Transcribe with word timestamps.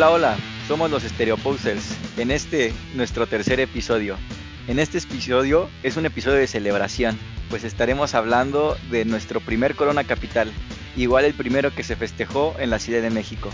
Hola, 0.00 0.12
hola, 0.12 0.36
somos 0.66 0.90
los 0.90 1.02
Stereoposers, 1.02 1.84
en 2.16 2.30
este, 2.30 2.72
nuestro 2.94 3.26
tercer 3.26 3.60
episodio. 3.60 4.16
En 4.66 4.78
este 4.78 4.96
episodio 4.96 5.68
es 5.82 5.98
un 5.98 6.06
episodio 6.06 6.38
de 6.38 6.46
celebración, 6.46 7.18
pues 7.50 7.64
estaremos 7.64 8.14
hablando 8.14 8.78
de 8.90 9.04
nuestro 9.04 9.40
primer 9.40 9.74
Corona 9.74 10.04
Capital, 10.04 10.50
igual 10.96 11.26
el 11.26 11.34
primero 11.34 11.74
que 11.74 11.82
se 11.82 11.96
festejó 11.96 12.56
en 12.58 12.70
la 12.70 12.78
Ciudad 12.78 13.02
de 13.02 13.10
México. 13.10 13.50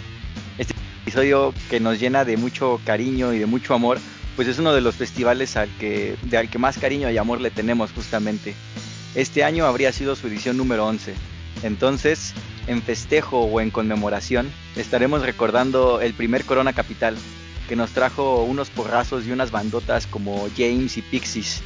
Este 0.56 0.72
episodio 1.02 1.52
que 1.68 1.80
nos 1.80 1.98
llena 1.98 2.24
de 2.24 2.36
mucho 2.36 2.80
cariño 2.84 3.32
y 3.32 3.40
de 3.40 3.46
mucho 3.46 3.74
amor, 3.74 3.98
pues 4.36 4.46
es 4.46 4.60
uno 4.60 4.72
de 4.72 4.82
los 4.82 4.94
festivales 4.94 5.56
al 5.56 5.68
que, 5.80 6.14
de 6.22 6.36
al 6.38 6.48
que 6.48 6.58
más 6.58 6.78
cariño 6.78 7.10
y 7.10 7.18
amor 7.18 7.40
le 7.40 7.50
tenemos 7.50 7.90
justamente. 7.90 8.54
Este 9.16 9.42
año 9.42 9.66
habría 9.66 9.90
sido 9.90 10.14
su 10.14 10.28
edición 10.28 10.56
número 10.56 10.86
11. 10.86 11.12
Entonces, 11.62 12.34
en 12.66 12.82
festejo 12.82 13.40
o 13.40 13.60
en 13.60 13.70
conmemoración, 13.70 14.50
estaremos 14.76 15.22
recordando 15.22 16.00
el 16.00 16.14
primer 16.14 16.44
Corona 16.44 16.72
Capital, 16.72 17.16
que 17.68 17.76
nos 17.76 17.90
trajo 17.90 18.44
unos 18.44 18.70
porrazos 18.70 19.26
y 19.26 19.32
unas 19.32 19.50
bandotas 19.50 20.06
como 20.06 20.48
James 20.56 20.96
y 20.96 21.02
Pixies, 21.02 21.62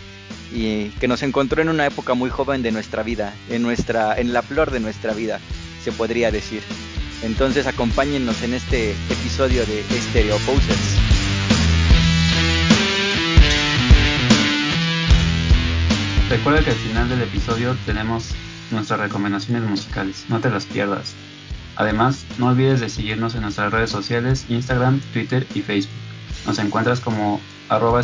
y 0.53 0.89
que 1.01 1.09
nos 1.09 1.23
encontró 1.23 1.63
en 1.63 1.69
una 1.69 1.87
época 1.87 2.15
muy 2.15 2.31
joven 2.31 2.63
de 2.63 2.73
nuestra 2.73 3.03
vida, 3.03 3.35
en, 3.49 3.63
nuestra, 3.63 4.19
en 4.19 4.33
la 4.33 4.43
flor 4.43 4.71
de 4.71 4.81
nuestra 4.81 5.13
vida, 5.13 5.41
se 5.83 5.93
podría 5.93 6.31
decir. 6.31 6.63
Entonces 7.23 7.67
acompáñennos 7.67 8.43
en 8.43 8.55
este 8.55 8.93
episodio 8.93 9.67
de 9.67 9.83
Stereo 10.09 10.39
Posers. 10.39 10.97
Recuerda 16.31 16.63
que 16.63 16.71
al 16.71 16.77
final 16.77 17.09
del 17.09 17.23
episodio 17.23 17.77
tenemos 17.85 18.35
nuestras 18.73 19.01
recomendaciones 19.01 19.69
musicales, 19.69 20.25
no 20.29 20.41
te 20.41 20.51
las 20.51 20.67
pierdas. 20.67 21.15
Además, 21.77 22.25
no 22.39 22.49
olvides 22.49 22.81
de 22.81 22.89
seguirnos 22.89 23.35
en 23.35 23.43
nuestras 23.43 23.73
redes 23.73 23.91
sociales, 23.91 24.45
Instagram, 24.49 25.01
Twitter 25.13 25.47
y 25.55 25.63
Facebook. 25.63 25.95
Nos 26.47 26.59
encuentras 26.59 27.01
como 27.01 27.41
arroba 27.69 28.03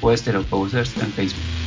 o 0.00 0.12
estereoposers 0.12 0.96
en 0.98 1.12
Facebook. 1.12 1.65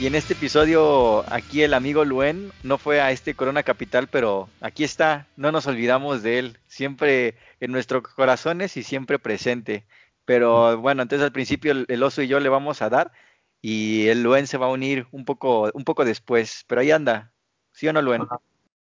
Y 0.00 0.06
en 0.06 0.14
este 0.14 0.32
episodio, 0.32 1.30
aquí 1.30 1.62
el 1.62 1.74
amigo 1.74 2.06
Luen 2.06 2.52
no 2.62 2.78
fue 2.78 3.02
a 3.02 3.10
este 3.10 3.34
Corona 3.34 3.62
Capital, 3.62 4.08
pero 4.08 4.48
aquí 4.62 4.82
está, 4.82 5.26
no 5.36 5.52
nos 5.52 5.66
olvidamos 5.66 6.22
de 6.22 6.38
él, 6.38 6.58
siempre 6.68 7.36
en 7.60 7.70
nuestros 7.70 8.04
corazones 8.04 8.78
y 8.78 8.82
siempre 8.82 9.18
presente. 9.18 9.84
Pero 10.24 10.78
bueno, 10.78 11.02
entonces 11.02 11.26
al 11.26 11.32
principio 11.32 11.84
el, 11.86 12.02
oso 12.02 12.22
y 12.22 12.28
yo 12.28 12.40
le 12.40 12.48
vamos 12.48 12.80
a 12.80 12.88
dar 12.88 13.12
y 13.60 14.06
el 14.06 14.22
Luen 14.22 14.46
se 14.46 14.56
va 14.56 14.68
a 14.68 14.70
unir 14.70 15.06
un 15.12 15.26
poco, 15.26 15.70
un 15.74 15.84
poco 15.84 16.06
después, 16.06 16.64
pero 16.66 16.80
ahí 16.80 16.92
anda, 16.92 17.30
¿sí 17.72 17.86
o 17.86 17.92
no 17.92 18.00
Luen? 18.00 18.26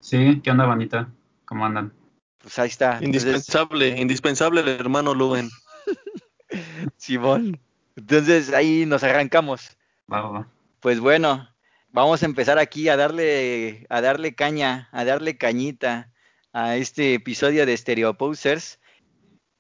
Sí, 0.01 0.41
¿qué 0.43 0.51
onda, 0.51 0.65
Vanita? 0.65 1.07
¿Cómo 1.45 1.65
andan? 1.65 1.93
Pues 2.39 2.59
ahí 2.59 2.67
está. 2.67 2.97
Entonces, 2.97 3.23
Indispensable, 3.23 3.87
indispensable 4.01 4.59
el 4.59 4.67
hermano 4.67 5.13
Luen. 5.13 5.49
Simón. 6.97 7.57
Entonces 7.95 8.51
ahí 8.51 8.85
nos 8.85 9.01
arrancamos. 9.01 9.77
Va, 10.11 10.19
va, 10.19 10.29
va. 10.29 10.54
Pues 10.85 10.99
bueno, 10.99 11.49
vamos 11.87 12.21
a 12.21 12.27
empezar 12.27 12.59
aquí 12.59 12.89
a 12.89 12.95
darle, 12.95 13.87
a 13.89 14.01
darle 14.01 14.35
caña, 14.35 14.87
a 14.91 15.03
darle 15.03 15.35
cañita 15.35 16.11
a 16.53 16.75
este 16.75 17.15
episodio 17.15 17.65
de 17.65 17.75
Stereo 17.75 18.13
Posers. 18.19 18.79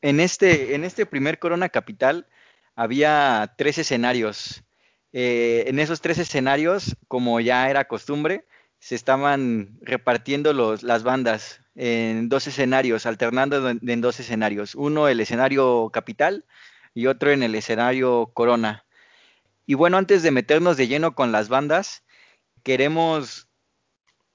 En 0.03 0.19
este, 0.19 0.75
en 0.75 0.83
este 0.83 1.07
primer 1.07 1.39
Corona 1.39 1.69
Capital 1.69 2.27
había 2.75 3.55
tres 3.57 3.79
escenarios. 3.79 4.65
Eh, 5.13 5.63
en 5.65 5.79
esos 5.79 5.99
tres 5.99 6.19
escenarios, 6.19 6.95
como 7.07 7.39
ya 7.39 7.71
era 7.71 7.85
costumbre, 7.85 8.45
se 8.77 8.93
estaban 8.93 9.79
repartiendo 9.81 10.53
las 10.53 11.01
bandas 11.01 11.59
en 11.73 12.29
dos 12.29 12.45
escenarios, 12.45 13.07
alternando 13.07 13.67
en, 13.67 13.79
en 13.89 13.99
dos 13.99 14.19
escenarios. 14.19 14.75
Uno 14.75 15.07
el 15.07 15.19
escenario 15.19 15.89
capital 15.91 16.45
y 16.93 17.07
otro 17.07 17.31
en 17.31 17.41
el 17.41 17.55
escenario 17.55 18.29
Corona. 18.35 18.84
Y 19.65 19.73
bueno, 19.73 19.97
antes 19.97 20.23
de 20.23 20.31
meternos 20.31 20.77
de 20.77 20.87
lleno 20.87 21.15
con 21.15 21.31
las 21.31 21.49
bandas, 21.49 22.03
queremos 22.63 23.47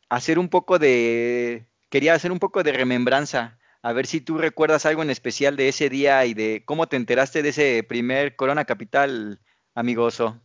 hacer 0.09 0.39
un 0.39 0.49
poco 0.49 0.79
de, 0.79 1.67
quería 1.89 2.15
hacer 2.15 2.33
un 2.33 2.39
poco 2.39 2.63
de 2.63 2.73
remembranza, 2.73 3.59
a 3.83 3.93
ver 3.93 4.07
si 4.07 4.21
tú 4.21 4.39
recuerdas 4.39 4.85
algo 4.87 5.03
en 5.03 5.11
especial 5.11 5.57
de 5.57 5.69
ese 5.69 5.89
día 5.89 6.27
y 6.27 6.35
de 6.35 6.63
cómo 6.67 6.87
te 6.87 6.97
enteraste 6.97 7.43
de 7.43 7.49
ese 7.51 7.83
primer 7.83 8.37
Corona 8.37 8.65
Capital, 8.65 9.41
amigoso. 9.75 10.41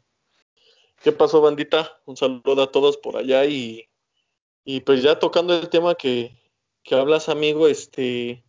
¿Qué 1.03 1.11
pasó, 1.11 1.41
bandita? 1.41 2.01
Un 2.05 2.15
saludo 2.15 2.63
a 2.63 2.71
todos 2.71 2.97
por 2.97 3.17
allá 3.17 3.45
y, 3.45 3.89
y 4.63 4.79
pues 4.81 5.03
ya 5.03 5.19
tocando 5.19 5.53
el 5.53 5.69
tema 5.69 5.95
que, 5.95 6.35
que 6.83 6.95
hablas, 6.95 7.27
amigo, 7.27 7.67
este, 7.67 8.45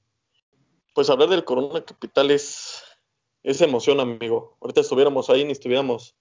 pues 0.95 1.11
hablar 1.11 1.31
del 1.31 1.45
Corona 1.45 1.85
Capital 1.85 2.31
es, 2.31 2.83
es 3.43 3.61
emoción, 3.61 4.01
amigo. 4.01 4.57
Ahorita 4.61 4.83
estuviéramos 4.83 5.29
ahí 5.29 5.45
ni 5.45 5.53
estuviéramos 5.53 6.15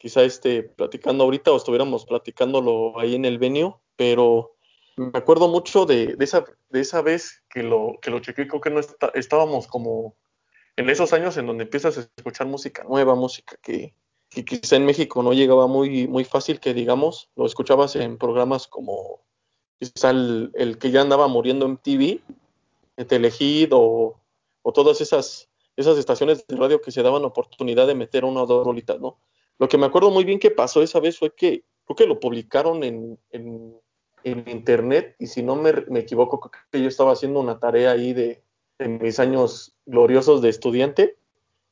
quizá 0.00 0.22
este, 0.22 0.62
platicando 0.62 1.24
ahorita 1.24 1.52
o 1.52 1.56
estuviéramos 1.58 2.06
platicándolo 2.06 2.98
ahí 2.98 3.14
en 3.14 3.26
el 3.26 3.38
venue, 3.38 3.74
pero 3.96 4.56
me 4.96 5.18
acuerdo 5.18 5.46
mucho 5.46 5.84
de, 5.84 6.16
de, 6.16 6.24
esa, 6.24 6.42
de 6.70 6.80
esa 6.80 7.02
vez 7.02 7.44
que 7.50 7.62
lo, 7.62 7.98
que 8.00 8.10
lo 8.10 8.20
chequé, 8.20 8.48
creo 8.48 8.62
que 8.62 8.70
no 8.70 8.80
está, 8.80 9.12
estábamos 9.14 9.66
como 9.66 10.16
en 10.76 10.88
esos 10.88 11.12
años 11.12 11.36
en 11.36 11.46
donde 11.46 11.64
empiezas 11.64 11.98
a 11.98 12.08
escuchar 12.16 12.46
música 12.46 12.82
nueva, 12.84 13.14
música 13.14 13.56
que, 13.60 13.94
que 14.30 14.42
quizá 14.42 14.76
en 14.76 14.86
México 14.86 15.22
no 15.22 15.34
llegaba 15.34 15.66
muy, 15.66 16.08
muy 16.08 16.24
fácil, 16.24 16.60
que 16.60 16.72
digamos, 16.72 17.30
lo 17.36 17.44
escuchabas 17.44 17.94
en 17.96 18.16
programas 18.16 18.68
como 18.68 19.20
quizá 19.78 20.10
el, 20.10 20.50
el 20.54 20.78
que 20.78 20.90
ya 20.90 21.02
andaba 21.02 21.28
muriendo 21.28 21.66
en 21.66 21.76
TV, 21.76 22.20
Telehit 23.06 23.70
o, 23.74 24.18
o 24.62 24.72
todas 24.72 25.02
esas, 25.02 25.50
esas 25.76 25.98
estaciones 25.98 26.46
de 26.46 26.56
radio 26.56 26.80
que 26.80 26.90
se 26.90 27.02
daban 27.02 27.24
oportunidad 27.26 27.86
de 27.86 27.94
meter 27.94 28.24
una 28.24 28.44
o 28.44 28.46
dos 28.46 28.64
rolitas, 28.66 28.98
¿no? 28.98 29.18
Lo 29.60 29.68
que 29.68 29.76
me 29.76 29.84
acuerdo 29.84 30.10
muy 30.10 30.24
bien 30.24 30.38
que 30.38 30.50
pasó 30.50 30.82
esa 30.82 31.00
vez 31.00 31.18
fue 31.18 31.34
que 31.34 31.64
creo 31.84 31.94
que 31.94 32.06
lo 32.06 32.18
publicaron 32.18 32.82
en, 32.82 33.18
en, 33.30 33.78
en 34.24 34.48
internet 34.48 35.16
y 35.18 35.26
si 35.26 35.42
no 35.42 35.54
me, 35.54 35.72
me, 35.88 36.00
equivoco, 36.00 36.40
creo 36.40 36.64
que 36.72 36.80
yo 36.80 36.88
estaba 36.88 37.12
haciendo 37.12 37.40
una 37.40 37.58
tarea 37.58 37.90
ahí 37.90 38.14
de, 38.14 38.42
de, 38.78 38.88
mis 38.88 39.20
años 39.20 39.76
gloriosos 39.84 40.40
de 40.40 40.48
estudiante 40.48 41.18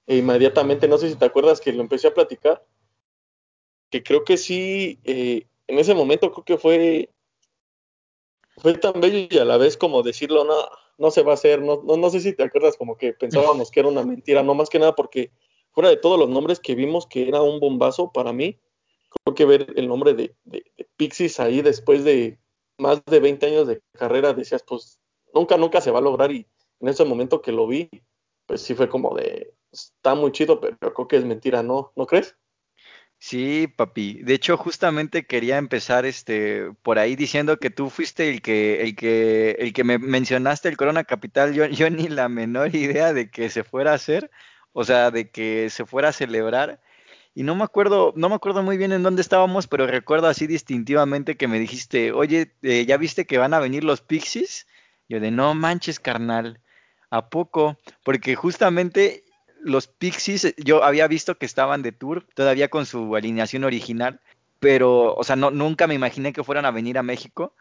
e 0.06 0.18
inmediatamente, 0.18 0.86
no 0.86 0.98
sé 0.98 1.08
si 1.08 1.16
te 1.16 1.24
acuerdas 1.24 1.62
que 1.62 1.72
lo 1.72 1.80
empecé 1.80 2.08
a 2.08 2.14
platicar, 2.14 2.62
que 3.88 4.02
creo 4.02 4.22
que 4.22 4.36
sí, 4.36 5.00
eh, 5.04 5.46
en 5.66 5.78
ese 5.78 5.94
momento 5.94 6.30
creo 6.30 6.44
que 6.44 6.58
fue, 6.58 7.08
fue 8.58 8.74
tan 8.74 9.00
bello 9.00 9.28
y 9.30 9.38
a 9.38 9.46
la 9.46 9.56
vez 9.56 9.78
como 9.78 10.02
decirlo, 10.02 10.44
no, 10.44 10.56
no 10.98 11.10
se 11.10 11.22
va 11.22 11.30
a 11.30 11.34
hacer, 11.34 11.62
no, 11.62 11.82
no, 11.86 11.96
no 11.96 12.10
sé 12.10 12.20
si 12.20 12.34
te 12.34 12.42
acuerdas 12.42 12.76
como 12.76 12.98
que 12.98 13.14
pensábamos 13.14 13.70
que 13.70 13.80
era 13.80 13.88
una 13.88 14.04
mentira, 14.04 14.42
no 14.42 14.52
más 14.52 14.68
que 14.68 14.78
nada 14.78 14.94
porque 14.94 15.30
fuera 15.78 15.90
de 15.90 15.96
todos 15.96 16.18
los 16.18 16.28
nombres 16.28 16.58
que 16.58 16.74
vimos 16.74 17.06
que 17.06 17.28
era 17.28 17.40
un 17.40 17.60
bombazo 17.60 18.10
para 18.10 18.32
mí, 18.32 18.58
creo 19.22 19.36
que 19.36 19.44
ver 19.44 19.74
el 19.76 19.86
nombre 19.86 20.12
de, 20.12 20.34
de, 20.42 20.64
Pixies 20.96 21.38
ahí 21.38 21.62
después 21.62 22.02
de 22.02 22.36
más 22.78 23.00
de 23.04 23.20
20 23.20 23.46
años 23.46 23.68
de 23.68 23.80
carrera, 23.92 24.34
decías, 24.34 24.64
pues 24.66 24.98
nunca, 25.32 25.56
nunca 25.56 25.80
se 25.80 25.92
va 25.92 26.00
a 26.00 26.02
lograr 26.02 26.32
y 26.32 26.48
en 26.80 26.88
ese 26.88 27.04
momento 27.04 27.40
que 27.40 27.52
lo 27.52 27.68
vi, 27.68 27.88
pues 28.46 28.60
sí 28.60 28.74
fue 28.74 28.88
como 28.88 29.14
de, 29.14 29.54
está 29.70 30.16
muy 30.16 30.32
chido, 30.32 30.60
pero 30.60 30.76
creo 30.92 31.06
que 31.06 31.16
es 31.16 31.24
mentira, 31.24 31.62
¿no? 31.62 31.92
¿No 31.94 32.08
crees? 32.08 32.34
Sí, 33.20 33.68
papi. 33.68 34.14
De 34.24 34.34
hecho, 34.34 34.56
justamente 34.56 35.28
quería 35.28 35.58
empezar 35.58 36.06
este 36.06 36.72
por 36.82 36.98
ahí 36.98 37.14
diciendo 37.14 37.56
que 37.58 37.70
tú 37.70 37.88
fuiste 37.88 38.30
el 38.30 38.42
que 38.42 38.82
el 38.82 38.96
que 38.96 39.52
el 39.60 39.72
que 39.72 39.84
me 39.84 39.98
mencionaste 39.98 40.68
el 40.68 40.76
Corona 40.76 41.04
Capital. 41.04 41.54
Yo, 41.54 41.66
yo 41.66 41.88
ni 41.88 42.08
la 42.08 42.28
menor 42.28 42.74
idea 42.74 43.12
de 43.12 43.30
que 43.30 43.48
se 43.48 43.62
fuera 43.62 43.92
a 43.92 43.94
hacer 43.94 44.28
o 44.78 44.84
sea, 44.84 45.10
de 45.10 45.28
que 45.28 45.70
se 45.70 45.84
fuera 45.84 46.10
a 46.10 46.12
celebrar. 46.12 46.80
Y 47.34 47.42
no 47.42 47.56
me 47.56 47.64
acuerdo, 47.64 48.12
no 48.14 48.28
me 48.28 48.36
acuerdo 48.36 48.62
muy 48.62 48.76
bien 48.76 48.92
en 48.92 49.02
dónde 49.02 49.22
estábamos, 49.22 49.66
pero 49.66 49.88
recuerdo 49.88 50.28
así 50.28 50.46
distintivamente 50.46 51.36
que 51.36 51.48
me 51.48 51.58
dijiste, 51.58 52.12
oye, 52.12 52.52
eh, 52.62 52.86
¿ya 52.86 52.96
viste 52.96 53.26
que 53.26 53.38
van 53.38 53.54
a 53.54 53.58
venir 53.58 53.82
los 53.82 54.02
Pixies? 54.02 54.68
Yo 55.08 55.18
de, 55.18 55.32
no 55.32 55.52
manches, 55.56 55.98
carnal, 55.98 56.60
¿a 57.10 57.28
poco? 57.28 57.76
Porque 58.04 58.36
justamente 58.36 59.24
los 59.60 59.88
Pixies, 59.88 60.54
yo 60.58 60.84
había 60.84 61.08
visto 61.08 61.38
que 61.38 61.46
estaban 61.46 61.82
de 61.82 61.90
tour, 61.90 62.24
todavía 62.36 62.68
con 62.68 62.86
su 62.86 63.16
alineación 63.16 63.64
original, 63.64 64.20
pero, 64.60 65.12
o 65.16 65.24
sea, 65.24 65.34
no, 65.34 65.50
nunca 65.50 65.88
me 65.88 65.94
imaginé 65.94 66.32
que 66.32 66.44
fueran 66.44 66.66
a 66.66 66.70
venir 66.70 66.98
a 66.98 67.02
México 67.02 67.56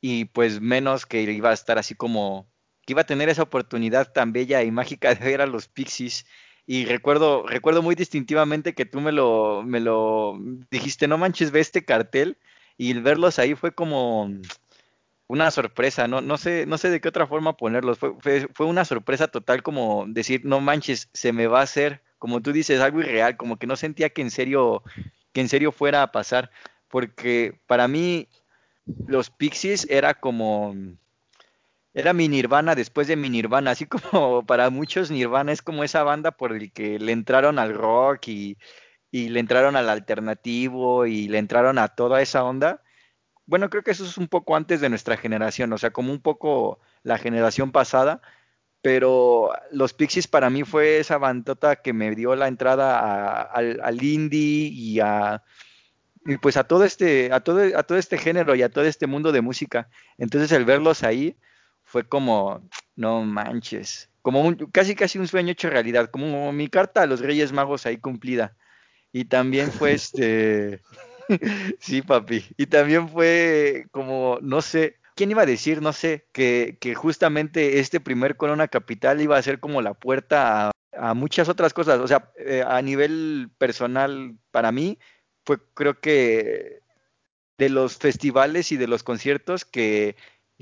y 0.00 0.24
pues 0.24 0.62
menos 0.62 1.04
que 1.04 1.20
iba 1.20 1.50
a 1.50 1.54
estar 1.54 1.76
así 1.76 1.94
como, 1.94 2.46
que 2.86 2.94
iba 2.94 3.02
a 3.02 3.06
tener 3.06 3.28
esa 3.28 3.42
oportunidad 3.42 4.10
tan 4.10 4.32
bella 4.32 4.62
y 4.62 4.70
mágica 4.70 5.14
de 5.14 5.22
ver 5.22 5.42
a 5.42 5.46
los 5.46 5.68
Pixies 5.68 6.24
y 6.66 6.84
recuerdo, 6.84 7.46
recuerdo 7.46 7.82
muy 7.82 7.94
distintivamente 7.94 8.74
que 8.74 8.86
tú 8.86 9.00
me 9.00 9.12
lo, 9.12 9.62
me 9.62 9.80
lo 9.80 10.38
dijiste, 10.70 11.08
no 11.08 11.18
manches, 11.18 11.50
ve 11.50 11.60
este 11.60 11.84
cartel, 11.84 12.38
y 12.78 12.94
verlos 12.94 13.38
ahí 13.38 13.54
fue 13.54 13.72
como, 13.72 14.30
una 15.32 15.50
sorpresa, 15.50 16.06
no, 16.08 16.20
no 16.20 16.36
sé, 16.36 16.66
no 16.66 16.76
sé 16.76 16.90
de 16.90 17.00
qué 17.00 17.08
otra 17.08 17.26
forma 17.26 17.56
ponerlos. 17.56 17.98
Fue, 17.98 18.12
fue, 18.20 18.48
fue, 18.52 18.66
una 18.66 18.84
sorpresa 18.84 19.28
total 19.28 19.62
como 19.62 20.04
decir, 20.06 20.42
no 20.44 20.60
manches, 20.60 21.08
se 21.14 21.32
me 21.32 21.46
va 21.46 21.60
a 21.60 21.62
hacer, 21.62 22.02
como 22.18 22.42
tú 22.42 22.52
dices, 22.52 22.80
algo 22.80 23.00
irreal, 23.00 23.38
como 23.38 23.56
que 23.56 23.66
no 23.66 23.76
sentía 23.76 24.10
que 24.10 24.20
en 24.20 24.30
serio, 24.30 24.82
que 25.32 25.40
en 25.40 25.48
serio 25.48 25.72
fuera 25.72 26.02
a 26.02 26.12
pasar. 26.12 26.50
Porque 26.88 27.58
para 27.66 27.88
mí, 27.88 28.28
los 29.06 29.30
Pixies 29.30 29.86
era 29.88 30.12
como. 30.12 30.76
Era 31.94 32.12
mi 32.12 32.28
Nirvana 32.28 32.74
después 32.74 33.06
de 33.08 33.16
mi 33.16 33.28
Nirvana, 33.30 33.72
así 33.72 33.86
como 33.86 34.44
para 34.46 34.70
muchos 34.70 35.10
Nirvana 35.10 35.52
es 35.52 35.62
como 35.62 35.84
esa 35.84 36.02
banda 36.02 36.30
por 36.32 36.52
el 36.52 36.72
que 36.72 36.98
le 36.98 37.12
entraron 37.12 37.58
al 37.58 37.74
rock 37.74 38.28
y, 38.28 38.58
y 39.10 39.28
le 39.28 39.40
entraron 39.40 39.76
al 39.76 39.88
alternativo 39.88 41.06
y 41.06 41.28
le 41.28 41.38
entraron 41.38 41.78
a 41.78 41.88
toda 41.88 42.22
esa 42.22 42.44
onda 42.44 42.82
bueno, 43.46 43.68
creo 43.70 43.82
que 43.82 43.90
eso 43.90 44.04
es 44.04 44.18
un 44.18 44.28
poco 44.28 44.56
antes 44.56 44.80
de 44.80 44.88
nuestra 44.88 45.16
generación, 45.16 45.72
o 45.72 45.78
sea, 45.78 45.90
como 45.90 46.12
un 46.12 46.20
poco 46.22 46.80
la 47.02 47.18
generación 47.18 47.72
pasada, 47.72 48.22
pero 48.82 49.50
los 49.70 49.92
Pixies 49.94 50.28
para 50.28 50.50
mí 50.50 50.64
fue 50.64 50.98
esa 50.98 51.18
bandota 51.18 51.76
que 51.76 51.92
me 51.92 52.14
dio 52.14 52.34
la 52.36 52.48
entrada 52.48 53.42
al, 53.42 54.02
indie 54.02 54.68
y 54.72 55.00
a 55.00 55.42
y 56.24 56.36
pues 56.38 56.56
a 56.56 56.64
todo 56.64 56.84
este 56.84 57.32
a 57.32 57.40
todo 57.40 57.60
a 57.76 57.82
todo 57.82 57.98
este 57.98 58.16
género 58.18 58.54
y 58.54 58.62
a 58.62 58.70
todo 58.70 58.84
este 58.84 59.06
mundo 59.06 59.32
de 59.32 59.42
música. 59.42 59.88
Entonces 60.18 60.52
el 60.52 60.64
verlos 60.64 61.02
ahí 61.02 61.36
fue 61.92 62.08
como 62.08 62.66
no 62.96 63.22
manches, 63.22 64.08
como 64.22 64.40
un, 64.40 64.54
casi 64.72 64.94
casi 64.94 65.18
un 65.18 65.28
sueño 65.28 65.52
hecho 65.52 65.68
realidad, 65.68 66.10
como 66.10 66.50
mi 66.50 66.68
carta 66.68 67.02
a 67.02 67.06
los 67.06 67.20
Reyes 67.20 67.52
Magos 67.52 67.84
ahí 67.84 67.98
cumplida. 67.98 68.56
Y 69.12 69.26
también 69.26 69.70
fue 69.70 69.92
este 70.00 70.80
sí, 71.80 72.00
papi. 72.00 72.46
Y 72.56 72.64
también 72.66 73.10
fue 73.10 73.84
como, 73.90 74.38
no 74.40 74.62
sé, 74.62 74.96
¿quién 75.14 75.30
iba 75.32 75.42
a 75.42 75.46
decir, 75.46 75.82
no 75.82 75.92
sé, 75.92 76.26
que, 76.32 76.78
que 76.80 76.94
justamente 76.94 77.78
este 77.78 78.00
primer 78.00 78.38
Corona 78.38 78.68
Capital 78.68 79.20
iba 79.20 79.36
a 79.36 79.42
ser 79.42 79.60
como 79.60 79.82
la 79.82 79.92
puerta 79.92 80.70
a, 80.96 81.12
muchas 81.12 81.50
otras 81.50 81.74
cosas? 81.74 82.00
O 82.00 82.08
sea, 82.08 82.32
eh, 82.38 82.64
a 82.66 82.80
nivel 82.80 83.50
personal, 83.58 84.34
para 84.50 84.72
mí, 84.72 84.98
fue 85.44 85.58
creo 85.74 86.00
que 86.00 86.80
de 87.58 87.68
los 87.68 87.98
festivales 87.98 88.72
y 88.72 88.78
de 88.78 88.86
los 88.86 89.02
conciertos 89.02 89.66
que, 89.66 90.16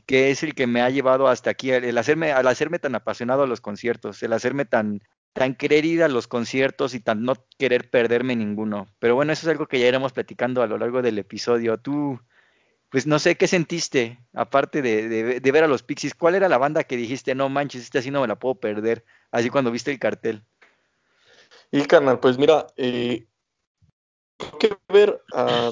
que 0.07 0.31
es 0.31 0.43
el 0.43 0.55
que 0.55 0.67
me 0.67 0.83
ha 0.83 0.91
llevado 0.91 1.29
hasta 1.29 1.51
aquí, 1.51 1.71
el, 1.71 1.97
hacerme, 1.99 2.33
al 2.33 2.47
hacerme 2.47 2.79
tan 2.79 2.95
apasionado 2.95 3.43
a 3.43 3.47
los 3.47 3.61
conciertos, 3.61 4.23
el 4.23 4.33
hacerme 4.33 4.65
tan, 4.65 5.03
tan 5.33 5.55
querer 5.55 5.85
ir 5.85 6.03
a 6.03 6.09
los 6.09 6.27
conciertos 6.27 6.95
y 6.95 7.01
tan 7.01 7.23
no 7.23 7.35
querer 7.59 7.91
perderme 7.91 8.37
ninguno. 8.37 8.87
Pero 8.99 9.15
bueno, 9.15 9.33
eso 9.33 9.47
es 9.47 9.51
algo 9.51 9.67
que 9.67 9.81
ya 9.81 9.89
iremos 9.89 10.13
platicando 10.13 10.63
a 10.63 10.67
lo 10.67 10.79
largo 10.79 11.03
del 11.03 11.19
episodio. 11.19 11.79
Tú, 11.79 12.21
pues 12.89 13.07
no 13.07 13.19
sé 13.19 13.37
qué 13.37 13.47
sentiste, 13.47 14.19
aparte 14.33 14.83
de, 14.83 15.41
ver 15.41 15.65
a 15.65 15.69
los 15.69 15.83
Pixies, 15.83 16.15
¿cuál 16.15 16.35
era 16.35 16.49
la 16.49 16.59
banda 16.59 16.85
que 16.85 16.97
dijiste, 16.97 17.35
no 17.35 17.49
manches, 17.49 17.83
esta 17.83 18.01
así 18.01 18.11
no 18.11 18.21
me 18.21 18.29
la 18.29 18.39
puedo 18.39 18.57
perder? 18.57 19.05
Así 19.31 19.51
cuando 19.51 19.71
viste 19.71 19.91
el 19.91 19.99
cartel. 19.99 20.45
Y 21.71 21.85
canal, 21.85 22.19
pues 22.19 22.37
mira, 22.37 22.67
eh, 22.77 23.27
que 24.59 24.77
ver 24.89 25.23
a 25.33 25.71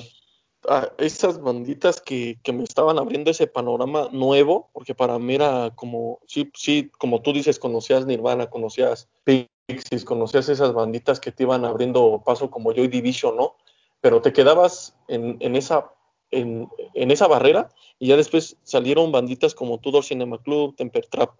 a 0.69 0.93
esas 0.99 1.41
banditas 1.41 2.01
que, 2.01 2.39
que, 2.43 2.53
me 2.53 2.65
estaban 2.65 2.99
abriendo 2.99 3.31
ese 3.31 3.47
panorama 3.47 4.09
nuevo, 4.13 4.71
porque 4.73 4.95
para 4.95 5.19
mí 5.19 5.35
era 5.35 5.73
como, 5.75 6.21
sí, 6.27 6.51
sí, 6.55 6.91
como 6.99 7.23
tú 7.23 7.33
dices, 7.33 7.59
conocías 7.59 8.07
Nirvana, 8.07 8.51
conocías 8.51 9.09
Pixies, 9.25 10.05
conocías 10.05 10.49
esas 10.49 10.73
banditas 10.73 11.21
que 11.21 11.33
te 11.33 11.45
iban 11.45 11.65
abriendo 11.65 12.23
paso 12.25 12.51
como 12.51 12.73
Joy 12.73 12.89
Division, 12.89 13.37
¿no? 13.37 13.57
Pero 14.01 14.23
te 14.23 14.33
quedabas 14.33 14.97
en, 15.09 15.37
en 15.41 15.57
esa, 15.57 15.93
en, 16.31 16.69
en, 16.95 17.11
esa 17.11 17.27
barrera 17.27 17.69
y 17.99 18.09
ya 18.09 18.17
después 18.17 18.57
salieron 18.63 19.13
banditas 19.13 19.55
como 19.55 19.79
Tudor 19.79 20.05
Cinema 20.05 20.41
Club, 20.43 20.77
Temper 20.77 21.07
Trap. 21.07 21.31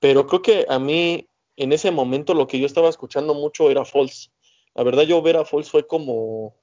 Pero 0.00 0.26
creo 0.26 0.42
que 0.42 0.66
a 0.68 0.78
mí, 0.78 1.26
en 1.56 1.72
ese 1.72 1.90
momento, 1.90 2.34
lo 2.34 2.46
que 2.46 2.58
yo 2.58 2.66
estaba 2.66 2.88
escuchando 2.88 3.34
mucho 3.34 3.70
era 3.70 3.84
False. 3.84 4.30
La 4.74 4.82
verdad, 4.82 5.04
yo 5.04 5.22
ver 5.22 5.36
a 5.36 5.44
False 5.44 5.70
fue 5.70 5.86
como 5.86 6.54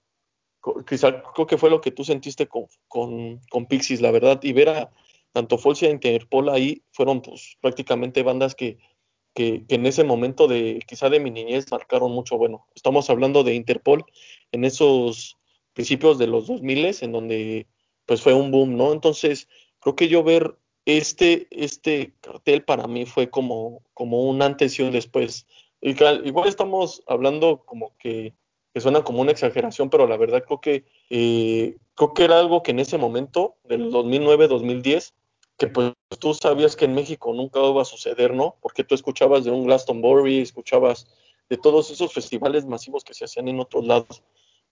quizá 0.87 1.23
creo 1.33 1.47
que 1.47 1.57
fue 1.57 1.69
lo 1.69 1.81
que 1.81 1.91
tú 1.91 2.03
sentiste 2.03 2.47
con, 2.47 2.65
con, 2.87 3.39
con 3.49 3.65
Pixies, 3.65 4.01
la 4.01 4.11
verdad, 4.11 4.39
y 4.43 4.53
ver 4.53 4.69
a 4.69 4.91
tanto 5.31 5.57
Folsia 5.57 5.89
e 5.89 5.91
Interpol 5.91 6.49
ahí 6.49 6.83
fueron 6.91 7.21
pues 7.21 7.57
prácticamente 7.61 8.23
bandas 8.23 8.55
que, 8.55 8.77
que, 9.33 9.63
en 9.69 9.85
ese 9.85 10.03
momento 10.03 10.47
de 10.47 10.79
quizá 10.87 11.09
de 11.09 11.19
mi 11.19 11.31
niñez 11.31 11.71
marcaron 11.71 12.11
mucho, 12.11 12.37
bueno, 12.37 12.67
estamos 12.75 13.09
hablando 13.09 13.43
de 13.43 13.55
Interpol 13.55 14.05
en 14.51 14.65
esos 14.65 15.37
principios 15.73 16.17
de 16.17 16.27
los 16.27 16.47
2000 16.47 16.97
en 17.01 17.11
donde 17.11 17.67
pues 18.05 18.21
fue 18.21 18.33
un 18.33 18.51
boom, 18.51 18.75
¿no? 18.75 18.91
Entonces, 18.91 19.47
creo 19.79 19.95
que 19.95 20.09
yo 20.09 20.23
ver 20.23 20.57
este, 20.85 21.47
este 21.51 22.13
cartel 22.19 22.63
para 22.63 22.87
mí 22.87 23.05
fue 23.05 23.29
como, 23.29 23.83
como 23.93 24.23
un 24.29 24.41
antes 24.41 24.77
y 24.77 24.81
un 24.81 24.91
después. 24.91 25.47
Igual 25.81 26.47
estamos 26.47 27.03
hablando 27.07 27.63
como 27.65 27.95
que 27.97 28.33
que 28.73 28.81
suena 28.81 29.03
como 29.03 29.21
una 29.21 29.31
exageración, 29.31 29.89
pero 29.89 30.07
la 30.07 30.17
verdad 30.17 30.43
creo 30.45 30.61
que, 30.61 30.85
eh, 31.09 31.77
creo 31.95 32.13
que 32.13 32.23
era 32.23 32.39
algo 32.39 32.63
que 32.63 32.71
en 32.71 32.79
ese 32.79 32.97
momento, 32.97 33.55
del 33.63 33.91
2009-2010, 33.91 35.13
que 35.57 35.67
pues 35.67 35.93
tú 36.19 36.33
sabías 36.33 36.75
que 36.75 36.85
en 36.85 36.95
México 36.95 37.33
nunca 37.33 37.59
iba 37.59 37.81
a 37.81 37.85
suceder, 37.85 38.33
¿no? 38.33 38.55
Porque 38.61 38.83
tú 38.83 38.95
escuchabas 38.95 39.43
de 39.43 39.51
un 39.51 39.65
Glastonbury, 39.65 40.41
escuchabas 40.41 41.05
de 41.49 41.57
todos 41.57 41.91
esos 41.91 42.13
festivales 42.13 42.65
masivos 42.65 43.03
que 43.03 43.13
se 43.13 43.25
hacían 43.25 43.47
en 43.47 43.59
otros 43.59 43.85
lados, 43.85 44.23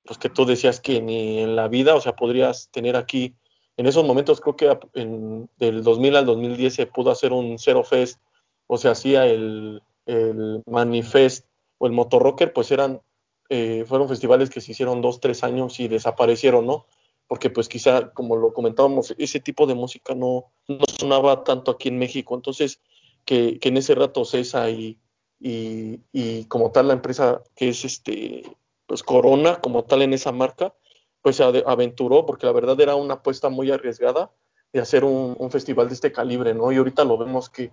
pues 0.06 0.18
que 0.18 0.30
tú 0.30 0.46
decías 0.46 0.80
que 0.80 1.02
ni 1.02 1.40
en 1.40 1.56
la 1.56 1.68
vida, 1.68 1.94
o 1.96 2.02
sea, 2.02 2.16
podrías 2.16 2.70
tener 2.72 2.96
aquí, 2.96 3.36
en 3.78 3.86
esos 3.86 4.06
momentos 4.06 4.42
creo 4.42 4.56
que 4.56 4.80
en, 4.94 5.50
del 5.58 5.84
2000 5.84 6.16
al 6.16 6.26
2010 6.26 6.74
se 6.74 6.88
pudo 6.88 7.12
hacer 7.12 7.34
un 7.34 7.60
Zero 7.60 7.84
Fest, 7.84 8.20
o 8.68 8.78
se 8.78 8.88
hacía 8.88 9.26
el, 9.26 9.82
el 10.06 10.64
Manifest 10.66 11.46
o 11.80 11.88
el 11.88 11.94
Motorrocker, 11.94 12.54
pues 12.54 12.72
eran 12.72 13.02
eh, 13.50 13.84
fueron 13.88 14.08
festivales 14.08 14.50
que 14.50 14.62
se 14.62 14.72
hicieron 14.72 15.02
dos, 15.02 15.20
tres 15.20 15.44
años 15.44 15.80
y 15.80 15.88
desaparecieron, 15.88 16.68
¿no? 16.68 16.86
Porque 17.28 17.50
pues 17.50 17.68
quizá, 17.68 18.12
como 18.12 18.36
lo 18.36 18.54
comentábamos, 18.54 19.16
ese 19.18 19.40
tipo 19.40 19.66
de 19.66 19.76
música 19.76 20.16
no, 20.16 20.52
sonaba 21.00 21.44
tanto 21.44 21.72
aquí 21.72 21.90
en 21.90 21.98
México. 21.98 22.36
Entonces, 22.36 22.80
que, 23.26 23.60
que 23.60 23.70
en 23.70 23.78
ese 23.78 23.96
rato 23.96 24.24
Cesa 24.24 24.70
y, 24.70 25.00
y, 25.40 26.00
y, 26.12 26.46
como 26.46 26.72
tal 26.72 26.88
la 26.88 26.94
empresa 26.94 27.42
que 27.56 27.70
es 27.70 27.86
este, 27.86 28.44
pues 28.86 29.04
Corona, 29.04 29.60
como 29.62 29.84
tal 29.84 30.04
en 30.04 30.14
esa 30.14 30.32
marca, 30.32 30.74
pues 31.22 31.36
se 31.38 31.44
aventuró, 31.44 32.26
porque 32.26 32.46
la 32.46 32.52
verdad 32.52 32.80
era 32.80 32.96
una 32.96 33.16
apuesta 33.16 33.50
muy 33.50 33.72
arriesgada 33.72 34.32
de 34.74 34.80
hacer 34.80 35.04
un, 35.04 35.36
un 35.38 35.52
festival 35.52 35.88
de 35.88 35.96
este 35.96 36.12
calibre, 36.12 36.54
¿no? 36.54 36.72
Y 36.72 36.78
ahorita 36.78 37.04
lo 37.04 37.18
vemos 37.18 37.50
que, 37.50 37.72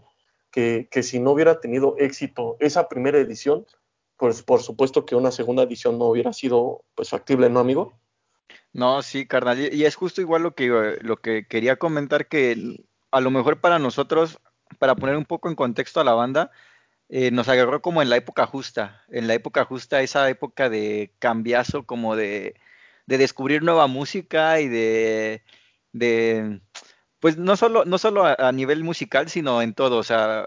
que, 0.50 0.88
que 0.90 1.02
si 1.02 1.20
no 1.20 1.32
hubiera 1.32 1.60
tenido 1.60 1.96
éxito 1.98 2.56
esa 2.60 2.88
primera 2.88 3.18
edición, 3.18 3.66
pues 4.16 4.42
por 4.42 4.62
supuesto 4.62 5.04
que 5.04 5.14
una 5.14 5.30
segunda 5.30 5.62
edición 5.62 5.98
no 5.98 6.06
hubiera 6.06 6.32
sido 6.32 6.84
pues 6.94 7.10
factible, 7.10 7.50
¿no, 7.50 7.60
amigo? 7.60 7.98
No, 8.72 9.02
sí, 9.02 9.26
carnal, 9.26 9.72
y 9.72 9.84
es 9.84 9.96
justo 9.96 10.20
igual 10.20 10.42
lo 10.42 10.54
que, 10.54 10.98
lo 11.00 11.16
que 11.16 11.46
quería 11.46 11.76
comentar, 11.76 12.28
que 12.28 12.84
a 13.10 13.20
lo 13.20 13.30
mejor 13.30 13.60
para 13.60 13.78
nosotros, 13.78 14.38
para 14.78 14.94
poner 14.94 15.16
un 15.16 15.24
poco 15.24 15.48
en 15.48 15.54
contexto 15.54 16.00
a 16.00 16.04
la 16.04 16.12
banda, 16.12 16.50
eh, 17.08 17.30
nos 17.30 17.48
agarró 17.48 17.80
como 17.82 18.02
en 18.02 18.10
la 18.10 18.16
época 18.16 18.46
justa, 18.46 19.02
en 19.08 19.28
la 19.28 19.34
época 19.34 19.64
justa, 19.64 20.02
esa 20.02 20.28
época 20.28 20.68
de 20.68 21.14
cambiazo, 21.18 21.86
como 21.86 22.16
de, 22.16 22.54
de 23.06 23.18
descubrir 23.18 23.62
nueva 23.62 23.86
música 23.86 24.60
y 24.60 24.68
de, 24.68 25.42
de 25.92 26.60
pues 27.20 27.36
no 27.38 27.56
solo, 27.56 27.84
no 27.84 27.98
solo 27.98 28.24
a, 28.26 28.52
nivel 28.52 28.84
musical, 28.84 29.28
sino 29.30 29.62
en 29.62 29.74
todo, 29.74 29.98
o 29.98 30.02
sea, 30.02 30.46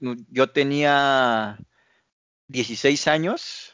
yo 0.00 0.50
tenía 0.50 1.58
16 2.52 3.08
años, 3.08 3.72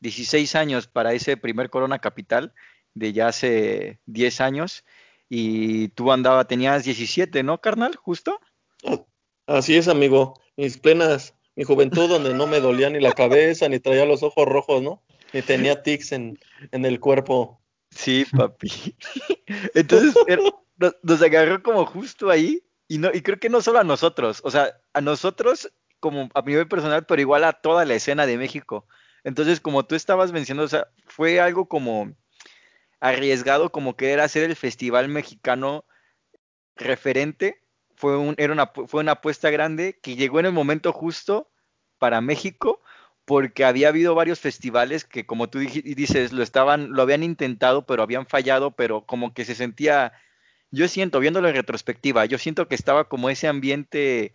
16 0.00 0.56
años 0.56 0.88
para 0.88 1.12
ese 1.12 1.36
primer 1.36 1.70
Corona 1.70 2.00
Capital 2.00 2.52
de 2.92 3.12
ya 3.12 3.28
hace 3.28 4.00
10 4.06 4.40
años 4.40 4.84
y 5.28 5.88
tú 5.88 6.10
andaba, 6.10 6.46
tenías 6.46 6.84
17, 6.84 7.42
¿no, 7.44 7.60
carnal? 7.60 7.94
¿Justo? 7.94 8.40
Así 9.46 9.76
es, 9.76 9.86
amigo. 9.86 10.34
Mis 10.56 10.76
plenas, 10.76 11.34
mi 11.54 11.62
juventud 11.62 12.08
donde 12.08 12.34
no 12.34 12.46
me 12.48 12.60
dolía 12.60 12.90
ni 12.90 13.00
la 13.00 13.12
cabeza, 13.12 13.68
ni 13.68 13.78
traía 13.78 14.04
los 14.04 14.24
ojos 14.24 14.46
rojos, 14.46 14.82
¿no? 14.82 15.02
Ni 15.32 15.42
tenía 15.42 15.82
tics 15.82 16.12
en, 16.12 16.38
en 16.72 16.84
el 16.84 16.98
cuerpo. 16.98 17.60
Sí, 17.90 18.24
papi. 18.36 18.96
Entonces, 19.74 20.14
nos, 20.76 20.96
nos 21.02 21.22
agarró 21.22 21.62
como 21.62 21.86
justo 21.86 22.28
ahí 22.28 22.62
y, 22.88 22.98
no, 22.98 23.10
y 23.14 23.22
creo 23.22 23.38
que 23.38 23.48
no 23.48 23.60
solo 23.60 23.78
a 23.78 23.84
nosotros, 23.84 24.40
o 24.44 24.50
sea, 24.50 24.80
a 24.92 25.00
nosotros 25.00 25.72
como 26.00 26.28
a 26.34 26.42
nivel 26.42 26.68
personal, 26.68 27.06
pero 27.06 27.20
igual 27.20 27.44
a 27.44 27.52
toda 27.52 27.84
la 27.84 27.94
escena 27.94 28.26
de 28.26 28.38
México. 28.38 28.86
Entonces, 29.24 29.60
como 29.60 29.84
tú 29.84 29.94
estabas 29.94 30.32
mencionando, 30.32 30.66
o 30.66 30.68
sea, 30.68 30.88
fue 31.06 31.40
algo 31.40 31.66
como 31.68 32.12
arriesgado, 33.00 33.70
como 33.70 33.96
querer 33.96 34.20
hacer 34.20 34.44
el 34.44 34.56
festival 34.56 35.08
mexicano 35.08 35.84
referente. 36.76 37.62
Fue, 37.96 38.16
un, 38.16 38.34
era 38.38 38.52
una, 38.52 38.66
fue 38.66 39.00
una 39.00 39.12
apuesta 39.12 39.50
grande 39.50 39.98
que 40.02 40.16
llegó 40.16 40.40
en 40.40 40.46
el 40.46 40.52
momento 40.52 40.92
justo 40.92 41.50
para 41.98 42.20
México, 42.20 42.82
porque 43.24 43.64
había 43.64 43.88
habido 43.88 44.14
varios 44.14 44.38
festivales 44.38 45.04
que, 45.04 45.26
como 45.26 45.48
tú 45.48 45.58
dices, 45.58 46.32
lo 46.32 46.42
estaban, 46.42 46.92
lo 46.92 47.02
habían 47.02 47.22
intentado, 47.22 47.86
pero 47.86 48.02
habían 48.02 48.26
fallado, 48.26 48.72
pero 48.72 49.06
como 49.06 49.34
que 49.34 49.44
se 49.44 49.54
sentía 49.54 50.12
yo 50.70 50.88
siento, 50.88 51.20
viéndolo 51.20 51.48
en 51.48 51.54
retrospectiva, 51.54 52.24
yo 52.26 52.38
siento 52.38 52.68
que 52.68 52.74
estaba 52.74 53.08
como 53.08 53.30
ese 53.30 53.48
ambiente 53.48 54.34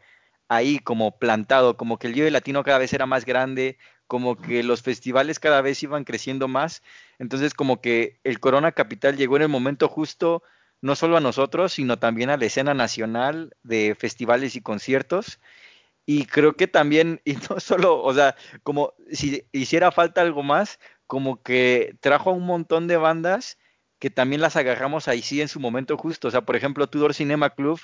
ahí, 0.51 0.79
como 0.79 1.17
plantado, 1.17 1.77
como 1.77 1.97
que 1.97 2.07
el 2.07 2.13
Vive 2.13 2.29
Latino 2.29 2.63
cada 2.63 2.77
vez 2.77 2.91
era 2.91 3.05
más 3.05 3.23
grande, 3.25 3.77
como 4.05 4.35
que 4.35 4.63
los 4.63 4.81
festivales 4.81 5.39
cada 5.39 5.61
vez 5.61 5.81
iban 5.81 6.03
creciendo 6.03 6.49
más, 6.49 6.83
entonces 7.19 7.53
como 7.53 7.79
que 7.79 8.19
el 8.25 8.41
Corona 8.41 8.73
Capital 8.73 9.15
llegó 9.15 9.37
en 9.37 9.43
el 9.43 9.47
momento 9.47 9.87
justo, 9.87 10.43
no 10.81 10.97
solo 10.97 11.15
a 11.15 11.21
nosotros, 11.21 11.71
sino 11.71 11.99
también 11.99 12.29
a 12.29 12.35
la 12.35 12.45
escena 12.45 12.73
nacional 12.73 13.55
de 13.63 13.95
festivales 13.97 14.57
y 14.57 14.61
conciertos. 14.61 15.39
Y 16.05 16.25
creo 16.25 16.57
que 16.57 16.67
también, 16.67 17.21
y 17.25 17.35
no 17.49 17.59
solo, 17.61 18.01
o 18.03 18.13
sea, 18.13 18.35
como 18.63 18.93
si 19.11 19.47
hiciera 19.53 19.91
falta 19.91 20.21
algo 20.21 20.43
más, 20.43 20.79
como 21.07 21.41
que 21.43 21.95
trajo 22.01 22.31
a 22.31 22.33
un 22.33 22.45
montón 22.45 22.87
de 22.87 22.97
bandas 22.97 23.57
que 23.99 24.09
también 24.09 24.41
las 24.41 24.57
agarramos 24.57 25.07
ahí 25.07 25.21
sí 25.21 25.41
en 25.41 25.47
su 25.47 25.59
momento 25.61 25.97
justo. 25.97 26.27
O 26.27 26.31
sea, 26.31 26.41
por 26.41 26.55
ejemplo, 26.57 26.87
Tudor 26.89 27.13
Cinema 27.13 27.51
Club 27.51 27.79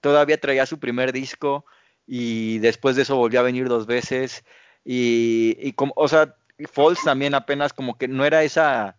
todavía 0.00 0.38
traía 0.40 0.66
su 0.66 0.78
primer 0.78 1.12
disco 1.12 1.64
y 2.06 2.58
después 2.58 2.96
de 2.96 3.02
eso 3.02 3.16
volvió 3.16 3.40
a 3.40 3.44
venir 3.44 3.68
dos 3.68 3.86
veces. 3.86 4.44
Y, 4.84 5.56
y 5.60 5.72
como, 5.72 5.92
o 5.96 6.08
sea, 6.08 6.36
Falls 6.72 7.02
también 7.04 7.34
apenas 7.34 7.72
como 7.72 7.96
que 7.98 8.08
no 8.08 8.24
era 8.24 8.42
esa, 8.42 8.96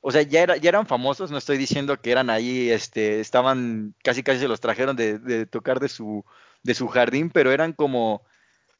o 0.00 0.10
sea, 0.10 0.22
ya, 0.22 0.42
era, 0.42 0.56
ya 0.56 0.70
eran 0.70 0.86
famosos, 0.86 1.30
no 1.30 1.38
estoy 1.38 1.58
diciendo 1.58 2.00
que 2.00 2.10
eran 2.10 2.30
ahí, 2.30 2.70
este, 2.70 3.20
estaban, 3.20 3.94
casi 4.02 4.22
casi 4.22 4.40
se 4.40 4.48
los 4.48 4.60
trajeron 4.60 4.96
de, 4.96 5.46
tocar 5.46 5.78
de 5.78 5.88
su, 5.88 6.24
de 6.62 6.74
su 6.74 6.88
jardín, 6.88 7.30
pero 7.30 7.52
eran 7.52 7.74
como, 7.74 8.22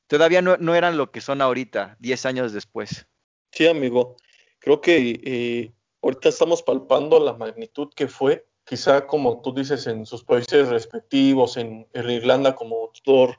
todavía 0.06 0.40
no, 0.40 0.56
no 0.56 0.74
eran 0.74 0.96
lo 0.96 1.10
que 1.10 1.20
son 1.20 1.42
ahorita, 1.42 1.96
10 2.00 2.26
años 2.26 2.52
después. 2.52 3.06
Sí, 3.52 3.66
amigo, 3.66 4.16
creo 4.60 4.80
que 4.80 5.20
eh, 5.22 5.72
ahorita 6.02 6.30
estamos 6.30 6.62
palpando 6.62 7.20
la 7.20 7.34
magnitud 7.34 7.90
que 7.94 8.08
fue, 8.08 8.46
quizá 8.64 9.06
como 9.06 9.42
tú 9.42 9.52
dices, 9.52 9.86
en 9.86 10.06
sus 10.06 10.24
países 10.24 10.68
respectivos, 10.68 11.58
en, 11.58 11.86
Irlanda 11.92 12.54
como 12.54 12.90
Tudor 13.04 13.38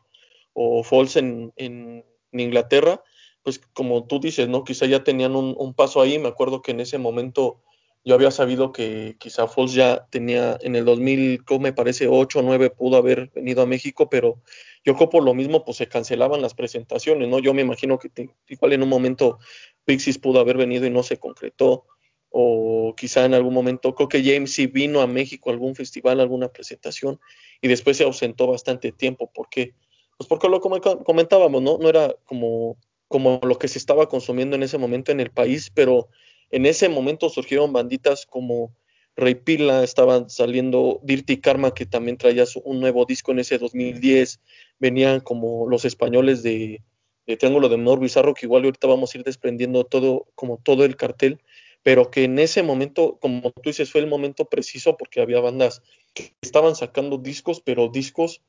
o 0.53 0.83
Falls 0.83 1.15
en, 1.15 1.53
en, 1.55 2.05
Inglaterra, 2.33 3.03
pues 3.43 3.59
como 3.73 4.05
tú 4.05 4.21
dices, 4.21 4.47
¿no? 4.47 4.63
Quizá 4.63 4.85
ya 4.85 5.03
tenían 5.03 5.35
un, 5.35 5.73
paso 5.73 5.99
ahí, 6.01 6.17
me 6.17 6.29
acuerdo 6.29 6.61
que 6.61 6.71
en 6.71 6.79
ese 6.79 6.97
momento 6.97 7.61
yo 8.05 8.15
había 8.15 8.31
sabido 8.31 8.71
que 8.71 9.17
quizá 9.19 9.47
Falls 9.47 9.73
ya 9.73 10.07
tenía 10.09 10.57
en 10.61 10.77
el 10.77 10.85
2000, 10.85 11.43
como 11.43 11.59
me 11.59 11.73
parece, 11.73 12.07
8 12.07 12.39
o 12.39 12.41
9 12.41 12.69
pudo 12.69 12.95
haber 12.95 13.31
venido 13.35 13.61
a 13.61 13.65
México, 13.65 14.09
pero 14.09 14.41
yo 14.85 14.95
creo 14.95 15.09
por 15.09 15.23
lo 15.23 15.33
mismo 15.33 15.65
pues 15.65 15.75
se 15.75 15.87
cancelaban 15.87 16.41
las 16.41 16.53
presentaciones, 16.53 17.27
¿no? 17.27 17.39
Yo 17.39 17.53
me 17.53 17.63
imagino 17.63 17.99
que 17.99 18.09
igual 18.47 18.71
en 18.71 18.83
un 18.83 18.89
momento 18.89 19.39
Pixies 19.83 20.17
pudo 20.17 20.39
haber 20.39 20.55
venido 20.55 20.85
y 20.85 20.89
no 20.89 21.03
se 21.03 21.17
concretó, 21.17 21.85
o 22.31 22.95
quizá 22.95 23.25
en 23.25 23.33
algún 23.33 23.53
momento, 23.53 23.93
creo 23.93 24.07
que 24.07 24.23
James 24.23 24.53
sí 24.53 24.65
vino 24.65 25.01
a 25.01 25.07
México 25.07 25.49
a 25.49 25.53
algún 25.53 25.75
festival, 25.75 26.21
alguna 26.21 26.47
presentación, 26.47 27.19
y 27.61 27.67
después 27.67 27.97
se 27.97 28.05
ausentó 28.05 28.47
bastante 28.47 28.93
tiempo. 28.93 29.29
¿Por 29.31 29.49
qué? 29.49 29.73
Pues 30.21 30.27
porque 30.27 30.49
lo 30.49 30.61
comentábamos, 30.61 31.63
¿no? 31.63 31.79
No 31.79 31.89
era 31.89 32.15
como, 32.25 32.77
como 33.07 33.39
lo 33.41 33.57
que 33.57 33.67
se 33.67 33.79
estaba 33.79 34.07
consumiendo 34.07 34.55
en 34.55 34.61
ese 34.61 34.77
momento 34.77 35.11
en 35.11 35.19
el 35.19 35.31
país, 35.31 35.71
pero 35.73 36.09
en 36.51 36.67
ese 36.67 36.89
momento 36.89 37.27
surgieron 37.27 37.73
banditas 37.73 38.27
como 38.27 38.71
Rey 39.15 39.33
Pila, 39.33 39.83
estaban 39.83 40.29
saliendo 40.29 40.99
Dirty 41.01 41.37
Karma, 41.37 41.73
que 41.73 41.87
también 41.87 42.17
traía 42.17 42.43
un 42.63 42.79
nuevo 42.79 43.05
disco 43.05 43.31
en 43.31 43.39
ese 43.39 43.57
2010, 43.57 44.39
venían 44.77 45.21
como 45.21 45.67
los 45.67 45.85
españoles 45.85 46.43
de, 46.43 46.83
de 47.25 47.37
Triángulo 47.37 47.67
de 47.67 47.77
Menor 47.77 47.99
Bizarro, 47.99 48.35
que 48.35 48.45
igual 48.45 48.65
ahorita 48.65 48.85
vamos 48.85 49.15
a 49.15 49.17
ir 49.17 49.23
desprendiendo 49.23 49.85
todo, 49.85 50.27
como 50.35 50.59
todo 50.59 50.85
el 50.85 50.97
cartel, 50.97 51.41
pero 51.81 52.11
que 52.11 52.25
en 52.25 52.37
ese 52.37 52.61
momento, 52.61 53.17
como 53.19 53.49
tú 53.49 53.71
dices, 53.71 53.91
fue 53.91 54.01
el 54.01 54.07
momento 54.07 54.45
preciso 54.45 54.97
porque 54.97 55.19
había 55.19 55.39
bandas 55.39 55.81
que 56.13 56.35
estaban 56.41 56.75
sacando 56.75 57.17
discos, 57.17 57.59
pero 57.59 57.87
discos 57.87 58.43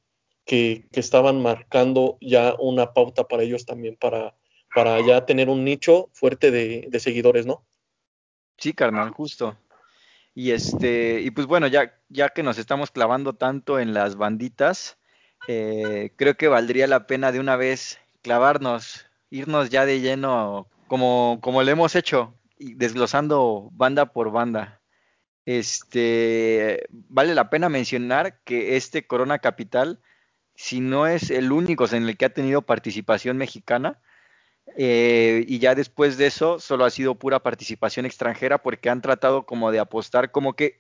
que, 0.45 0.87
estaban 0.93 1.43
marcando 1.43 2.19
ya 2.21 2.55
una 2.59 2.93
pauta 2.93 3.25
para 3.25 3.43
ellos 3.43 3.67
también, 3.67 3.97
para, 3.97 4.35
para 4.75 5.01
ya 5.07 5.27
tener 5.27 5.49
un 5.49 5.65
nicho 5.65 6.11
fuerte 6.13 6.51
de, 6.51 6.87
de 6.89 7.01
seguidores, 7.01 7.47
¿no? 7.47 7.65
Sí, 8.59 8.73
carnal, 8.73 9.11
justo. 9.11 9.57
Y 10.35 10.53
este, 10.53 11.21
y 11.21 11.31
pues 11.31 11.47
bueno, 11.47 11.67
ya, 11.67 11.95
ya 12.09 12.31
que 12.31 12.43
nos 12.43 12.59
estamos 12.59 12.91
clavando 12.91 13.35
tanto 13.35 13.79
en 13.79 13.93
las 13.93 14.17
banditas, 14.17 14.99
eh, 15.49 16.13
creo 16.17 16.37
que 16.37 16.49
valdría 16.49 16.87
la 16.87 17.07
pena 17.07 17.33
de 17.33 17.41
una 17.41 17.57
vez 17.57 17.99
clavarnos, 18.23 19.07
irnos 19.31 19.71
ya 19.71 19.85
de 19.85 20.01
lleno 20.01 20.69
como, 20.87 21.39
como 21.43 21.63
lo 21.63 21.71
hemos 21.71 21.95
hecho, 21.97 22.35
desglosando 22.59 23.69
banda 23.73 24.13
por 24.13 24.31
banda. 24.31 24.81
Este, 25.45 26.87
vale 26.91 27.35
la 27.35 27.51
pena 27.51 27.69
mencionar 27.69 28.41
que 28.45 28.77
este 28.77 29.07
Corona 29.07 29.41
Capital, 29.41 30.01
si 30.54 30.80
no 30.80 31.06
es 31.06 31.30
el 31.30 31.52
único 31.52 31.87
en 31.92 32.09
el 32.09 32.16
que 32.16 32.26
ha 32.26 32.35
tenido 32.35 32.62
participación 32.62 33.37
mexicana, 33.37 34.00
eh, 34.76 35.44
y 35.49 35.59
ya 35.59 35.75
después 35.75 36.16
de 36.16 36.26
eso 36.26 36.59
solo 36.59 36.85
ha 36.85 36.90
sido 36.90 37.16
pura 37.16 37.40
participación 37.42 38.06
extranjera 38.06 38.59
porque 38.62 38.90
han 38.90 39.02
tratado 39.02 39.44
como 39.44 39.71
de 39.71 39.80
apostar, 39.80 40.30
como 40.30 40.54
que 40.54 40.78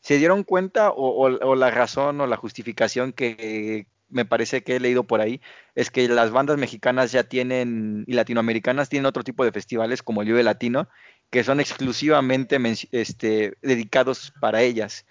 se 0.00 0.16
dieron 0.18 0.42
cuenta 0.44 0.90
o, 0.90 1.28
la 1.54 1.70
razón 1.70 2.20
o 2.20 2.26
la 2.26 2.36
justificación 2.36 3.12
que, 3.12 3.86
me 4.08 4.24
parece 4.24 4.62
que 4.62 4.76
he 4.76 4.80
leído 4.80 5.04
por 5.04 5.20
ahí, 5.20 5.40
es 5.74 5.90
que 5.90 6.08
las 6.08 6.30
bandas 6.30 6.58
mexicanas 6.58 7.12
ya 7.12 7.24
tienen, 7.24 8.04
y 8.06 8.14
latinoamericanas 8.14 8.88
tienen 8.88 9.06
otro 9.06 9.22
tipo 9.22 9.44
de 9.44 9.52
festivales 9.52 10.02
como 10.02 10.22
el 10.22 10.28
Vive 10.28 10.42
Latino, 10.42 10.88
que 11.30 11.44
son 11.44 11.60
exclusivamente 11.60 12.58
este, 12.92 13.54
dedicados 13.62 14.32
para 14.40 14.62
ellas. 14.62 15.06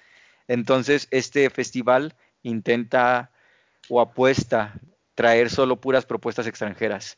Entonces, 0.48 1.08
este 1.12 1.50
festival 1.50 2.16
intenta 2.42 3.32
o 3.90 4.00
apuesta 4.00 4.80
traer 5.16 5.50
solo 5.50 5.82
puras 5.82 6.06
propuestas 6.06 6.48
extranjeras. 6.48 7.18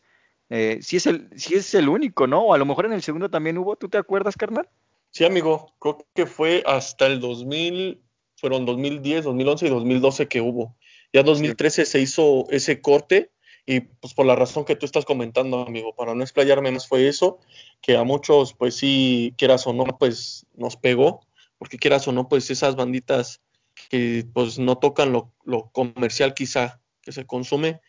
Eh, 0.49 0.79
si, 0.81 0.97
es 0.97 1.05
el, 1.05 1.29
si 1.35 1.55
es 1.55 1.73
el 1.75 1.87
único, 1.87 2.27
¿no? 2.27 2.41
O 2.41 2.53
a 2.53 2.57
lo 2.57 2.65
mejor 2.65 2.85
en 2.85 2.93
el 2.93 3.01
segundo 3.01 3.29
también 3.29 3.57
hubo, 3.57 3.75
¿tú 3.75 3.89
te 3.89 3.97
acuerdas, 3.97 4.35
carnal? 4.35 4.67
Sí, 5.11 5.23
amigo, 5.23 5.73
creo 5.79 6.05
que 6.13 6.25
fue 6.25 6.63
hasta 6.65 7.07
el 7.07 7.19
2000, 7.19 8.01
fueron 8.37 8.65
2010, 8.65 9.25
2011 9.25 9.67
y 9.67 9.69
2012 9.69 10.27
que 10.27 10.41
hubo. 10.41 10.75
Ya 11.13 11.23
2013 11.23 11.85
se 11.85 11.99
hizo 11.99 12.47
ese 12.49 12.81
corte 12.81 13.31
y 13.65 13.81
pues 13.81 14.13
por 14.13 14.25
la 14.25 14.35
razón 14.35 14.65
que 14.65 14.75
tú 14.75 14.85
estás 14.85 15.05
comentando, 15.05 15.61
amigo, 15.61 15.93
para 15.93 16.15
no 16.15 16.23
explayarme 16.23 16.71
más 16.71 16.87
fue 16.87 17.07
eso, 17.07 17.39
que 17.81 17.97
a 17.97 18.03
muchos 18.03 18.53
pues 18.53 18.75
sí, 18.75 19.33
quieras 19.37 19.67
o 19.67 19.73
no, 19.73 19.85
pues 19.99 20.45
nos 20.55 20.77
pegó, 20.77 21.21
porque 21.57 21.77
quieras 21.77 22.07
o 22.07 22.11
no, 22.11 22.27
pues 22.27 22.49
esas 22.49 22.75
banditas 22.75 23.41
que 23.73 24.25
pues 24.33 24.59
no 24.59 24.77
tocan 24.77 25.11
lo, 25.11 25.33
comercial 25.71 26.33
quizá 26.33 26.81
que 27.01 27.11
se 27.11 27.25
consume, 27.25 27.81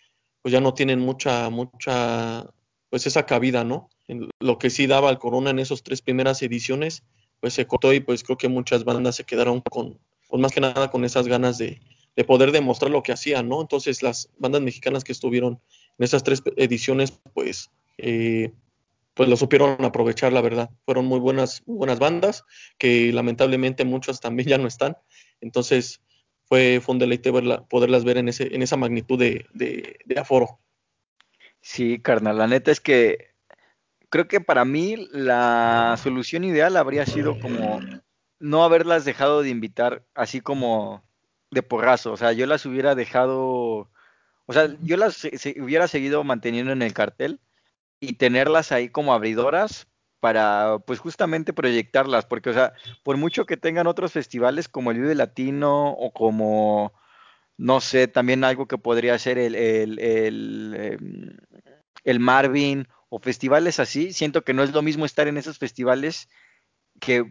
pues 0.42 0.52
ya 0.52 0.60
no 0.60 0.74
tienen 0.74 1.00
mucha, 1.00 1.50
mucha, 1.50 2.46
pues 2.90 3.06
esa 3.06 3.26
cabida, 3.26 3.64
¿no? 3.64 3.88
lo 4.40 4.58
que 4.58 4.68
sí 4.68 4.86
daba 4.86 5.08
el 5.08 5.18
Corona 5.18 5.50
en 5.50 5.58
esas 5.58 5.82
tres 5.82 6.02
primeras 6.02 6.42
ediciones, 6.42 7.02
pues 7.40 7.54
se 7.54 7.66
cortó 7.66 7.92
y 7.92 8.00
pues 8.00 8.22
creo 8.22 8.36
que 8.36 8.48
muchas 8.48 8.84
bandas 8.84 9.16
se 9.16 9.24
quedaron 9.24 9.62
con, 9.62 9.98
más 10.32 10.52
que 10.52 10.60
nada 10.60 10.90
con 10.90 11.04
esas 11.04 11.28
ganas 11.28 11.56
de, 11.56 11.80
de 12.16 12.24
poder 12.24 12.52
demostrar 12.52 12.90
lo 12.90 13.02
que 13.02 13.12
hacían, 13.12 13.48
¿no? 13.48 13.60
Entonces 13.60 14.02
las 14.02 14.28
bandas 14.38 14.60
mexicanas 14.60 15.04
que 15.04 15.12
estuvieron 15.12 15.60
en 15.98 16.04
esas 16.04 16.22
tres 16.22 16.42
ediciones, 16.56 17.18
pues, 17.34 17.70
eh, 17.98 18.52
pues 19.14 19.28
lo 19.28 19.36
supieron 19.36 19.84
aprovechar, 19.84 20.32
la 20.32 20.40
verdad. 20.40 20.70
Fueron 20.84 21.06
muy 21.06 21.20
buenas, 21.20 21.62
buenas 21.66 21.98
bandas, 21.98 22.44
que 22.78 23.12
lamentablemente 23.12 23.84
muchas 23.84 24.20
también 24.20 24.48
ya 24.48 24.58
no 24.58 24.68
están. 24.68 24.96
Entonces 25.42 26.00
fue, 26.44 26.80
fue 26.82 26.94
un 26.94 26.98
deleite 26.98 27.30
poderlas 27.68 28.04
ver 28.04 28.16
en, 28.16 28.28
ese, 28.28 28.54
en 28.54 28.62
esa 28.62 28.76
magnitud 28.76 29.18
de, 29.18 29.46
de 29.52 30.18
aforo. 30.18 30.58
Sí, 31.60 32.00
carnal, 32.00 32.38
la 32.38 32.46
neta 32.46 32.70
es 32.70 32.80
que 32.80 33.32
creo 34.12 34.28
que 34.28 34.40
para 34.40 34.64
mí 34.64 35.08
la 35.10 35.96
solución 36.02 36.44
ideal 36.44 36.76
habría 36.76 37.06
sido 37.06 37.38
como 37.40 37.80
no 38.38 38.64
haberlas 38.64 39.04
dejado 39.04 39.42
de 39.42 39.48
invitar, 39.48 40.04
así 40.14 40.40
como 40.42 41.02
de 41.50 41.62
porrazo. 41.62 42.12
O 42.12 42.16
sea, 42.16 42.32
yo 42.32 42.46
las 42.46 42.66
hubiera 42.66 42.94
dejado, 42.94 43.90
o 44.46 44.52
sea, 44.52 44.76
yo 44.82 44.96
las 44.98 45.24
hubiera 45.24 45.88
seguido 45.88 46.24
manteniendo 46.24 46.72
en 46.72 46.82
el 46.82 46.92
cartel 46.92 47.40
y 48.00 48.14
tenerlas 48.14 48.72
ahí 48.72 48.90
como 48.90 49.14
abridoras 49.14 49.86
para, 50.22 50.78
pues 50.86 51.00
justamente 51.00 51.52
proyectarlas, 51.52 52.26
porque, 52.26 52.50
o 52.50 52.52
sea, 52.52 52.74
por 53.02 53.16
mucho 53.16 53.44
que 53.44 53.56
tengan 53.56 53.88
otros 53.88 54.12
festivales 54.12 54.68
como 54.68 54.92
el 54.92 55.00
Vive 55.00 55.16
Latino 55.16 55.90
o 55.90 56.12
como, 56.12 56.92
no 57.56 57.80
sé, 57.80 58.06
también 58.06 58.44
algo 58.44 58.68
que 58.68 58.78
podría 58.78 59.18
ser 59.18 59.36
el, 59.36 59.56
el, 59.56 59.98
el, 59.98 60.74
em, 60.78 61.36
el 62.04 62.20
Marvin 62.20 62.86
o 63.08 63.18
festivales 63.18 63.80
así, 63.80 64.12
siento 64.12 64.44
que 64.44 64.54
no 64.54 64.62
es 64.62 64.72
lo 64.72 64.80
mismo 64.80 65.06
estar 65.06 65.26
en 65.26 65.38
esos 65.38 65.58
festivales 65.58 66.28
que 67.00 67.24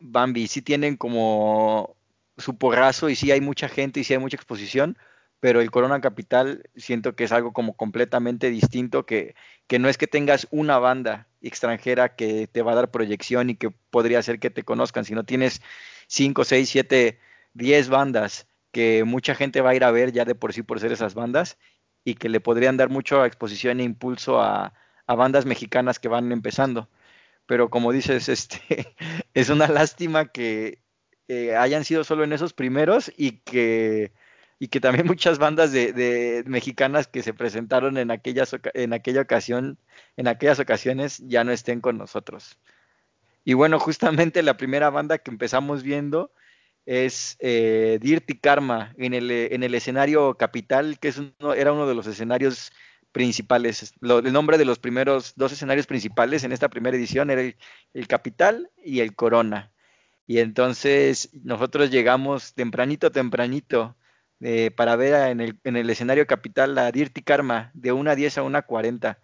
Bambi, 0.00 0.48
sí 0.48 0.62
tienen 0.62 0.96
como 0.96 1.94
su 2.38 2.58
porrazo 2.58 3.08
y 3.08 3.14
sí 3.14 3.30
hay 3.30 3.40
mucha 3.40 3.68
gente 3.68 4.00
y 4.00 4.04
sí 4.04 4.14
hay 4.14 4.18
mucha 4.18 4.36
exposición, 4.36 4.98
pero 5.42 5.60
el 5.60 5.72
Corona 5.72 6.00
Capital 6.00 6.70
siento 6.76 7.16
que 7.16 7.24
es 7.24 7.32
algo 7.32 7.52
como 7.52 7.76
completamente 7.76 8.48
distinto, 8.48 9.06
que, 9.06 9.34
que 9.66 9.80
no 9.80 9.88
es 9.88 9.98
que 9.98 10.06
tengas 10.06 10.46
una 10.52 10.78
banda 10.78 11.26
extranjera 11.40 12.14
que 12.14 12.46
te 12.46 12.62
va 12.62 12.70
a 12.70 12.74
dar 12.76 12.92
proyección 12.92 13.50
y 13.50 13.56
que 13.56 13.70
podría 13.90 14.20
hacer 14.20 14.38
que 14.38 14.50
te 14.50 14.62
conozcan, 14.62 15.04
sino 15.04 15.24
tienes 15.24 15.60
cinco, 16.06 16.44
seis, 16.44 16.68
siete 16.68 17.18
10 17.54 17.88
bandas 17.88 18.46
que 18.70 19.02
mucha 19.02 19.34
gente 19.34 19.62
va 19.62 19.70
a 19.70 19.74
ir 19.74 19.82
a 19.82 19.90
ver 19.90 20.12
ya 20.12 20.24
de 20.24 20.36
por 20.36 20.52
sí 20.52 20.62
por 20.62 20.78
ser 20.78 20.92
esas 20.92 21.14
bandas 21.14 21.58
y 22.04 22.14
que 22.14 22.28
le 22.28 22.38
podrían 22.38 22.76
dar 22.76 22.88
mucha 22.88 23.26
exposición 23.26 23.80
e 23.80 23.82
impulso 23.82 24.40
a, 24.40 24.74
a 25.08 25.14
bandas 25.16 25.44
mexicanas 25.44 25.98
que 25.98 26.06
van 26.06 26.30
empezando. 26.30 26.88
Pero 27.46 27.68
como 27.68 27.90
dices, 27.90 28.28
este 28.28 28.94
es 29.34 29.48
una 29.48 29.66
lástima 29.66 30.26
que 30.26 30.84
eh, 31.26 31.56
hayan 31.56 31.84
sido 31.84 32.04
solo 32.04 32.22
en 32.22 32.32
esos 32.32 32.52
primeros 32.52 33.12
y 33.16 33.38
que 33.38 34.12
y 34.62 34.68
que 34.68 34.80
también 34.80 35.06
muchas 35.08 35.40
bandas 35.40 35.72
de, 35.72 35.92
de 35.92 36.44
mexicanas 36.46 37.08
que 37.08 37.24
se 37.24 37.34
presentaron 37.34 37.98
en 37.98 38.12
aquellas 38.12 38.54
en 38.74 38.92
aquella 38.92 39.22
ocasión 39.22 39.76
en 40.16 40.28
aquellas 40.28 40.60
ocasiones 40.60 41.20
ya 41.26 41.42
no 41.42 41.50
estén 41.50 41.80
con 41.80 41.98
nosotros. 41.98 42.60
Y 43.44 43.54
bueno, 43.54 43.80
justamente 43.80 44.40
la 44.40 44.56
primera 44.56 44.88
banda 44.88 45.18
que 45.18 45.32
empezamos 45.32 45.82
viendo 45.82 46.30
es 46.86 47.36
eh, 47.40 47.98
Dirty 48.00 48.38
Karma 48.38 48.94
en 48.98 49.14
el, 49.14 49.32
en 49.32 49.64
el 49.64 49.74
escenario 49.74 50.36
Capital, 50.36 51.00
que 51.00 51.08
es 51.08 51.18
uno, 51.18 51.54
era 51.54 51.72
uno 51.72 51.88
de 51.88 51.96
los 51.96 52.06
escenarios 52.06 52.70
principales. 53.10 53.94
El 54.00 54.32
nombre 54.32 54.58
de 54.58 54.64
los 54.64 54.78
primeros 54.78 55.32
dos 55.34 55.50
escenarios 55.50 55.88
principales 55.88 56.44
en 56.44 56.52
esta 56.52 56.68
primera 56.68 56.96
edición 56.96 57.30
era 57.30 57.40
el, 57.40 57.56
el, 57.94 58.06
Capital 58.06 58.70
y 58.84 59.00
el 59.00 59.16
Corona. 59.16 59.72
Y 60.24 60.38
entonces 60.38 61.30
nosotros 61.42 61.90
llegamos 61.90 62.54
tempranito, 62.54 63.10
tempranito, 63.10 63.96
eh, 64.42 64.70
para 64.70 64.96
ver 64.96 65.30
en 65.30 65.40
el, 65.40 65.58
en 65.64 65.76
el 65.76 65.88
escenario 65.90 66.26
Capital 66.26 66.74
la 66.74 66.90
Dirty 66.90 67.22
Karma 67.22 67.70
de 67.74 67.92
una 67.92 68.14
10 68.14 68.38
a 68.38 68.42
una 68.42 68.62
40, 68.62 69.18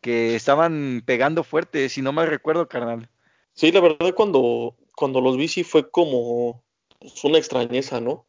que 0.00 0.34
estaban 0.34 1.02
pegando 1.04 1.44
fuerte, 1.44 1.88
si 1.88 2.02
no 2.02 2.12
mal 2.12 2.28
recuerdo, 2.28 2.68
carnal. 2.68 3.08
Sí, 3.54 3.72
la 3.72 3.80
verdad 3.80 4.14
cuando, 4.14 4.76
cuando 4.96 5.20
los 5.20 5.36
vi 5.36 5.48
sí 5.48 5.64
fue 5.64 5.90
como 5.90 6.62
pues, 6.98 7.24
una 7.24 7.38
extrañeza, 7.38 8.00
¿no? 8.00 8.26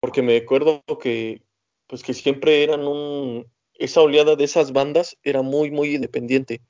Porque 0.00 0.22
me 0.22 0.36
acuerdo 0.36 0.82
que 1.00 1.42
pues 1.86 2.02
que 2.02 2.14
siempre 2.14 2.64
eran 2.64 2.86
un 2.86 3.46
esa 3.74 4.00
oleada 4.00 4.36
de 4.36 4.44
esas 4.44 4.72
bandas 4.72 5.18
era 5.22 5.42
muy 5.42 5.70
muy 5.70 5.94
independiente. 5.94 6.60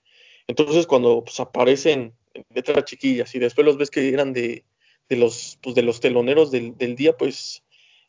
Entonces 0.47 0.87
cuando 0.87 1.25
pues, 1.25 1.41
aparecen 1.41 2.15
letras 2.55 2.85
chiquillas 2.85 3.35
y 3.35 3.39
después 3.39 3.65
los 3.65 3.77
ves 3.77 3.91
que 3.91 4.09
eran 4.09 4.33
de, 4.33 4.65
de 5.09 5.17
los 5.17 5.59
pues, 5.63 5.75
de 5.75 5.83
los 5.83 6.01
teloneros 6.01 6.51
del, 6.51 6.97
día, 6.97 7.17
pues 7.17 7.63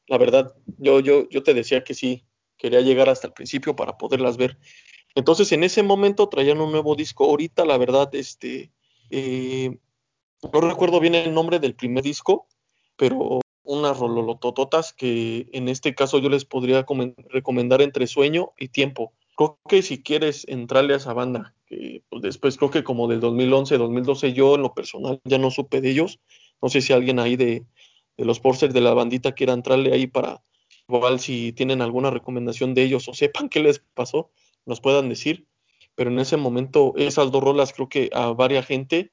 la 0.08 0.18
verdad 0.18 0.56
yo 0.78 1.00
yo 1.00 1.30
yo 1.30 1.44
te 1.44 1.54
decía 1.54 1.84
que 1.84 1.94
sí 1.94 2.26
quería 2.58 2.82
llegar 2.82 3.10
hasta 3.10 3.28
el 3.28 3.34
principio 3.34 3.76
para 3.76 3.98
poderlas 3.98 4.38
ver. 4.38 4.58
Entonces 5.16 5.52
en 5.52 5.64
ese 5.64 5.84
momento 5.84 6.30
traían 6.30 6.62
un 6.62 6.72
nuevo 6.72 6.96
disco. 6.96 7.26
Ahorita 7.26 7.66
la 7.66 7.78
verdad 7.78 8.14
este 8.14 8.72
eh, 9.10 9.78
no 10.54 10.62
recuerdo 10.62 11.00
bien 11.00 11.16
el 11.16 11.34
nombre 11.34 11.60
del 11.60 11.76
primer 11.76 12.04
disco, 12.04 12.48
pero 12.96 13.42
unas 13.64 14.00
rololotototas 14.00 14.94
que 14.94 15.50
en 15.52 15.68
este 15.68 15.94
caso 15.94 16.20
yo 16.20 16.30
les 16.30 16.46
podría 16.46 16.86
recomendar 17.30 17.82
entre 17.82 18.08
sueño 18.08 18.54
y 18.58 18.70
tiempo. 18.70 19.14
Creo 19.36 19.60
que 19.68 19.82
si 19.82 20.02
quieres 20.02 20.48
entrarle 20.48 20.94
a 20.94 20.98
esa 20.98 21.14
banda, 21.14 21.54
que 21.68 22.02
pues 22.10 22.22
después 22.22 22.58
creo 22.58 22.72
que 22.72 22.84
como 22.84 23.08
del 23.08 23.20
2011, 23.20 23.78
2012 23.78 24.34
yo 24.34 24.56
en 24.56 24.62
lo 24.62 24.74
personal 24.74 25.20
ya 25.26 25.38
no 25.38 25.52
supe 25.52 25.82
de 25.82 25.92
ellos. 25.92 26.20
No 26.62 26.70
sé 26.70 26.82
si 26.82 26.94
alguien 26.94 27.20
ahí 27.20 27.36
de, 27.36 27.66
de 28.17 28.25
los 28.25 28.39
porcers 28.39 28.74
de 28.74 28.81
la 28.81 28.93
bandita 28.93 29.33
quiera 29.33 29.53
entrarle 29.53 29.93
ahí 29.93 30.07
para 30.07 30.43
igual 30.89 31.19
si 31.19 31.53
tienen 31.53 31.81
alguna 31.81 32.09
recomendación 32.09 32.74
de 32.74 32.83
ellos 32.83 33.07
o 33.07 33.13
sepan 33.13 33.50
qué 33.50 33.59
les 33.59 33.79
pasó, 33.93 34.31
nos 34.65 34.81
puedan 34.81 35.09
decir. 35.09 35.47
Pero 35.95 36.12
en 36.12 36.19
ese 36.19 36.38
momento 36.38 36.93
esas 36.95 37.31
dos 37.31 37.43
rolas 37.43 37.74
creo 37.74 37.89
que 37.89 38.09
a 38.13 38.27
varias 38.27 38.65
gente 38.65 39.12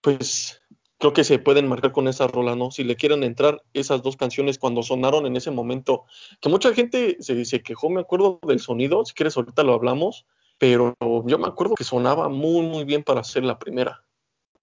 pues 0.00 0.60
creo 0.98 1.12
que 1.12 1.24
se 1.24 1.38
pueden 1.38 1.66
marcar 1.66 1.92
con 1.92 2.08
esa 2.08 2.26
rola, 2.26 2.54
¿no? 2.56 2.70
Si 2.70 2.84
le 2.84 2.96
quieren 2.96 3.24
entrar 3.24 3.62
esas 3.72 4.02
dos 4.02 4.16
canciones 4.16 4.58
cuando 4.58 4.82
sonaron 4.82 5.26
en 5.26 5.36
ese 5.36 5.50
momento, 5.50 6.04
que 6.40 6.48
mucha 6.48 6.72
gente 6.74 7.16
se, 7.20 7.44
se 7.44 7.62
quejó, 7.62 7.90
me 7.90 8.00
acuerdo 8.00 8.38
del 8.46 8.60
sonido, 8.60 9.04
si 9.04 9.14
quieres 9.14 9.36
ahorita 9.36 9.62
lo 9.64 9.74
hablamos, 9.74 10.26
pero 10.58 10.94
yo 11.26 11.38
me 11.38 11.48
acuerdo 11.48 11.74
que 11.74 11.84
sonaba 11.84 12.28
muy, 12.28 12.66
muy 12.66 12.84
bien 12.84 13.02
para 13.02 13.24
ser 13.24 13.44
la 13.44 13.58
primera, 13.58 14.04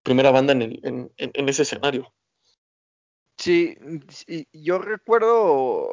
primera 0.04 0.32
banda 0.32 0.54
en, 0.54 0.62
el, 0.62 0.80
en, 0.84 1.12
en 1.18 1.50
ese 1.50 1.64
escenario. 1.64 2.14
Sí, 3.42 3.76
sí, 4.10 4.48
yo 4.54 4.78
recuerdo, 4.78 5.90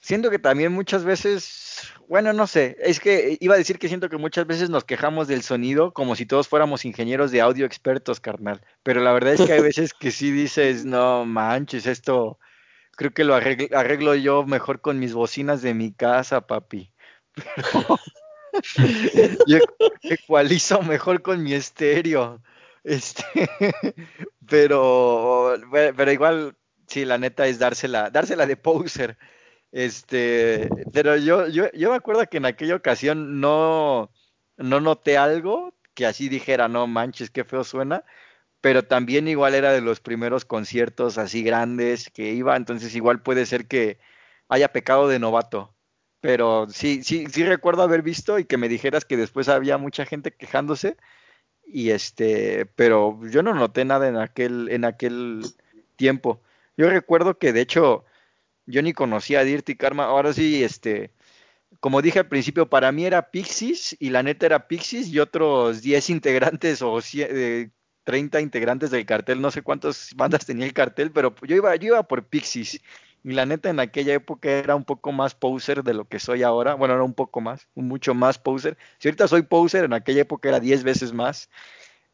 siento 0.00 0.30
que 0.30 0.38
también 0.38 0.72
muchas 0.72 1.04
veces 1.04 1.76
bueno, 2.08 2.32
no 2.32 2.46
sé, 2.46 2.76
es 2.80 3.00
que 3.00 3.36
iba 3.40 3.54
a 3.54 3.58
decir 3.58 3.78
que 3.78 3.88
siento 3.88 4.08
que 4.08 4.16
muchas 4.16 4.46
veces 4.46 4.70
nos 4.70 4.84
quejamos 4.84 5.26
del 5.26 5.42
sonido 5.42 5.92
como 5.92 6.14
si 6.14 6.24
todos 6.24 6.46
fuéramos 6.46 6.84
ingenieros 6.84 7.32
de 7.32 7.40
audio 7.40 7.66
expertos, 7.66 8.20
carnal. 8.20 8.60
Pero 8.82 9.00
la 9.00 9.12
verdad 9.12 9.34
es 9.34 9.42
que 9.42 9.52
hay 9.52 9.60
veces 9.74 9.92
que 9.92 10.10
sí 10.12 10.30
dices, 10.30 10.84
no 10.84 11.24
manches, 11.24 11.86
esto 11.86 12.38
creo 12.92 13.12
que 13.12 13.24
lo 13.24 13.34
arreglo, 13.34 13.76
arreglo 13.76 14.14
yo 14.14 14.44
mejor 14.44 14.80
con 14.80 14.98
mis 14.98 15.14
bocinas 15.14 15.62
de 15.62 15.74
mi 15.74 15.92
casa, 15.92 16.46
papi. 16.46 16.92
Pero 17.34 17.98
yo 19.46 19.58
ecualizo 20.02 20.82
mejor 20.82 21.22
con 21.22 21.42
mi 21.42 21.54
estéreo. 21.54 22.40
Este, 22.84 23.24
pero, 24.48 25.56
pero 25.72 26.12
igual, 26.12 26.56
sí, 26.86 27.04
la 27.04 27.18
neta 27.18 27.46
es 27.46 27.58
dársela, 27.58 28.10
dársela 28.10 28.46
de 28.46 28.56
poser. 28.56 29.18
Este, 29.72 30.68
pero 30.92 31.16
yo, 31.16 31.48
yo, 31.48 31.70
yo 31.72 31.90
me 31.90 31.96
acuerdo 31.96 32.26
que 32.28 32.38
en 32.38 32.46
aquella 32.46 32.76
ocasión 32.76 33.40
no, 33.40 34.10
no 34.56 34.80
noté 34.80 35.18
algo 35.18 35.74
que 35.94 36.06
así 36.06 36.28
dijera, 36.28 36.68
no 36.68 36.86
manches, 36.86 37.30
qué 37.30 37.44
feo 37.44 37.64
suena, 37.64 38.04
pero 38.60 38.84
también 38.84 39.28
igual 39.28 39.54
era 39.54 39.72
de 39.72 39.80
los 39.80 40.00
primeros 40.00 40.44
conciertos 40.44 41.18
así 41.18 41.42
grandes 41.42 42.10
que 42.10 42.32
iba, 42.32 42.56
entonces 42.56 42.94
igual 42.94 43.22
puede 43.22 43.46
ser 43.46 43.66
que 43.66 43.98
haya 44.48 44.72
pecado 44.72 45.08
de 45.08 45.18
novato. 45.18 45.74
Pero 46.20 46.66
sí, 46.70 47.02
sí, 47.04 47.26
sí 47.28 47.44
recuerdo 47.44 47.82
haber 47.82 48.02
visto 48.02 48.38
y 48.38 48.44
que 48.44 48.56
me 48.56 48.68
dijeras 48.68 49.04
que 49.04 49.16
después 49.16 49.48
había 49.48 49.78
mucha 49.78 50.06
gente 50.06 50.32
quejándose. 50.32 50.96
Y 51.66 51.90
este, 51.90 52.66
pero 52.66 53.20
yo 53.28 53.42
no 53.42 53.54
noté 53.54 53.84
nada 53.84 54.08
en 54.08 54.16
aquel, 54.16 54.68
en 54.70 54.84
aquel 54.84 55.42
tiempo. 55.96 56.42
Yo 56.76 56.90
recuerdo 56.90 57.38
que 57.38 57.52
de 57.52 57.60
hecho 57.62 58.04
yo 58.66 58.82
ni 58.82 58.92
conocía 58.92 59.40
a 59.40 59.44
Dirty 59.44 59.76
Karma. 59.76 60.04
Ahora 60.06 60.32
sí, 60.32 60.64
este, 60.64 61.12
como 61.80 62.02
dije 62.02 62.20
al 62.20 62.28
principio, 62.28 62.68
para 62.70 62.92
mí 62.92 63.06
era 63.06 63.30
Pixies 63.30 63.96
y 64.00 64.10
la 64.10 64.22
neta 64.22 64.46
era 64.46 64.68
Pixies 64.68 65.08
y 65.08 65.20
otros 65.20 65.82
10 65.82 66.10
integrantes 66.10 66.82
o 66.82 67.00
30 68.04 68.40
integrantes 68.40 68.90
del 68.90 69.06
cartel. 69.06 69.40
No 69.40 69.50
sé 69.50 69.62
cuántas 69.62 70.12
bandas 70.16 70.46
tenía 70.46 70.66
el 70.66 70.74
cartel, 70.74 71.12
pero 71.12 71.34
yo 71.42 71.56
iba, 71.56 71.74
yo 71.76 71.88
iba 71.88 72.02
por 72.04 72.26
Pixies. 72.28 72.80
Y 73.24 73.32
la 73.32 73.46
neta 73.46 73.70
en 73.70 73.80
aquella 73.80 74.14
época 74.14 74.50
era 74.50 74.76
un 74.76 74.84
poco 74.84 75.12
más 75.12 75.34
poser 75.34 75.82
de 75.82 75.94
lo 75.94 76.06
que 76.08 76.20
soy 76.20 76.42
ahora. 76.44 76.74
Bueno, 76.74 76.94
era 76.94 77.02
un 77.02 77.14
poco 77.14 77.40
más, 77.40 77.68
mucho 77.74 78.14
más 78.14 78.38
poser. 78.38 78.78
Si 78.98 79.08
ahorita 79.08 79.28
soy 79.28 79.42
poser, 79.42 79.84
en 79.84 79.92
aquella 79.94 80.22
época 80.22 80.48
era 80.48 80.60
10 80.60 80.84
veces 80.84 81.12
más. 81.12 81.50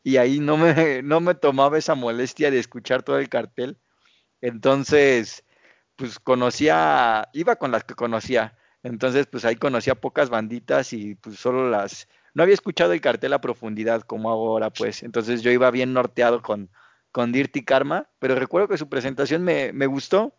Y 0.05 0.17
ahí 0.19 0.41
no 0.41 0.57
me, 0.57 1.03
no 1.03 1.21
me 1.21 1.35
tomaba 1.35 1.79
esa 1.79 1.95
molestia 1.95 2.51
de 2.51 2.59
escuchar 2.59 3.03
todo 3.03 3.19
el 3.19 3.29
cartel. 3.29 3.79
Entonces, 4.43 5.45
pues 5.97 6.19
conocía, 6.19 7.29
iba 7.33 7.57
con 7.57 7.71
las 7.73 7.85
que 7.85 7.95
conocía. 7.95 8.59
Entonces, 8.83 9.27
pues 9.27 9.45
ahí 9.45 9.57
conocía 9.57 9.95
pocas 9.95 10.29
banditas 10.29 10.93
y 10.93 11.15
pues 11.15 11.39
solo 11.39 11.71
las... 11.71 12.09
No 12.35 12.43
había 12.43 12.55
escuchado 12.55 12.93
el 12.93 13.01
cartel 13.01 13.33
a 13.33 13.41
profundidad 13.41 14.03
como 14.03 14.31
ahora, 14.31 14.71
pues. 14.71 15.03
Entonces 15.03 15.43
yo 15.43 15.51
iba 15.51 15.71
bien 15.71 15.93
norteado 15.93 16.43
con, 16.43 16.71
con 17.13 17.31
Dirty 17.31 17.65
Karma, 17.65 18.09
pero 18.19 18.35
recuerdo 18.35 18.69
que 18.69 18.79
su 18.79 18.89
presentación 18.89 19.45
me, 19.45 19.73
me 19.73 19.87
gustó 19.87 20.35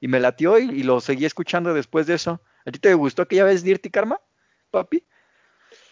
y 0.00 0.08
me 0.08 0.20
latió 0.20 0.58
y, 0.58 0.82
lo 0.82 1.00
seguí 1.00 1.24
escuchando 1.24 1.72
después 1.72 2.06
de 2.06 2.14
eso. 2.14 2.40
¿A 2.66 2.70
ti 2.70 2.78
te 2.78 2.92
gustó 2.94 3.22
aquella 3.22 3.44
vez 3.44 3.62
Dirty 3.62 3.90
Karma, 3.90 4.20
papi? 4.70 5.04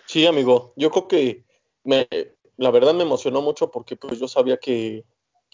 Sí, 0.06 0.26
amigo. 0.26 0.74
Yo 0.76 0.90
creo 0.90 1.08
que 1.08 1.44
me, 1.84 2.08
la 2.56 2.70
verdad 2.70 2.94
me 2.94 3.04
emocionó 3.04 3.40
mucho 3.40 3.70
porque 3.70 3.96
pues 3.96 4.18
yo 4.18 4.28
sabía 4.28 4.58
que, 4.58 5.04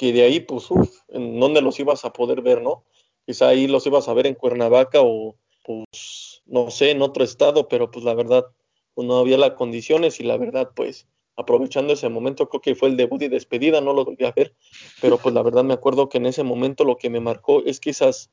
que 0.01 0.15
de 0.15 0.23
ahí, 0.23 0.41
pues, 0.41 0.71
uff, 0.71 1.03
en 1.09 1.39
dónde 1.39 1.61
los 1.61 1.79
ibas 1.79 2.07
a 2.07 2.13
poder 2.15 2.41
ver, 2.41 2.63
¿no? 2.63 2.85
quizá 3.27 3.49
ahí 3.49 3.67
los 3.67 3.87
ibas 3.87 4.09
a 4.09 4.15
ver 4.15 4.27
en 4.27 4.35
Cuernavaca 4.35 5.03
o 5.03 5.37
pues 5.63 6.43
no 6.47 6.71
sé, 6.71 6.91
en 6.91 7.03
otro 7.03 7.23
estado, 7.23 7.69
pero 7.69 7.91
pues 7.91 8.03
la 8.03 8.15
verdad 8.15 8.47
pues, 8.95 9.07
no 9.07 9.19
había 9.19 9.37
las 9.37 9.53
condiciones 9.53 10.21
y 10.21 10.25
la 10.25 10.39
verdad 10.39 10.71
pues 10.75 11.07
aprovechando 11.37 11.93
ese 11.93 12.09
momento 12.09 12.49
creo 12.49 12.63
que 12.63 12.75
fue 12.75 12.89
el 12.89 12.97
debut 12.97 13.21
y 13.21 13.29
despedida, 13.29 13.83
no 13.83 13.93
lo 13.93 14.07
volví 14.07 14.25
a 14.25 14.33
ver, 14.33 14.55
pero 15.03 15.19
pues 15.19 15.35
la 15.35 15.43
verdad 15.43 15.65
me 15.65 15.75
acuerdo 15.75 16.09
que 16.09 16.17
en 16.17 16.25
ese 16.25 16.45
momento 16.45 16.85
lo 16.85 16.97
que 16.97 17.11
me 17.11 17.21
marcó 17.21 17.63
es 17.67 17.79
que 17.79 17.91
esas 17.91 18.31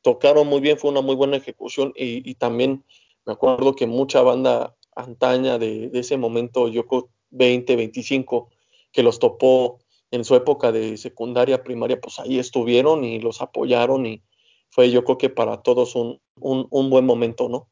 tocaron 0.00 0.46
muy 0.46 0.62
bien, 0.62 0.78
fue 0.78 0.90
una 0.90 1.02
muy 1.02 1.16
buena 1.16 1.36
ejecución 1.36 1.92
y, 1.94 2.28
y 2.28 2.34
también 2.36 2.82
me 3.26 3.34
acuerdo 3.34 3.76
que 3.76 3.86
mucha 3.86 4.22
banda 4.22 4.74
antaña 4.96 5.58
de, 5.58 5.90
de 5.90 5.98
ese 6.00 6.16
momento, 6.16 6.68
yo 6.68 6.86
20, 7.30 7.76
25, 7.76 8.48
que 8.90 9.02
los 9.02 9.18
topó 9.18 9.83
en 10.14 10.24
su 10.24 10.36
época 10.36 10.70
de 10.70 10.96
secundaria, 10.96 11.64
primaria, 11.64 12.00
pues 12.00 12.20
ahí 12.20 12.38
estuvieron 12.38 13.04
y 13.04 13.18
los 13.18 13.42
apoyaron 13.42 14.06
y 14.06 14.22
fue 14.70 14.90
yo 14.90 15.04
creo 15.04 15.18
que 15.18 15.28
para 15.28 15.62
todos 15.62 15.96
un, 15.96 16.20
un, 16.36 16.66
un 16.70 16.90
buen 16.90 17.04
momento, 17.04 17.48
¿no? 17.48 17.68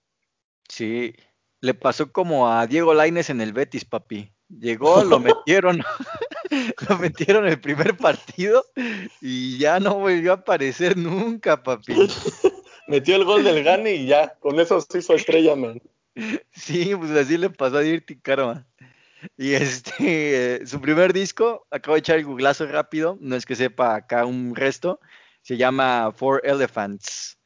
Sí, 0.69 1.15
le 1.61 1.75
pasó 1.75 2.11
como 2.11 2.49
a 2.49 2.67
Diego 2.67 2.95
Laines 2.95 3.31
en 3.31 3.41
el 3.41 3.53
Betis, 3.53 3.85
papi. 3.85 4.33
Llegó, 4.49 5.05
lo 5.05 5.21
metieron. 5.21 5.83
lo 6.89 6.99
metieron 6.99 7.47
el 7.47 7.61
primer 7.61 7.97
partido 7.97 8.65
y 9.21 9.59
ya 9.59 9.79
no 9.79 9.95
volvió 9.95 10.33
a 10.33 10.37
aparecer 10.37 10.97
nunca, 10.97 11.63
papi. 11.63 11.95
Metió 12.89 13.15
el 13.15 13.25
gol 13.25 13.45
del 13.45 13.63
Gane 13.63 13.95
y 13.95 14.07
ya, 14.07 14.35
con 14.41 14.59
eso 14.59 14.81
se 14.81 14.99
hizo 14.99 15.15
estrella, 15.15 15.55
man. 15.55 15.81
Sí, 16.51 16.93
pues 16.97 17.13
así 17.13 17.39
le 17.39 17.49
pasó 17.49 17.79
a 17.79 17.81
Dirty 17.81 18.19
Karma. 18.21 18.67
Y 19.37 19.55
este, 19.55 20.67
su 20.67 20.81
primer 20.81 21.13
disco, 21.13 21.67
acabo 21.71 21.95
de 21.95 22.01
echar 22.01 22.19
el 22.19 22.25
googlazo 22.25 22.67
rápido, 22.67 23.19
no 23.21 23.37
es 23.37 23.47
que 23.47 23.57
sepa 23.57 23.95
acá 23.95 24.25
un 24.25 24.55
resto, 24.55 25.01
se 25.43 25.57
llama 25.57 26.13
Four 26.13 26.43
Elephants. 26.45 27.39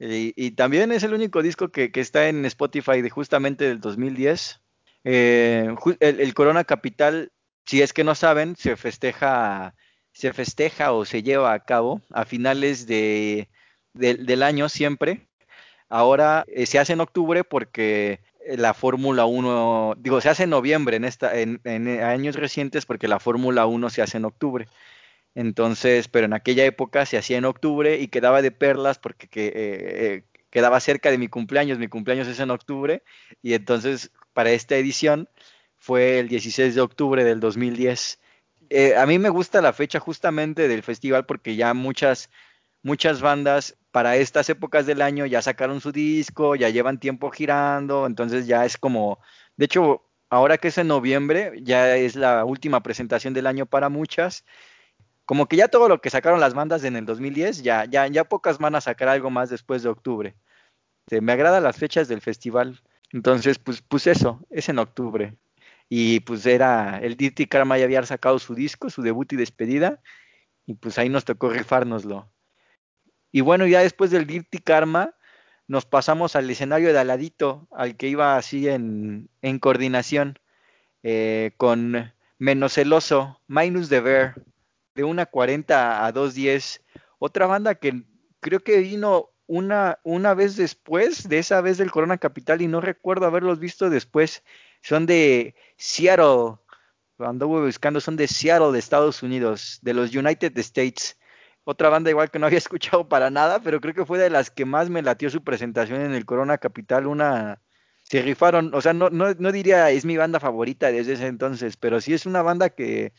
Y, 0.00 0.52
también 0.52 0.92
es 0.92 1.02
el 1.02 1.12
único 1.12 1.42
disco 1.42 1.70
que, 1.70 1.90
está 1.94 2.28
en 2.28 2.44
Spotify 2.44 3.02
de 3.02 3.10
justamente 3.10 3.64
del 3.64 3.80
2010. 3.80 4.60
Eh, 5.04 5.74
el, 6.00 6.34
Corona 6.34 6.62
Capital, 6.64 7.32
si 7.66 7.82
es 7.82 7.92
que 7.92 8.04
no 8.04 8.14
saben, 8.14 8.54
se 8.54 8.76
festeja, 8.76 9.74
se 10.12 10.32
festeja 10.32 10.92
o 10.92 11.04
se 11.04 11.24
lleva 11.24 11.52
a 11.52 11.64
cabo 11.64 12.00
a 12.10 12.24
finales 12.24 12.86
de, 12.86 13.48
del 13.92 14.42
año 14.44 14.68
siempre. 14.68 15.28
Ahora 15.88 16.44
eh, 16.48 16.66
se 16.66 16.78
hace 16.78 16.92
en 16.92 17.00
octubre 17.00 17.42
porque 17.42 18.20
la 18.56 18.74
Fórmula 18.74 19.26
1, 19.26 19.96
digo, 19.98 20.20
se 20.20 20.28
hace 20.28 20.44
en 20.44 20.50
noviembre 20.50 20.96
en, 20.96 21.04
esta, 21.04 21.38
en, 21.38 21.60
años 22.02 22.36
recientes 22.36 22.86
porque 22.86 23.08
la 23.08 23.20
Fórmula 23.20 23.66
1 23.66 23.90
se 23.90 24.02
hace 24.02 24.16
en 24.16 24.24
octubre. 24.24 24.66
Entonces, 25.34 26.08
pero 26.08 26.26
en 26.26 26.32
aquella 26.32 26.64
época 26.64 27.06
se 27.06 27.18
hacía 27.18 27.38
en 27.38 27.44
octubre 27.44 27.98
y 28.00 28.08
quedaba 28.08 28.42
de 28.42 28.50
perlas 28.50 28.98
porque 28.98 29.28
que, 29.28 29.52
eh, 29.54 30.24
quedaba 30.50 30.80
cerca 30.80 31.10
de 31.10 31.18
mi 31.18 31.28
cumpleaños. 31.28 31.78
Mi 31.78 31.88
cumpleaños 31.88 32.28
es 32.28 32.40
en 32.40 32.50
octubre 32.50 33.02
y 33.42 33.54
entonces 33.54 34.10
para 34.32 34.50
esta 34.50 34.76
edición 34.76 35.28
fue 35.76 36.18
el 36.18 36.28
16 36.28 36.74
de 36.74 36.80
octubre 36.80 37.24
del 37.24 37.40
2010. 37.40 38.20
Eh, 38.70 38.96
a 38.96 39.06
mí 39.06 39.18
me 39.18 39.30
gusta 39.30 39.62
la 39.62 39.72
fecha 39.72 40.00
justamente 40.00 40.68
del 40.68 40.82
festival 40.82 41.26
porque 41.26 41.56
ya 41.56 41.72
muchas, 41.74 42.30
muchas 42.88 43.20
bandas 43.20 43.76
para 43.90 44.16
estas 44.16 44.48
épocas 44.48 44.86
del 44.86 45.02
año 45.02 45.26
ya 45.26 45.42
sacaron 45.42 45.80
su 45.82 45.92
disco, 45.92 46.56
ya 46.56 46.70
llevan 46.70 46.98
tiempo 46.98 47.30
girando, 47.30 48.06
entonces 48.06 48.46
ya 48.46 48.64
es 48.64 48.78
como, 48.78 49.20
de 49.58 49.66
hecho, 49.66 50.02
ahora 50.30 50.56
que 50.56 50.68
es 50.68 50.78
en 50.78 50.88
noviembre, 50.88 51.52
ya 51.62 51.96
es 51.96 52.16
la 52.16 52.44
última 52.46 52.82
presentación 52.82 53.34
del 53.34 53.46
año 53.46 53.66
para 53.66 53.90
muchas. 53.90 54.44
Como 55.26 55.46
que 55.46 55.56
ya 55.56 55.68
todo 55.68 55.88
lo 55.88 56.00
que 56.00 56.08
sacaron 56.08 56.40
las 56.40 56.54
bandas 56.54 56.82
en 56.84 56.96
el 56.96 57.04
2010, 57.04 57.62
ya, 57.62 57.84
ya, 57.84 58.06
ya 58.06 58.24
pocas 58.24 58.58
van 58.58 58.74
a 58.74 58.80
sacar 58.80 59.08
algo 59.08 59.30
más 59.30 59.50
después 59.50 59.82
de 59.82 59.90
octubre. 59.90 60.34
me 61.10 61.32
agradan 61.32 61.64
las 61.64 61.76
fechas 61.76 62.08
del 62.08 62.22
festival. 62.22 62.80
Entonces, 63.12 63.58
pues, 63.58 63.82
pues 63.82 64.06
eso, 64.06 64.40
es 64.50 64.68
en 64.70 64.78
octubre. 64.78 65.36
Y 65.90 66.20
pues 66.20 66.46
era, 66.46 66.98
el 67.02 67.16
Dirty 67.16 67.46
Karma 67.46 67.78
ya 67.78 67.84
había 67.84 68.02
sacado 68.04 68.38
su 68.38 68.54
disco, 68.54 68.90
su 68.90 69.02
debut 69.02 69.32
y 69.32 69.36
despedida. 69.36 70.00
Y 70.66 70.74
pues 70.74 70.98
ahí 70.98 71.08
nos 71.10 71.24
tocó 71.24 71.50
rifárnoslo. 71.50 72.30
Y 73.38 73.40
bueno, 73.40 73.68
ya 73.68 73.82
después 73.82 74.10
del 74.10 74.26
Dirty 74.26 74.58
Karma, 74.58 75.14
nos 75.68 75.86
pasamos 75.86 76.34
al 76.34 76.50
escenario 76.50 76.92
de 76.92 76.98
aladito, 76.98 77.68
al 77.70 77.96
que 77.96 78.08
iba 78.08 78.36
así 78.36 78.68
en, 78.68 79.30
en 79.42 79.60
coordinación, 79.60 80.40
eh, 81.04 81.52
con 81.56 82.12
Menos 82.38 82.74
Celoso, 82.74 83.40
Minus 83.46 83.90
the 83.90 84.00
Bear, 84.00 84.42
de 84.96 85.04
una 85.04 85.26
40 85.26 86.04
a 86.04 86.10
210. 86.10 86.82
Otra 87.20 87.46
banda 87.46 87.76
que 87.76 88.02
creo 88.40 88.58
que 88.58 88.78
vino 88.78 89.30
una, 89.46 90.00
una 90.02 90.34
vez 90.34 90.56
después 90.56 91.28
de 91.28 91.38
esa 91.38 91.60
vez 91.60 91.78
del 91.78 91.92
Corona 91.92 92.18
Capital 92.18 92.60
y 92.60 92.66
no 92.66 92.80
recuerdo 92.80 93.26
haberlos 93.26 93.60
visto 93.60 93.88
después. 93.88 94.42
Son 94.82 95.06
de 95.06 95.54
Seattle, 95.76 96.56
anduve 97.20 97.64
buscando, 97.64 98.00
son 98.00 98.16
de 98.16 98.26
Seattle, 98.26 98.72
de 98.72 98.80
Estados 98.80 99.22
Unidos, 99.22 99.78
de 99.82 99.94
los 99.94 100.12
United 100.12 100.58
States 100.58 101.17
otra 101.70 101.90
banda 101.90 102.08
igual 102.08 102.30
que 102.30 102.38
no 102.38 102.46
había 102.46 102.58
escuchado 102.66 103.08
para 103.08 103.30
nada, 103.30 103.60
pero 103.60 103.80
creo 103.80 103.94
que 103.94 104.06
fue 104.06 104.18
de 104.18 104.30
las 104.30 104.50
que 104.50 104.64
más 104.64 104.88
me 104.88 105.02
latió 105.02 105.28
su 105.28 105.44
presentación 105.44 106.00
en 106.00 106.14
el 106.14 106.24
Corona 106.24 106.56
Capital, 106.56 107.06
una 107.06 107.60
se 108.04 108.22
rifaron, 108.22 108.74
o 108.74 108.80
sea, 108.80 108.94
no, 108.94 109.10
no, 109.10 109.34
no 109.34 109.52
diría 109.52 109.90
es 109.90 110.06
mi 110.06 110.16
banda 110.16 110.40
favorita 110.40 110.90
desde 110.90 111.12
ese 111.12 111.26
entonces, 111.26 111.76
pero 111.76 112.00
sí 112.00 112.14
es 112.14 112.24
una 112.24 112.40
banda 112.40 112.70
que, 112.70 113.12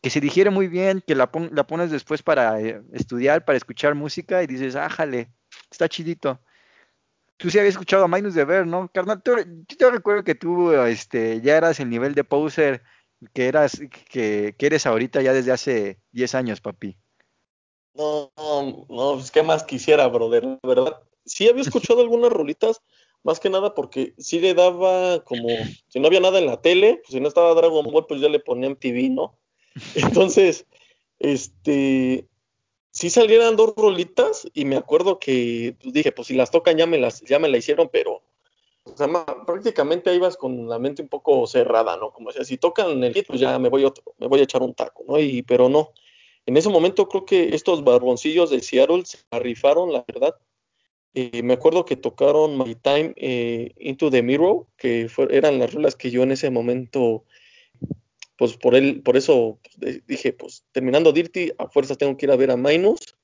que 0.00 0.08
se 0.08 0.20
digiere 0.20 0.48
muy 0.48 0.66
bien, 0.68 1.02
que 1.06 1.14
la, 1.14 1.30
la 1.52 1.66
pones 1.66 1.90
después 1.90 2.22
para 2.22 2.58
eh, 2.58 2.80
estudiar, 2.92 3.44
para 3.44 3.58
escuchar 3.58 3.94
música 3.94 4.42
y 4.42 4.46
dices, 4.46 4.74
ájale, 4.74 5.30
está 5.70 5.90
chidito. 5.90 6.40
Tú 7.36 7.50
sí 7.50 7.58
habías 7.58 7.74
escuchado 7.74 8.04
a 8.04 8.08
Minus 8.08 8.34
de 8.34 8.46
Ver, 8.46 8.66
¿no? 8.66 8.88
Carnal, 8.88 9.22
yo 9.24 9.76
te 9.76 9.90
recuerdo 9.90 10.24
que 10.24 10.34
tú 10.34 10.72
este, 10.72 11.42
ya 11.42 11.58
eras 11.58 11.78
el 11.80 11.90
nivel 11.90 12.14
de 12.14 12.24
poser 12.24 12.82
que 13.34 13.46
eras, 13.46 13.78
que, 14.10 14.54
que 14.58 14.66
eres 14.66 14.86
ahorita 14.86 15.20
ya 15.20 15.34
desde 15.34 15.52
hace 15.52 16.00
10 16.12 16.34
años, 16.34 16.60
papi. 16.62 16.96
No, 17.98 18.30
no, 18.88 19.14
pues 19.14 19.32
qué 19.32 19.42
más 19.42 19.64
quisiera, 19.64 20.06
brother, 20.06 20.44
la 20.44 20.58
verdad. 20.62 21.02
Sí 21.24 21.48
había 21.48 21.62
escuchado 21.92 22.00
algunas 22.00 22.30
rolitas, 22.32 22.80
más 23.24 23.40
que 23.40 23.50
nada 23.50 23.74
porque 23.74 24.14
sí 24.18 24.38
le 24.38 24.54
daba 24.54 25.24
como, 25.24 25.48
si 25.88 25.98
no 25.98 26.06
había 26.06 26.20
nada 26.20 26.38
en 26.38 26.46
la 26.46 26.62
tele, 26.62 27.00
pues 27.02 27.10
si 27.10 27.20
no 27.20 27.26
estaba 27.26 27.54
Dragon 27.54 27.84
Ball, 27.90 28.06
pues 28.06 28.20
ya 28.20 28.28
le 28.28 28.38
ponían 28.38 28.76
TV, 28.76 29.08
¿no? 29.10 29.36
Entonces, 29.96 30.64
este, 31.18 32.28
sí 32.92 33.10
salieran 33.10 33.56
dos 33.56 33.74
rolitas 33.76 34.48
y 34.54 34.64
me 34.64 34.76
acuerdo 34.76 35.18
que 35.18 35.76
pues 35.82 35.92
dije, 35.92 36.12
pues 36.12 36.28
si 36.28 36.34
las 36.34 36.52
tocan 36.52 36.76
ya 36.76 36.86
me 36.86 36.98
las, 36.98 37.22
ya 37.22 37.40
me 37.40 37.48
la 37.48 37.58
hicieron, 37.58 37.90
pero 37.92 38.22
o 38.84 38.96
sea, 38.96 39.08
prácticamente 39.44 40.08
ahí 40.08 40.18
vas 40.18 40.36
con 40.36 40.68
la 40.68 40.78
mente 40.78 41.02
un 41.02 41.08
poco 41.08 41.46
cerrada, 41.48 41.96
¿no? 41.96 42.12
Como 42.12 42.30
decía, 42.30 42.44
si 42.44 42.58
tocan 42.58 43.02
el 43.02 43.12
hit, 43.12 43.26
pues 43.26 43.40
ya 43.40 43.58
me 43.58 43.68
voy 43.68 43.84
otro, 43.84 44.04
me 44.18 44.28
voy 44.28 44.40
a 44.40 44.44
echar 44.44 44.62
un 44.62 44.72
taco, 44.72 45.04
¿no? 45.06 45.18
Y, 45.18 45.42
pero 45.42 45.68
no, 45.68 45.92
en 46.48 46.56
ese 46.56 46.70
momento 46.70 47.10
creo 47.10 47.26
que 47.26 47.54
estos 47.54 47.84
barboncillos 47.84 48.48
de 48.48 48.62
Seattle 48.62 49.04
se 49.04 49.18
arrifaron, 49.30 49.92
la 49.92 50.02
verdad. 50.08 50.34
Eh, 51.12 51.42
me 51.42 51.52
acuerdo 51.52 51.84
que 51.84 51.94
tocaron 51.94 52.56
My 52.56 52.74
Time 52.74 53.12
eh, 53.16 53.72
Into 53.76 54.10
the 54.10 54.22
Mirror, 54.22 54.64
que 54.78 55.10
eran 55.28 55.58
las 55.58 55.74
rolas 55.74 55.94
que 55.94 56.10
yo 56.10 56.22
en 56.22 56.32
ese 56.32 56.48
momento, 56.48 57.26
pues 58.38 58.56
por 58.56 58.74
él, 58.76 59.02
por 59.02 59.18
eso 59.18 59.58
pues, 59.78 60.06
dije, 60.06 60.32
pues 60.32 60.64
terminando 60.72 61.12
Dirty, 61.12 61.52
a 61.58 61.68
fuerzas 61.68 61.98
tengo 61.98 62.16
que 62.16 62.24
ir 62.24 62.32
a 62.32 62.36
ver 62.36 62.50
a 62.50 62.56
Minus. 62.56 63.14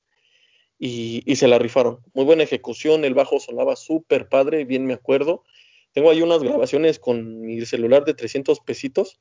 Y, 0.77 1.23
y 1.25 1.37
se 1.37 1.47
la 1.47 1.57
rifaron. 1.57 2.01
Muy 2.13 2.25
buena 2.25 2.43
ejecución, 2.43 3.05
el 3.05 3.15
bajo 3.15 3.39
sonaba 3.39 3.75
súper 3.75 4.29
padre, 4.29 4.65
bien 4.65 4.85
me 4.85 4.93
acuerdo. 4.93 5.43
Tengo 5.93 6.11
ahí 6.11 6.21
unas 6.21 6.43
grabaciones 6.43 6.99
con 6.99 7.41
mi 7.41 7.65
celular 7.65 8.05
de 8.05 8.13
300 8.13 8.59
pesitos, 8.59 9.19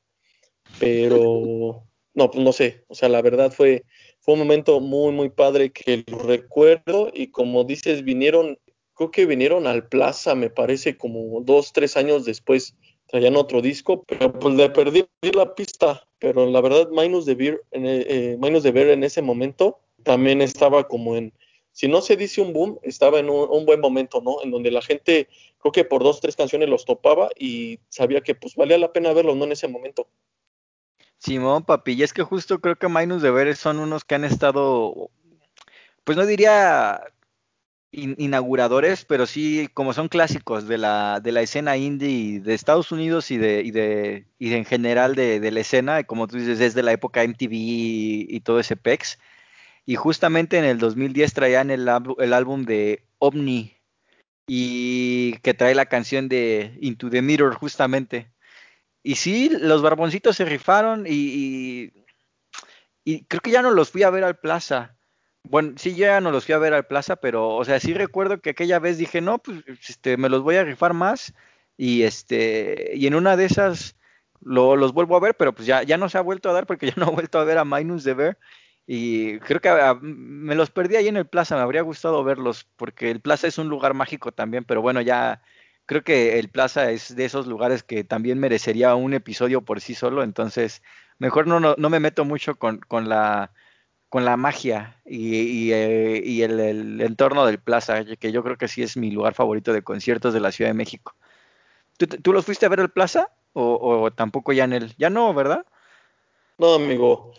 pero 0.78 1.86
no, 2.14 2.30
pues 2.30 2.44
no 2.44 2.52
sé, 2.52 2.84
o 2.88 2.94
sea, 2.94 3.08
la 3.08 3.22
verdad 3.22 3.52
fue, 3.52 3.84
fue 4.20 4.34
un 4.34 4.40
momento 4.40 4.80
muy, 4.80 5.12
muy 5.12 5.28
padre 5.28 5.72
que 5.72 6.04
lo 6.06 6.18
recuerdo 6.18 7.10
y 7.12 7.28
como 7.28 7.64
dices, 7.64 8.04
vinieron, 8.04 8.58
creo 8.94 9.10
que 9.10 9.26
vinieron 9.26 9.66
al 9.66 9.88
Plaza, 9.88 10.34
me 10.34 10.48
parece, 10.48 10.96
como 10.96 11.40
dos, 11.42 11.72
tres 11.72 11.96
años 11.96 12.24
después, 12.24 12.76
traían 13.06 13.36
otro 13.36 13.60
disco, 13.60 14.04
pero 14.06 14.32
pues 14.32 14.54
le 14.54 14.70
perdí 14.70 15.04
la 15.34 15.54
pista, 15.54 16.06
pero 16.18 16.46
la 16.46 16.60
verdad, 16.60 16.88
Minus 16.90 17.26
de 17.26 17.34
Beer, 17.34 17.62
en, 17.72 17.84
eh 17.86 18.36
de 18.38 18.70
Beer 18.72 18.88
en 18.90 19.04
ese 19.04 19.20
momento 19.20 19.78
también 20.04 20.40
estaba 20.40 20.86
como 20.86 21.16
en, 21.16 21.32
si 21.72 21.88
no 21.88 22.00
se 22.00 22.16
dice 22.16 22.40
un 22.40 22.52
boom, 22.52 22.78
estaba 22.82 23.18
en 23.18 23.28
un, 23.28 23.48
un, 23.50 23.66
buen 23.66 23.80
momento, 23.80 24.20
¿no? 24.20 24.40
En 24.42 24.52
donde 24.52 24.70
la 24.70 24.82
gente, 24.82 25.28
creo 25.58 25.72
que 25.72 25.84
por 25.84 26.04
dos, 26.04 26.20
tres 26.20 26.36
canciones 26.36 26.68
los 26.68 26.84
topaba 26.84 27.30
y 27.36 27.80
sabía 27.88 28.20
que 28.20 28.36
pues 28.36 28.54
valía 28.54 28.78
la 28.78 28.92
pena 28.92 29.12
verlos, 29.12 29.36
¿no? 29.36 29.44
En 29.44 29.52
ese 29.52 29.66
momento. 29.66 30.06
Simón, 31.24 31.64
papi, 31.64 31.92
y 31.92 32.02
es 32.02 32.12
que 32.12 32.22
justo 32.22 32.60
creo 32.60 32.76
que 32.76 32.88
Minus 32.88 33.22
de 33.22 33.30
Veres 33.30 33.58
son 33.58 33.78
unos 33.78 34.04
que 34.04 34.14
han 34.14 34.24
estado, 34.24 35.10
pues 36.04 36.18
no 36.18 36.26
diría 36.26 37.00
inauguradores, 37.92 39.06
pero 39.06 39.26
sí 39.26 39.68
como 39.72 39.94
son 39.94 40.08
clásicos 40.08 40.68
de 40.68 40.76
la, 40.76 41.20
de 41.20 41.32
la 41.32 41.40
escena 41.40 41.78
indie 41.78 42.40
de 42.40 42.52
Estados 42.52 42.92
Unidos 42.92 43.30
y 43.30 43.38
de, 43.38 43.62
y 43.62 43.70
de, 43.70 44.26
y 44.38 44.52
en 44.52 44.66
general 44.66 45.14
de, 45.14 45.40
de, 45.40 45.50
la 45.50 45.60
escena, 45.60 46.04
como 46.04 46.28
tú 46.28 46.36
dices, 46.36 46.58
desde 46.58 46.82
la 46.82 46.92
época 46.92 47.24
MTV 47.24 47.48
y, 47.52 48.40
todo 48.40 48.60
ese 48.60 48.76
PEX. 48.76 49.18
Y 49.86 49.96
justamente 49.96 50.58
en 50.58 50.64
el 50.64 50.78
2010 50.78 51.32
traían 51.34 51.70
el, 51.70 51.88
el 52.18 52.32
álbum 52.34 52.64
de 52.64 53.02
Omni 53.18 53.78
y 54.46 55.38
que 55.38 55.54
trae 55.54 55.74
la 55.74 55.86
canción 55.86 56.28
de 56.28 56.76
Into 56.82 57.08
the 57.10 57.22
Mirror 57.22 57.54
justamente. 57.54 58.33
Y 59.04 59.16
sí, 59.16 59.50
los 59.50 59.82
barboncitos 59.82 60.34
se 60.36 60.46
rifaron 60.46 61.04
y, 61.06 61.92
y, 63.04 63.24
creo 63.26 63.42
que 63.42 63.50
ya 63.50 63.60
no 63.60 63.70
los 63.70 63.90
fui 63.90 64.02
a 64.02 64.08
ver 64.10 64.24
al 64.24 64.38
Plaza. 64.38 64.96
Bueno, 65.42 65.74
sí, 65.76 65.94
ya 65.94 66.22
no 66.22 66.30
los 66.30 66.46
fui 66.46 66.54
a 66.54 66.58
ver 66.58 66.72
al 66.72 66.86
Plaza, 66.86 67.16
pero, 67.16 67.50
o 67.54 67.64
sea, 67.66 67.78
sí 67.80 67.92
recuerdo 67.92 68.40
que 68.40 68.50
aquella 68.50 68.78
vez 68.78 68.96
dije, 68.96 69.20
no, 69.20 69.38
pues, 69.38 69.62
este, 69.86 70.16
me 70.16 70.30
los 70.30 70.42
voy 70.42 70.56
a 70.56 70.64
rifar 70.64 70.94
más 70.94 71.34
y 71.76 72.04
este, 72.04 72.92
y 72.94 73.06
en 73.06 73.14
una 73.14 73.36
de 73.36 73.44
esas 73.44 73.96
lo, 74.40 74.74
los 74.74 74.94
vuelvo 74.94 75.16
a 75.16 75.20
ver, 75.20 75.36
pero 75.36 75.54
pues 75.54 75.66
ya, 75.66 75.82
ya 75.82 75.98
no 75.98 76.08
se 76.08 76.16
ha 76.16 76.22
vuelto 76.22 76.48
a 76.48 76.54
dar 76.54 76.66
porque 76.66 76.86
ya 76.90 76.94
no 76.96 77.08
he 77.08 77.14
vuelto 77.14 77.38
a 77.38 77.44
ver 77.44 77.58
a 77.58 77.64
Minus 77.66 78.04
de 78.04 78.14
Ver 78.14 78.38
y 78.86 79.38
creo 79.40 79.60
que 79.60 79.68
ah, 79.68 79.98
me 80.00 80.54
los 80.54 80.70
perdí 80.70 80.96
ahí 80.96 81.08
en 81.08 81.18
el 81.18 81.26
Plaza, 81.26 81.56
me 81.56 81.62
habría 81.62 81.82
gustado 81.82 82.24
verlos 82.24 82.66
porque 82.76 83.10
el 83.10 83.20
Plaza 83.20 83.48
es 83.48 83.58
un 83.58 83.68
lugar 83.68 83.92
mágico 83.92 84.32
también, 84.32 84.64
pero 84.64 84.80
bueno, 84.80 85.02
ya 85.02 85.42
creo 85.86 86.02
que 86.02 86.38
el 86.38 86.48
Plaza 86.48 86.90
es 86.90 87.14
de 87.14 87.24
esos 87.24 87.46
lugares 87.46 87.82
que 87.82 88.04
también 88.04 88.38
merecería 88.38 88.94
un 88.94 89.14
episodio 89.14 89.62
por 89.62 89.80
sí 89.80 89.94
solo, 89.94 90.22
entonces 90.22 90.82
mejor 91.18 91.46
no, 91.46 91.60
no, 91.60 91.74
no 91.78 91.90
me 91.90 92.00
meto 92.00 92.24
mucho 92.24 92.56
con, 92.56 92.78
con 92.78 93.08
la 93.08 93.52
con 94.14 94.24
la 94.24 94.36
magia 94.36 95.00
y, 95.04 95.72
eh, 95.72 96.22
y 96.24 96.42
el, 96.42 96.60
el, 96.60 97.00
entorno 97.00 97.46
del 97.46 97.58
Plaza, 97.58 98.04
que 98.04 98.30
yo 98.30 98.44
creo 98.44 98.56
que 98.56 98.68
sí 98.68 98.80
es 98.80 98.96
mi 98.96 99.10
lugar 99.10 99.34
favorito 99.34 99.72
de 99.72 99.82
conciertos 99.82 100.32
de 100.32 100.38
la 100.38 100.52
Ciudad 100.52 100.70
de 100.70 100.74
México. 100.74 101.16
¿Tú, 101.98 102.06
tú 102.06 102.32
los 102.32 102.44
fuiste 102.44 102.64
a 102.64 102.68
ver 102.68 102.78
el 102.78 102.90
Plaza 102.90 103.30
o, 103.54 103.74
o 103.74 104.12
tampoco 104.12 104.52
ya 104.52 104.64
en 104.64 104.72
él? 104.72 104.94
Ya 104.98 105.10
no, 105.10 105.34
¿verdad? 105.34 105.66
No, 106.58 106.74
amigo. 106.74 107.32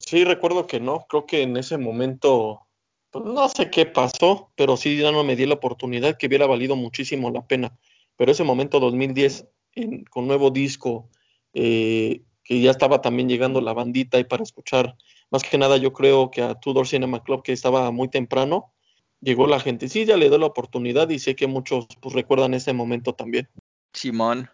Sí, 0.00 0.24
recuerdo 0.24 0.66
que 0.66 0.80
no. 0.80 1.06
Creo 1.08 1.26
que 1.26 1.42
en 1.42 1.56
ese 1.56 1.78
momento, 1.78 2.66
pues 3.10 3.24
no 3.24 3.48
sé 3.48 3.70
qué 3.70 3.86
pasó, 3.86 4.52
pero 4.56 4.76
sí 4.76 4.96
ya 4.96 5.12
no 5.12 5.24
me 5.24 5.36
di 5.36 5.46
la 5.46 5.54
oportunidad 5.54 6.16
que 6.16 6.26
hubiera 6.26 6.46
valido 6.46 6.76
muchísimo 6.76 7.30
la 7.30 7.46
pena. 7.46 7.76
Pero 8.16 8.32
ese 8.32 8.44
momento 8.44 8.80
2010, 8.80 9.48
en, 9.74 10.04
con 10.04 10.26
nuevo 10.26 10.50
disco, 10.50 11.08
eh, 11.54 12.22
que 12.44 12.60
ya 12.60 12.70
estaba 12.70 13.00
también 13.00 13.28
llegando 13.28 13.60
la 13.60 13.72
bandita 13.72 14.18
y 14.18 14.24
para 14.24 14.42
escuchar, 14.42 14.96
más 15.30 15.42
que 15.42 15.58
nada 15.58 15.76
yo 15.76 15.92
creo 15.92 16.30
que 16.30 16.42
a 16.42 16.54
Tudor 16.54 16.86
Cinema 16.86 17.22
Club, 17.22 17.42
que 17.42 17.52
estaba 17.52 17.90
muy 17.90 18.08
temprano, 18.08 18.72
llegó 19.20 19.46
la 19.46 19.60
gente. 19.60 19.88
Sí, 19.88 20.04
ya 20.04 20.16
le 20.16 20.28
doy 20.28 20.40
la 20.40 20.46
oportunidad 20.46 21.08
y 21.10 21.18
sé 21.18 21.34
que 21.34 21.46
muchos 21.46 21.86
pues, 22.00 22.14
recuerdan 22.14 22.54
ese 22.54 22.72
momento 22.72 23.14
también. 23.14 23.48
Simón. 23.92 24.48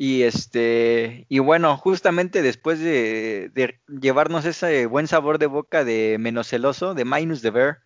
Y 0.00 0.22
este, 0.22 1.26
y 1.28 1.40
bueno, 1.40 1.76
justamente 1.76 2.40
después 2.40 2.78
de, 2.78 3.50
llevarnos 3.88 4.44
ese 4.44 4.86
buen 4.86 5.08
sabor 5.08 5.38
de 5.40 5.46
boca 5.46 5.82
de 5.82 6.18
Menos 6.20 6.46
Celoso, 6.46 6.94
de 6.94 7.04
Minus 7.04 7.42
the 7.42 7.50
Bear, 7.50 7.80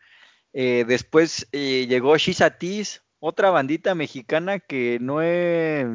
eh, 0.53 0.85
después 0.87 1.49
eh, 1.53 1.87
llegó 1.89 2.15
Shizatis, 2.19 3.03
otra 3.19 3.49
bandita 3.49 3.95
mexicana 3.95 4.59
que 4.59 4.99
no 5.01 5.23
he, 5.23 5.87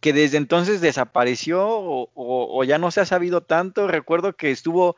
que 0.00 0.12
desde 0.12 0.36
entonces 0.36 0.80
desapareció 0.80 1.64
o, 1.64 2.64
ya 2.64 2.78
no 2.78 2.90
se 2.90 3.00
ha 3.00 3.06
sabido 3.06 3.44
tanto. 3.44 3.86
Recuerdo 3.86 4.34
que 4.36 4.50
estuvo, 4.50 4.96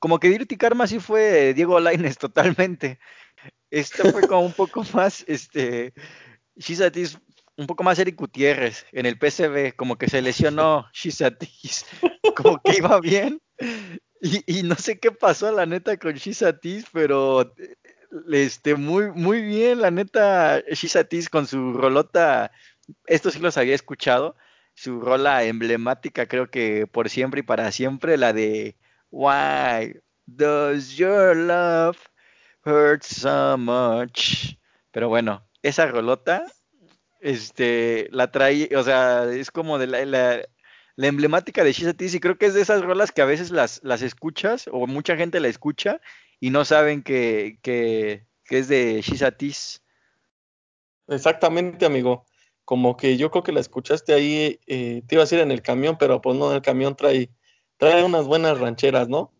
como 0.00 0.18
que 0.18 0.28
Dirty 0.28 0.56
Karma 0.56 0.88
sí 0.88 0.98
fue 0.98 1.54
Diego 1.54 1.78
Laines 1.78 2.18
totalmente. 2.18 2.98
Esto 3.70 4.10
fue 4.10 4.26
como 4.26 4.40
un 4.40 4.54
poco 4.54 4.82
más, 4.92 5.24
este, 5.28 5.94
Shizatis 6.56 7.20
un 7.56 7.66
poco 7.66 7.82
más 7.82 7.98
Eric 7.98 8.16
Gutiérrez 8.16 8.86
en 8.92 9.06
el 9.06 9.18
PCB, 9.18 9.74
como 9.76 9.96
que 9.96 10.08
se 10.08 10.22
lesionó 10.22 10.86
Shizatis, 10.92 11.86
como 12.36 12.60
que 12.60 12.76
iba 12.78 13.00
bien. 13.00 13.40
Y, 14.20 14.58
y, 14.58 14.62
no 14.62 14.74
sé 14.76 14.98
qué 14.98 15.12
pasó, 15.12 15.52
la 15.52 15.66
neta, 15.66 15.96
con 15.98 16.14
Shizatis, 16.14 16.86
pero 16.92 17.54
este, 18.30 18.74
muy, 18.74 19.10
muy 19.12 19.42
bien, 19.42 19.80
la 19.80 19.90
neta, 19.90 20.60
Shizatis 20.70 21.28
con 21.28 21.46
su 21.46 21.72
rolota, 21.74 22.50
esto 23.06 23.30
sí 23.30 23.38
los 23.38 23.56
había 23.56 23.74
escuchado, 23.74 24.36
su 24.74 25.00
rola 25.00 25.44
emblemática, 25.44 26.26
creo 26.26 26.50
que 26.50 26.86
por 26.86 27.08
siempre 27.08 27.40
y 27.40 27.42
para 27.42 27.72
siempre, 27.72 28.16
la 28.16 28.32
de 28.32 28.76
Why 29.10 30.00
does 30.26 30.96
your 30.96 31.36
love 31.36 31.98
hurt 32.64 33.02
so 33.02 33.56
much? 33.56 34.56
Pero 34.90 35.08
bueno, 35.08 35.46
esa 35.62 35.86
rolota 35.86 36.46
este, 37.20 38.08
la 38.10 38.30
trae, 38.30 38.68
o 38.76 38.82
sea, 38.82 39.24
es 39.32 39.50
como 39.50 39.78
de 39.78 39.86
la, 39.86 40.04
la, 40.04 41.08
emblemática 41.08 41.64
de 41.64 41.72
Shizatis 41.72 42.14
y 42.14 42.20
creo 42.20 42.38
que 42.38 42.46
es 42.46 42.54
de 42.54 42.62
esas 42.62 42.82
rolas 42.82 43.12
que 43.12 43.22
a 43.22 43.26
veces 43.26 43.50
las, 43.50 43.80
las 43.82 44.02
escuchas 44.02 44.68
o 44.72 44.86
mucha 44.86 45.16
gente 45.16 45.40
la 45.40 45.48
escucha 45.48 46.00
y 46.40 46.50
no 46.50 46.64
saben 46.64 47.02
que, 47.02 47.58
que, 47.62 48.26
que 48.44 48.58
es 48.58 48.68
de 48.68 49.00
Shizatis. 49.02 49.82
Exactamente, 51.08 51.86
amigo. 51.86 52.24
Como 52.64 52.96
que 52.96 53.16
yo 53.16 53.30
creo 53.30 53.42
que 53.42 53.52
la 53.52 53.60
escuchaste 53.60 54.12
ahí, 54.12 54.60
eh, 54.66 55.02
te 55.06 55.14
iba 55.14 55.22
a 55.22 55.26
decir 55.26 55.38
en 55.38 55.52
el 55.52 55.62
camión, 55.62 55.96
pero 55.98 56.20
pues 56.20 56.36
no, 56.36 56.52
el 56.52 56.62
camión 56.62 56.96
trae, 56.96 57.30
trae 57.76 58.02
unas 58.02 58.26
buenas 58.26 58.58
rancheras, 58.58 59.08
¿no? 59.08 59.32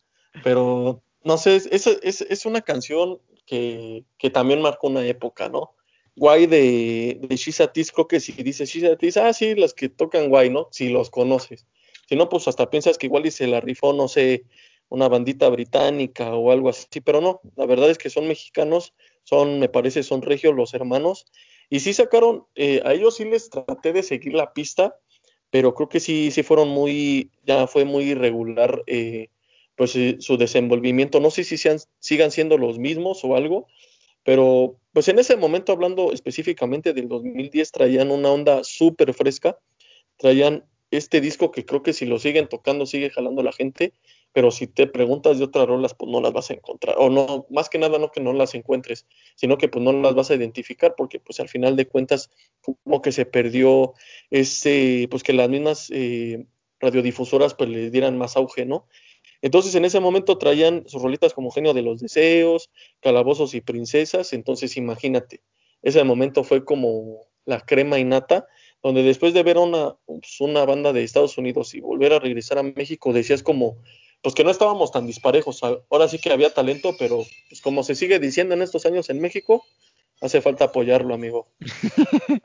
Pero 0.45 1.03
no 1.25 1.39
sé, 1.39 1.57
es, 1.57 1.67
es, 1.87 2.21
es 2.21 2.47
una 2.47 2.61
canción 2.61 3.21
que, 3.47 4.05
que 4.19 4.31
también 4.31 4.63
marcó 4.63 4.89
una 4.89 5.05
época, 5.05 5.49
¿no? 5.49 5.76
Guay 6.17 6.47
de, 6.47 7.19
de 7.21 7.37
Shizatis, 7.37 7.93
creo 7.93 8.09
que 8.09 8.21
si 8.21 8.33
dices 8.33 8.71
Shizatis, 8.71 9.17
ah, 9.19 9.33
sí, 9.33 9.55
las 9.55 9.75
que 9.75 9.89
tocan 9.89 10.29
guay, 10.29 10.51
¿no? 10.51 10.69
Si 10.73 10.89
los 10.89 11.11
conoces. 11.11 11.67
Si 12.09 12.17
no, 12.17 12.29
pues 12.29 12.49
hasta 12.49 12.71
piensas 12.71 12.99
que 12.99 13.07
igual 13.07 13.27
y 13.27 13.31
se 13.31 13.47
la 13.47 13.61
rifó, 13.61 13.93
no 13.93 14.09
sé, 14.09 14.45
una 14.89 15.09
bandita 15.09 15.49
británica 15.49 16.35
o 16.35 16.51
algo 16.51 16.69
así, 16.69 17.01
pero 17.01 17.21
no, 17.21 17.41
la 17.57 17.67
verdad 17.67 17.91
es 17.91 17.99
que 17.99 18.11
son 18.11 18.29
mexicanos, 18.29 18.95
son, 19.25 19.59
me 19.59 19.69
parece, 19.69 20.03
son 20.03 20.23
regios 20.23 20.55
los 20.55 20.75
hermanos, 20.75 21.27
y 21.69 21.81
sí 21.81 21.93
sacaron, 21.93 22.47
eh, 22.55 22.81
a 22.85 22.95
ellos 22.95 23.17
sí 23.17 23.25
les 23.25 23.51
traté 23.51 23.93
de 23.93 24.03
seguir 24.03 24.35
la 24.35 24.53
pista, 24.53 24.97
pero 25.51 25.75
creo 25.75 25.89
que 25.89 26.01
sí, 26.01 26.31
sí 26.31 26.43
fueron 26.43 26.69
muy, 26.69 27.31
ya 27.45 27.67
fue 27.67 27.85
muy 27.85 28.05
irregular, 28.05 28.83
eh, 28.87 29.31
pues 29.75 29.97
eh, 29.97 30.17
su 30.21 30.37
desenvolvimiento, 30.37 31.21
no 31.21 31.31
sé 31.31 31.45
si 31.45 31.57
sean, 31.59 31.79
sigan 31.99 32.31
siendo 32.31 32.57
los 32.57 32.79
mismos 32.79 33.25
o 33.25 33.35
algo, 33.35 33.67
pero 34.27 34.77
pues 34.93 35.07
en 35.07 35.21
ese 35.21 35.37
momento, 35.37 35.71
hablando 35.71 36.13
específicamente 36.13 36.93
del 36.93 37.07
2010, 37.07 37.71
traían 37.71 38.11
una 38.11 38.31
onda 38.31 38.65
súper 38.65 39.15
fresca, 39.15 39.57
traían 40.17 40.65
este 40.91 41.21
disco 41.21 41.53
que 41.53 41.65
creo 41.65 41.85
que 41.85 41.93
si 41.93 42.07
lo 42.07 42.19
siguen 42.19 42.49
tocando 42.49 42.87
sigue 42.87 43.11
jalando 43.11 43.45
la 43.45 43.53
gente, 43.53 43.93
pero 44.33 44.51
si 44.51 44.67
te 44.67 44.89
preguntas 44.89 45.39
de 45.39 45.45
otras 45.45 45.69
rolas, 45.69 45.95
pues 45.95 46.11
no 46.11 46.21
las 46.21 46.33
vas 46.33 46.51
a 46.51 46.55
encontrar, 46.55 46.97
o 46.99 47.09
no, 47.09 47.47
más 47.51 47.69
que 47.69 47.79
nada 47.79 48.01
no 48.01 48.11
que 48.11 48.21
no 48.21 48.33
las 48.33 48.57
encuentres, 48.57 49.07
sino 49.37 49.59
que 49.59 49.69
pues 49.69 49.85
no 49.85 49.93
las 49.93 50.17
vas 50.17 50.33
a 50.33 50.35
identificar, 50.35 50.95
porque 50.97 51.21
pues 51.21 51.39
al 51.39 51.49
final 51.49 51.77
de 51.77 51.87
cuentas 51.87 52.31
como 52.61 53.03
que 53.03 53.13
se 53.13 53.27
perdió 53.27 53.95
ese, 54.31 55.07
pues 55.09 55.23
que 55.23 55.35
las 55.35 55.49
mismas 55.49 55.89
eh, 55.93 56.47
radiodifusoras 56.81 57.55
pues 57.55 57.71
le 57.71 57.91
dieran 57.91 58.19
más 58.19 58.37
auge, 58.37 58.67
¿no? 58.67 58.89
Entonces 59.43 59.75
en 59.75 59.85
ese 59.85 60.01
momento 60.01 60.39
traían 60.39 60.85
sus 60.89 61.03
rolitas 61.03 61.35
como 61.35 61.51
Genio 61.51 61.75
de 61.75 61.83
los 61.83 62.01
Deseos, 62.01 62.71
Calabozos 63.01 63.55
y 63.55 63.61
Princesas, 63.61 64.33
entonces 64.33 64.77
imagínate, 64.77 65.43
ese 65.83 66.03
momento 66.05 66.45
fue 66.45 66.65
como 66.65 67.27
la 67.45 67.61
crema 67.61 67.99
innata, 67.99 68.47
donde 68.83 69.03
después 69.03 69.35
de 69.35 69.43
ver 69.43 69.59
una, 69.59 69.97
pues, 70.07 70.41
una 70.41 70.65
banda 70.65 70.93
de 70.93 71.03
Estados 71.03 71.39
Unidos 71.39 71.75
y 71.75 71.81
volver 71.81 72.13
a 72.13 72.19
regresar 72.19 72.59
a 72.59 72.63
México, 72.63 73.13
decías 73.13 73.43
como, 73.43 73.79
pues 74.23 74.35
que 74.35 74.45
no 74.45 74.51
estábamos 74.51 74.91
tan 74.91 75.07
disparejos, 75.07 75.63
ahora 75.63 76.09
sí 76.09 76.19
que 76.19 76.33
había 76.33 76.53
talento, 76.53 76.97
pero 76.99 77.25
pues 77.49 77.61
como 77.61 77.83
se 77.83 77.95
sigue 77.95 78.19
diciendo 78.19 78.55
en 78.55 78.63
estos 78.63 78.87
años 78.87 79.09
en 79.11 79.21
México, 79.21 79.65
hace 80.21 80.41
falta 80.41 80.67
apoyarlo, 80.67 81.15
amigo. 81.15 81.49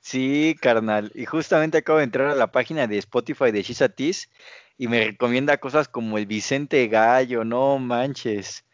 sí, 0.00 0.56
carnal, 0.60 1.12
y 1.14 1.26
justamente 1.26 1.78
acabo 1.78 1.98
de 1.98 2.04
entrar 2.04 2.28
a 2.28 2.34
la 2.34 2.52
página 2.52 2.86
de 2.86 2.98
Spotify 2.98 3.50
de 3.50 3.62
Shizatis 3.62 4.30
y 4.78 4.88
me 4.88 5.04
recomienda 5.04 5.58
cosas 5.58 5.88
como 5.88 6.18
el 6.18 6.26
Vicente 6.26 6.88
Gallo, 6.88 7.44
no 7.44 7.78
manches. 7.78 8.64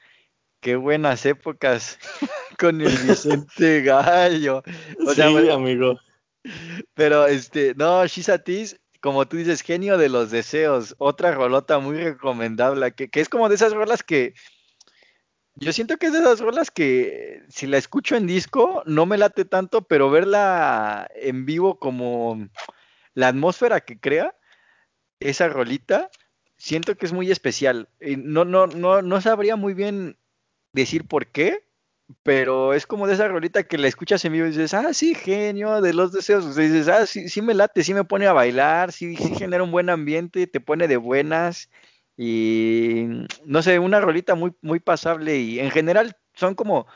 Qué 0.60 0.76
buenas 0.76 1.26
épocas 1.26 1.98
con 2.58 2.80
el 2.80 2.96
Vicente 2.96 3.82
Gallo. 3.82 4.62
O 5.04 5.12
sea, 5.12 5.28
sí, 5.28 5.50
amigo. 5.50 5.98
Pero 6.94 7.26
este, 7.26 7.74
no, 7.74 8.06
Shizatis, 8.06 8.80
como 9.00 9.26
tú 9.26 9.36
dices, 9.36 9.62
genio 9.62 9.98
de 9.98 10.08
los 10.08 10.30
deseos, 10.30 10.94
otra 10.98 11.32
rolota 11.32 11.78
muy 11.80 11.96
recomendable, 11.96 12.92
que, 12.92 13.08
que 13.08 13.20
es 13.20 13.28
como 13.28 13.48
de 13.48 13.56
esas 13.56 13.72
rolas 13.72 14.02
que 14.02 14.34
yo 15.56 15.72
siento 15.72 15.96
que 15.96 16.06
es 16.06 16.12
de 16.12 16.20
esas 16.20 16.40
rolas 16.40 16.70
que 16.70 17.42
si 17.48 17.66
la 17.66 17.78
escucho 17.78 18.16
en 18.16 18.26
disco 18.26 18.82
no 18.86 19.06
me 19.06 19.18
late 19.18 19.44
tanto, 19.44 19.82
pero 19.82 20.10
verla 20.10 21.08
en 21.14 21.46
vivo 21.46 21.78
como 21.78 22.48
la 23.14 23.28
atmósfera 23.28 23.80
que 23.80 23.98
crea, 23.98 24.34
esa 25.20 25.48
rolita, 25.48 26.10
siento 26.56 26.96
que 26.96 27.06
es 27.06 27.12
muy 27.12 27.30
especial. 27.30 27.88
No, 28.00 28.44
no, 28.44 28.66
no, 28.66 29.02
no 29.02 29.20
sabría 29.20 29.56
muy 29.56 29.74
bien 29.74 30.18
decir 30.72 31.08
por 31.08 31.26
qué, 31.28 31.64
pero 32.22 32.74
es 32.74 32.86
como 32.86 33.06
de 33.06 33.14
esa 33.14 33.28
rolita 33.28 33.64
que 33.64 33.78
la 33.78 33.88
escuchas 33.88 34.24
en 34.24 34.32
vivo 34.34 34.46
y 34.46 34.50
dices, 34.50 34.74
ah, 34.74 34.92
sí, 34.92 35.14
genio 35.14 35.80
de 35.80 35.94
los 35.94 36.12
deseos. 36.12 36.54
Dices, 36.54 36.88
ah, 36.88 37.06
sí, 37.06 37.28
sí 37.28 37.42
me 37.42 37.54
late, 37.54 37.82
sí 37.82 37.94
me 37.94 38.04
pone 38.04 38.26
a 38.26 38.32
bailar, 38.32 38.92
sí, 38.92 39.16
sí 39.16 39.34
genera 39.34 39.64
un 39.64 39.72
buen 39.72 39.90
ambiente, 39.90 40.46
te 40.46 40.60
pone 40.60 40.86
de 40.86 40.98
buenas. 40.98 41.70
Y 42.16 43.06
no 43.44 43.62
sé, 43.62 43.78
una 43.78 44.00
rolita 44.00 44.34
muy, 44.34 44.52
muy 44.62 44.80
pasable 44.80 45.38
y 45.38 45.60
en 45.60 45.70
general 45.70 46.16
son 46.34 46.54
como 46.54 46.86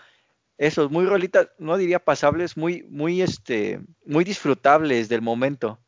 esos, 0.58 0.90
muy 0.90 1.06
rolitas, 1.06 1.48
no 1.58 1.76
diría 1.76 2.04
pasables, 2.04 2.56
muy, 2.56 2.84
muy, 2.90 3.22
este, 3.22 3.80
muy 4.04 4.24
disfrutables 4.24 5.08
del 5.08 5.22
momento. 5.22 5.80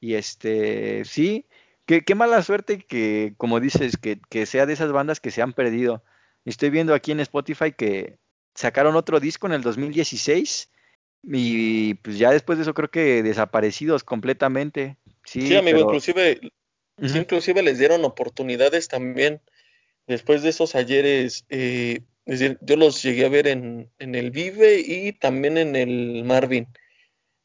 Y 0.00 0.14
este, 0.14 1.04
sí, 1.04 1.46
Qué, 1.86 2.02
qué, 2.02 2.14
mala 2.14 2.40
suerte 2.42 2.78
que, 2.78 3.34
como 3.36 3.58
dices, 3.58 3.96
que, 3.96 4.20
que, 4.28 4.46
sea 4.46 4.64
de 4.64 4.74
esas 4.74 4.92
bandas 4.92 5.18
que 5.18 5.32
se 5.32 5.42
han 5.42 5.52
perdido. 5.52 6.04
Estoy 6.44 6.70
viendo 6.70 6.94
aquí 6.94 7.10
en 7.10 7.18
Spotify 7.18 7.72
que 7.72 8.16
sacaron 8.54 8.94
otro 8.94 9.18
disco 9.18 9.48
en 9.48 9.54
el 9.54 9.62
2016 9.62 10.70
y 11.24 11.94
pues 11.94 12.18
ya 12.18 12.30
después 12.30 12.58
de 12.58 12.62
eso 12.62 12.74
creo 12.74 12.90
que 12.90 13.22
desaparecidos 13.22 14.04
completamente. 14.04 14.96
Sí, 15.24 15.48
sí 15.48 15.56
amigo, 15.56 15.78
pero... 15.78 15.88
inclusive, 15.88 16.52
uh 17.00 17.04
-huh. 17.04 17.16
inclusive 17.18 17.62
les 17.62 17.78
dieron 17.78 18.04
oportunidades 18.04 18.88
también 18.88 19.40
después 20.06 20.42
de 20.42 20.50
esos 20.50 20.74
ayeres. 20.74 21.44
Eh, 21.48 22.00
es 22.26 22.40
decir, 22.40 22.58
yo 22.60 22.76
los 22.76 23.02
llegué 23.02 23.24
a 23.24 23.28
ver 23.28 23.46
en, 23.46 23.90
en 23.98 24.14
el 24.14 24.30
Vive 24.30 24.80
y 24.80 25.12
también 25.12 25.58
en 25.58 25.74
el 25.76 26.22
Marvin. 26.24 26.68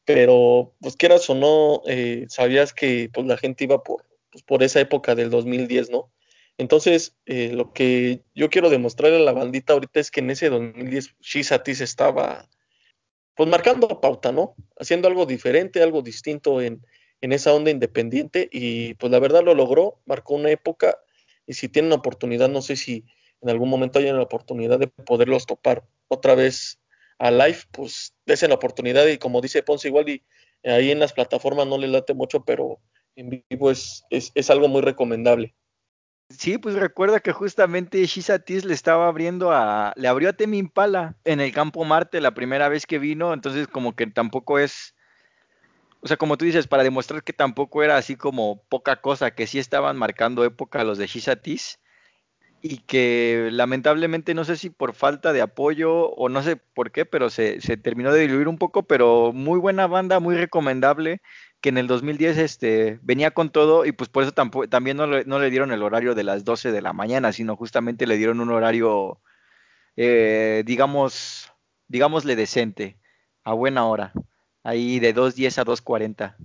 Pero, 0.04 0.74
pues 0.80 0.96
quieras 0.96 1.28
o 1.30 1.34
no, 1.34 1.82
eh, 1.88 2.26
sabías 2.28 2.72
que 2.72 3.10
pues, 3.12 3.26
la 3.26 3.36
gente 3.36 3.64
iba 3.64 3.82
por, 3.82 4.04
pues, 4.30 4.44
por 4.44 4.62
esa 4.62 4.80
época 4.80 5.14
del 5.16 5.30
2010, 5.30 5.90
¿no? 5.90 6.12
Entonces, 6.58 7.16
eh, 7.26 7.50
lo 7.52 7.72
que 7.72 8.22
yo 8.34 8.48
quiero 8.48 8.70
demostrarle 8.70 9.18
a 9.18 9.20
la 9.20 9.32
bandita 9.32 9.72
ahorita 9.72 10.00
es 10.00 10.10
que 10.10 10.20
en 10.20 10.30
ese 10.30 10.48
2010 10.48 11.14
Shizatis 11.20 11.80
estaba, 11.80 12.48
pues 13.34 13.48
marcando 13.48 14.00
pauta, 14.00 14.32
¿no? 14.32 14.54
Haciendo 14.78 15.08
algo 15.08 15.26
diferente, 15.26 15.82
algo 15.82 16.02
distinto 16.02 16.62
en, 16.62 16.82
en 17.20 17.32
esa 17.32 17.52
onda 17.52 17.70
independiente 17.70 18.48
y 18.52 18.94
pues 18.94 19.10
la 19.10 19.18
verdad 19.18 19.42
lo 19.42 19.54
logró, 19.54 20.00
marcó 20.06 20.34
una 20.34 20.50
época 20.50 20.98
y 21.46 21.54
si 21.54 21.68
tienen 21.68 21.92
oportunidad, 21.92 22.48
no 22.48 22.62
sé 22.62 22.76
si 22.76 23.04
en 23.40 23.50
algún 23.50 23.68
momento 23.68 23.98
hayan 23.98 24.16
la 24.16 24.22
oportunidad 24.22 24.78
de 24.78 24.88
poderlos 24.88 25.46
topar 25.46 25.84
otra 26.08 26.34
vez 26.34 26.80
a 27.18 27.30
live, 27.30 27.58
pues 27.70 28.14
desen 28.26 28.50
la 28.50 28.56
oportunidad 28.56 29.06
y 29.06 29.18
como 29.18 29.40
dice 29.40 29.62
Ponce 29.62 29.88
igual 29.88 30.08
y 30.08 30.22
ahí 30.64 30.90
en 30.90 31.00
las 31.00 31.12
plataformas 31.12 31.66
no 31.66 31.78
le 31.78 31.88
late 31.88 32.14
mucho, 32.14 32.44
pero 32.44 32.80
en 33.14 33.44
vivo 33.48 33.70
es, 33.70 34.04
es, 34.10 34.50
algo 34.50 34.68
muy 34.68 34.82
recomendable. 34.82 35.54
Sí, 36.28 36.58
pues 36.58 36.74
recuerda 36.74 37.20
que 37.20 37.32
justamente 37.32 38.04
Shisa 38.04 38.42
le 38.46 38.74
estaba 38.74 39.06
abriendo 39.06 39.52
a, 39.52 39.92
le 39.96 40.08
abrió 40.08 40.28
a 40.28 40.32
Temi 40.32 40.58
Impala 40.58 41.16
en 41.24 41.40
el 41.40 41.52
campo 41.52 41.84
Marte 41.84 42.20
la 42.20 42.34
primera 42.34 42.68
vez 42.68 42.84
que 42.84 42.98
vino, 42.98 43.32
entonces 43.32 43.68
como 43.68 43.94
que 43.94 44.06
tampoco 44.08 44.58
es, 44.58 44.95
o 46.00 46.08
sea, 46.08 46.16
como 46.16 46.36
tú 46.36 46.44
dices, 46.44 46.66
para 46.66 46.82
demostrar 46.84 47.22
que 47.22 47.32
tampoco 47.32 47.82
era 47.82 47.96
así 47.96 48.16
como 48.16 48.62
poca 48.68 48.96
cosa, 49.00 49.32
que 49.32 49.46
sí 49.46 49.58
estaban 49.58 49.96
marcando 49.96 50.44
época 50.44 50.84
los 50.84 50.98
de 50.98 51.06
Shisa 51.06 51.40
y 52.62 52.78
que 52.78 53.48
lamentablemente 53.52 54.34
no 54.34 54.44
sé 54.44 54.56
si 54.56 54.70
por 54.70 54.94
falta 54.94 55.32
de 55.32 55.42
apoyo 55.42 56.10
o 56.10 56.28
no 56.28 56.42
sé 56.42 56.56
por 56.56 56.90
qué, 56.90 57.04
pero 57.04 57.30
se, 57.30 57.60
se, 57.60 57.76
terminó 57.76 58.12
de 58.12 58.22
diluir 58.22 58.48
un 58.48 58.58
poco, 58.58 58.82
pero 58.84 59.32
muy 59.32 59.58
buena 59.58 59.86
banda, 59.86 60.20
muy 60.20 60.36
recomendable, 60.36 61.20
que 61.60 61.68
en 61.68 61.78
el 61.78 61.86
2010 61.86 62.38
este, 62.38 62.98
venía 63.02 63.30
con 63.32 63.50
todo 63.50 63.84
y 63.86 63.92
pues 63.92 64.08
por 64.08 64.22
eso 64.22 64.32
tampoco, 64.32 64.68
también 64.68 64.96
no 64.96 65.06
le, 65.06 65.24
no 65.24 65.38
le 65.38 65.50
dieron 65.50 65.72
el 65.72 65.82
horario 65.82 66.14
de 66.14 66.24
las 66.24 66.44
12 66.44 66.72
de 66.72 66.82
la 66.82 66.92
mañana, 66.92 67.32
sino 67.32 67.56
justamente 67.56 68.06
le 68.06 68.16
dieron 68.16 68.40
un 68.40 68.50
horario, 68.50 69.20
eh, 69.96 70.62
digamos, 70.66 71.52
digámosle 71.88 72.36
decente, 72.36 72.98
a 73.44 73.52
buena 73.52 73.86
hora, 73.86 74.12
ahí 74.66 74.98
de 74.98 75.14
2.10 75.14 75.58
a 75.58 75.64
2.40. 75.64 76.36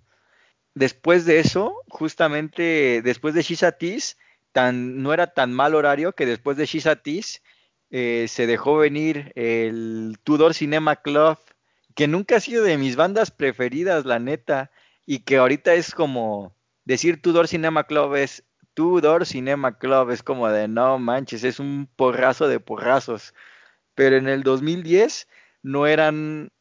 Después 0.75 1.25
de 1.25 1.39
eso, 1.39 1.75
justamente 1.89 3.01
después 3.01 3.33
de 3.33 3.41
Shizatis, 3.41 4.17
tan, 4.51 5.01
no 5.01 5.13
era 5.13 5.33
tan 5.33 5.51
mal 5.53 5.75
horario 5.75 6.13
que 6.13 6.25
después 6.25 6.55
de 6.55 6.65
Shizatis 6.65 7.41
eh, 7.89 8.27
se 8.29 8.47
dejó 8.47 8.77
venir 8.77 9.31
el 9.35 10.17
Tudor 10.23 10.53
Cinema 10.53 10.97
Club, 10.97 11.39
que 11.95 12.07
nunca 12.07 12.37
ha 12.37 12.39
sido 12.39 12.63
de 12.63 12.77
mis 12.77 12.95
bandas 12.95 13.31
preferidas, 13.31 14.05
la 14.05 14.19
neta, 14.19 14.71
y 15.05 15.19
que 15.19 15.37
ahorita 15.37 15.73
es 15.73 15.93
como 15.93 16.55
decir 16.85 17.21
Tudor 17.21 17.47
Cinema 17.47 17.85
Club 17.85 18.15
es 18.15 18.43
Tudor 18.75 19.25
Cinema 19.25 19.77
Club, 19.79 20.11
es 20.11 20.23
como 20.23 20.47
de 20.47 20.67
no 20.67 20.99
manches, 20.99 21.43
es 21.43 21.59
un 21.59 21.89
porrazo 21.95 22.47
de 22.47 22.59
porrazos. 22.59 23.33
Pero 23.95 24.15
en 24.15 24.29
el 24.29 24.43
2010 24.43 25.27
no 25.63 25.87
eran, 25.87 26.51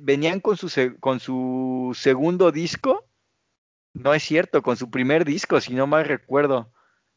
venían 0.00 0.40
con 0.40 0.56
su, 0.56 0.96
con 1.00 1.20
su 1.20 1.92
segundo 1.94 2.52
disco, 2.52 3.06
no 3.94 4.14
es 4.14 4.22
cierto, 4.22 4.62
con 4.62 4.76
su 4.76 4.90
primer 4.90 5.24
disco, 5.24 5.60
si 5.60 5.74
no 5.74 5.86
mal 5.86 6.04
recuerdo 6.04 6.72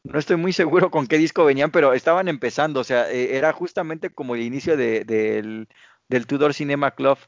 no 0.06 0.18
estoy 0.18 0.36
muy 0.36 0.52
seguro 0.52 0.90
con 0.90 1.06
qué 1.06 1.18
disco 1.18 1.44
venían, 1.44 1.70
pero 1.70 1.92
estaban 1.92 2.28
empezando, 2.28 2.80
o 2.80 2.84
sea, 2.84 3.10
eh, 3.10 3.36
era 3.36 3.52
justamente 3.52 4.10
como 4.10 4.34
el 4.34 4.42
inicio 4.42 4.76
de, 4.76 5.04
del, 5.04 5.68
del 6.08 6.26
Tudor 6.26 6.54
Cinema 6.54 6.92
Club, 6.92 7.18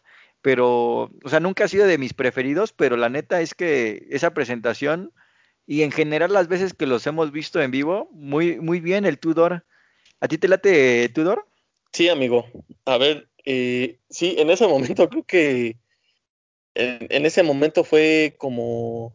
pero, 0.40 1.10
o 1.24 1.28
sea, 1.28 1.40
nunca 1.40 1.64
ha 1.64 1.68
sido 1.68 1.86
de 1.86 1.98
mis 1.98 2.14
preferidos, 2.14 2.72
pero 2.72 2.96
la 2.96 3.08
neta 3.08 3.40
es 3.40 3.54
que 3.54 4.06
esa 4.10 4.32
presentación 4.32 5.12
y 5.66 5.82
en 5.82 5.90
general 5.90 6.32
las 6.32 6.48
veces 6.48 6.72
que 6.72 6.86
los 6.86 7.06
hemos 7.06 7.32
visto 7.32 7.60
en 7.60 7.70
vivo, 7.70 8.08
muy, 8.12 8.58
muy 8.60 8.80
bien 8.80 9.04
el 9.04 9.18
Tudor. 9.18 9.64
¿A 10.20 10.28
ti 10.28 10.38
te 10.38 10.48
late 10.48 11.08
Tudor? 11.10 11.46
Sí, 11.92 12.08
amigo. 12.08 12.46
A 12.84 12.96
ver, 12.96 13.28
eh, 13.50 13.98
sí, 14.11 14.34
en 14.37 14.50
ese 14.50 14.66
momento 14.66 15.08
creo 15.08 15.24
que 15.24 15.78
en 16.74 17.24
ese 17.24 17.42
momento 17.42 17.82
fue 17.82 18.34
como 18.37 19.14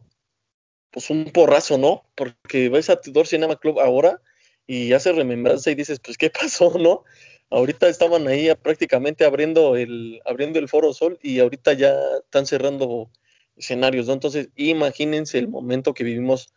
pues 0.90 1.08
un 1.08 1.26
porrazo, 1.26 1.78
¿no? 1.78 2.04
Porque 2.16 2.68
ves 2.68 2.90
a 2.90 3.00
Tudor 3.00 3.28
Cinema 3.28 3.56
Club 3.56 3.78
ahora 3.78 4.20
y 4.66 4.92
hace 4.92 5.12
remembranza 5.12 5.70
y 5.70 5.76
dices, 5.76 6.00
pues, 6.00 6.18
¿qué 6.18 6.30
pasó, 6.30 6.72
no? 6.78 7.04
Ahorita 7.48 7.88
estaban 7.88 8.26
ahí 8.26 8.48
prácticamente 8.60 9.24
abriendo 9.24 9.76
el, 9.76 10.20
abriendo 10.26 10.58
el 10.58 10.68
Foro 10.68 10.92
Sol 10.92 11.16
y 11.22 11.38
ahorita 11.38 11.74
ya 11.74 11.94
están 12.24 12.46
cerrando 12.46 13.10
escenarios, 13.56 14.08
¿no? 14.08 14.14
Entonces, 14.14 14.48
imagínense 14.56 15.38
el 15.38 15.46
momento 15.46 15.94
que 15.94 16.02
vivimos 16.02 16.52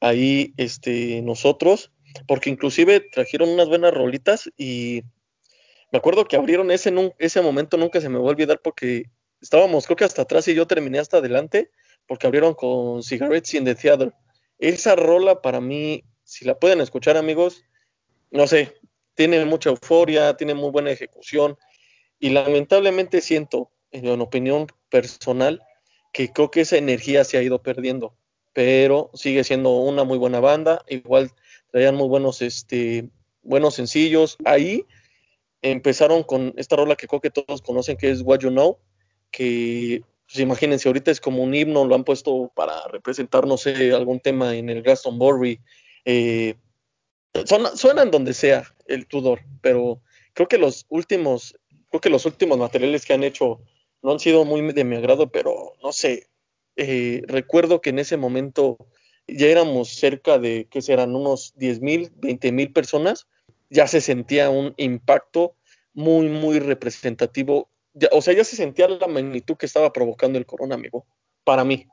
ahí 0.00 0.54
este, 0.56 1.20
nosotros, 1.20 1.92
porque 2.26 2.48
inclusive 2.48 3.00
trajeron 3.00 3.50
unas 3.50 3.68
buenas 3.68 3.92
rolitas 3.92 4.50
y 4.56 5.02
me 5.94 5.98
acuerdo 5.98 6.24
que 6.24 6.34
abrieron 6.34 6.72
ese, 6.72 6.92
ese 7.20 7.40
momento, 7.40 7.76
nunca 7.76 8.00
se 8.00 8.08
me 8.08 8.18
va 8.18 8.24
a 8.24 8.30
olvidar 8.30 8.60
porque 8.60 9.04
estábamos 9.40 9.86
creo 9.86 9.96
que 9.96 10.02
hasta 10.02 10.22
atrás 10.22 10.48
y 10.48 10.54
yo 10.54 10.66
terminé 10.66 10.98
hasta 10.98 11.18
adelante 11.18 11.70
porque 12.08 12.26
abrieron 12.26 12.54
con 12.54 13.04
Cigarettes 13.04 13.54
in 13.54 13.64
the 13.64 13.76
Theater. 13.76 14.12
Esa 14.58 14.96
rola 14.96 15.40
para 15.40 15.60
mí, 15.60 16.02
si 16.24 16.44
la 16.46 16.58
pueden 16.58 16.80
escuchar 16.80 17.16
amigos, 17.16 17.62
no 18.32 18.48
sé, 18.48 18.74
tiene 19.14 19.44
mucha 19.44 19.70
euforia, 19.70 20.36
tiene 20.36 20.54
muy 20.54 20.72
buena 20.72 20.90
ejecución 20.90 21.56
y 22.18 22.30
lamentablemente 22.30 23.20
siento, 23.20 23.70
en 23.92 24.20
opinión 24.20 24.66
personal, 24.88 25.62
que 26.12 26.32
creo 26.32 26.50
que 26.50 26.62
esa 26.62 26.76
energía 26.76 27.22
se 27.22 27.38
ha 27.38 27.42
ido 27.42 27.62
perdiendo, 27.62 28.16
pero 28.52 29.12
sigue 29.14 29.44
siendo 29.44 29.70
una 29.76 30.02
muy 30.02 30.18
buena 30.18 30.40
banda, 30.40 30.84
igual 30.88 31.30
traían 31.70 31.94
muy 31.94 32.08
buenos, 32.08 32.42
este, 32.42 33.10
buenos 33.42 33.76
sencillos. 33.76 34.36
Ahí 34.44 34.84
empezaron 35.70 36.22
con 36.22 36.52
esta 36.56 36.76
rola 36.76 36.94
que 36.94 37.08
creo 37.08 37.20
que 37.20 37.30
todos 37.30 37.62
conocen, 37.62 37.96
que 37.96 38.10
es 38.10 38.20
What 38.20 38.40
You 38.40 38.50
Know, 38.50 38.78
que 39.30 40.02
pues 40.26 40.38
imagínense, 40.38 40.88
ahorita 40.88 41.10
es 41.10 41.20
como 41.20 41.42
un 41.42 41.54
himno, 41.54 41.84
lo 41.86 41.94
han 41.94 42.04
puesto 42.04 42.50
para 42.54 42.86
representar, 42.88 43.46
no 43.46 43.56
sé, 43.56 43.92
algún 43.92 44.20
tema 44.20 44.54
en 44.56 44.68
el 44.68 44.82
Glastonbury. 44.82 45.60
Eh, 46.04 46.54
suenan 47.74 48.10
donde 48.10 48.34
sea 48.34 48.64
el 48.86 49.06
Tudor, 49.06 49.40
pero 49.60 50.00
creo 50.34 50.48
que 50.48 50.58
los 50.58 50.86
últimos, 50.88 51.58
creo 51.90 52.00
que 52.00 52.10
los 52.10 52.26
últimos 52.26 52.58
materiales 52.58 53.04
que 53.04 53.14
han 53.14 53.24
hecho 53.24 53.60
no 54.02 54.12
han 54.12 54.20
sido 54.20 54.44
muy 54.44 54.72
de 54.72 54.84
mi 54.84 54.96
agrado, 54.96 55.30
pero 55.30 55.74
no 55.82 55.92
sé, 55.92 56.28
eh, 56.76 57.22
recuerdo 57.26 57.80
que 57.80 57.90
en 57.90 57.98
ese 57.98 58.16
momento 58.16 58.76
ya 59.26 59.46
éramos 59.46 59.94
cerca 59.94 60.38
de, 60.38 60.66
que 60.70 60.82
serán 60.82 61.16
unos 61.16 61.54
10 61.56 61.80
mil, 61.80 62.12
20 62.16 62.52
mil 62.52 62.72
personas, 62.72 63.26
ya 63.74 63.86
se 63.86 64.00
sentía 64.00 64.50
un 64.50 64.74
impacto 64.76 65.56
muy, 65.92 66.28
muy 66.28 66.58
representativo 66.60 67.68
o 68.10 68.20
sea, 68.20 68.34
ya 68.34 68.44
se 68.44 68.56
sentía 68.56 68.88
la 68.88 69.06
magnitud 69.06 69.56
que 69.56 69.66
estaba 69.66 69.92
provocando 69.92 70.38
el 70.38 70.46
corona, 70.46 70.74
amigo, 70.74 71.06
para 71.44 71.64
mí. 71.64 71.86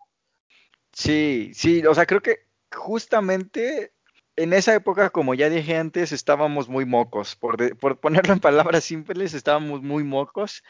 Sí, 0.94 1.52
sí, 1.54 1.86
o 1.86 1.94
sea, 1.94 2.06
creo 2.06 2.22
que 2.22 2.48
justamente 2.72 3.94
en 4.36 4.54
esa 4.54 4.74
época, 4.74 5.10
como 5.10 5.34
ya 5.34 5.50
dije 5.50 5.78
antes, 5.78 6.12
estábamos 6.12 6.70
muy 6.70 6.86
mocos, 6.86 7.36
por, 7.36 7.78
por 7.78 8.00
ponerlo 8.00 8.34
en 8.34 8.40
palabras 8.42 8.84
simples, 8.84 9.34
estábamos 9.34 9.82
muy 9.82 10.04
mocos 10.04 10.64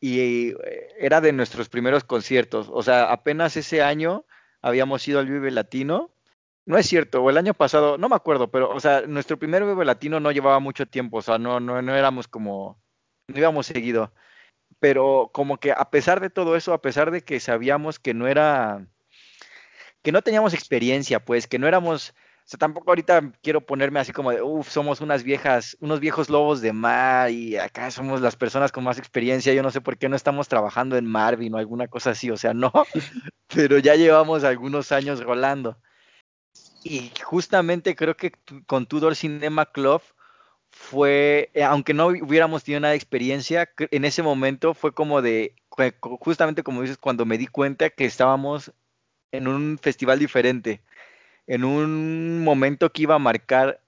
y 0.00 0.50
eh, 0.50 0.56
era 0.98 1.20
de 1.20 1.32
nuestros 1.32 1.68
primeros 1.68 2.04
conciertos, 2.04 2.68
o 2.72 2.82
sea, 2.82 3.12
apenas 3.12 3.56
ese 3.56 3.82
año 3.82 4.24
habíamos 4.60 5.06
ido 5.06 5.20
al 5.20 5.26
Vive 5.28 5.50
Latino. 5.50 6.11
No 6.64 6.78
es 6.78 6.86
cierto, 6.86 7.22
o 7.22 7.30
el 7.30 7.38
año 7.38 7.54
pasado, 7.54 7.98
no 7.98 8.08
me 8.08 8.16
acuerdo, 8.16 8.50
pero, 8.50 8.70
o 8.70 8.80
sea, 8.80 9.02
nuestro 9.02 9.38
primer 9.38 9.64
Vive 9.64 9.84
Latino 9.84 10.20
no 10.20 10.30
llevaba 10.30 10.60
mucho 10.60 10.86
tiempo, 10.86 11.18
o 11.18 11.22
sea, 11.22 11.38
no, 11.38 11.58
no, 11.58 11.82
no 11.82 11.94
éramos 11.94 12.28
como, 12.28 12.80
no 13.26 13.38
íbamos 13.38 13.66
seguido 13.66 14.12
pero 14.82 15.30
como 15.32 15.58
que 15.58 15.70
a 15.70 15.90
pesar 15.90 16.20
de 16.20 16.28
todo 16.28 16.56
eso, 16.56 16.72
a 16.72 16.82
pesar 16.82 17.12
de 17.12 17.22
que 17.22 17.38
sabíamos 17.38 18.00
que 18.00 18.14
no 18.14 18.26
era, 18.26 18.84
que 20.02 20.10
no 20.10 20.22
teníamos 20.22 20.54
experiencia, 20.54 21.24
pues, 21.24 21.46
que 21.46 21.60
no 21.60 21.68
éramos, 21.68 22.10
o 22.10 22.14
sea, 22.46 22.58
tampoco 22.58 22.90
ahorita 22.90 23.32
quiero 23.42 23.64
ponerme 23.64 24.00
así 24.00 24.12
como 24.12 24.32
de, 24.32 24.42
uff, 24.42 24.68
somos 24.68 25.00
unas 25.00 25.22
viejas, 25.22 25.76
unos 25.80 26.00
viejos 26.00 26.28
lobos 26.28 26.60
de 26.60 26.72
mar 26.72 27.30
y 27.30 27.56
acá 27.56 27.92
somos 27.92 28.20
las 28.20 28.34
personas 28.34 28.72
con 28.72 28.82
más 28.82 28.98
experiencia, 28.98 29.54
yo 29.54 29.62
no 29.62 29.70
sé 29.70 29.80
por 29.80 29.96
qué 29.96 30.08
no 30.08 30.16
estamos 30.16 30.48
trabajando 30.48 30.96
en 30.96 31.06
Marvin 31.06 31.54
o 31.54 31.58
alguna 31.58 31.86
cosa 31.86 32.10
así, 32.10 32.30
o 32.30 32.36
sea, 32.36 32.52
no, 32.54 32.72
pero 33.54 33.78
ya 33.78 33.94
llevamos 33.94 34.44
algunos 34.44 34.90
años 34.92 35.22
rolando. 35.22 35.78
Y 36.84 37.12
justamente 37.22 37.94
creo 37.94 38.16
que 38.16 38.32
con 38.66 38.86
Tudor 38.86 39.14
Cinema 39.16 39.66
Club 39.66 40.02
fue, 40.70 41.50
eh, 41.54 41.64
aunque 41.64 41.94
no 41.94 42.06
hubiéramos 42.06 42.64
tenido 42.64 42.80
nada 42.80 42.92
de 42.92 42.96
experiencia, 42.96 43.70
en 43.78 44.04
ese 44.04 44.22
momento 44.22 44.74
fue 44.74 44.92
como 44.92 45.22
de, 45.22 45.54
justamente 46.20 46.62
como 46.62 46.82
dices, 46.82 46.98
cuando 46.98 47.26
me 47.26 47.38
di 47.38 47.46
cuenta 47.46 47.90
que 47.90 48.04
estábamos 48.04 48.72
en 49.30 49.48
un 49.48 49.78
festival 49.78 50.18
diferente, 50.18 50.82
en 51.46 51.64
un 51.64 52.42
momento 52.42 52.90
que 52.90 53.02
iba 53.02 53.14
a 53.14 53.18
marcar 53.18 53.80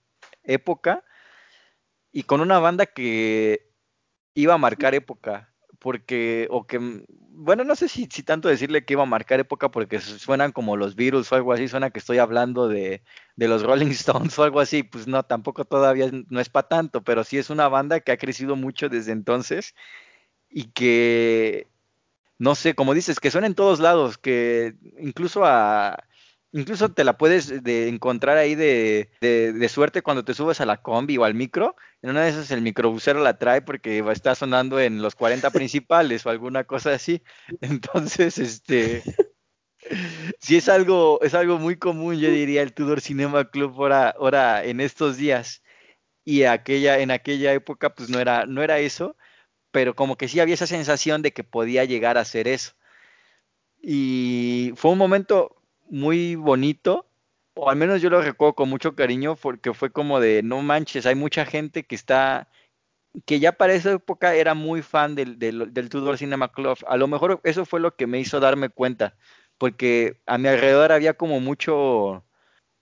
época 0.42 1.05
y 2.12 2.24
con 2.24 2.40
una 2.40 2.59
banda 2.59 2.86
que 2.86 3.70
iba 4.34 4.55
a 4.55 4.59
marcar 4.59 4.95
época, 4.95 5.53
porque, 5.85 6.49
o 6.51 6.66
que, 6.66 6.78
bueno, 7.28 7.62
no 7.62 7.76
sé 7.76 7.89
si, 7.89 8.07
tanto 8.07 8.49
decirle 8.49 8.87
que 8.87 8.95
iba 8.95 9.03
a 9.03 9.07
marcar 9.07 9.39
época 9.39 9.70
porque 9.70 10.01
suenan 10.01 10.51
como 10.51 10.78
los 10.78 10.97
Beatles 10.97 11.30
o 11.30 11.35
algo 11.35 11.53
así, 11.53 11.68
suena 11.68 11.91
que 11.91 11.99
estoy 11.99 12.16
hablando 12.16 12.68
de, 12.68 13.03
de 13.37 13.49
los 13.49 13.62
Rolling 13.62 13.89
Stones 13.91 14.39
o 14.39 14.45
algo 14.45 14.61
así, 14.61 14.82
pues 14.82 15.07
no, 15.07 15.22
tampoco 15.24 15.66
todavía 15.66 16.11
no 16.30 16.41
es 16.41 16.49
para 16.49 16.68
tanto, 16.68 17.05
pero 17.05 17.22
sí 17.22 17.37
es 17.37 17.51
una 17.51 17.68
banda 17.68 18.01
que 18.01 18.12
ha 18.12 18.16
crecido 18.16 18.57
mucho 18.57 18.89
desde 18.89 19.12
entonces 19.12 19.74
y 20.49 20.70
que, 20.72 21.68
no 22.39 22.55
sé, 22.55 22.74
como 22.74 22.95
dices, 22.95 23.20
que 23.20 23.30
suena 23.30 23.47
en 23.47 23.55
todos 23.55 23.78
lados, 23.78 24.16
que 24.16 24.76
incluso 24.99 25.45
a 25.45 26.03
Incluso 26.57 26.88
te 26.88 27.02
la 27.02 27.18
puedes 27.18 27.64
de 27.64 27.88
encontrar 27.88 28.36
ahí 28.36 28.55
de, 28.55 29.11
de, 29.20 29.68
suerte 29.68 30.02
cuando 30.02 30.24
te 30.24 30.34
subes 30.34 30.61
a 30.61 30.66
la 30.66 30.80
combi 30.80 31.18
o 31.18 31.24
al 31.24 31.34
micro. 31.34 31.74
En 32.00 32.11
una 32.11 32.22
de 32.22 32.30
esas 32.30 32.52
el 32.52 32.62
microbusero 32.62 33.20
la 33.20 33.38
trae 33.38 33.61
porque 33.61 33.98
estar 34.12 34.36
sonando 34.36 34.78
en 34.78 35.02
los 35.02 35.16
40 35.16 35.50
principales 35.50 36.24
o 36.24 36.30
alguna 36.30 36.62
cosa 36.62 36.94
así. 36.94 37.24
Entonces, 37.61 38.38
este, 38.38 39.02
sí 40.38 40.57
es 40.57 40.68
algo, 40.68 41.20
es 41.22 41.34
algo 41.34 41.59
muy 41.59 41.74
común, 41.76 42.20
yo 42.20 42.30
diría, 42.30 42.62
el 42.62 42.72
Tudor 42.72 43.00
Cinema 43.00 43.50
Club 43.50 43.72
ahora, 43.76 44.11
ahora 44.11 44.64
en 44.64 44.80
estos 44.80 45.16
días. 45.16 45.61
Y 46.24 46.44
aquella, 46.44 47.00
en 47.00 47.11
aquella 47.11 47.52
época, 47.52 47.96
pues 47.96 48.11
no 48.11 48.20
era, 48.20 48.46
no 48.46 48.62
era 48.62 48.78
eso, 48.78 49.16
pero 49.72 49.96
como 49.96 50.16
que 50.16 50.28
sí 50.28 50.38
había 50.38 50.55
esa 50.55 50.68
sensación 50.68 51.20
de 51.22 51.32
que 51.32 51.42
podía 51.42 51.84
llegar 51.84 52.16
a 52.16 52.24
ser 52.24 52.46
eso. 52.46 52.74
Y 53.82 54.72
fue 54.76 54.92
un 54.92 54.98
momento, 54.98 55.57
muy 55.89 56.35
bonito, 56.37 57.07
o 57.55 57.70
al 57.70 57.76
menos 57.76 58.03
yo 58.03 58.11
lo 58.11 58.20
recuerdo 58.22 58.55
con 58.55 58.68
mucho 58.68 58.95
cariño, 58.95 59.37
porque 59.37 59.74
fue 59.74 59.91
como 59.91 60.20
de, 60.20 60.43
no 60.43 60.62
manches, 60.62 61.07
hay 61.07 61.14
mucha 61.14 61.45
gente 61.47 61.85
que 61.85 61.95
está, 61.95 62.49
que 63.26 63.41
ya 63.41 63.53
para 63.53 63.74
esa 63.74 63.93
época 63.93 64.35
era 64.35 64.55
muy 64.55 64.82
fan 64.82 65.14
del, 65.14 65.39
del, 65.39 65.72
del 65.72 65.89
Tudor 65.89 66.18
Cinema 66.18 66.51
Club. 66.53 66.78
A 66.87 66.97
lo 66.97 67.07
mejor 67.07 67.41
eso 67.45 67.64
fue 67.64 67.80
lo 67.80 67.95
que 67.97 68.07
me 68.07 68.18
hizo 68.18 68.41
darme 68.41 68.68
cuenta, 68.68 69.16
porque 69.59 70.20
a 70.26 70.39
mi 70.39 70.49
alrededor 70.49 70.93
había 70.93 71.14
como 71.14 71.41
mucho, 71.41 72.24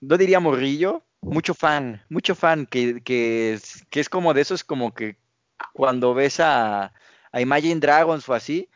no 0.01 0.17
diría 0.17 0.39
morrillo, 0.39 1.03
mucho 1.21 1.53
fan, 1.53 2.03
mucho 2.09 2.35
fan, 2.35 2.65
que, 2.65 3.01
que, 3.03 3.59
que 3.89 3.99
es 3.99 4.09
como 4.09 4.33
de 4.33 4.41
esos 4.41 4.63
como 4.63 4.93
que 4.93 5.17
cuando 5.73 6.13
ves 6.13 6.39
a, 6.39 6.93
a 7.31 7.41
Imagine 7.41 7.79
Dragons 7.79 8.27
o 8.27 8.33
así, 8.33 8.69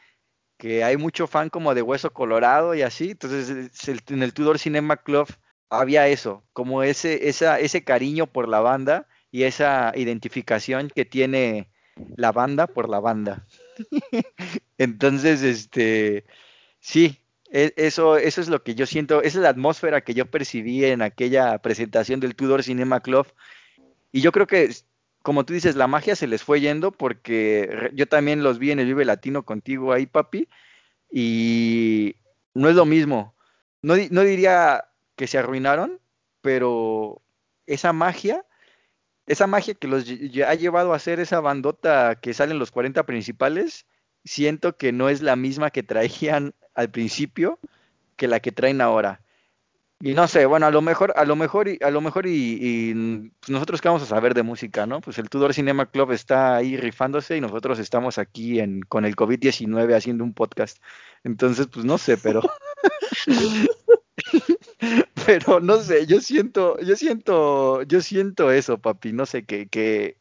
que 0.58 0.84
hay 0.84 0.98
mucho 0.98 1.28
fan 1.28 1.50
como 1.50 1.74
de 1.76 1.82
Hueso 1.82 2.12
Colorado 2.12 2.76
y 2.76 2.82
así, 2.82 3.12
entonces 3.12 3.72
en 4.08 4.24
el 4.24 4.34
Tudor 4.34 4.60
Cinema 4.60 4.98
Club 4.98 5.28
había 5.70 6.08
eso, 6.08 6.44
como 6.54 6.84
ese, 6.84 7.30
esa, 7.30 7.60
ese 7.60 7.84
cariño 7.84 8.28
por 8.28 8.48
la 8.48 8.60
banda 8.60 9.08
y 9.32 9.44
esa 9.44 9.92
identificación 9.96 10.90
que 10.94 11.06
tiene 11.06 11.70
la 12.16 12.32
banda 12.32 12.68
por 12.68 12.90
la 12.90 13.00
banda. 13.00 13.46
entonces, 14.78 15.42
este, 15.44 16.26
sí, 16.80 17.20
e, 17.52 17.74
eso, 17.76 18.18
eso 18.18 18.42
es 18.42 18.48
lo 18.48 18.64
que 18.64 18.76
yo 18.76 18.86
siento, 18.86 19.22
esa 19.22 19.40
es 19.40 19.44
la 19.44 19.50
atmósfera 19.50 20.02
que 20.02 20.14
yo 20.14 20.26
percibí 20.26 20.86
en 20.86 21.02
aquella 21.02 21.58
presentación 21.60 22.20
del 22.20 22.36
Tudor 22.36 22.64
Cinema 22.64 23.02
Club. 23.02 23.28
Y 24.12 24.22
yo 24.22 24.32
creo 24.32 24.48
que 24.48 24.70
como 25.28 25.44
tú 25.44 25.52
dices, 25.52 25.76
la 25.76 25.88
magia 25.88 26.16
se 26.16 26.26
les 26.26 26.42
fue 26.42 26.62
yendo 26.62 26.94
porque 26.94 27.92
yo 27.94 28.08
también 28.08 28.44
los 28.44 28.60
vi 28.60 28.72
en 28.72 28.80
el 28.80 28.86
Vive 28.86 29.04
Latino 29.04 29.44
contigo 29.44 29.92
ahí, 29.92 30.06
papi, 30.06 30.48
y 31.12 32.16
no 32.54 32.70
es 32.70 32.78
lo 32.78 32.86
mismo. 32.86 33.36
No, 33.82 33.96
no 34.10 34.22
diría 34.22 34.86
que 35.18 35.28
se 35.28 35.38
arruinaron, 35.38 36.00
pero 36.40 37.22
esa 37.66 37.92
magia, 37.92 38.46
esa 39.26 39.48
magia 39.48 39.74
que 39.74 39.90
los 39.90 40.06
ha 40.48 40.54
llevado 40.56 40.94
a 40.94 40.96
hacer 40.96 41.20
esa 41.20 41.42
bandota 41.42 42.18
que 42.22 42.34
salen 42.34 42.58
los 42.58 42.72
40 42.72 43.06
principales, 43.06 43.86
siento 44.24 44.78
que 44.78 44.94
no 44.94 45.10
es 45.10 45.22
la 45.22 45.36
misma 45.36 45.72
que 45.72 45.84
traían 45.84 46.56
al 46.74 46.90
principio 46.90 47.60
que 48.16 48.30
la 48.30 48.40
que 48.40 48.54
traen 48.54 48.80
ahora. 48.80 49.20
Y 50.00 50.14
no 50.14 50.28
sé, 50.28 50.46
bueno, 50.46 50.68
a 50.68 50.72
lo 50.72 50.82
mejor, 50.82 51.12
a 51.16 51.26
lo 51.26 51.36
mejor, 51.36 51.68
y, 51.68 51.80
a 51.82 51.90
lo 51.90 52.02
mejor 52.02 52.28
y, 52.28 52.94
pues 53.40 53.50
nosotros 53.50 53.82
que 53.82 53.88
vamos 53.88 54.04
a 54.04 54.06
saber 54.06 54.36
de 54.36 54.44
música, 54.44 54.86
¿no? 54.86 55.02
Pues 55.02 55.18
el 55.18 55.30
Tudor 55.30 55.56
Cinema 55.56 55.88
Club 55.88 56.12
está 56.12 56.56
ahí 56.56 56.78
rifándose 56.78 57.36
y 57.36 57.42
nosotros 57.42 57.80
estamos 57.80 58.20
aquí 58.20 58.60
en, 58.60 58.82
con 58.82 59.06
el 59.06 59.16
COVID-19 59.16 59.96
haciendo 59.96 60.24
un 60.24 60.36
podcast. 60.36 60.78
Entonces, 61.24 61.68
pues 61.68 61.84
no 61.84 61.98
sé, 61.98 62.18
pero 62.18 62.42
pero 65.26 65.60
no 65.60 65.78
sé, 65.78 66.06
yo 66.06 66.22
siento, 66.22 66.80
yo 66.80 66.96
siento, 66.96 67.82
yo 67.84 68.02
siento 68.02 68.52
eso, 68.52 68.80
papi, 68.80 69.14
no 69.14 69.26
sé, 69.26 69.46
que, 69.46 69.68
que, 69.68 70.18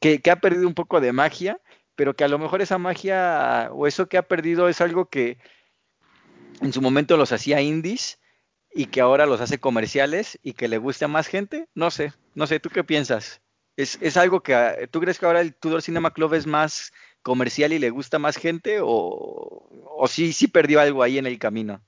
que, 0.00 0.22
que 0.22 0.30
ha 0.30 0.40
perdido 0.40 0.66
un 0.66 0.74
poco 0.74 1.00
de 1.00 1.12
magia, 1.12 1.60
pero 1.94 2.16
que 2.16 2.24
a 2.24 2.28
lo 2.28 2.38
mejor 2.38 2.62
esa 2.62 2.78
magia 2.78 3.68
o 3.72 3.86
eso 3.86 4.08
que 4.08 4.16
ha 4.16 4.22
perdido 4.22 4.68
es 4.68 4.80
algo 4.80 5.10
que 5.10 5.38
en 6.62 6.72
su 6.72 6.80
momento 6.80 7.16
los 7.16 7.32
hacía 7.32 7.60
indies 7.60 8.18
y 8.74 8.86
que 8.86 9.00
ahora 9.00 9.26
los 9.26 9.40
hace 9.40 9.58
comerciales 9.58 10.38
y 10.42 10.54
que 10.54 10.68
le 10.68 10.78
guste 10.78 11.04
a 11.04 11.08
más 11.08 11.26
gente, 11.26 11.68
no 11.74 11.90
sé, 11.90 12.12
no 12.34 12.46
sé, 12.46 12.60
¿tú 12.60 12.70
qué 12.70 12.84
piensas? 12.84 13.42
¿Es, 13.76 13.98
es 14.00 14.16
algo 14.16 14.42
que, 14.42 14.88
tú 14.90 15.00
crees 15.00 15.18
que 15.18 15.26
ahora 15.26 15.40
el 15.40 15.54
Tudor 15.54 15.82
Cinema 15.82 16.12
Club 16.12 16.34
es 16.34 16.46
más 16.46 16.92
comercial 17.22 17.72
y 17.72 17.78
le 17.78 17.90
gusta 17.90 18.18
más 18.18 18.36
gente 18.36 18.80
o, 18.80 18.88
o 18.88 20.08
sí, 20.08 20.32
sí 20.32 20.48
perdió 20.48 20.80
algo 20.80 21.02
ahí 21.02 21.18
en 21.18 21.26
el 21.26 21.38
camino? 21.38 21.82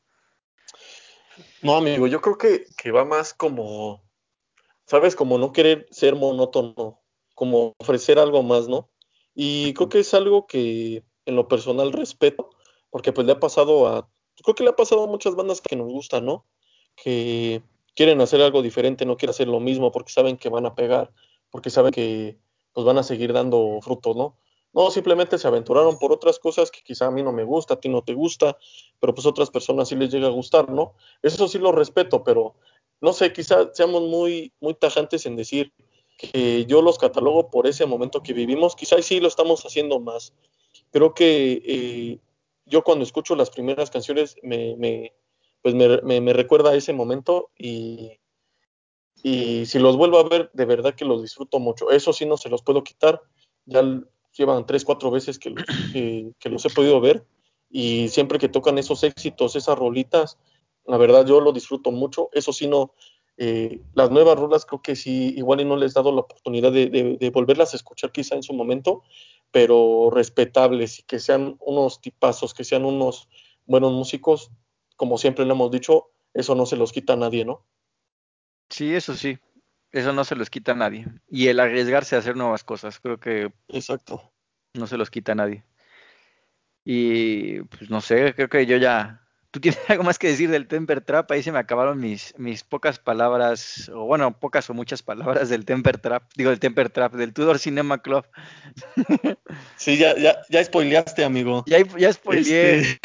No, 1.63 1.77
amigo, 1.77 2.07
yo 2.07 2.21
creo 2.21 2.37
que, 2.37 2.67
que 2.77 2.91
va 2.91 3.05
más 3.05 3.33
como, 3.33 4.03
sabes, 4.87 5.17
como 5.17 5.39
no 5.39 5.53
querer 5.53 5.87
ser 5.91 6.15
monótono, 6.15 7.01
como 7.35 7.75
ofrecer 7.79 8.19
algo 8.19 8.43
más, 8.43 8.69
¿no? 8.69 8.91
Y 9.35 9.73
creo 9.75 9.89
que 9.89 10.01
es 10.01 10.15
algo 10.15 10.47
que 10.47 11.05
en 11.27 11.37
lo 11.37 11.49
personal 11.49 11.93
respeto, 11.93 12.51
porque 12.91 13.13
pues 13.13 13.27
le 13.27 13.33
ha 13.33 13.41
pasado 13.41 13.89
a 13.89 14.09
creo 14.43 14.55
que 14.55 14.65
le 14.65 14.71
ha 14.71 14.77
pasado 14.77 15.05
a 15.05 15.07
muchas 15.07 15.35
bandas 15.35 15.61
que 15.61 15.77
nos 15.77 15.91
gustan, 15.91 16.27
¿no? 16.27 16.45
Que 16.97 17.63
quieren 17.95 18.21
hacer 18.21 18.41
algo 18.43 18.63
diferente, 18.63 19.07
no 19.07 19.17
quieren 19.17 19.31
hacer 19.31 19.49
lo 19.49 19.61
mismo 19.61 19.93
porque 19.93 20.13
saben 20.13 20.37
que 20.37 20.49
van 20.49 20.67
a 20.67 20.75
pegar, 20.75 21.13
porque 21.51 21.71
saben 21.71 21.93
que 21.93 22.39
pues 22.73 22.85
van 22.85 22.99
a 22.99 23.03
seguir 23.03 23.33
dando 23.33 23.79
frutos, 23.83 24.17
¿no? 24.17 24.37
No, 24.73 24.91
simplemente 24.91 25.39
se 25.39 25.47
aventuraron 25.47 25.99
por 26.01 26.11
otras 26.11 26.41
cosas 26.41 26.73
que 26.73 26.83
quizá 26.83 27.07
a 27.07 27.11
mí 27.13 27.23
no 27.23 27.33
me 27.33 27.45
gusta, 27.45 27.75
a 27.75 27.81
ti 27.81 27.89
no 27.89 28.03
te 28.03 28.13
gusta, 28.13 28.59
pero 28.99 29.15
pues 29.15 29.25
a 29.25 29.31
otras 29.31 29.51
personas 29.51 29.89
sí 29.89 29.95
les 29.95 30.11
llega 30.11 30.27
a 30.27 30.31
gustar, 30.31 30.69
¿no? 30.69 30.95
Eso 31.23 31.47
sí 31.47 31.59
lo 31.59 31.71
respeto, 31.71 32.25
pero 32.25 32.57
no 33.01 33.13
sé, 33.13 33.33
quizá 33.33 33.73
seamos 33.73 34.03
muy, 34.03 34.53
muy 34.61 34.75
tajantes 34.75 35.27
en 35.27 35.37
decir 35.37 35.73
que 36.17 36.67
yo 36.67 36.83
los 36.83 36.99
catalogo 36.99 37.51
por 37.51 37.69
ese 37.69 37.87
momento 37.87 38.23
que 38.23 38.33
vivimos, 38.33 38.75
quizá 38.75 39.01
sí 39.01 39.21
lo 39.21 39.29
estamos 39.29 39.65
haciendo 39.65 40.01
más. 40.01 40.33
Creo 40.91 41.15
que 41.15 41.63
eh, 41.65 42.19
yo 42.67 42.83
cuando 42.83 43.05
escucho 43.05 43.37
las 43.37 43.51
primeras 43.51 43.91
canciones 43.91 44.37
me, 44.43 44.77
me 44.77 45.13
pues 45.63 45.75
me, 45.75 46.21
me, 46.21 46.33
recuerda 46.35 46.71
a 46.71 46.75
ese 46.75 46.93
momento 46.93 47.51
y, 47.57 48.21
y 49.23 49.65
si 49.65 49.79
los 49.79 49.97
vuelvo 49.97 50.19
a 50.19 50.29
ver, 50.29 50.51
de 50.53 50.67
verdad 50.67 50.95
que 50.95 51.07
los 51.07 51.23
disfruto 51.23 51.59
mucho. 51.59 51.91
Eso 51.91 52.13
sí 52.13 52.27
no 52.27 52.37
se 52.37 52.51
los 52.51 52.63
puedo 52.63 52.85
quitar. 52.85 53.23
Ya 53.65 53.83
llevan 54.37 54.67
tres, 54.67 54.85
cuatro 54.85 55.11
veces 55.11 55.39
que 55.39 55.51
los, 55.51 55.65
que, 56.39 56.51
los 56.51 56.67
he 56.67 56.71
podido 56.71 57.01
ver 57.01 57.25
y 57.71 58.09
siempre 58.09 58.39
que 58.39 58.51
tocan 58.51 58.77
esos 58.77 59.03
éxitos, 59.05 59.57
esas 59.57 59.79
rolitas, 59.79 60.39
la 60.85 60.99
verdad 60.99 61.25
yo 61.25 61.41
lo 61.41 61.53
disfruto 61.53 61.91
mucho. 61.91 62.29
Eso 62.33 62.53
sí 62.53 62.67
no, 62.67 62.93
eh, 63.37 63.81
las 63.95 64.11
nuevas 64.11 64.39
rolas 64.39 64.65
creo 64.65 64.83
que 64.83 64.95
sí, 64.95 65.35
igual 65.37 65.61
y 65.61 65.65
no 65.65 65.77
les 65.77 65.93
he 65.93 65.95
dado 65.95 66.13
la 66.13 66.21
oportunidad 66.21 66.71
de, 66.73 66.89
de, 66.89 67.31
volverlas 67.31 67.73
a 67.73 67.77
escuchar 67.77 68.13
quizá 68.13 68.37
en 68.37 68.43
su 68.43 68.53
momento, 68.53 69.03
pero 69.51 70.11
respetables 70.13 71.01
y 71.01 71.03
que 71.03 71.19
sean 71.19 71.57
unos 71.61 72.01
tipazos, 72.01 72.55
que 72.55 72.65
sean 72.65 72.85
unos 72.85 73.29
buenos 73.67 73.93
músicos, 73.93 74.51
como 74.97 75.19
siempre 75.19 75.45
le 75.45 75.53
hemos 75.53 75.71
dicho, 75.71 76.11
eso 76.33 76.55
no 76.55 76.67
se 76.67 76.77
los 76.77 76.93
quita 76.93 77.15
a 77.15 77.17
nadie, 77.17 77.45
¿no? 77.45 77.67
Sí, 78.71 78.95
eso 78.95 79.15
sí, 79.15 79.39
eso 79.91 80.13
no 80.13 80.25
se 80.25 80.37
los 80.37 80.51
quita 80.51 80.73
a 80.73 80.77
nadie. 80.77 81.07
Y 81.29 81.49
el 81.49 81.61
arriesgarse 81.61 82.17
a 82.17 82.21
hacer 82.21 82.37
nuevas 82.37 82.65
cosas, 82.65 83.01
creo 83.01 83.19
que... 83.19 83.53
Exacto. 83.69 84.33
No 84.75 84.87
se 84.87 84.97
los 84.97 85.11
quita 85.11 85.33
a 85.33 85.37
nadie. 85.37 85.65
Y 86.85 87.63
pues 87.63 87.91
no 87.91 88.01
sé, 88.01 88.35
creo 88.35 88.49
que 88.49 88.67
yo 88.67 88.77
ya 88.77 89.24
¿Tú 89.55 89.61
tienes 89.61 89.79
algo 89.89 90.03
más 90.03 90.19
que 90.19 90.27
decir 90.27 90.51
del 90.51 90.67
Temper 90.67 91.01
Trap? 91.01 91.31
Ahí 91.31 91.41
se 91.45 91.53
me 91.53 91.61
acabaron 91.61 92.01
mis, 92.01 92.35
mis 92.39 92.65
pocas 92.65 92.99
palabras, 92.99 93.89
o 93.95 94.05
bueno, 94.05 94.37
pocas 94.37 94.69
o 94.69 94.75
muchas 94.75 95.05
palabras 95.05 95.49
del 95.49 95.65
Temper 95.65 95.99
Trap, 95.99 96.25
digo 96.35 96.51
del 96.51 96.59
Temper 96.59 96.91
Trap, 96.91 97.13
del 97.15 97.33
Tudor 97.33 97.61
Cinema 97.61 98.03
Club. 98.03 98.27
Sí, 99.77 99.97
ya, 99.97 100.17
ya, 100.17 100.37
ya 100.51 100.65
spoileaste, 100.65 101.25
amigo. 101.25 101.63
Ya, 101.69 101.79
ya 101.97 102.13
spoileé. 102.13 102.81
Este, 102.81 102.99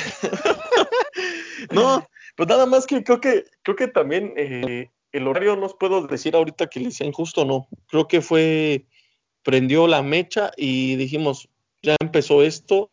no, 1.71 2.07
pues 2.35 2.49
nada 2.49 2.65
más 2.65 2.87
que 2.87 3.03
creo 3.03 3.21
que, 3.21 3.45
creo 3.61 3.75
que 3.75 3.87
también 3.87 4.33
eh, 4.35 4.89
el 5.11 5.27
horario 5.27 5.55
no 5.55 5.67
os 5.67 5.75
puedo 5.75 6.07
decir 6.07 6.35
ahorita 6.35 6.67
que 6.67 6.79
le 6.79 6.89
sea 6.89 7.05
injusto 7.05 7.41
o 7.41 7.45
no. 7.45 7.67
Creo 7.89 8.07
que 8.07 8.21
fue, 8.21 8.85
prendió 9.43 9.85
la 9.85 10.01
mecha 10.01 10.51
y 10.57 10.95
dijimos, 10.95 11.47
ya 11.83 11.95
empezó 11.99 12.41
esto, 12.41 12.89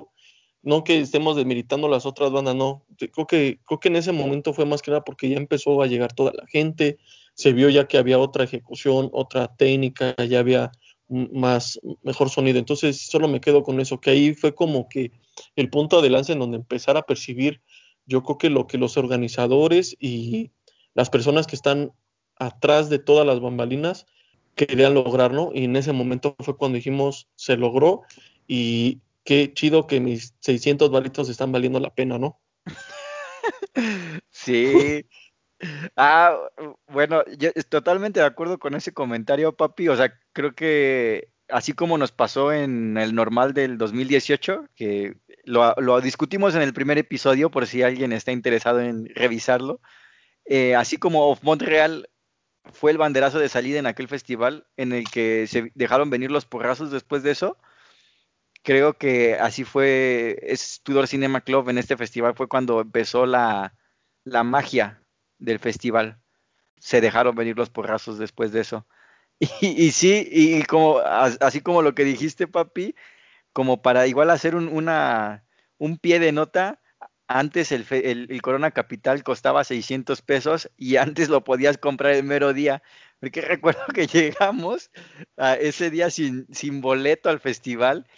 no 0.66 0.82
que 0.82 0.98
estemos 0.98 1.36
desmilitando 1.36 1.88
las 1.88 2.06
otras 2.06 2.32
bandas, 2.32 2.56
no. 2.56 2.84
Creo 2.98 3.26
que, 3.28 3.60
creo 3.64 3.78
que 3.78 3.86
en 3.86 3.94
ese 3.94 4.10
momento 4.10 4.52
fue 4.52 4.66
más 4.66 4.82
que 4.82 4.90
nada 4.90 5.04
porque 5.04 5.28
ya 5.28 5.36
empezó 5.36 5.80
a 5.80 5.86
llegar 5.86 6.12
toda 6.12 6.32
la 6.32 6.44
gente, 6.48 6.98
se 7.34 7.52
vio 7.52 7.70
ya 7.70 7.86
que 7.86 7.98
había 7.98 8.18
otra 8.18 8.42
ejecución, 8.42 9.08
otra 9.12 9.46
técnica, 9.46 10.16
ya 10.28 10.40
había 10.40 10.72
más 11.08 11.78
mejor 12.02 12.30
sonido. 12.30 12.58
Entonces 12.58 13.00
solo 13.00 13.28
me 13.28 13.40
quedo 13.40 13.62
con 13.62 13.78
eso, 13.78 14.00
que 14.00 14.10
ahí 14.10 14.34
fue 14.34 14.56
como 14.56 14.88
que 14.88 15.12
el 15.54 15.70
punto 15.70 16.02
de 16.02 16.10
lanza 16.10 16.32
en 16.32 16.40
donde 16.40 16.56
empezar 16.56 16.96
a 16.96 17.02
percibir, 17.02 17.60
yo 18.04 18.24
creo 18.24 18.36
que 18.36 18.50
lo 18.50 18.66
que 18.66 18.76
los 18.76 18.96
organizadores 18.96 19.96
y 20.00 20.50
las 20.94 21.10
personas 21.10 21.46
que 21.46 21.54
están 21.54 21.92
atrás 22.40 22.90
de 22.90 22.98
todas 22.98 23.24
las 23.24 23.38
bambalinas 23.38 24.06
querían 24.56 24.94
lograr, 24.94 25.32
¿no? 25.32 25.52
Y 25.54 25.62
en 25.62 25.76
ese 25.76 25.92
momento 25.92 26.34
fue 26.40 26.56
cuando 26.56 26.74
dijimos, 26.74 27.28
se 27.36 27.56
logró 27.56 28.02
y 28.48 29.00
qué 29.27 29.53
chido 29.53 29.87
que 29.87 30.01
mis 30.01 30.35
600 30.41 30.91
balitos 30.91 31.29
están 31.29 31.53
valiendo 31.53 31.81
la 31.81 31.95
pena, 31.95 32.18
¿no? 32.18 32.41
Sí. 34.31 35.07
Ah, 35.97 36.39
bueno, 36.89 37.24
yo 37.39 37.51
totalmente 37.68 38.20
de 38.20 38.27
acuerdo 38.27 38.59
con 38.59 38.74
ese 38.74 38.93
comentario, 38.93 39.55
papi. 39.55 39.89
O 39.89 39.97
sea, 39.97 40.12
creo 40.33 40.55
que 40.55 41.29
así 41.49 41.72
como 41.72 41.99
nos 41.99 42.12
pasó 42.12 42.53
en 42.53 42.97
el 42.97 43.14
normal 43.14 43.55
del 43.55 43.79
2018, 43.79 44.68
que 44.74 45.16
lo, 45.45 46.01
discutimos 46.01 46.55
en 46.55 46.62
el 46.62 46.72
primer 46.74 46.99
episodio 46.99 47.51
por 47.51 47.66
si 47.66 47.83
alguien 47.83 48.12
está 48.12 48.33
interesado 48.33 48.81
en 48.81 49.07
revisarlo, 49.14 49.81
eh, 50.45 50.74
así 50.74 50.97
como 50.97 51.31
Of 51.31 51.43
Montreal 51.43 52.09
fue 52.72 52.91
el 52.91 52.99
banderazo 52.99 53.39
de 53.39 53.49
salida 53.49 53.79
en 53.79 53.87
aquel 53.87 54.09
festival 54.09 54.66
en 54.77 54.93
el 54.93 55.09
que 55.11 55.47
se 55.47 55.70
dejaron 55.74 56.11
venir 56.11 56.31
los 56.31 56.47
porrazos 56.47 56.91
después 56.91 57.22
de 57.22 57.33
eso. 57.33 57.59
Creo 58.66 58.94
que 58.98 59.36
así 59.36 59.62
fue, 59.62 60.40
es 60.42 60.80
Tudor 60.82 61.06
Cinema 61.06 61.40
Club 61.40 61.68
en 61.68 61.78
este 61.78 61.96
festival, 61.96 62.34
fue 62.34 62.48
cuando 62.48 62.80
empezó 62.80 63.24
la, 63.24 63.76
la 64.24 64.42
magia 64.42 65.00
del 65.38 65.60
festival. 65.60 66.18
Se 66.80 67.00
dejaron 67.00 67.36
venir 67.36 67.56
los 67.56 67.70
porrazos 67.70 68.18
después 68.18 68.50
de 68.50 68.62
eso. 68.62 68.84
Y, 69.60 69.92
sí, 69.92 70.28
y 70.32 70.64
como, 70.64 70.98
así 70.98 71.60
como 71.60 71.80
lo 71.80 71.94
que 71.94 72.02
dijiste, 72.02 72.48
papi, 72.48 72.96
como 73.52 73.82
para 73.82 74.08
igual 74.08 74.30
hacer 74.30 74.56
un, 74.56 74.66
una, 74.66 75.44
un 75.78 75.98
pie 75.98 76.18
de 76.18 76.32
nota, 76.32 76.80
antes 77.28 77.70
el, 77.70 77.86
el, 77.90 78.42
Corona 78.42 78.72
Capital 78.72 79.22
costaba 79.22 79.62
600 79.62 80.22
pesos 80.22 80.72
y 80.76 80.96
antes 80.96 81.28
lo 81.28 81.44
podías 81.44 81.78
comprar 81.78 82.14
el 82.14 82.24
mero 82.24 82.52
día. 82.52 82.82
Porque 83.20 83.42
recuerdo 83.42 83.86
que 83.94 84.06
llegamos 84.08 84.90
a 85.36 85.54
ese 85.54 85.90
día 85.90 86.10
sin, 86.10 86.48
sin 86.52 86.80
boleto 86.80 87.30
al 87.30 87.38
festival 87.38 88.08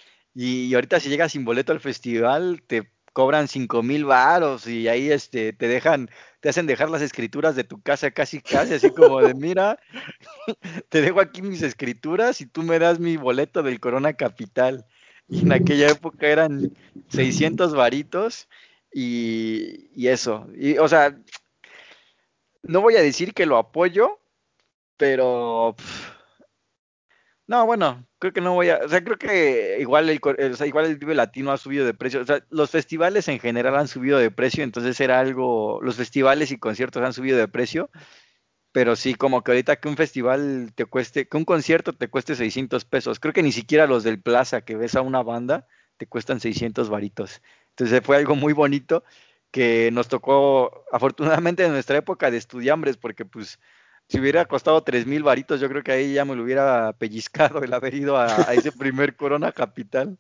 y, 0.40 0.72
ahorita 0.72 1.00
si 1.00 1.08
llegas 1.08 1.32
sin 1.32 1.44
boleto 1.44 1.72
al 1.72 1.80
festival 1.80 2.62
te 2.64 2.88
cobran 3.12 3.48
cinco 3.48 3.82
mil 3.82 4.04
varos 4.04 4.68
y 4.68 4.86
ahí 4.86 5.10
este 5.10 5.52
te 5.52 5.66
dejan, 5.66 6.08
te 6.38 6.48
hacen 6.48 6.66
dejar 6.66 6.90
las 6.90 7.02
escrituras 7.02 7.56
de 7.56 7.64
tu 7.64 7.82
casa 7.82 8.12
casi 8.12 8.40
casi 8.40 8.74
así 8.74 8.90
como 8.92 9.20
de 9.20 9.34
mira, 9.34 9.80
te 10.90 11.02
dejo 11.02 11.20
aquí 11.20 11.42
mis 11.42 11.62
escrituras 11.62 12.40
y 12.40 12.46
tú 12.46 12.62
me 12.62 12.78
das 12.78 13.00
mi 13.00 13.16
boleto 13.16 13.64
del 13.64 13.80
Corona 13.80 14.12
Capital. 14.12 14.86
Y 15.28 15.40
en 15.40 15.52
aquella 15.52 15.90
época 15.90 16.28
eran 16.28 16.72
600 17.08 17.74
varitos 17.74 18.48
y, 18.92 20.06
eso. 20.08 20.46
Y, 20.56 20.78
o 20.78 20.88
sea, 20.88 21.18
no 22.62 22.80
voy 22.80 22.94
a 22.94 23.02
decir 23.02 23.34
que 23.34 23.44
lo 23.44 23.58
apoyo, 23.58 24.20
pero... 24.96 25.74
no, 27.46 27.66
bueno, 27.66 28.07
creo 28.18 28.32
que 28.32 28.40
no 28.40 28.54
voy 28.54 28.70
a... 28.70 28.78
O 28.84 28.88
sea, 28.88 29.02
creo 29.02 29.18
que 29.18 29.78
igual 29.80 30.08
el, 30.10 30.20
o 30.22 30.56
sea, 30.56 30.66
igual 30.66 30.86
el 30.86 30.96
Vive 30.96 31.14
Latino 31.14 31.52
ha 31.52 31.58
subido 31.58 31.84
de 31.86 31.94
precio. 31.94 32.20
O 32.20 32.26
sea, 32.26 32.44
los 32.50 32.70
festivales 32.70 33.28
en 33.28 33.38
general 33.38 33.76
han 33.76 33.88
subido 33.88 34.18
de 34.18 34.30
precio, 34.30 34.64
entonces 34.64 35.00
era 35.00 35.20
algo... 35.20 35.80
Los 35.82 35.96
festivales 35.96 36.50
y 36.50 36.58
conciertos 36.58 37.02
han 37.02 37.12
subido 37.12 37.38
de 37.38 37.48
precio. 37.48 37.90
Pero 38.72 38.96
sí, 38.96 39.14
como 39.14 39.42
que 39.42 39.52
ahorita 39.52 39.76
que 39.76 39.88
un 39.88 39.96
festival 39.96 40.72
te 40.74 40.84
cueste, 40.84 41.26
que 41.28 41.36
un 41.36 41.44
concierto 41.44 41.92
te 41.94 42.08
cueste 42.08 42.34
600 42.34 42.84
pesos. 42.84 43.18
Creo 43.18 43.32
que 43.32 43.42
ni 43.42 43.52
siquiera 43.52 43.86
los 43.86 44.04
del 44.04 44.20
Plaza, 44.20 44.60
que 44.60 44.76
ves 44.76 44.94
a 44.94 45.02
una 45.02 45.22
banda, 45.22 45.66
te 45.96 46.06
cuestan 46.06 46.40
600 46.40 46.90
varitos. 46.90 47.42
Entonces 47.70 48.00
fue 48.04 48.16
algo 48.16 48.36
muy 48.36 48.52
bonito 48.52 49.04
que 49.50 49.90
nos 49.92 50.08
tocó, 50.08 50.84
afortunadamente 50.92 51.64
en 51.64 51.72
nuestra 51.72 51.96
época 51.96 52.30
de 52.30 52.36
estudiambres, 52.36 52.96
porque 52.96 53.24
pues 53.24 53.58
si 54.08 54.18
hubiera 54.18 54.46
costado 54.46 54.82
tres 54.82 55.06
mil 55.06 55.22
varitos, 55.22 55.60
yo 55.60 55.68
creo 55.68 55.82
que 55.82 55.92
ahí 55.92 56.14
ya 56.14 56.24
me 56.24 56.34
lo 56.34 56.42
hubiera 56.42 56.92
pellizcado 56.94 57.62
el 57.62 57.72
haber 57.72 57.94
ido 57.94 58.16
a, 58.16 58.26
ese 58.54 58.72
primer 58.72 59.16
Corona 59.16 59.52
Capital. 59.52 60.16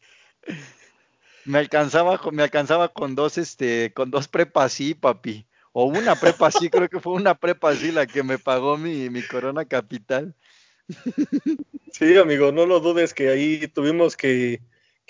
Me 1.44 1.58
alcanzaba, 1.58 2.20
me 2.30 2.42
alcanzaba 2.42 2.88
con 2.88 3.14
dos, 3.14 3.38
este, 3.38 3.92
con 3.94 4.10
dos 4.10 4.28
prepas 4.28 4.72
sí, 4.72 4.94
papi. 4.94 5.46
O 5.72 5.84
una 5.84 6.16
prepa 6.16 6.50
sí, 6.50 6.68
creo 6.70 6.88
que 6.88 7.00
fue 7.00 7.14
una 7.14 7.34
prepa 7.34 7.74
sí 7.74 7.90
la 7.90 8.06
que 8.06 8.22
me 8.22 8.38
pagó 8.38 8.76
mi, 8.76 9.08
mi 9.08 9.22
Corona 9.22 9.64
Capital. 9.64 10.34
Sí, 11.92 12.16
amigo, 12.16 12.52
no 12.52 12.66
lo 12.66 12.80
dudes 12.80 13.14
que 13.14 13.28
ahí 13.28 13.66
tuvimos 13.68 14.16
que, 14.16 14.60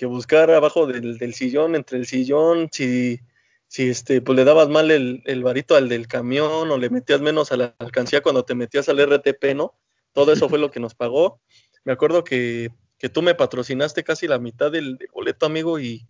buscar 0.02 0.50
abajo 0.50 0.86
del, 0.86 1.18
del, 1.18 1.34
sillón, 1.34 1.74
entre 1.74 1.98
el 1.98 2.06
sillón, 2.06 2.68
si, 2.72 3.20
si 3.68 3.90
este, 3.90 4.22
pues 4.22 4.34
le 4.36 4.44
dabas 4.44 4.68
mal 4.68 4.90
el, 4.90 5.22
el, 5.26 5.42
varito 5.42 5.76
al 5.76 5.88
del 5.88 6.08
camión 6.08 6.70
o 6.70 6.78
le 6.78 6.90
metías 6.90 7.20
menos 7.20 7.52
a 7.52 7.56
la 7.56 7.74
alcancía 7.78 8.22
cuando 8.22 8.44
te 8.44 8.54
metías 8.54 8.88
al 8.88 8.98
RTP, 8.98 9.54
¿no? 9.54 9.78
Todo 10.12 10.32
eso 10.32 10.48
fue 10.48 10.58
lo 10.58 10.70
que 10.70 10.80
nos 10.80 10.94
pagó. 10.94 11.40
Me 11.84 11.92
acuerdo 11.92 12.24
que, 12.24 12.70
que 12.98 13.10
tú 13.10 13.22
me 13.22 13.34
patrocinaste 13.34 14.04
casi 14.04 14.26
la 14.26 14.38
mitad 14.38 14.72
del, 14.72 14.98
boleto, 15.12 15.46
amigo, 15.46 15.78
y, 15.78 16.06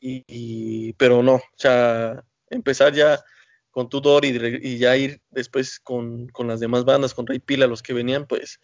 y, 0.00 0.94
pero 0.94 1.22
no, 1.22 1.34
o 1.34 1.42
sea, 1.56 2.24
empezar 2.50 2.94
ya 2.94 3.22
con 3.70 3.88
Tudor 3.88 4.24
y, 4.24 4.30
y 4.62 4.78
ya 4.78 4.96
ir 4.96 5.20
después 5.30 5.80
con, 5.80 6.28
con, 6.28 6.48
las 6.48 6.60
demás 6.60 6.84
bandas, 6.84 7.14
con 7.14 7.26
Rey 7.26 7.38
Pila, 7.38 7.66
los 7.66 7.82
que 7.82 7.92
venían, 7.92 8.26
pues, 8.26 8.58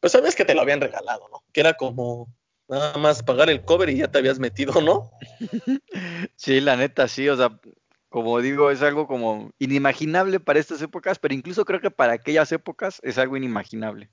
pues 0.00 0.12
sabes 0.12 0.34
que 0.34 0.44
te 0.44 0.54
lo 0.54 0.62
habían 0.62 0.80
regalado, 0.80 1.28
¿no? 1.30 1.44
Que 1.52 1.60
era 1.60 1.74
como, 1.74 2.28
nada 2.68 2.96
más 2.98 3.22
pagar 3.22 3.50
el 3.50 3.64
cover 3.64 3.90
y 3.90 3.98
ya 3.98 4.10
te 4.10 4.18
habías 4.18 4.38
metido, 4.38 4.80
¿no? 4.80 5.10
sí, 6.36 6.60
la 6.60 6.76
neta, 6.76 7.06
sí, 7.06 7.28
o 7.28 7.36
sea, 7.36 7.60
como 8.12 8.40
digo, 8.40 8.70
es 8.70 8.82
algo 8.82 9.08
como 9.08 9.50
inimaginable 9.58 10.38
para 10.38 10.60
estas 10.60 10.80
épocas, 10.82 11.18
pero 11.18 11.34
incluso 11.34 11.64
creo 11.64 11.80
que 11.80 11.90
para 11.90 12.12
aquellas 12.12 12.52
épocas 12.52 13.00
es 13.02 13.18
algo 13.18 13.36
inimaginable. 13.36 14.10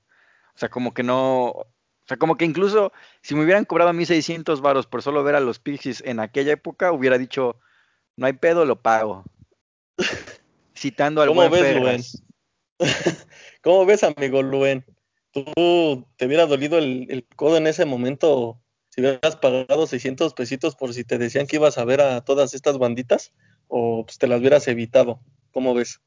O 0.56 0.58
sea, 0.58 0.70
como 0.70 0.94
que 0.94 1.04
no, 1.04 1.48
o 1.48 1.68
sea, 2.08 2.18
como 2.18 2.38
que 2.38 2.46
incluso 2.46 2.92
si 3.22 3.36
me 3.36 3.44
hubieran 3.44 3.66
cobrado 3.66 3.92
a 3.92 3.94
mí 3.94 4.06
600 4.06 4.62
varos 4.62 4.88
por 4.88 5.04
solo 5.04 5.24
ver 5.24 5.36
a 5.36 5.42
los 5.42 5.60
Pixies 5.60 6.02
en 6.06 6.20
aquella 6.20 6.54
época, 6.54 6.92
hubiera 6.94 7.18
dicho, 7.18 7.60
no 8.16 8.26
hay 8.26 8.34
pedo, 8.34 8.66
lo 8.66 8.82
pago. 8.82 9.26
Citando 10.76 11.22
al 11.22 11.28
¿Cómo 11.28 11.50
ves, 11.50 11.76
Luen? 11.76 12.02
¿Cómo 13.62 13.86
ves, 13.86 14.04
amigo 14.04 14.42
Luen? 14.42 14.86
¿Tú 15.32 16.08
te 16.16 16.26
hubiera 16.26 16.46
dolido 16.46 16.78
el, 16.78 17.28
codo 17.36 17.58
en 17.58 17.68
ese 17.68 17.86
momento 17.86 18.62
si 18.88 19.02
hubieras 19.02 19.36
pagado 19.36 19.86
600 19.86 20.34
pesitos 20.34 20.76
por 20.76 20.94
si 20.94 21.04
te 21.04 21.18
decían 21.18 21.48
que 21.48 21.58
ibas 21.58 21.78
a 21.78 21.86
ver 21.86 22.00
a 22.00 22.22
todas 22.22 22.54
estas 22.54 22.78
banditas? 22.78 23.34
¿O 23.70 24.04
pues, 24.06 24.18
te 24.18 24.28
las 24.28 24.42
hubieras 24.42 24.68
evitado? 24.68 25.22
¿Cómo 25.54 25.74
ves? 25.74 26.02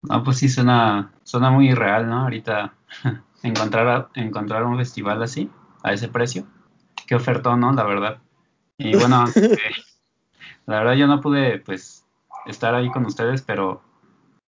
No, 0.00 0.24
pues 0.24 0.38
sí, 0.38 0.48
suena, 0.48 1.12
suena 1.22 1.50
muy 1.50 1.68
irreal, 1.68 2.08
¿no? 2.08 2.22
Ahorita 2.22 2.74
encontrar, 3.42 4.08
encontrar 4.14 4.64
un 4.64 4.78
festival 4.78 5.22
así, 5.22 5.50
a 5.82 5.92
ese 5.92 6.08
precio. 6.08 6.46
Qué 7.06 7.14
ofertón, 7.14 7.60
¿no? 7.60 7.72
La 7.74 7.84
verdad. 7.84 8.22
Y 8.78 8.96
bueno, 8.96 9.26
la 10.66 10.78
verdad 10.78 10.94
yo 10.94 11.06
no 11.06 11.20
pude, 11.20 11.58
pues, 11.58 12.06
estar 12.46 12.74
ahí 12.74 12.90
con 12.90 13.04
ustedes, 13.04 13.42
pero 13.42 13.82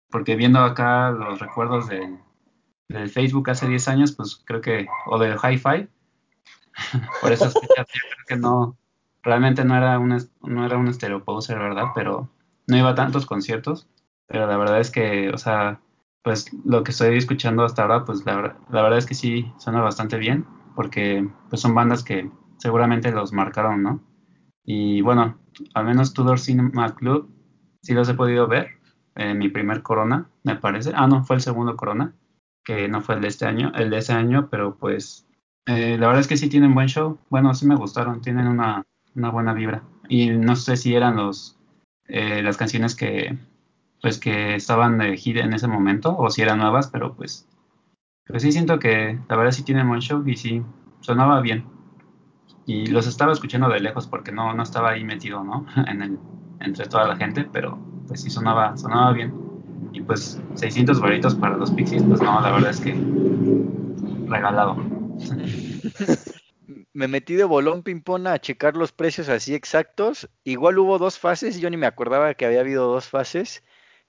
porque 0.09 0.37
viendo 0.37 0.59
acá 0.59 1.11
los 1.11 1.39
recuerdos 1.39 1.89
del 1.89 2.19
del 2.93 3.09
Facebook 3.09 3.49
hace 3.49 3.67
10 3.67 3.87
años, 3.87 4.11
pues 4.13 4.41
creo 4.45 4.61
que, 4.61 4.87
o 5.07 5.17
del 5.17 5.37
Hi-Fi, 5.37 5.87
por 7.21 7.31
esas 7.31 7.53
fechas 7.53 7.87
yo 7.93 8.01
creo 8.09 8.25
que 8.27 8.35
no, 8.37 8.77
realmente 9.23 9.65
no 9.65 9.75
era 9.75 9.99
un, 9.99 10.17
no 10.41 10.65
era 10.65 10.77
un 10.77 10.85
¿verdad? 10.85 11.85
Pero 11.95 12.29
no 12.67 12.77
iba 12.77 12.89
a 12.89 12.95
tantos 12.95 13.25
conciertos, 13.25 13.87
pero 14.27 14.47
la 14.47 14.57
verdad 14.57 14.79
es 14.79 14.91
que, 14.91 15.29
o 15.29 15.37
sea, 15.37 15.79
pues 16.23 16.51
lo 16.65 16.83
que 16.83 16.91
estoy 16.91 17.17
escuchando 17.17 17.63
hasta 17.63 17.83
ahora, 17.83 18.05
pues 18.05 18.25
la, 18.25 18.57
la 18.69 18.81
verdad 18.81 18.97
es 18.97 19.05
que 19.05 19.15
sí 19.15 19.51
suena 19.57 19.81
bastante 19.81 20.17
bien, 20.17 20.45
porque 20.75 21.27
pues 21.49 21.61
son 21.61 21.75
bandas 21.75 22.03
que 22.03 22.29
seguramente 22.57 23.11
los 23.11 23.33
marcaron, 23.33 23.83
¿no? 23.83 24.01
Y 24.65 25.01
bueno, 25.01 25.37
al 25.73 25.85
menos 25.85 26.13
Tudor 26.13 26.39
Cinema 26.39 26.95
Club 26.95 27.29
sí 27.81 27.93
los 27.93 28.07
he 28.09 28.13
podido 28.13 28.47
ver, 28.47 28.69
en 29.15 29.37
mi 29.37 29.49
primer 29.49 29.83
Corona, 29.83 30.29
me 30.43 30.55
parece. 30.55 30.91
Ah, 30.95 31.07
no, 31.07 31.23
fue 31.23 31.35
el 31.35 31.41
segundo 31.41 31.75
Corona 31.75 32.13
que 32.63 32.87
no 32.87 33.01
fue 33.01 33.15
el 33.15 33.21
de 33.21 33.27
este 33.27 33.45
año, 33.45 33.71
el 33.75 33.89
de 33.89 33.97
ese 33.97 34.13
año, 34.13 34.47
pero 34.49 34.77
pues 34.77 35.27
eh, 35.65 35.97
la 35.97 36.07
verdad 36.07 36.21
es 36.21 36.27
que 36.27 36.37
sí 36.37 36.49
tienen 36.49 36.73
buen 36.73 36.87
show. 36.87 37.19
Bueno, 37.29 37.53
sí 37.53 37.67
me 37.67 37.75
gustaron, 37.75 38.21
tienen 38.21 38.47
una, 38.47 38.83
una 39.15 39.29
buena 39.29 39.53
vibra. 39.53 39.83
Y 40.09 40.29
no 40.29 40.55
sé 40.55 40.77
si 40.77 40.95
eran 40.95 41.15
los 41.15 41.57
eh, 42.07 42.41
las 42.43 42.57
canciones 42.57 42.95
que 42.95 43.37
pues 44.01 44.19
que 44.19 44.55
estaban 44.55 44.97
de 44.97 45.15
hit 45.17 45.37
en 45.37 45.53
ese 45.53 45.67
momento 45.67 46.15
o 46.17 46.29
si 46.29 46.41
eran 46.41 46.59
nuevas, 46.59 46.87
pero 46.87 47.15
pues 47.15 47.47
pero 48.25 48.39
sí 48.39 48.51
siento 48.51 48.79
que 48.79 49.19
la 49.27 49.35
verdad 49.35 49.51
sí 49.51 49.63
tienen 49.63 49.87
buen 49.87 50.01
show 50.01 50.23
y 50.27 50.35
sí 50.35 50.61
sonaba 51.01 51.41
bien. 51.41 51.65
Y 52.65 52.87
los 52.87 53.07
estaba 53.07 53.33
escuchando 53.33 53.67
de 53.69 53.79
lejos 53.79 54.07
porque 54.07 54.31
no, 54.31 54.53
no 54.53 54.63
estaba 54.63 54.91
ahí 54.91 55.03
metido, 55.03 55.43
¿no? 55.43 55.65
en 55.87 56.01
el, 56.01 56.19
entre 56.59 56.85
toda 56.87 57.07
la 57.07 57.15
gente, 57.15 57.47
pero 57.51 57.77
pues 58.07 58.21
sí 58.21 58.29
sonaba, 58.29 58.77
sonaba 58.77 59.11
bien. 59.11 59.33
Y 59.91 60.01
pues 60.01 60.41
600 60.55 60.99
varitos 60.99 61.35
para 61.35 61.57
los 61.57 61.71
Pixies, 61.71 62.03
pues 62.03 62.21
no, 62.21 62.41
la 62.41 62.51
verdad 62.51 62.69
es 62.71 62.79
que 62.79 62.93
regalado. 64.27 64.77
me 66.93 67.07
metí 67.07 67.33
de 67.33 67.43
bolón 67.43 67.83
ping-pong 67.83 68.27
a 68.27 68.39
checar 68.39 68.77
los 68.77 68.91
precios 68.91 69.27
así 69.29 69.55
exactos. 69.55 70.29
Igual 70.43 70.77
hubo 70.77 70.99
dos 70.99 71.17
fases, 71.17 71.59
yo 71.59 71.69
ni 71.69 71.77
me 71.77 71.87
acordaba 71.87 72.33
que 72.35 72.45
había 72.45 72.61
habido 72.61 72.87
dos 72.87 73.09
fases. 73.09 73.63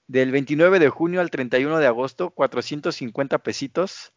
Del 0.07 0.31
29 0.31 0.79
de 0.79 0.89
junio 0.89 1.19
al 1.19 1.31
31 1.31 1.79
de 1.79 1.87
agosto, 1.87 2.29
450 2.29 3.39
pesitos. 3.39 4.13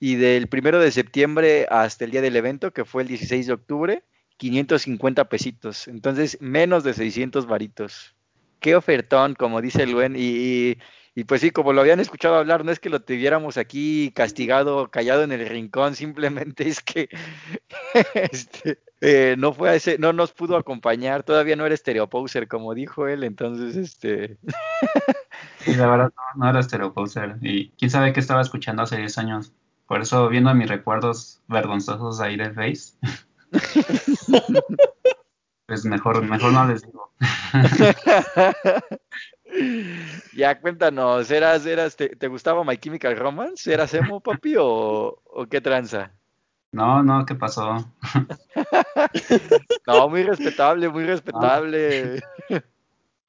Y 0.00 0.16
del 0.16 0.48
1 0.52 0.78
de 0.78 0.92
septiembre 0.92 1.66
hasta 1.70 2.04
el 2.04 2.10
día 2.10 2.20
del 2.20 2.36
evento, 2.36 2.72
que 2.72 2.84
fue 2.84 3.02
el 3.02 3.08
16 3.08 3.46
de 3.46 3.52
octubre, 3.52 4.04
550 4.36 5.28
pesitos. 5.28 5.88
Entonces, 5.88 6.38
menos 6.40 6.84
de 6.84 6.94
600 6.94 7.46
varitos. 7.46 8.14
Qué 8.60 8.74
ofertón, 8.74 9.34
como 9.34 9.60
dice 9.60 9.82
el 9.84 9.94
buen. 9.94 10.14
Y, 10.16 10.78
y, 11.18 11.24
pues 11.24 11.40
sí, 11.40 11.50
como 11.50 11.72
lo 11.72 11.80
habían 11.80 11.98
escuchado 11.98 12.36
hablar, 12.36 12.64
no 12.64 12.70
es 12.70 12.78
que 12.78 12.90
lo 12.90 13.00
tuviéramos 13.00 13.56
aquí 13.56 14.12
castigado, 14.14 14.88
callado 14.88 15.24
en 15.24 15.32
el 15.32 15.48
rincón, 15.48 15.96
simplemente 15.96 16.68
es 16.68 16.80
que 16.80 17.08
este, 18.14 18.78
eh, 19.00 19.34
no 19.36 19.52
fue 19.52 19.70
a 19.70 19.74
ese, 19.74 19.98
no 19.98 20.12
nos 20.12 20.30
pudo 20.30 20.56
acompañar, 20.56 21.24
todavía 21.24 21.56
no 21.56 21.66
era 21.66 21.74
estereopouser, 21.74 22.46
como 22.46 22.72
dijo 22.72 23.08
él, 23.08 23.24
entonces 23.24 23.74
este. 23.74 24.38
sí, 25.58 25.74
la 25.74 25.88
verdad 25.88 26.12
no, 26.16 26.44
no 26.44 26.50
era 26.50 26.60
estereopouser. 26.60 27.38
Y 27.40 27.70
quién 27.70 27.90
sabe 27.90 28.12
qué 28.12 28.20
estaba 28.20 28.40
escuchando 28.40 28.82
hace 28.82 28.98
10 28.98 29.18
años. 29.18 29.52
Por 29.88 30.00
eso, 30.00 30.28
viendo 30.28 30.54
mis 30.54 30.68
recuerdos 30.68 31.42
vergonzosos 31.48 32.20
ahí 32.20 32.36
del 32.36 32.54
Face, 32.54 32.92
pues 35.66 35.84
mejor, 35.84 36.22
mejor 36.22 36.52
no 36.52 36.64
les 36.68 36.82
digo. 36.82 37.12
Ya 40.34 40.60
cuéntanos, 40.60 41.30
¿eras, 41.30 41.66
eras, 41.66 41.96
te, 41.96 42.28
gustaba 42.28 42.64
My 42.64 42.76
Chemical 42.76 43.16
Romance? 43.16 43.72
¿Eras 43.72 43.94
emo, 43.94 44.20
papi, 44.20 44.56
o, 44.56 45.22
o 45.24 45.46
qué 45.46 45.60
tranza? 45.60 46.12
No, 46.70 47.02
no, 47.02 47.24
¿qué 47.24 47.34
pasó? 47.34 47.90
no, 49.86 50.08
muy 50.08 50.22
respetable, 50.22 50.88
muy 50.88 51.04
respetable. 51.04 52.22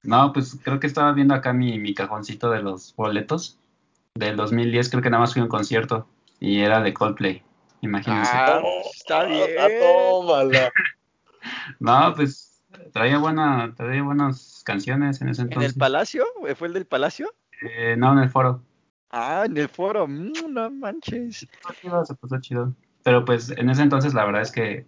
No. 0.03 0.33
pues 0.33 0.59
creo 0.63 0.79
que 0.79 0.87
estaba 0.87 1.13
viendo 1.13 1.33
acá 1.33 1.53
mi, 1.53 1.79
mi 1.79 1.93
cajoncito 1.93 2.51
de 2.51 2.61
los 2.61 2.93
boletos 2.95 3.57
del 4.15 4.35
2010, 4.35 4.89
creo 4.89 5.01
que 5.01 5.09
nada 5.09 5.21
más 5.21 5.33
fui 5.33 5.39
a 5.39 5.45
un 5.45 5.49
concierto 5.49 6.07
y 6.39 6.59
era 6.59 6.81
de 6.81 6.93
Coldplay, 6.93 7.41
imagínense. 7.81 8.31
Ah, 8.33 8.61
está 8.93 9.23
bien. 9.23 9.47
Tómala. 9.79 10.71
no, 11.79 12.13
pues 12.15 12.61
traía 12.91 13.19
buena, 13.19 13.73
traía 13.75 14.03
buenas 14.03 14.58
canciones 14.69 15.21
en 15.21 15.29
ese 15.29 15.41
entonces. 15.43 15.71
¿En 15.71 15.75
el 15.75 15.79
Palacio? 15.79 16.25
¿Fue 16.55 16.67
el 16.67 16.73
del 16.73 16.85
Palacio? 16.85 17.33
Eh, 17.61 17.95
no, 17.97 18.13
en 18.13 18.19
el 18.19 18.29
foro. 18.29 18.63
Ah, 19.09 19.43
en 19.45 19.57
el 19.57 19.67
foro, 19.69 20.07
mm, 20.07 20.31
no 20.49 20.69
manches. 20.69 21.47
Se 22.05 22.15
puso 22.15 22.39
chido. 22.39 22.75
Pero 23.03 23.25
pues 23.25 23.49
en 23.49 23.69
ese 23.69 23.81
entonces 23.81 24.13
la 24.13 24.25
verdad 24.25 24.41
es 24.41 24.51
que 24.51 24.85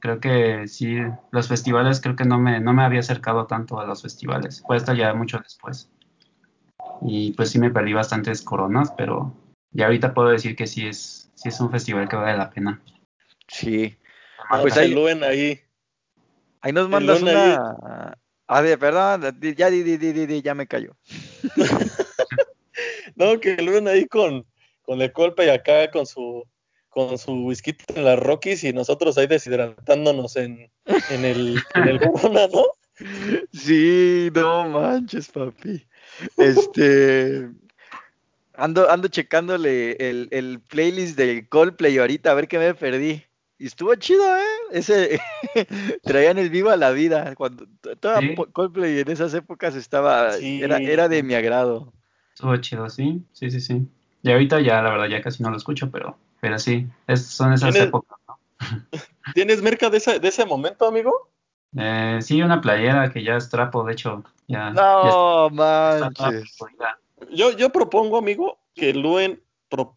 creo 0.00 0.18
que 0.18 0.66
sí, 0.66 0.98
los 1.30 1.46
festivales 1.46 2.00
creo 2.00 2.16
que 2.16 2.24
no 2.24 2.38
me, 2.38 2.58
no 2.58 2.72
me 2.72 2.82
había 2.82 3.00
acercado 3.00 3.46
tanto 3.46 3.78
a 3.78 3.86
los 3.86 4.02
festivales. 4.02 4.62
Fue 4.66 4.76
hasta 4.76 4.94
ya 4.94 5.14
mucho 5.14 5.38
después. 5.38 5.88
Y 7.02 7.32
pues 7.32 7.50
sí 7.50 7.58
me 7.58 7.70
perdí 7.70 7.92
bastantes 7.92 8.42
coronas, 8.42 8.92
pero 8.96 9.32
ya 9.70 9.86
ahorita 9.86 10.14
puedo 10.14 10.28
decir 10.30 10.56
que 10.56 10.66
sí 10.66 10.86
es, 10.86 11.30
sí 11.34 11.48
es 11.48 11.60
un 11.60 11.70
festival 11.70 12.08
que 12.08 12.16
vale 12.16 12.36
la 12.36 12.50
pena. 12.50 12.80
Sí. 13.46 13.96
pues 14.60 14.76
ahí, 14.76 14.94
ahí. 15.22 15.60
Ahí 16.60 16.72
nos 16.72 16.88
mandas 16.88 17.22
una... 17.22 18.18
A 18.52 18.60
ver, 18.60 18.78
perdón, 18.78 19.22
ya 19.56 19.70
di, 19.70 19.82
di, 19.82 19.96
di, 19.96 20.26
di, 20.26 20.42
ya 20.42 20.54
me 20.54 20.66
cayó. 20.66 20.94
no, 23.16 23.40
que 23.40 23.56
lo 23.56 23.88
ahí 23.88 24.04
con, 24.06 24.44
con 24.82 25.00
el 25.00 25.10
golpe 25.10 25.46
y 25.46 25.48
acá 25.48 25.90
con 25.90 26.04
su 26.04 26.46
con 26.90 27.16
su 27.16 27.32
whisky 27.46 27.74
en 27.94 28.04
las 28.04 28.18
Rockies 28.18 28.62
y 28.64 28.74
nosotros 28.74 29.16
ahí 29.16 29.26
deshidratándonos 29.26 30.36
en, 30.36 30.70
en 31.08 31.24
el, 31.24 31.58
en 31.74 31.88
el 31.88 31.98
Corona, 31.98 32.46
¿no? 32.52 32.66
Sí, 33.54 34.28
no 34.34 34.68
manches, 34.68 35.28
papi. 35.28 35.86
Este, 36.36 37.48
ando, 38.52 38.90
ando 38.90 39.08
checándole 39.08 39.92
el, 39.92 40.28
el 40.30 40.60
playlist 40.60 41.16
de 41.16 41.48
Coldplay 41.48 41.96
ahorita 41.96 42.30
a 42.30 42.34
ver 42.34 42.48
qué 42.48 42.58
me 42.58 42.74
perdí. 42.74 43.24
Y 43.58 43.66
estuvo 43.66 43.94
chido, 43.94 44.24
¿eh? 44.36 44.42
Ese 44.72 45.20
traían 46.02 46.38
el 46.38 46.50
vivo 46.50 46.70
a 46.70 46.76
la 46.76 46.90
vida. 46.90 47.34
Cuando 47.34 47.66
toda 48.00 48.20
Coldplay 48.52 49.00
en 49.00 49.10
esas 49.10 49.34
épocas 49.34 49.74
estaba, 49.76 50.36
era, 50.36 50.78
era 50.78 51.08
de 51.08 51.22
mi 51.22 51.34
agrado. 51.34 51.92
Estuvo 52.34 52.56
chido, 52.56 52.88
sí, 52.90 53.22
sí, 53.32 53.50
sí, 53.50 53.60
sí. 53.60 53.86
Y 54.22 54.30
ahorita 54.30 54.60
ya, 54.60 54.82
la 54.82 54.90
verdad, 54.90 55.08
ya 55.08 55.20
casi 55.22 55.42
no 55.42 55.50
lo 55.50 55.56
escucho, 55.56 55.90
pero 55.90 56.16
pero 56.42 56.58
sí, 56.58 56.88
son 57.14 57.52
esas 57.52 57.72
épocas, 57.76 58.18
¿no? 58.26 58.36
¿Tienes 59.34 59.62
merca 59.62 59.88
de 59.90 59.98
ese, 59.98 60.18
de 60.18 60.26
ese 60.26 60.44
momento, 60.44 60.88
amigo? 60.88 61.30
Eh, 61.76 62.18
sí, 62.20 62.42
una 62.42 62.60
playera 62.60 63.12
que 63.12 63.22
ya 63.22 63.36
es 63.36 63.48
trapo, 63.48 63.84
de 63.84 63.92
hecho. 63.92 64.24
Ya, 64.48 64.70
no, 64.70 65.48
manches. 65.50 66.56
Yo, 67.30 67.56
yo 67.56 67.70
propongo, 67.70 68.18
amigo, 68.18 68.58
que 68.74 68.92
Luen 68.92 69.40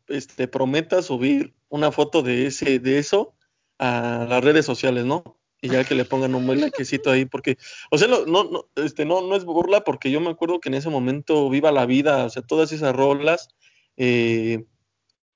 este, 0.08 0.48
prometa 0.48 1.02
subir 1.02 1.56
una 1.70 1.92
foto 1.92 2.22
de 2.22 2.46
ese, 2.46 2.78
de 2.78 3.00
eso 3.00 3.34
a 3.80 4.26
las 4.30 4.44
redes 4.44 4.66
sociales, 4.66 5.06
¿no? 5.06 5.38
Y 5.62 5.70
ya 5.70 5.84
que 5.84 5.96
le 5.96 6.06
pongan 6.06 6.36
un 6.36 6.46
buen 6.46 6.62
likecito 6.62 7.10
ahí, 7.10 7.26
porque, 7.26 7.58
o 7.90 7.98
sea, 7.98 8.08
no, 8.08 8.26
no, 8.26 8.68
este, 8.76 9.06
no, 9.06 9.22
no 9.22 9.36
es 9.36 9.46
burla, 9.46 9.84
porque 9.84 10.12
yo 10.12 10.22
me 10.22 10.30
acuerdo 10.30 10.60
que 10.60 10.70
en 10.70 10.76
ese 10.76 10.90
momento 10.90 11.50
Viva 11.50 11.72
la 11.72 11.86
Vida, 11.86 12.26
o 12.26 12.30
sea, 12.30 12.44
todas 12.44 12.72
esas 12.72 12.96
rolas, 12.96 13.50
eh, 13.98 14.66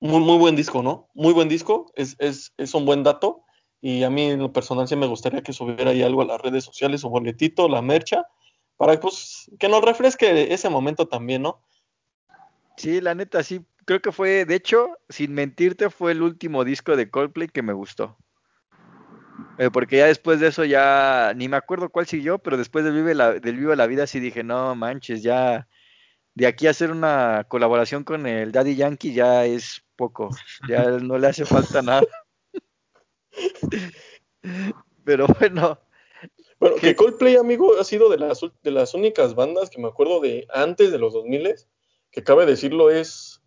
muy, 0.00 0.20
muy 0.20 0.38
buen 0.38 0.56
disco, 0.56 0.82
¿no? 0.82 1.10
Muy 1.14 1.32
buen 1.32 1.48
disco, 1.48 1.90
es, 1.94 2.16
es, 2.18 2.52
es 2.56 2.74
un 2.74 2.84
buen 2.84 3.02
dato. 3.02 3.44
Y 3.82 4.02
a 4.02 4.10
mí 4.10 4.22
en 4.22 4.40
lo 4.40 4.52
personal 4.52 4.86
sí 4.88 4.94
me 4.94 5.06
gustaría 5.06 5.42
que 5.42 5.52
subiera 5.52 5.90
ahí 5.90 6.02
algo 6.02 6.22
a 6.22 6.26
las 6.26 6.40
redes 6.40 6.64
sociales, 6.64 7.02
un 7.02 7.12
boletito, 7.12 7.68
la 7.68 7.80
mercha, 7.80 8.26
para 8.76 8.98
pues, 9.00 9.50
que 9.58 9.68
nos 9.68 9.82
refresque 9.82 10.52
ese 10.52 10.68
momento 10.68 11.08
también, 11.08 11.42
¿no? 11.42 11.62
Sí, 12.76 13.00
la 13.00 13.14
neta, 13.14 13.42
sí, 13.42 13.60
creo 13.84 14.00
que 14.00 14.12
fue, 14.12 14.44
de 14.44 14.54
hecho, 14.54 14.96
sin 15.08 15.32
mentirte, 15.32 15.90
fue 15.90 16.12
el 16.12 16.22
último 16.22 16.64
disco 16.64 16.96
de 16.96 17.10
Coldplay 17.10 17.48
que 17.48 17.62
me 17.62 17.72
gustó. 17.72 18.16
Eh, 19.58 19.70
porque 19.72 19.98
ya 19.98 20.06
después 20.06 20.40
de 20.40 20.48
eso 20.48 20.64
ya 20.64 21.32
ni 21.36 21.48
me 21.48 21.56
acuerdo 21.56 21.90
cuál 21.90 22.06
siguió, 22.06 22.38
pero 22.38 22.56
después 22.56 22.84
del 22.84 22.94
Vive 22.94 23.14
la, 23.14 23.34
del 23.34 23.56
Vive 23.56 23.76
la 23.76 23.86
Vida 23.86 24.06
sí 24.06 24.20
dije, 24.20 24.42
no 24.42 24.74
manches, 24.74 25.22
ya 25.22 25.68
de 26.34 26.46
aquí 26.46 26.66
a 26.66 26.70
hacer 26.70 26.90
una 26.90 27.44
colaboración 27.48 28.04
con 28.04 28.26
el 28.26 28.52
Daddy 28.52 28.76
Yankee 28.76 29.12
ya 29.12 29.44
es 29.44 29.82
poco, 29.96 30.30
ya 30.68 30.84
no 31.02 31.18
le 31.18 31.26
hace 31.26 31.44
falta 31.44 31.82
nada. 31.82 32.06
Pero 35.04 35.26
bueno. 35.38 35.78
Bueno, 36.58 36.76
que 36.76 36.94
Coldplay, 36.94 37.36
amigo, 37.36 37.78
ha 37.80 37.84
sido 37.84 38.10
de 38.10 38.18
las, 38.18 38.40
de 38.40 38.70
las 38.70 38.92
únicas 38.94 39.34
bandas 39.34 39.70
que 39.70 39.80
me 39.80 39.88
acuerdo 39.88 40.20
de 40.20 40.46
antes 40.52 40.92
de 40.92 40.98
los 40.98 41.14
2000 41.14 41.54
que 42.10 42.22
cabe 42.22 42.44
decirlo 42.44 42.90
es, 42.90 43.39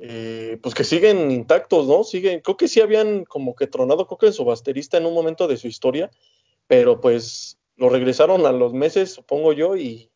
eh, 0.00 0.58
pues 0.62 0.74
que 0.74 0.84
siguen 0.84 1.30
intactos, 1.30 1.86
¿no? 1.86 2.04
Siguen, 2.04 2.40
creo 2.40 2.56
que 2.56 2.68
sí 2.68 2.80
habían 2.80 3.24
como 3.24 3.54
que 3.54 3.66
tronado, 3.66 4.06
creo 4.06 4.18
que 4.18 4.26
en 4.26 4.32
su 4.32 4.44
basterista 4.44 4.96
en 4.96 5.06
un 5.06 5.14
momento 5.14 5.46
de 5.48 5.56
su 5.56 5.68
historia, 5.68 6.10
pero 6.66 7.00
pues 7.00 7.58
lo 7.76 7.88
regresaron 7.88 8.46
a 8.46 8.52
los 8.52 8.72
meses, 8.72 9.12
supongo 9.12 9.52
yo, 9.52 9.76
y, 9.76 10.10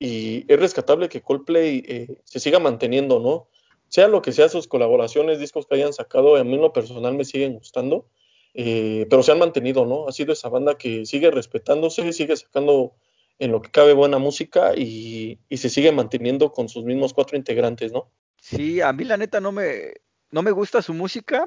es 0.00 0.60
rescatable 0.60 1.08
que 1.08 1.22
Coldplay 1.22 1.82
eh, 1.86 2.20
se 2.22 2.38
siga 2.38 2.60
manteniendo, 2.60 3.18
¿no? 3.18 3.48
sea 3.88 4.08
lo 4.08 4.22
que 4.22 4.32
sea 4.32 4.48
sus 4.48 4.68
colaboraciones, 4.68 5.38
discos 5.38 5.66
que 5.66 5.74
hayan 5.74 5.92
sacado, 5.92 6.36
a 6.36 6.44
mí 6.44 6.54
en 6.54 6.60
lo 6.60 6.72
personal 6.72 7.14
me 7.14 7.24
siguen 7.24 7.54
gustando, 7.54 8.06
eh, 8.54 9.06
pero 9.08 9.22
se 9.22 9.32
han 9.32 9.38
mantenido, 9.38 9.86
¿no? 9.86 10.08
Ha 10.08 10.12
sido 10.12 10.32
esa 10.32 10.48
banda 10.48 10.76
que 10.76 11.06
sigue 11.06 11.30
respetándose, 11.30 12.12
sigue 12.12 12.36
sacando 12.36 12.94
en 13.38 13.52
lo 13.52 13.62
que 13.62 13.70
cabe 13.70 13.92
buena 13.94 14.18
música 14.18 14.74
y, 14.76 15.38
se 15.50 15.70
sigue 15.70 15.92
manteniendo 15.92 16.52
con 16.52 16.68
sus 16.68 16.84
mismos 16.84 17.14
cuatro 17.14 17.36
integrantes, 17.36 17.92
¿no? 17.92 18.10
Sí, 18.50 18.80
a 18.80 18.94
mí 18.94 19.04
la 19.04 19.18
neta 19.18 19.40
no 19.40 19.52
me, 19.52 19.92
no 20.30 20.42
me 20.42 20.52
gusta 20.52 20.80
su 20.80 20.94
música, 20.94 21.44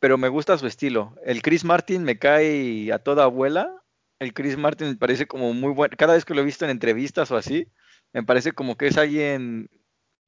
pero 0.00 0.18
me 0.18 0.28
gusta 0.28 0.58
su 0.58 0.66
estilo. 0.66 1.14
El 1.24 1.42
Chris 1.42 1.64
Martin 1.64 2.02
me 2.02 2.18
cae 2.18 2.92
a 2.92 2.98
toda 2.98 3.22
abuela. 3.24 3.84
El 4.18 4.34
Chris 4.34 4.56
Martin 4.56 4.88
me 4.88 4.96
parece 4.96 5.28
como 5.28 5.54
muy 5.54 5.72
bueno. 5.72 5.94
Cada 5.96 6.14
vez 6.14 6.24
que 6.24 6.34
lo 6.34 6.40
he 6.40 6.44
visto 6.44 6.64
en 6.64 6.72
entrevistas 6.72 7.30
o 7.30 7.36
así, 7.36 7.68
me 8.12 8.24
parece 8.24 8.50
como 8.50 8.76
que 8.76 8.88
es 8.88 8.98
alguien 8.98 9.70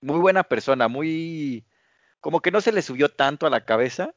muy 0.00 0.20
buena 0.20 0.44
persona, 0.44 0.86
muy 0.86 1.64
como 2.20 2.40
que 2.40 2.52
no 2.52 2.60
se 2.60 2.70
le 2.70 2.82
subió 2.82 3.08
tanto 3.08 3.46
a 3.46 3.50
la 3.50 3.64
cabeza 3.64 4.14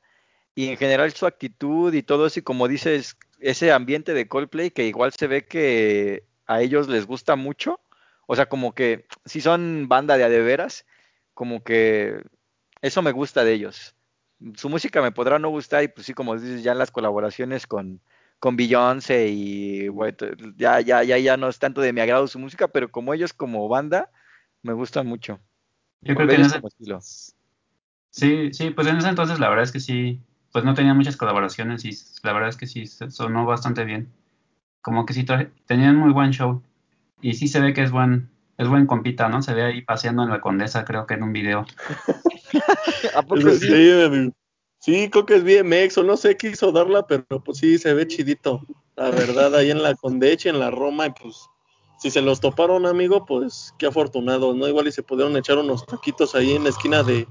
y 0.53 0.70
en 0.70 0.78
general 0.78 1.12
su 1.14 1.26
actitud 1.26 1.91
y 1.91 2.03
todo 2.03 2.28
eso 2.28 2.39
y 2.39 2.43
como 2.43 2.68
dices, 2.68 3.18
ese 3.39 3.72
ambiente 3.72 4.14
de 4.14 4.28
Coldplay 4.28 4.70
que 4.70 4.86
igual 4.86 5.12
se 5.14 5.26
ve 5.26 5.47
que 5.47 6.24
a 6.45 6.62
ellos 6.62 6.88
les 6.88 7.08
gusta 7.08 7.36
mucho, 7.36 7.80
o 8.28 8.36
sea, 8.36 8.47
como 8.47 8.76
que 8.76 9.08
si 9.26 9.41
son 9.41 9.88
banda 9.88 10.18
de 10.18 10.24
adeveras, 10.26 10.86
como 11.36 11.63
que 11.63 12.23
eso 12.81 13.03
me 13.03 13.11
gusta 13.11 13.43
de 13.43 13.53
ellos. 13.53 13.95
Su 14.55 14.69
música 14.69 15.01
me 15.01 15.11
podrá 15.11 15.38
no 15.38 15.49
gustar 15.49 15.83
y 15.83 15.89
pues 15.89 16.07
sí, 16.07 16.13
como 16.13 16.36
dices, 16.36 16.63
ya 16.63 16.71
en 16.71 16.79
las 16.79 16.91
colaboraciones 16.91 17.67
con, 17.67 18.01
con 18.39 18.55
Beyoncé 18.55 19.27
y 19.27 19.88
bueno, 19.89 20.17
ya, 20.57 20.81
ya, 20.81 21.03
ya, 21.03 21.17
ya 21.19 21.38
no 21.38 21.47
es 21.49 21.59
tanto 21.59 21.81
de 21.81 21.93
mi 21.93 22.01
agrado 22.01 22.27
su 22.27 22.39
música, 22.39 22.69
pero 22.69 22.89
como 22.89 23.13
ellos 23.13 23.33
como 23.33 23.67
banda, 23.67 24.09
me 24.63 24.73
gustan 24.73 25.05
mucho. 25.05 25.39
Yo 26.01 26.15
creo 26.15 26.27
que 26.27 26.36
en 26.36 26.41
ese... 26.41 26.61
Sí, 28.09 28.53
sí, 28.53 28.69
pues 28.71 28.88
en 28.88 28.97
ese 28.97 29.09
entonces 29.09 29.39
la 29.39 29.49
verdad 29.49 29.63
es 29.63 29.73
que 29.73 29.81
sí, 29.81 30.21
pues 30.53 30.63
no 30.63 30.73
tenía 30.73 30.93
muchas 30.93 31.17
colaboraciones 31.17 31.83
y 31.83 31.91
la 32.23 32.31
verdad 32.31 32.49
es 32.49 32.55
que 32.55 32.65
sí 32.65 32.88
sonó 32.88 33.45
bastante 33.45 33.83
bien. 33.83 34.09
Como 34.81 35.05
que 35.05 35.13
sí 35.13 35.25
tenían 35.65 35.97
muy 35.97 36.13
buen 36.13 36.31
show 36.31 36.61
y 37.21 37.33
sí 37.33 37.49
se 37.49 37.59
ve 37.59 37.73
que 37.73 37.83
es 37.83 37.91
buen 37.91 38.29
es 38.58 38.68
buen 38.68 38.86
compita, 38.86 39.30
¿no? 39.30 39.41
Se 39.41 39.53
ve 39.53 39.64
ahí 39.64 39.82
paseando 39.82 40.24
en 40.24 40.30
la 40.30 40.41
Condesa, 40.41 40.86
creo 40.86 41.06
que 41.06 41.16
en 41.16 41.24
un 41.24 41.34
video. 41.34 41.66
¿A 43.16 43.22
poco 43.22 43.49
sí? 43.51 44.32
Sí, 44.80 45.10
creo 45.10 45.26
que 45.26 45.36
es 45.36 45.43
BMX 45.43 45.97
o 45.97 46.03
no 46.03 46.16
sé, 46.16 46.38
quiso 46.38 46.72
darla, 46.72 47.08
pero 47.08 47.26
pues 47.43 47.58
sí, 47.58 47.80
se 47.80 47.93
ve 47.93 48.08
chidito. 48.08 48.62
La 48.95 49.10
verdad, 49.10 49.56
ahí 49.56 49.72
en 49.72 49.82
la 49.82 49.95
Condeche, 49.95 50.47
en 50.47 50.60
la 50.60 50.70
Roma, 50.70 51.08
y 51.08 51.10
pues 51.10 51.49
si 51.97 52.12
se 52.12 52.22
los 52.22 52.39
toparon, 52.39 52.86
amigo, 52.86 53.26
pues 53.26 53.74
qué 53.80 53.88
afortunados, 53.88 54.56
¿no? 54.56 54.68
Igual 54.68 54.88
y 54.88 54.91
se 54.91 55.01
pudieron 55.01 55.36
echar 55.38 55.58
unos 55.58 55.86
taquitos 55.86 56.36
ahí 56.36 56.53
en 56.53 56.64
la 56.66 56.70
esquina 56.70 57.01
de, 57.01 57.28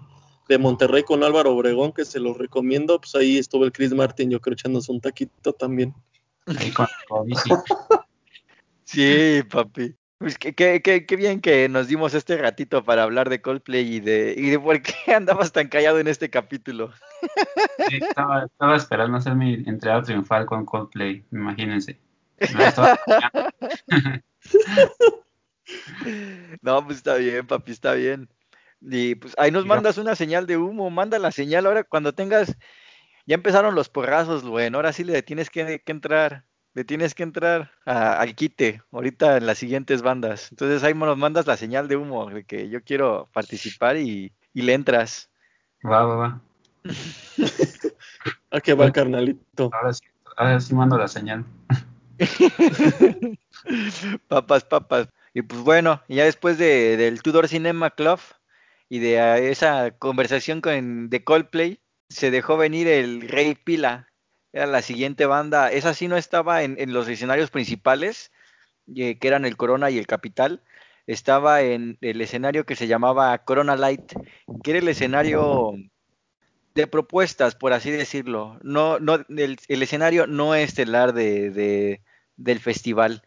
de 0.49 0.59
Monterrey 0.59 1.05
con 1.05 1.23
Álvaro 1.23 1.53
Obregón, 1.53 1.93
que 1.93 2.05
se 2.05 2.19
los 2.19 2.37
recomiendo. 2.37 2.99
Pues 3.01 3.15
ahí 3.15 3.39
estuvo 3.39 3.65
el 3.65 3.73
Chris 3.73 3.95
Martin, 3.95 4.31
yo 4.31 4.41
creo, 4.41 4.55
echándose 4.55 4.91
un 4.91 5.01
taquito 5.01 5.53
también. 5.53 5.95
Ahí 6.47 6.73
con, 6.73 6.89
sí, 8.85 9.43
papi. 9.49 9.95
Pues 10.19 10.39
qué, 10.39 10.55
qué, 10.55 10.81
qué, 10.81 11.17
bien 11.17 11.41
que 11.41 11.69
nos 11.69 11.89
dimos 11.89 12.15
este 12.15 12.39
ratito 12.39 12.85
para 12.85 13.03
hablar 13.03 13.29
de 13.29 13.43
Coldplay 13.43 13.97
y 13.97 14.01
de, 14.01 14.35
y 14.37 14.51
de 14.51 14.61
por 14.61 14.81
qué 14.81 14.95
andabas 15.15 15.53
tan 15.53 15.69
callado 15.69 15.99
en 15.99 16.09
este 16.09 16.31
capítulo. 16.31 16.93
estaba, 17.91 18.45
estaba, 18.53 18.77
esperando 18.77 19.19
hacer 19.19 19.35
mi 19.35 19.55
entrada 19.67 20.03
triunfal 20.03 20.47
con 20.47 20.65
Coldplay, 20.65 21.25
imagínense. 21.33 21.99
no, 26.63 26.85
pues 26.85 26.99
está 26.99 27.17
bien, 27.17 27.45
papi, 27.47 27.73
está 27.73 27.95
bien. 27.95 28.29
Y 28.81 29.17
pues 29.17 29.35
ahí 29.39 29.51
nos 29.51 29.67
mandas 29.67 29.99
una 29.99 30.15
señal 30.15 30.47
de 30.47 30.59
humo, 30.59 30.91
manda 30.91 31.19
la 31.19 31.33
señal 31.33 31.67
ahora 31.67 31.83
cuando 31.85 32.15
tengas, 32.15 32.57
ya 33.27 33.35
empezaron 33.35 33.75
los 33.75 33.89
porrazos, 33.89 34.45
bueno, 34.45 34.79
ahora 34.79 34.93
sí 34.93 35.03
le 35.05 35.23
tienes 35.23 35.51
que, 35.51 35.81
que 35.81 35.93
entrar 35.93 36.45
le 36.75 36.85
tienes 36.85 37.15
que 37.15 37.23
entrar 37.23 37.71
al 37.85 38.35
quite 38.35 38.83
ahorita 38.93 39.37
en 39.37 39.47
las 39.47 39.59
siguientes 39.59 40.03
bandas. 40.03 40.49
Entonces 40.51 40.83
ahí 40.83 40.93
nos 40.93 41.17
mandas 41.17 41.47
la 41.47 41.57
señal 41.57 41.89
de 41.89 41.97
humo 41.97 42.29
de 42.29 42.45
que 42.45 42.69
yo 42.69 42.83
quiero 42.83 43.29
participar 43.33 43.97
y, 43.97 44.33
le 44.53 44.75
entras. 44.75 45.31
Va, 45.85 46.05
va, 46.05 46.17
va. 46.17 46.41
¿A 48.51 48.61
qué 48.61 48.75
va, 48.75 48.93
carnalito? 48.93 49.71
Ahora 49.73 49.93
sí, 49.93 50.05
ahora 50.37 50.61
sí 50.61 50.75
mando 50.75 50.99
la 50.99 51.09
señal. 51.09 51.45
papas, 54.29 54.65
papas. 54.65 55.09
Y 55.33 55.43
pues 55.43 55.61
bueno, 55.63 56.03
ya 56.09 56.25
después 56.25 56.59
de, 56.59 56.97
del 56.97 57.23
Tudor 57.23 57.49
Cinema 57.49 57.91
Club 57.91 58.21
y 58.89 58.99
de 58.99 59.51
esa 59.51 59.93
conversación 59.93 60.61
con, 60.61 61.09
de 61.11 61.25
Coldplay, 61.25 61.81
se 62.09 62.31
dejó 62.31 62.57
venir 62.57 62.87
el 62.87 63.29
Rey 63.29 63.55
Pila, 63.57 64.09
era 64.55 64.67
la 64.67 64.83
siguiente 64.83 65.27
banda. 65.27 65.71
Esa 65.71 65.95
sí 65.95 66.07
no 66.07 66.17
estaba 66.17 66.63
en, 66.63 66.93
los 66.93 67.09
escenarios 67.09 67.51
principales, 67.51 68.31
eh, 68.95 69.19
que 69.19 69.29
eran 69.29 69.45
el 69.45 69.57
Corona 69.57 69.91
y 69.91 69.99
el 69.99 70.07
Capital. 70.07 70.63
Estaba 71.09 71.63
en 71.63 71.99
el 72.01 72.21
escenario 72.21 72.65
que 72.65 72.77
se 72.77 72.87
llamaba 72.87 73.37
Corona 73.39 73.77
Light, 73.77 74.13
que 74.63 74.71
era 74.71 74.79
el 74.79 74.89
escenario 74.89 75.73
de 76.75 76.87
propuestas, 76.87 77.57
por 77.57 77.73
así 77.73 77.91
decirlo. 77.91 78.59
No, 78.63 79.01
no, 79.01 79.25
el, 79.29 79.59
escenario 79.69 80.29
no 80.29 80.55
estelar 80.55 81.13
de, 81.15 82.01
del 82.37 82.61
festival. 82.61 83.23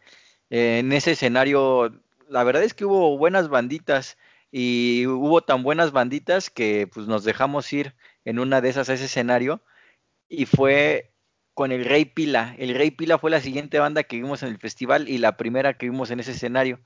en 0.48 0.92
ese 0.92 1.12
escenario, 1.12 1.92
la 2.28 2.42
verdad 2.42 2.62
es 2.62 2.72
que 2.72 2.86
hubo 2.86 3.18
buenas 3.18 3.50
banditas 3.50 4.16
y 4.50 5.06
hubo 5.06 5.42
tan 5.42 5.62
buenas 5.62 5.92
banditas 5.92 6.48
que 6.48 6.88
pues 6.92 7.06
nos 7.06 7.22
dejamos 7.22 7.70
ir 7.72 7.94
en 8.24 8.38
una 8.38 8.62
de 8.62 8.70
esas 8.70 8.88
a 8.88 8.94
ese 8.94 9.04
escenario 9.04 9.62
y 10.28 10.46
fue 10.46 11.10
con 11.58 11.72
el 11.72 11.84
Rey 11.84 12.04
Pila. 12.04 12.54
El 12.56 12.72
Rey 12.76 12.92
Pila 12.92 13.18
fue 13.18 13.32
la 13.32 13.40
siguiente 13.40 13.80
banda 13.80 14.04
que 14.04 14.14
vimos 14.14 14.44
en 14.44 14.50
el 14.50 14.58
festival 14.58 15.08
y 15.08 15.18
la 15.18 15.36
primera 15.36 15.74
que 15.74 15.90
vimos 15.90 16.12
en 16.12 16.20
ese 16.20 16.30
escenario. 16.30 16.78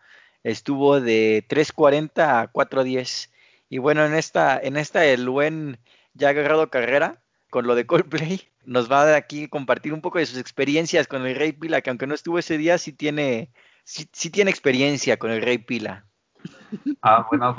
Estuvo 0.45 0.99
de 0.99 1.45
3.40 1.47 2.11
a 2.17 2.51
4.10. 2.51 3.29
Y 3.69 3.77
bueno, 3.77 4.03
en 4.07 4.15
esta, 4.15 4.59
en 4.59 4.79
esta 4.79 5.05
el 5.05 5.29
buen 5.29 5.79
ya 6.15 6.31
agarrado 6.31 6.71
carrera 6.71 7.21
con 7.51 7.67
lo 7.67 7.75
de 7.75 7.85
Coldplay. 7.85 8.49
Nos 8.65 8.91
va 8.91 9.03
a 9.03 9.15
aquí 9.15 9.47
compartir 9.47 9.93
un 9.93 10.01
poco 10.01 10.19
de 10.19 10.25
sus 10.25 10.39
experiencias 10.39 11.07
con 11.07 11.27
el 11.27 11.37
Rey 11.37 11.53
Pila, 11.53 11.83
que 11.83 11.91
aunque 11.91 12.07
no 12.07 12.15
estuvo 12.15 12.39
ese 12.39 12.57
día, 12.57 12.79
sí 12.79 12.95
tiene, 12.95 13.51
sí, 13.85 14.07
tiene 14.31 14.51
experiencia 14.51 15.19
con 15.19 15.33
el 15.33 15.43
Rey 15.43 15.59
Pila. 15.59 16.07
Ah, 17.03 17.27
bueno, 17.29 17.55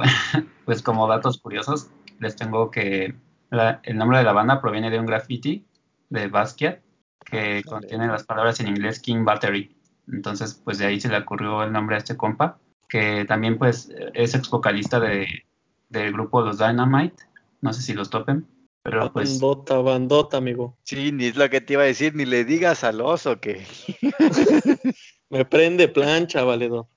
pues 0.66 0.82
como 0.82 1.07
datos 1.07 1.38
curiosos, 1.38 1.91
les 2.20 2.36
tengo 2.36 2.72
que 2.72 3.14
el 3.51 3.97
nombre 3.97 4.18
de 4.18 4.24
la 4.24 4.34
banda 4.34 4.61
proviene 4.61 4.89
de 4.89 4.99
un 4.99 5.05
graffiti 5.05 5.68
de 6.09 6.28
Basquiat 6.28 6.80
que 7.24 7.63
contiene 7.63 8.07
las 8.07 8.24
palabras 8.24 8.59
en 8.59 8.67
inglés 8.67 8.99
King 8.99 9.24
Battery. 9.26 9.76
Entonces, 10.11 10.61
pues 10.63 10.78
de 10.78 10.86
ahí 10.86 10.99
se 10.99 11.09
le 11.09 11.17
ocurrió 11.17 11.63
el 11.63 11.71
nombre 11.71 11.95
a 11.95 11.99
este 11.99 12.17
compa, 12.17 12.57
que 12.89 13.26
también 13.26 13.57
pues 13.57 13.89
es 14.13 14.36
ex 14.36 14.49
vocalista 14.49 14.99
de, 14.99 15.28
del 15.89 16.13
grupo 16.13 16.41
Los 16.41 16.57
Dynamite. 16.57 17.24
No 17.61 17.71
sé 17.71 17.82
si 17.82 17.93
los 17.93 18.09
topen, 18.09 18.45
pero 18.84 19.11
pues... 19.13 19.39
Bandota, 19.39 19.78
bandota, 19.78 20.38
amigo. 20.38 20.78
Sí, 20.84 21.13
ni 21.13 21.26
es 21.26 21.38
lo 21.38 21.49
que 21.49 21.61
te 21.61 21.74
iba 21.74 21.84
a 21.84 21.86
decir, 21.86 22.13
ni 22.15 22.26
le 22.26 22.43
digas 22.43 22.84
al 22.84 22.99
oso 22.99 23.39
que... 23.39 23.65
Me 25.30 25.45
prende 25.45 25.88
plancha, 25.88 26.43
valedor. 26.43 26.88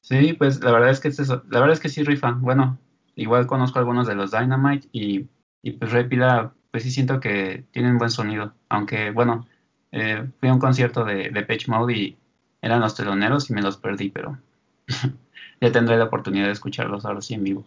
Sí, 0.00 0.32
pues 0.32 0.64
la 0.64 0.72
verdad 0.72 0.90
es 0.90 1.00
que 1.00 1.08
es 1.08 1.20
eso. 1.20 1.44
La 1.50 1.60
verdad 1.60 1.74
es 1.74 1.80
que 1.80 1.90
sí 1.90 2.02
rifa. 2.02 2.32
Bueno, 2.32 2.78
igual 3.14 3.46
conozco 3.46 3.78
algunos 3.78 4.06
de 4.06 4.14
los 4.14 4.30
Dynamite 4.30 4.88
y, 4.90 5.28
y 5.62 5.72
pues 5.72 5.92
Repida, 5.92 6.54
pues 6.70 6.82
sí 6.82 6.90
siento 6.90 7.20
que 7.20 7.66
tienen 7.70 7.98
buen 7.98 8.10
sonido. 8.10 8.54
Aunque, 8.68 9.10
bueno, 9.10 9.46
eh, 9.92 10.26
fui 10.38 10.48
a 10.48 10.52
un 10.52 10.58
concierto 10.58 11.04
de, 11.04 11.30
de 11.30 11.42
Page 11.42 11.66
Mode 11.68 11.94
y 11.94 12.16
eran 12.60 12.80
los 12.80 12.94
teloneros 12.94 13.50
y 13.50 13.54
me 13.54 13.62
los 13.62 13.76
perdí, 13.76 14.10
pero 14.10 14.38
ya 15.60 15.72
tendré 15.72 15.96
la 15.96 16.04
oportunidad 16.04 16.46
de 16.46 16.52
escucharlos 16.52 17.04
ahora 17.04 17.20
sí 17.20 17.34
en 17.34 17.44
vivo, 17.44 17.64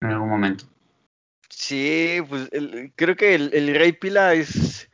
en 0.00 0.10
algún 0.10 0.28
momento. 0.28 0.64
Sí, 1.48 2.18
pues 2.28 2.50
creo 2.96 3.16
que 3.16 3.34
el, 3.34 3.74
Rey 3.74 3.92
Pila 3.92 4.34
es... 4.34 4.90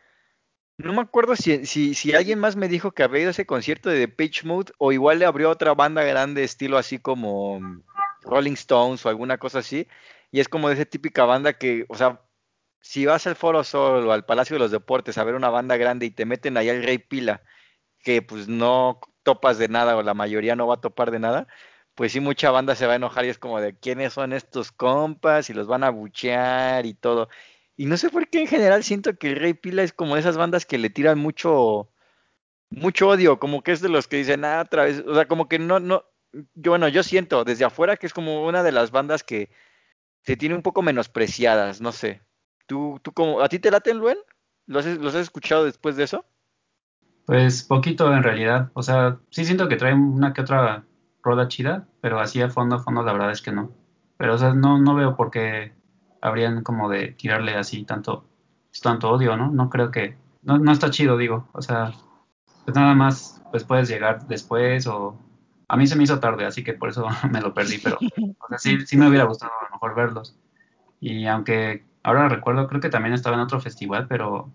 No 0.79 0.93
me 0.93 1.03
acuerdo 1.03 1.37
si, 1.37 1.65
si, 1.67 1.95
si, 1.95 2.13
alguien 2.13 2.39
más 2.39 2.57
me 2.57 2.69
dijo 2.69 2.93
que 2.93 3.03
había 3.03 3.21
ido 3.21 3.29
a 3.29 3.33
ese 3.33 3.47
concierto 3.47 3.89
de 3.89 4.09
Page 4.09 4.45
Mode 4.45 4.73
o 4.79 4.91
igual 4.91 5.19
le 5.19 5.27
abrió 5.27 5.51
otra 5.51 5.75
banda 5.75 6.03
grande 6.03 6.43
estilo 6.43 6.77
así 6.77 6.99
como 6.99 7.61
Rolling 8.23 8.55
Stones 8.55 9.05
o 9.05 9.09
alguna 9.09 9.39
cosa 9.39 9.61
así. 9.61 9.87
Y 10.33 10.41
es 10.41 10.49
como 10.49 10.69
de 10.69 10.75
esa 10.75 10.85
típica 10.85 11.25
banda 11.25 11.53
que, 11.53 11.85
o 11.89 11.97
sea, 11.97 12.21
si 12.83 13.07
vas 13.07 13.27
al 13.27 13.37
Foro 13.37 13.65
Sol 13.65 14.07
o 14.07 14.13
al 14.13 14.27
Palacio 14.27 14.57
de 14.57 14.61
los 14.61 14.71
Deportes 14.73 15.19
a 15.19 15.25
ver 15.25 15.35
una 15.35 15.51
banda 15.51 15.77
grande 15.77 16.07
y 16.07 16.11
te 16.11 16.27
meten 16.27 16.57
ahí 16.57 16.69
al 16.69 16.83
Rey 16.83 16.99
Pila, 16.99 17.43
que 18.01 18.23
pues 18.23 18.49
no 18.49 19.01
topas 19.23 19.59
de 19.59 19.69
nada 19.69 19.97
o 19.97 20.03
la 20.03 20.15
mayoría 20.15 20.57
no 20.57 20.67
va 20.67 20.75
a 20.77 20.81
topar 20.81 21.11
de 21.13 21.21
nada, 21.21 21.49
pues 21.95 22.13
sí 22.13 22.21
mucha 22.21 22.51
banda 22.51 22.75
se 22.75 22.87
va 22.87 22.95
a 22.95 22.97
enojar 22.97 23.25
y 23.25 23.29
es 23.31 23.39
como 23.39 23.61
de 23.61 23.79
quiénes 23.79 24.15
son 24.15 24.33
estos 24.33 24.73
compas 24.73 25.51
y 25.51 25.55
los 25.55 25.67
van 25.69 25.85
a 25.85 25.91
buchear 25.91 26.87
y 26.87 26.95
todo. 26.95 27.29
Y 27.77 27.87
no 27.87 27.97
sé 27.97 28.11
por 28.11 28.29
qué 28.29 28.41
en 28.43 28.49
general 28.49 28.85
siento 28.85 29.17
que 29.17 29.29
el 29.29 29.37
Rey 29.37 29.55
Pila 29.55 29.83
es 29.83 29.93
como 29.93 30.15
de 30.15 30.21
esas 30.21 30.37
bandas 30.37 30.67
que 30.67 30.79
le 30.79 30.91
tiran 30.91 31.19
mucho 31.19 31.91
mucho 32.71 33.09
odio, 33.09 33.39
como 33.39 33.63
que 33.63 33.73
es 33.73 33.81
de 33.81 33.89
los 33.89 34.09
que 34.09 34.17
dicen, 34.17 34.45
ah, 34.45 34.63
otra 34.63 34.85
vez, 34.85 35.05
o 35.07 35.15
sea, 35.15 35.27
como 35.29 35.49
que 35.49 35.59
no, 35.59 35.81
no, 35.81 36.05
yo, 36.55 36.73
bueno, 36.73 36.89
yo 36.89 37.03
siento 37.03 37.45
desde 37.45 37.65
afuera 37.65 37.97
que 37.97 38.07
es 38.07 38.15
como 38.15 38.47
una 38.47 38.63
de 38.63 38.73
las 38.73 38.91
bandas 38.91 39.23
que 39.23 39.51
se 40.23 40.37
tiene 40.37 40.55
un 40.55 40.63
poco 40.63 40.83
menospreciadas, 40.83 41.81
no 41.81 41.93
sé. 41.93 42.23
¿Tú, 42.67 42.99
tú 43.03 43.13
como, 43.13 43.41
¿A 43.41 43.49
ti 43.49 43.59
te 43.59 43.71
late 43.71 43.95
Luen? 43.95 44.19
¿Los 44.67 44.87
has, 44.87 44.99
¿Los 44.99 45.15
has 45.15 45.23
escuchado 45.23 45.65
después 45.65 45.97
de 45.97 46.05
eso? 46.05 46.25
Pues 47.27 47.63
poquito 47.63 48.13
en 48.15 48.23
realidad. 48.23 48.71
O 48.75 48.83
sea, 48.83 49.19
sí 49.31 49.45
siento 49.45 49.69
que 49.69 49.77
traen 49.77 49.99
una 49.99 50.33
que 50.33 50.41
otra 50.41 50.85
roda 51.23 51.49
chida, 51.49 51.87
pero 52.01 52.21
así 52.21 52.41
a 52.41 52.51
fondo, 52.51 52.77
a 52.77 52.83
fondo 52.83 53.03
la 53.03 53.13
verdad 53.13 53.31
es 53.31 53.43
que 53.43 53.53
no. 53.53 53.71
Pero 54.17 54.35
o 54.35 54.39
sea, 54.39 54.55
no, 54.55 54.79
no 54.79 54.95
veo 54.95 55.17
por 55.17 55.31
qué 55.31 55.73
habrían 56.21 56.63
como 56.63 56.89
de 56.89 57.09
tirarle 57.13 57.55
así 57.55 57.85
tanto, 57.85 58.25
tanto 58.83 59.11
odio, 59.11 59.37
¿no? 59.37 59.51
No 59.51 59.71
creo 59.71 59.91
que, 59.91 60.17
no, 60.43 60.59
no 60.59 60.73
está 60.73 60.91
chido, 60.91 61.17
digo. 61.17 61.49
O 61.53 61.63
sea, 61.63 61.93
pues 62.65 62.77
nada 62.77 62.95
más, 62.95 63.43
pues 63.51 63.65
puedes 63.65 63.89
llegar 63.89 64.27
después 64.27 64.87
o... 64.87 65.19
A 65.69 65.77
mí 65.77 65.87
se 65.87 65.97
me 65.97 66.05
hizo 66.05 66.21
tarde, 66.21 66.45
así 66.45 66.63
que 66.63 66.75
por 66.75 66.91
eso 66.91 67.07
me 67.31 67.41
lo 67.41 67.55
perdí, 67.55 67.79
pero 67.79 67.97
o 67.97 68.49
sea, 68.49 68.59
sí, 68.59 68.85
sí 68.87 68.97
me 68.97 69.09
hubiera 69.09 69.25
gustado 69.25 69.53
a 69.61 69.65
lo 69.65 69.71
mejor 69.71 69.95
verlos. 69.95 70.37
Y 71.01 71.27
aunque 71.27 71.85
Ahora 72.03 72.29
recuerdo, 72.29 72.67
creo 72.69 72.81
que 72.81 72.91
también 72.91 73.15
estaba 73.15 73.37
en 73.37 73.43
otro 73.43 73.61
festival, 73.61 74.07
pero 74.09 74.51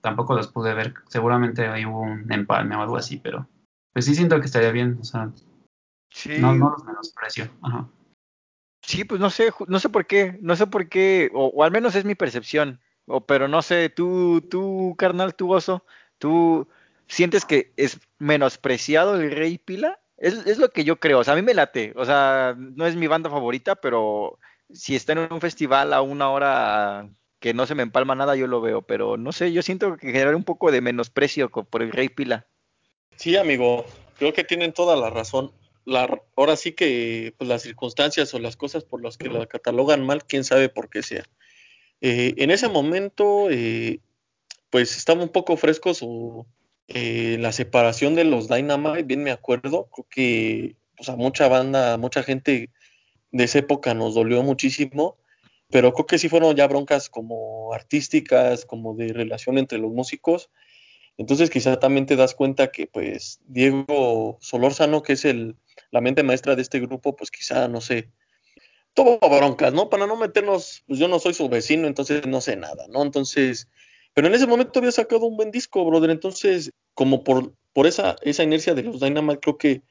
tampoco 0.00 0.34
los 0.34 0.48
pude 0.48 0.74
ver. 0.74 0.94
Seguramente 1.08 1.66
ahí 1.66 1.84
hubo 1.84 2.00
un 2.00 2.30
empalme 2.32 2.76
o 2.76 2.82
algo 2.82 2.96
así, 2.96 3.18
pero 3.18 3.48
pues 3.92 4.04
sí 4.04 4.14
siento 4.14 4.38
que 4.40 4.46
estaría 4.46 4.70
bien. 4.70 4.98
O 5.00 5.04
sea, 5.04 5.30
no, 6.38 6.54
no 6.54 6.70
los 6.70 6.84
menosprecio. 6.84 7.48
Ajá. 7.62 7.88
Sí, 8.82 9.04
pues 9.04 9.20
no 9.20 9.30
sé, 9.30 9.52
no 9.68 9.78
sé 9.78 9.88
por 9.88 10.06
qué, 10.06 10.38
no 10.40 10.56
sé 10.56 10.66
por 10.66 10.88
qué, 10.88 11.30
o, 11.34 11.62
al 11.62 11.70
menos 11.70 11.94
es 11.94 12.04
mi 12.04 12.16
percepción, 12.16 12.80
o, 13.06 13.24
pero 13.24 13.46
no 13.46 13.62
sé, 13.62 13.88
tú, 13.90 14.40
tú, 14.50 14.96
carnal, 14.98 15.36
tú 15.36 15.52
oso, 15.54 15.84
tú 16.18 16.68
sientes 17.06 17.44
que 17.44 17.72
es 17.76 18.00
menospreciado 18.18 19.20
el 19.20 19.30
Rey 19.30 19.58
Pila, 19.58 20.00
es, 20.16 20.46
es 20.46 20.58
lo 20.58 20.70
que 20.70 20.82
yo 20.82 20.98
creo, 20.98 21.20
o 21.20 21.24
sea, 21.24 21.34
a 21.34 21.36
mí 21.36 21.42
me 21.42 21.54
late, 21.54 21.92
o 21.94 22.04
sea, 22.04 22.56
no 22.58 22.84
es 22.84 22.96
mi 22.96 23.06
banda 23.06 23.30
favorita, 23.30 23.76
pero 23.76 24.40
si 24.72 24.96
está 24.96 25.12
en 25.12 25.32
un 25.32 25.40
festival 25.40 25.92
a 25.92 26.02
una 26.02 26.30
hora 26.30 27.08
que 27.40 27.54
no 27.54 27.66
se 27.66 27.74
me 27.74 27.82
empalma 27.82 28.14
nada, 28.14 28.36
yo 28.36 28.46
lo 28.46 28.60
veo, 28.60 28.82
pero 28.82 29.16
no 29.16 29.32
sé, 29.32 29.52
yo 29.52 29.62
siento 29.62 29.96
que 29.96 30.12
genera 30.12 30.36
un 30.36 30.44
poco 30.44 30.70
de 30.70 30.80
menosprecio 30.80 31.50
por 31.50 31.82
el 31.82 31.90
Rey 31.90 32.08
Pila. 32.08 32.46
Sí, 33.16 33.36
amigo, 33.36 33.84
creo 34.16 34.32
que 34.32 34.44
tienen 34.44 34.72
toda 34.72 34.96
la 34.96 35.10
razón. 35.10 35.52
La, 35.84 36.08
ahora 36.36 36.54
sí 36.56 36.72
que 36.72 37.34
pues, 37.36 37.48
las 37.48 37.62
circunstancias 37.62 38.32
o 38.34 38.38
las 38.38 38.56
cosas 38.56 38.84
por 38.84 39.02
las 39.02 39.16
que 39.16 39.28
la 39.28 39.46
catalogan 39.46 40.06
mal, 40.06 40.24
quién 40.24 40.44
sabe 40.44 40.68
por 40.68 40.88
qué 40.88 41.02
sea. 41.02 41.24
Eh, 42.00 42.34
en 42.36 42.52
ese 42.52 42.68
momento, 42.68 43.50
eh, 43.50 44.00
pues 44.70 44.96
estaba 44.96 45.22
un 45.22 45.28
poco 45.28 45.56
fresco 45.56 45.94
su, 45.94 46.46
eh, 46.88 47.36
la 47.40 47.52
separación 47.52 48.14
de 48.14 48.24
los 48.24 48.48
Dynamite, 48.48 49.02
bien 49.02 49.22
me 49.22 49.30
acuerdo, 49.32 49.88
creo 49.92 50.06
que 50.08 50.76
pues, 50.96 51.08
a 51.08 51.16
mucha 51.16 51.48
banda, 51.48 51.96
mucha 51.96 52.22
gente 52.22 52.70
de 53.32 53.44
esa 53.44 53.58
época 53.58 53.94
nos 53.94 54.14
dolió 54.14 54.42
muchísimo, 54.42 55.16
pero 55.70 55.92
creo 55.94 56.06
que 56.06 56.18
sí 56.18 56.28
fueron 56.28 56.54
ya 56.54 56.68
broncas 56.68 57.08
como 57.08 57.72
artísticas, 57.72 58.66
como 58.66 58.94
de 58.94 59.12
relación 59.12 59.58
entre 59.58 59.78
los 59.78 59.90
músicos. 59.90 60.50
Entonces 61.16 61.50
quizá 61.50 61.78
también 61.80 62.06
te 62.06 62.16
das 62.16 62.34
cuenta 62.34 62.70
que 62.70 62.86
pues 62.86 63.40
Diego 63.46 64.38
Solórzano, 64.40 65.02
que 65.02 65.14
es 65.14 65.24
el, 65.24 65.56
la 65.90 66.00
mente 66.00 66.22
maestra 66.22 66.56
de 66.56 66.62
este 66.62 66.78
grupo, 66.78 67.16
pues 67.16 67.30
quizá, 67.30 67.68
no 67.68 67.80
sé, 67.80 68.10
todo 68.94 69.18
broncas, 69.18 69.72
¿no? 69.72 69.88
Para 69.88 70.06
no 70.06 70.16
meternos, 70.16 70.84
pues 70.86 70.98
yo 70.98 71.08
no 71.08 71.18
soy 71.18 71.34
su 71.34 71.48
vecino, 71.48 71.86
entonces 71.86 72.26
no 72.26 72.40
sé 72.40 72.56
nada, 72.56 72.86
¿no? 72.88 73.02
Entonces, 73.02 73.68
pero 74.14 74.26
en 74.26 74.34
ese 74.34 74.46
momento 74.46 74.78
había 74.78 74.92
sacado 74.92 75.26
un 75.26 75.36
buen 75.36 75.50
disco, 75.50 75.84
brother, 75.84 76.10
entonces 76.10 76.72
como 76.94 77.24
por, 77.24 77.54
por 77.72 77.86
esa, 77.86 78.16
esa 78.22 78.42
inercia 78.42 78.74
de 78.74 78.82
los 78.82 79.00
Dynamite, 79.00 79.40
creo 79.40 79.56
que 79.56 79.82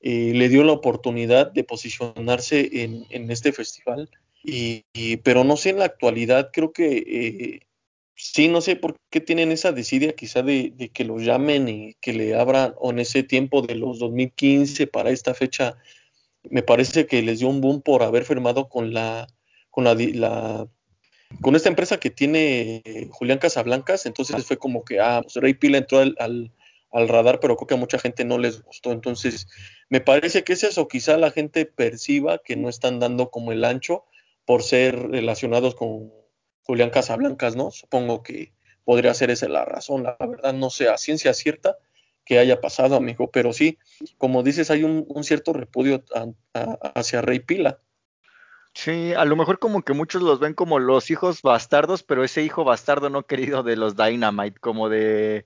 eh, 0.00 0.32
le 0.34 0.48
dio 0.48 0.64
la 0.64 0.72
oportunidad 0.72 1.52
de 1.52 1.64
posicionarse 1.64 2.82
en, 2.82 3.06
en 3.10 3.30
este 3.30 3.52
festival. 3.52 4.08
Y, 4.42 4.84
pero 5.18 5.44
no 5.44 5.56
sé 5.56 5.70
en 5.70 5.78
la 5.78 5.84
actualidad, 5.84 6.50
creo 6.52 6.72
que 6.72 7.04
eh, 7.06 7.60
sí, 8.14 8.48
no 8.48 8.62
sé 8.62 8.76
por 8.76 8.96
qué 9.10 9.20
tienen 9.20 9.52
esa 9.52 9.72
desidia 9.72 10.14
quizá 10.14 10.42
de, 10.42 10.90
que 10.94 11.04
los 11.04 11.22
llamen 11.22 11.68
y 11.68 11.94
que 12.00 12.14
le 12.14 12.34
abran, 12.34 12.74
o 12.78 12.90
en 12.90 13.00
ese 13.00 13.22
tiempo 13.22 13.60
de 13.60 13.74
los 13.74 13.98
2015 13.98 14.86
para 14.86 15.10
esta 15.10 15.34
fecha, 15.34 15.76
me 16.44 16.62
parece 16.62 17.06
que 17.06 17.20
les 17.20 17.40
dio 17.40 17.48
un 17.48 17.60
boom 17.60 17.82
por 17.82 18.02
haber 18.02 18.24
firmado 18.24 18.70
con 18.70 18.94
la, 18.94 19.26
con 19.70 19.84
la, 19.84 19.94
la 19.94 20.66
con 21.42 21.54
esta 21.54 21.68
empresa 21.68 22.00
que 22.00 22.10
tiene 22.10 22.82
Julián 23.10 23.38
Casablancas, 23.38 24.06
entonces 24.06 24.44
fue 24.46 24.56
como 24.56 24.84
que, 24.84 25.00
ah, 25.00 25.20
pues 25.22 25.36
Rey 25.36 25.54
Pila 25.54 25.78
entró 25.78 25.98
al, 25.98 26.16
al, 26.18 26.50
al, 26.92 27.08
radar, 27.08 27.40
pero 27.40 27.56
creo 27.56 27.66
que 27.66 27.74
a 27.74 27.78
mucha 27.78 27.98
gente 27.98 28.24
no 28.24 28.38
les 28.38 28.62
gustó. 28.62 28.92
Entonces, 28.92 29.46
me 29.88 30.00
parece 30.00 30.44
que 30.44 30.52
es 30.54 30.64
eso, 30.64 30.88
quizá 30.88 31.16
la 31.16 31.30
gente 31.30 31.66
perciba 31.66 32.38
que 32.38 32.56
no 32.56 32.68
están 32.68 33.00
dando 33.00 33.30
como 33.30 33.52
el 33.52 33.64
ancho 33.64 34.04
por 34.44 34.62
ser 34.62 35.10
relacionados 35.10 35.74
con 35.74 36.12
Julián 36.62 36.90
Casablancas, 36.90 37.56
¿no? 37.56 37.70
Supongo 37.70 38.22
que 38.22 38.52
podría 38.84 39.14
ser 39.14 39.30
esa 39.30 39.48
la 39.48 39.64
razón, 39.64 40.02
la 40.02 40.16
verdad 40.18 40.52
no 40.52 40.70
sé 40.70 40.88
a 40.88 40.98
ciencia 40.98 41.34
cierta 41.34 41.78
que 42.24 42.38
haya 42.38 42.60
pasado, 42.60 42.96
amigo, 42.96 43.30
pero 43.30 43.52
sí, 43.52 43.78
como 44.18 44.42
dices, 44.42 44.70
hay 44.70 44.84
un, 44.84 45.24
cierto 45.24 45.52
repudio 45.52 46.04
hacia 46.94 47.22
Rey 47.22 47.40
Pila. 47.40 47.80
Sí, 48.72 49.12
a 49.14 49.24
lo 49.24 49.34
mejor 49.34 49.58
como 49.58 49.82
que 49.82 49.94
muchos 49.94 50.22
los 50.22 50.38
ven 50.38 50.54
como 50.54 50.78
los 50.78 51.10
hijos 51.10 51.42
bastardos, 51.42 52.04
pero 52.04 52.22
ese 52.22 52.42
hijo 52.42 52.62
bastardo 52.62 53.10
no 53.10 53.26
querido 53.26 53.64
de 53.64 53.76
los 53.76 53.96
Dynamite, 53.96 54.60
como 54.60 54.88
de 54.88 55.44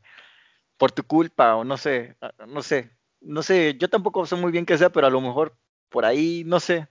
por 0.76 0.92
tu 0.92 1.04
culpa 1.04 1.56
o 1.56 1.64
no 1.64 1.76
sé, 1.76 2.16
ah, 2.20 2.32
no 2.46 2.62
sé, 2.62 2.90
no 3.20 3.42
sé, 3.42 3.76
yo 3.78 3.88
tampoco 3.88 4.26
sé 4.26 4.36
muy 4.36 4.52
bien 4.52 4.66
qué 4.66 4.78
sea, 4.78 4.90
pero 4.90 5.06
a 5.06 5.10
lo 5.10 5.20
mejor 5.20 5.56
por 5.88 6.04
ahí, 6.04 6.44
no 6.46 6.60
sé. 6.60 6.88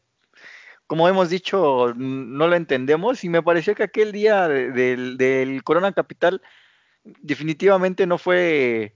Como 0.87 1.07
hemos 1.09 1.29
dicho, 1.29 1.93
no 1.95 2.47
lo 2.47 2.55
entendemos 2.55 3.23
y 3.23 3.29
me 3.29 3.41
pareció 3.43 3.75
que 3.75 3.83
aquel 3.83 4.11
día 4.11 4.47
del, 4.47 5.61
Corona 5.63 5.93
Capital 5.93 6.41
definitivamente 7.03 8.05
no 8.07 8.17
fue, 8.17 8.95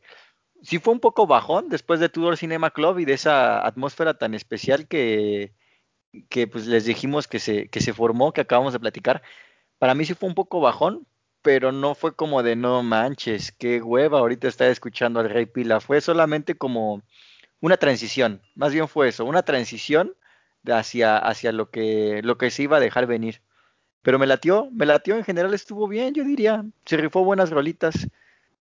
sí 0.62 0.80
fue 0.80 0.94
un 0.94 1.00
poco 1.00 1.28
bajón 1.28 1.70
después 1.70 2.00
de 2.00 2.10
Tudor 2.10 2.38
Cinema 2.38 2.72
Club 2.72 3.00
y 3.00 3.06
de 3.06 3.14
esa 3.14 3.66
atmósfera 3.66 4.18
tan 4.18 4.34
especial 4.34 4.88
que, 4.88 5.54
que 6.30 6.48
pues 6.48 6.68
les 6.68 6.86
dijimos 6.86 7.28
que 7.28 7.40
se, 7.40 7.70
que 7.70 7.82
se 7.82 7.94
formó, 7.94 8.34
que 8.34 8.42
acabamos 8.42 8.74
de 8.74 8.80
platicar, 8.80 9.24
para 9.80 9.96
mí 9.96 10.06
sí 10.06 10.14
fue 10.14 10.30
un 10.30 10.36
poco 10.36 10.62
bajón, 10.62 11.08
pero 11.48 11.72
no 11.72 11.96
fue 11.96 12.14
como 12.14 12.44
de 12.44 12.58
no 12.58 12.84
manches, 12.84 13.54
qué 13.54 13.82
hueva 13.82 14.20
ahorita 14.20 14.50
está 14.50 14.68
escuchando 14.68 15.22
al 15.22 15.30
Rey 15.30 15.46
Pila, 15.46 15.80
fue 15.80 16.02
solamente 16.02 16.56
como 16.56 17.04
una 17.62 17.78
transición, 17.78 18.42
más 18.54 18.74
bien 18.74 18.90
fue 18.90 19.08
eso, 19.08 19.24
una 19.24 19.44
transición 19.44 20.14
hacia, 20.66 21.18
hacia 21.18 21.54
lo, 21.54 21.70
que, 21.72 22.20
lo 22.22 22.38
que 22.38 22.52
se 22.52 22.64
iba 22.64 22.76
a 22.76 22.82
dejar 22.82 23.08
venir. 23.08 23.42
Pero 24.02 24.20
me 24.20 24.28
latió, 24.28 24.68
me 24.74 24.86
latió 24.86 25.16
en 25.16 25.24
general, 25.24 25.54
estuvo 25.54 25.88
bien, 25.88 26.14
yo 26.14 26.26
diría, 26.26 26.66
se 26.84 26.98
rifó 26.98 27.24
buenas 27.24 27.50
rolitas. 27.50 28.10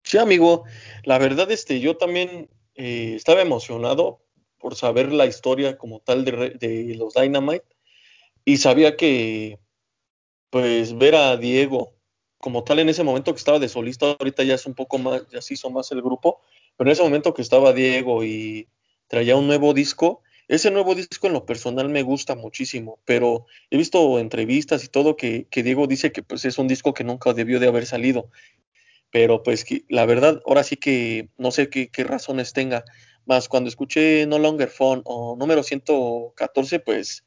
Sí, 0.05 0.19
amigo, 0.19 0.63
la 1.03 1.19
verdad, 1.19 1.51
este, 1.51 1.81
yo 1.81 1.97
también 1.97 2.49
eh, 2.77 3.15
estaba 3.17 3.43
emocionado 3.43 4.21
por 4.59 4.77
saber 4.77 5.13
la 5.13 5.27
historia 5.27 5.77
como 5.77 5.99
tal 5.99 6.25
de, 6.25 6.95
los 6.97 7.15
Dynamite 7.15 7.67
y 8.45 8.59
sabía 8.59 8.97
que 8.97 9.59
pues 10.51 10.97
ver 10.97 11.17
a 11.17 11.37
Diego 11.37 11.97
como 12.41 12.65
tal 12.65 12.79
en 12.79 12.89
ese 12.89 13.05
momento 13.05 13.33
que 13.33 13.39
estaba 13.39 13.59
de 13.59 13.69
solista, 13.69 14.17
ahorita 14.19 14.43
ya 14.43 14.55
es 14.55 14.67
un 14.67 14.75
poco 14.75 14.99
más, 14.99 15.29
ya 15.31 15.43
se 15.43 15.55
hizo 15.55 15.71
más 15.71 15.93
el 15.93 16.03
grupo, 16.03 16.41
pero 16.77 16.89
en 16.89 16.93
ese 16.93 17.03
momento 17.03 17.35
que 17.35 17.43
estaba 17.43 17.73
Diego 17.73 18.25
y 18.25 18.69
traía 19.09 19.37
un 19.37 19.47
nuevo 19.47 19.75
disco, 19.75 20.23
ese 20.49 20.71
nuevo 20.71 20.95
disco 20.95 21.27
en 21.27 21.35
lo 21.35 21.47
personal 21.47 21.91
me 21.91 22.03
gusta 22.03 22.35
muchísimo, 22.35 22.99
pero 23.05 23.47
he 23.71 23.77
visto 23.77 24.19
entrevistas 24.19 24.83
y 24.85 24.89
todo 24.89 25.17
que, 25.17 25.47
que 25.51 25.63
Diego 25.63 25.87
dice 25.87 26.13
que 26.13 26.23
pues 26.23 26.45
es 26.45 26.59
un 26.59 26.67
disco 26.67 26.95
que 26.95 27.05
nunca 27.05 27.33
debió 27.35 27.61
de 27.61 27.69
haber 27.69 27.87
salido, 27.87 28.31
pero 29.11 29.43
pues 29.43 29.65
que, 29.65 29.85
la 29.89 30.07
verdad 30.07 30.41
ahora 30.47 30.65
sí 30.65 30.77
que 30.77 31.29
no 31.37 31.51
sé 31.51 31.69
qué, 31.69 31.91
razones 32.05 32.53
tenga, 32.53 32.85
más 33.27 33.49
cuando 33.49 33.69
escuché 33.69 34.27
No 34.27 34.39
Longer 34.39 34.71
Phone 34.71 35.03
o 35.05 35.37
número 35.37 35.63
114, 35.63 36.81
pues, 36.81 37.25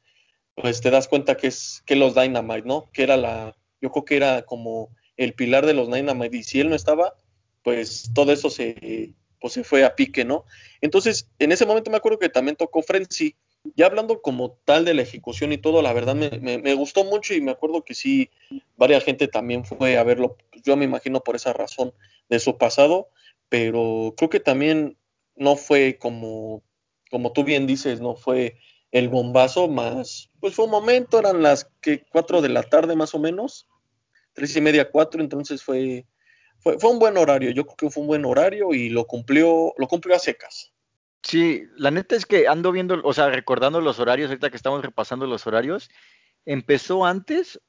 pues 0.56 0.80
te 0.80 0.90
das 0.90 1.06
cuenta 1.06 1.36
que 1.36 1.46
es 1.46 1.82
que 1.86 1.96
los 1.96 2.14
Dynamite, 2.14 2.66
¿no? 2.66 2.90
Que 2.92 3.04
era 3.04 3.16
la, 3.16 3.56
yo 3.80 3.90
creo 3.90 4.04
que 4.04 4.16
era 4.16 4.42
como 4.42 4.90
el 5.16 5.34
pilar 5.34 5.66
de 5.66 5.74
los 5.74 5.90
Dynamite 5.90 6.36
y 6.36 6.42
si 6.42 6.60
él 6.60 6.70
no 6.70 6.76
estaba, 6.76 7.14
pues 7.62 8.10
todo 8.14 8.32
eso 8.32 8.50
se, 8.50 9.14
pues 9.40 9.52
se 9.52 9.64
fue 9.64 9.84
a 9.84 9.94
pique, 9.94 10.24
¿no? 10.24 10.44
Entonces, 10.80 11.28
en 11.38 11.52
ese 11.52 11.66
momento 11.66 11.90
me 11.90 11.96
acuerdo 11.96 12.18
que 12.18 12.28
también 12.28 12.56
tocó 12.56 12.82
Frenzy, 12.82 13.36
ya 13.76 13.86
hablando 13.86 14.20
como 14.20 14.52
tal 14.64 14.84
de 14.84 14.94
la 14.94 15.02
ejecución 15.02 15.52
y 15.52 15.58
todo, 15.58 15.82
la 15.82 15.92
verdad 15.92 16.14
me, 16.14 16.30
me, 16.40 16.74
gustó 16.74 17.04
mucho 17.04 17.34
y 17.34 17.40
me 17.40 17.50
acuerdo 17.50 17.82
que 17.82 17.94
sí, 17.94 18.30
varias 18.76 19.04
gente 19.04 19.26
también 19.28 19.64
fue 19.64 19.96
a 19.96 20.02
verlo, 20.04 20.36
yo 20.62 20.76
me 20.76 20.84
imagino 20.84 21.20
por 21.20 21.36
esa 21.36 21.52
razón 21.52 21.94
de 22.28 22.38
su 22.38 22.58
pasado, 22.58 23.08
pero 23.48 24.14
creo 24.16 24.28
que 24.28 24.40
también 24.40 24.98
no 25.36 25.56
fue 25.56 25.98
como, 25.98 26.62
como 27.10 27.32
tú 27.32 27.44
bien 27.44 27.66
dices, 27.66 28.00
no 28.00 28.16
fue 28.16 28.58
el 28.92 29.08
bombazo 29.08 29.66
más, 29.68 30.30
pues 30.40 30.54
fue 30.54 30.66
un 30.66 30.70
momento, 30.70 31.18
eran 31.18 31.42
las 31.42 31.70
que 31.80 32.04
cuatro 32.04 32.42
de 32.42 32.50
la 32.50 32.62
tarde 32.62 32.94
más 32.96 33.14
o 33.14 33.18
menos, 33.18 33.66
tres 34.34 34.54
y 34.56 34.60
media, 34.60 34.90
cuatro, 34.90 35.22
entonces 35.22 35.62
fue, 35.62 36.06
fue, 36.58 36.78
fue 36.78 36.90
un 36.90 36.98
buen 36.98 37.16
horario, 37.16 37.50
yo 37.50 37.64
creo 37.64 37.76
que 37.76 37.90
fue 37.90 38.02
un 38.02 38.08
buen 38.08 38.24
horario 38.24 38.74
y 38.74 38.90
lo 38.90 39.06
cumplió, 39.06 39.72
lo 39.78 39.88
cumplió 39.88 40.14
a 40.14 40.18
secas. 40.18 40.72
Sí, 41.22 41.62
la 41.76 41.90
neta 41.90 42.16
es 42.16 42.26
que 42.26 42.48
ando 42.48 42.70
viendo, 42.70 43.00
o 43.02 43.12
sea, 43.14 43.30
recordando 43.30 43.80
los 43.80 43.98
horarios, 43.98 44.28
ahorita 44.28 44.50
que 44.50 44.56
estamos 44.56 44.84
repasando 44.84 45.26
los 45.26 45.46
horarios, 45.46 45.88
empezó 46.44 47.06
antes 47.06 47.60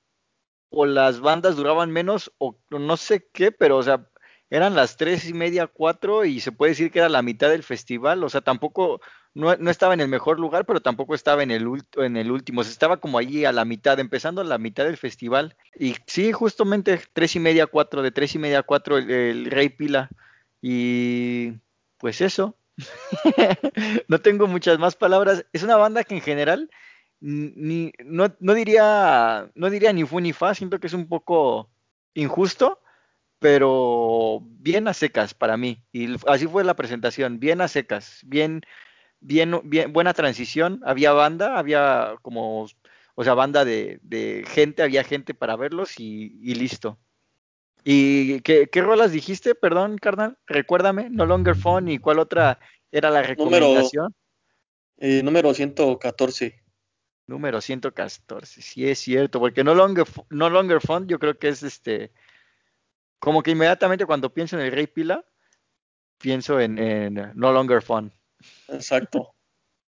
o 0.70 0.86
las 0.86 1.22
bandas 1.22 1.56
duraban 1.56 1.92
menos 1.92 2.34
o 2.38 2.58
no 2.70 2.98
sé 2.98 3.30
qué, 3.32 3.54
pero 3.54 3.78
o 3.78 3.84
sea, 3.84 4.10
eran 4.50 4.76
las 4.76 4.98
tres 4.98 5.28
y 5.28 5.34
media, 5.34 5.68
cuatro, 5.68 6.26
y 6.26 6.40
se 6.40 6.52
puede 6.52 6.72
decir 6.72 6.92
que 6.92 7.00
era 7.00 7.10
la 7.10 7.22
mitad 7.22 7.50
del 7.50 7.64
festival, 7.64 8.24
o 8.24 8.30
sea, 8.30 8.42
tampoco, 8.42 9.02
no, 9.36 9.56
no 9.58 9.70
estaba 9.70 9.94
en 9.94 10.00
el 10.02 10.08
mejor 10.08 10.40
lugar, 10.40 10.66
pero 10.66 10.82
tampoco 10.82 11.14
estaba 11.14 11.44
en 11.44 11.52
el, 11.52 11.68
en 11.98 12.18
el 12.18 12.32
último, 12.32 12.62
o 12.62 12.64
estaba 12.64 12.98
como 12.98 13.20
allí 13.20 13.46
a 13.46 13.52
la 13.52 13.66
mitad, 13.66 14.00
empezando 14.00 14.42
a 14.42 14.46
la 14.46 14.58
mitad 14.58 14.86
del 14.86 14.98
festival, 14.98 15.56
y 15.78 15.96
sí, 16.08 16.32
justamente 16.32 17.00
tres 17.14 17.36
y 17.36 17.40
media, 17.40 17.68
cuatro, 17.68 18.02
de 18.02 18.12
tres 18.12 18.34
y 18.34 18.40
media 18.40 18.64
cuatro, 18.64 18.98
el, 18.98 19.12
el 19.12 19.46
Rey 19.52 19.70
Pila, 19.70 20.10
y 20.62 21.54
pues 21.98 22.22
eso, 22.22 22.58
no 24.08 24.20
tengo 24.22 24.48
muchas 24.48 24.80
más 24.80 24.96
palabras, 24.96 25.46
es 25.54 25.64
una 25.64 25.78
banda 25.78 26.04
que 26.04 26.16
en 26.16 26.22
general, 26.22 26.70
ni, 27.20 27.92
no, 28.04 28.36
no 28.40 28.54
diría, 28.54 29.52
no 29.56 29.70
diría 29.70 29.94
ni 29.94 30.06
fu 30.06 30.20
ni 30.20 30.34
fa, 30.34 30.54
siento 30.56 30.80
que 30.80 30.88
es 30.88 30.94
un 30.94 31.08
poco 31.08 31.70
injusto, 32.14 32.82
pero 33.40 34.42
bien 34.44 34.88
a 34.88 34.94
secas 34.94 35.34
para 35.34 35.58
mí. 35.58 35.84
Y 35.92 36.16
así 36.28 36.48
fue 36.48 36.64
la 36.64 36.76
presentación, 36.76 37.40
bien 37.40 37.62
a 37.62 37.68
secas, 37.68 38.22
bien, 38.26 38.62
bien, 39.26 39.60
bien 39.64 39.92
buena 39.92 40.14
transición. 40.14 40.82
Había 40.86 41.12
banda, 41.14 41.58
había 41.58 42.16
como, 42.22 42.68
o 43.16 43.24
sea, 43.24 43.34
banda 43.34 43.66
de, 43.66 44.00
de 44.04 44.46
gente, 44.48 44.84
había 44.84 45.04
gente 45.04 45.34
para 45.34 45.56
verlos 45.56 46.00
y, 46.00 46.38
y 46.42 46.56
listo. 46.56 46.98
¿Y 47.84 48.42
qué, 48.42 48.68
qué, 48.68 48.82
rolas 48.82 49.12
dijiste? 49.12 49.54
Perdón, 49.54 49.98
carnal, 49.98 50.38
recuérdame, 50.48 51.10
No 51.10 51.26
Longer 51.26 51.56
Phone 51.56 51.90
y 51.90 52.00
cuál 52.00 52.20
otra 52.20 52.60
era 52.92 53.10
la 53.12 53.22
recomendación. 53.22 54.14
Número, 54.98 55.20
eh, 55.20 55.24
número 55.24 55.54
114. 55.54 56.64
Número 57.28 57.60
114, 57.60 58.62
sí 58.62 58.88
es 58.88 59.00
cierto, 59.00 59.40
porque 59.40 59.64
no 59.64 59.74
longer, 59.74 60.06
no 60.30 60.48
longer 60.48 60.80
fun, 60.80 61.08
yo 61.08 61.18
creo 61.18 61.40
que 61.40 61.48
es 61.48 61.64
este, 61.64 62.12
como 63.18 63.42
que 63.42 63.50
inmediatamente 63.50 64.06
cuando 64.06 64.32
pienso 64.32 64.60
en 64.60 64.66
el 64.66 64.72
Rey 64.72 64.86
Pila, 64.86 65.26
pienso 66.20 66.60
en, 66.60 66.78
en 66.78 67.32
No 67.34 67.52
Longer 67.52 67.82
Fun. 67.82 68.14
Exacto. 68.70 69.34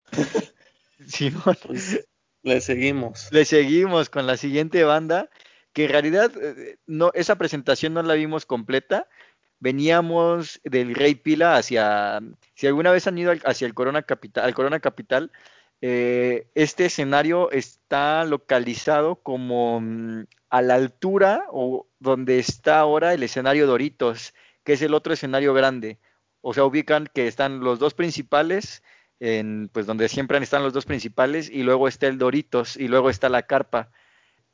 sí, 1.07 1.31
pues, 1.31 2.07
le 2.43 2.61
seguimos. 2.61 3.29
Le 3.33 3.45
seguimos 3.45 4.11
con 4.11 4.27
la 4.27 4.37
siguiente 4.37 4.85
banda, 4.85 5.29
que 5.73 5.85
en 5.85 5.91
realidad 5.91 6.33
eh, 6.41 6.79
no, 6.87 7.11
esa 7.14 7.37
presentación 7.37 7.95
no 7.95 8.03
la 8.03 8.14
vimos 8.14 8.47
completa. 8.47 9.09
Veníamos 9.59 10.61
del 10.64 10.95
Rey 10.95 11.14
Pila 11.14 11.57
hacia, 11.57 12.21
si 12.55 12.67
alguna 12.67 12.93
vez 12.93 13.07
han 13.07 13.19
ido 13.19 13.33
hacia 13.45 13.67
el 13.67 13.75
Corona 13.75 14.03
Capital, 14.03 14.45
al 14.45 14.55
Corona 14.55 14.81
Capital, 14.81 15.33
eh, 15.81 16.49
este 16.55 16.87
escenario 16.87 17.51
está 17.51 18.25
localizado 18.25 19.17
como 19.17 19.81
mm, 19.81 20.25
a 20.51 20.62
la 20.62 20.75
altura 20.75 21.45
o 21.51 21.87
donde 21.99 22.39
está 22.39 22.79
ahora 22.79 23.12
el 23.14 23.23
escenario 23.23 23.67
Doritos, 23.67 24.35
que 24.64 24.75
es 24.75 24.83
el 24.83 24.95
otro 24.95 25.12
escenario 25.12 25.53
grande. 25.55 25.99
O 26.41 26.55
sea, 26.55 26.64
ubican 26.64 27.09
que 27.12 27.26
están 27.26 27.61
los 27.61 27.78
dos 27.78 27.95
principales, 27.95 28.82
en, 29.20 29.68
pues 29.72 29.87
donde 29.87 30.09
siempre 30.09 30.39
están 30.39 30.62
los 30.62 30.72
dos 30.72 30.84
principales, 30.84 31.51
y 31.51 31.62
luego 31.62 31.89
está 31.89 32.07
el 32.07 32.18
Doritos, 32.18 32.76
y 32.76 32.89
luego 32.89 33.11
está 33.11 33.28
la 33.28 33.43
carpa. 33.43 33.91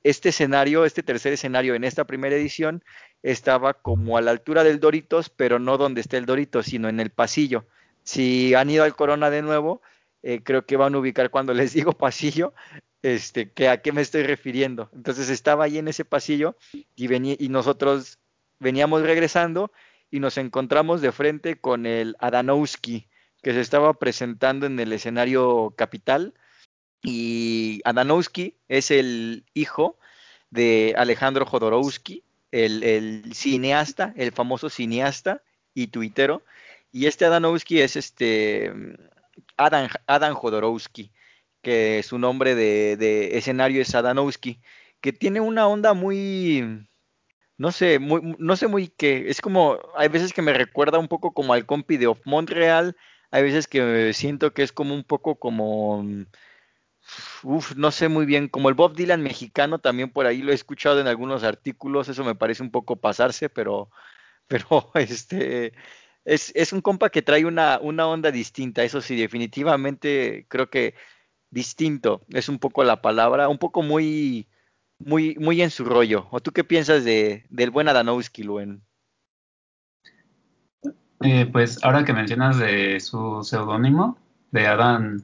Este 0.02 0.30
escenario, 0.30 0.84
este 0.84 1.02
tercer 1.02 1.32
escenario 1.32 1.74
en 1.74 1.84
esta 1.84 2.04
primera 2.04 2.34
edición, 2.34 2.82
estaba 3.22 3.74
como 3.74 4.16
a 4.16 4.20
la 4.20 4.32
altura 4.32 4.64
del 4.64 4.80
Doritos, 4.80 5.30
pero 5.30 5.58
no 5.58 5.78
donde 5.78 6.00
está 6.00 6.16
el 6.16 6.26
Doritos, 6.26 6.66
sino 6.66 6.88
en 6.88 6.98
el 7.00 7.10
pasillo. 7.10 7.66
Si 8.02 8.54
han 8.54 8.70
ido 8.70 8.84
al 8.84 8.96
Corona 8.96 9.30
de 9.30 9.42
nuevo, 9.42 9.80
eh, 10.22 10.40
creo 10.42 10.66
que 10.66 10.76
van 10.76 10.94
a 10.94 10.98
ubicar 10.98 11.30
cuando 11.30 11.54
les 11.54 11.72
digo 11.72 11.92
pasillo, 11.98 12.54
este, 13.02 13.50
que 13.50 13.68
a 13.68 13.82
qué 13.82 13.92
me 13.92 14.00
estoy 14.00 14.22
refiriendo. 14.22 14.90
Entonces 14.94 15.28
estaba 15.28 15.64
ahí 15.64 15.78
en 15.78 15.88
ese 15.88 16.04
pasillo 16.04 16.56
y, 16.72 17.44
y 17.44 17.48
nosotros 17.48 18.18
veníamos 18.58 19.02
regresando 19.02 19.72
y 20.12 20.20
nos 20.20 20.36
encontramos 20.36 21.00
de 21.00 21.10
frente 21.10 21.56
con 21.56 21.86
el 21.86 22.14
Adanowski, 22.20 23.08
que 23.42 23.52
se 23.52 23.60
estaba 23.60 23.94
presentando 23.94 24.66
en 24.66 24.78
el 24.78 24.92
escenario 24.92 25.74
capital. 25.76 26.34
Y 27.02 27.80
Adanowski 27.84 28.54
es 28.68 28.92
el 28.92 29.44
hijo 29.54 29.98
de 30.50 30.94
Alejandro 30.96 31.46
Jodorowsky, 31.46 32.22
el, 32.52 32.84
el 32.84 33.34
cineasta, 33.34 34.12
el 34.16 34.32
famoso 34.32 34.68
cineasta 34.68 35.42
y 35.74 35.88
tuitero. 35.88 36.42
Y 36.92 37.06
este 37.06 37.24
Adanowski 37.24 37.80
es 37.80 37.96
este 37.96 38.70
Adam, 39.56 39.88
Adam 40.06 40.34
Jodorowsky, 40.34 41.10
que 41.62 42.02
su 42.02 42.18
nombre 42.18 42.54
de, 42.54 43.38
escenario 43.38 43.80
es 43.80 43.94
Adanowski, 43.94 44.60
que 45.00 45.14
tiene 45.14 45.40
una 45.40 45.66
onda 45.66 45.94
muy, 45.94 46.86
no 47.62 47.70
sé, 47.70 48.00
muy, 48.00 48.34
no 48.40 48.56
sé 48.56 48.66
muy 48.66 48.88
qué, 48.88 49.30
es 49.30 49.40
como, 49.40 49.78
hay 49.96 50.08
veces 50.08 50.32
que 50.32 50.42
me 50.42 50.52
recuerda 50.52 50.98
un 50.98 51.06
poco 51.06 51.32
como 51.32 51.52
al 51.54 51.64
compi 51.64 51.96
de 51.96 52.12
Montreal, 52.24 52.96
hay 53.30 53.44
veces 53.44 53.68
que 53.68 54.12
siento 54.14 54.52
que 54.52 54.64
es 54.64 54.72
como 54.72 54.94
un 54.94 55.04
poco 55.04 55.36
como, 55.36 56.04
uff, 57.44 57.76
no 57.76 57.92
sé 57.92 58.08
muy 58.08 58.26
bien, 58.26 58.48
como 58.48 58.68
el 58.68 58.74
Bob 58.74 58.96
Dylan 58.96 59.22
mexicano, 59.22 59.78
también 59.78 60.10
por 60.10 60.26
ahí 60.26 60.42
lo 60.42 60.50
he 60.50 60.56
escuchado 60.56 61.00
en 61.00 61.06
algunos 61.06 61.44
artículos, 61.44 62.08
eso 62.08 62.24
me 62.24 62.34
parece 62.34 62.64
un 62.64 62.72
poco 62.72 62.96
pasarse, 62.96 63.48
pero, 63.48 63.90
pero 64.48 64.90
este, 64.94 65.72
es, 66.24 66.50
es 66.56 66.72
un 66.72 66.80
compa 66.80 67.10
que 67.10 67.22
trae 67.22 67.44
una, 67.44 67.78
una 67.80 68.08
onda 68.08 68.32
distinta, 68.32 68.82
eso 68.82 69.00
sí, 69.00 69.14
definitivamente 69.14 70.46
creo 70.48 70.68
que 70.68 70.96
distinto 71.50 72.26
es 72.30 72.48
un 72.48 72.58
poco 72.58 72.82
la 72.82 73.00
palabra, 73.02 73.48
un 73.48 73.58
poco 73.58 73.82
muy, 73.82 74.48
muy, 74.98 75.36
muy 75.36 75.62
en 75.62 75.70
su 75.70 75.84
rollo. 75.84 76.26
¿O 76.30 76.40
tú 76.40 76.52
qué 76.52 76.64
piensas 76.64 77.04
de, 77.04 77.44
del 77.50 77.70
buen 77.70 77.88
Adanowski, 77.88 78.42
Luen? 78.42 78.82
Eh, 81.20 81.46
pues 81.46 81.82
ahora 81.84 82.04
que 82.04 82.12
mencionas 82.12 82.58
de 82.58 82.98
su 83.00 83.42
seudónimo, 83.44 84.18
de 84.50 84.66
Adam 84.66 85.22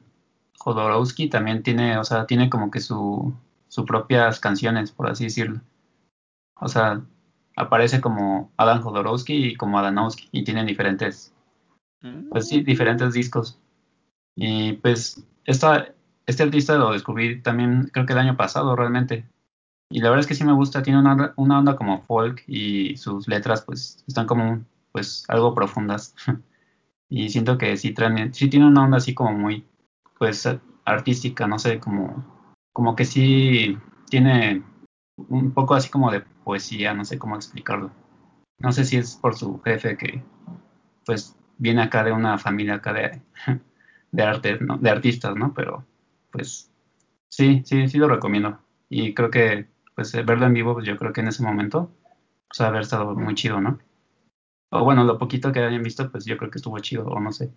Jodorowsky, 0.59 1.29
también 1.29 1.63
tiene, 1.63 1.99
o 1.99 2.05
sea, 2.05 2.27
tiene 2.27 2.49
como 2.49 2.71
que 2.71 2.81
su, 2.81 3.35
sus 3.69 3.85
propias 3.85 4.41
canciones, 4.41 4.93
por 4.93 5.11
así 5.11 5.25
decirlo. 5.25 5.61
O 6.61 6.69
sea, 6.69 7.03
aparece 7.57 8.01
como 8.01 8.53
Adam 8.57 8.83
Jodorowsky 8.83 9.47
y 9.47 9.57
como 9.57 9.79
Adanowski 9.79 10.29
y 10.33 10.45
tienen 10.45 10.67
diferentes, 10.67 11.33
pues 12.31 12.49
sí, 12.49 12.63
diferentes 12.63 13.13
discos. 13.13 13.59
Y 14.37 14.75
pues 14.75 15.25
esta, 15.45 15.93
este 16.27 16.45
artista 16.45 16.77
lo 16.77 16.93
descubrí 16.93 17.43
también 17.43 17.91
creo 17.93 18.07
que 18.07 18.13
el 18.13 18.21
año 18.21 18.37
pasado 18.37 18.77
realmente. 18.77 19.27
Y 19.91 20.01
la 20.01 20.11
verdad 20.11 20.21
es 20.21 20.27
que 20.27 20.35
sí 20.35 20.45
me 20.45 20.53
gusta, 20.53 20.83
tiene 20.83 20.99
una, 20.99 21.33
una 21.37 21.59
onda 21.59 21.77
como 21.77 22.03
folk 22.03 22.43
y 22.47 22.97
sus 22.97 23.27
letras 23.27 23.63
pues 23.63 24.05
están 24.07 24.27
como 24.27 24.65
pues 24.93 25.25
algo 25.29 25.55
profundas. 25.55 26.15
y 27.09 27.31
siento 27.31 27.57
que 27.57 27.77
sí, 27.77 27.95
sí 28.33 28.51
tiene 28.51 28.67
una 28.67 28.85
onda 28.85 28.99
así 28.99 29.15
como 29.15 29.33
muy 29.33 29.65
pues 30.19 30.49
artística, 30.85 31.47
no 31.47 31.59
sé, 31.59 31.79
como, 31.81 32.25
como 32.73 32.97
que 32.97 33.05
sí 33.05 33.79
tiene 34.11 34.63
un 35.17 35.53
poco 35.53 35.75
así 35.75 35.89
como 35.89 36.11
de 36.11 36.21
poesía, 36.45 36.95
no 36.95 37.05
sé 37.05 37.19
cómo 37.19 37.37
explicarlo. 37.37 37.91
No 38.59 38.73
sé 38.73 38.85
si 38.85 38.97
es 38.97 39.17
por 39.17 39.37
su 39.37 39.61
jefe 39.63 39.97
que 39.97 40.23
pues 41.07 41.37
viene 41.59 41.83
acá 41.83 42.05
de 42.05 42.13
una 42.13 42.39
familia 42.39 42.75
acá 42.75 42.93
de, 42.93 43.23
de 44.13 44.23
arte, 44.23 44.59
¿no? 44.61 44.77
de 44.79 44.91
artistas, 44.91 45.35
¿no? 45.37 45.55
Pero 45.55 45.87
pues 46.31 46.71
sí, 47.29 47.63
sí, 47.65 47.89
sí 47.89 47.99
lo 47.99 48.09
recomiendo. 48.09 48.59
Y 48.91 49.15
creo 49.15 49.31
que 49.31 49.69
pues 49.99 50.13
verlo 50.13 50.47
en 50.47 50.55
vivo, 50.55 50.75
pues 50.75 50.87
yo 50.87 50.97
creo 50.97 51.13
que 51.13 51.23
en 51.23 51.27
ese 51.27 51.43
momento, 51.43 51.91
pues 52.47 52.61
haber 52.61 52.83
estado 52.83 53.17
muy 53.17 53.35
chido, 53.35 53.61
¿no? 53.61 53.81
O 54.71 54.85
bueno, 54.85 55.03
lo 55.03 55.19
poquito 55.19 55.51
que 55.51 55.59
hayan 55.59 55.83
visto, 55.83 56.09
pues 56.13 56.25
yo 56.25 56.37
creo 56.37 56.53
que 56.53 56.59
estuvo 56.59 56.79
chido, 56.79 57.05
o 57.07 57.19
no 57.19 57.33
sé. 57.33 57.51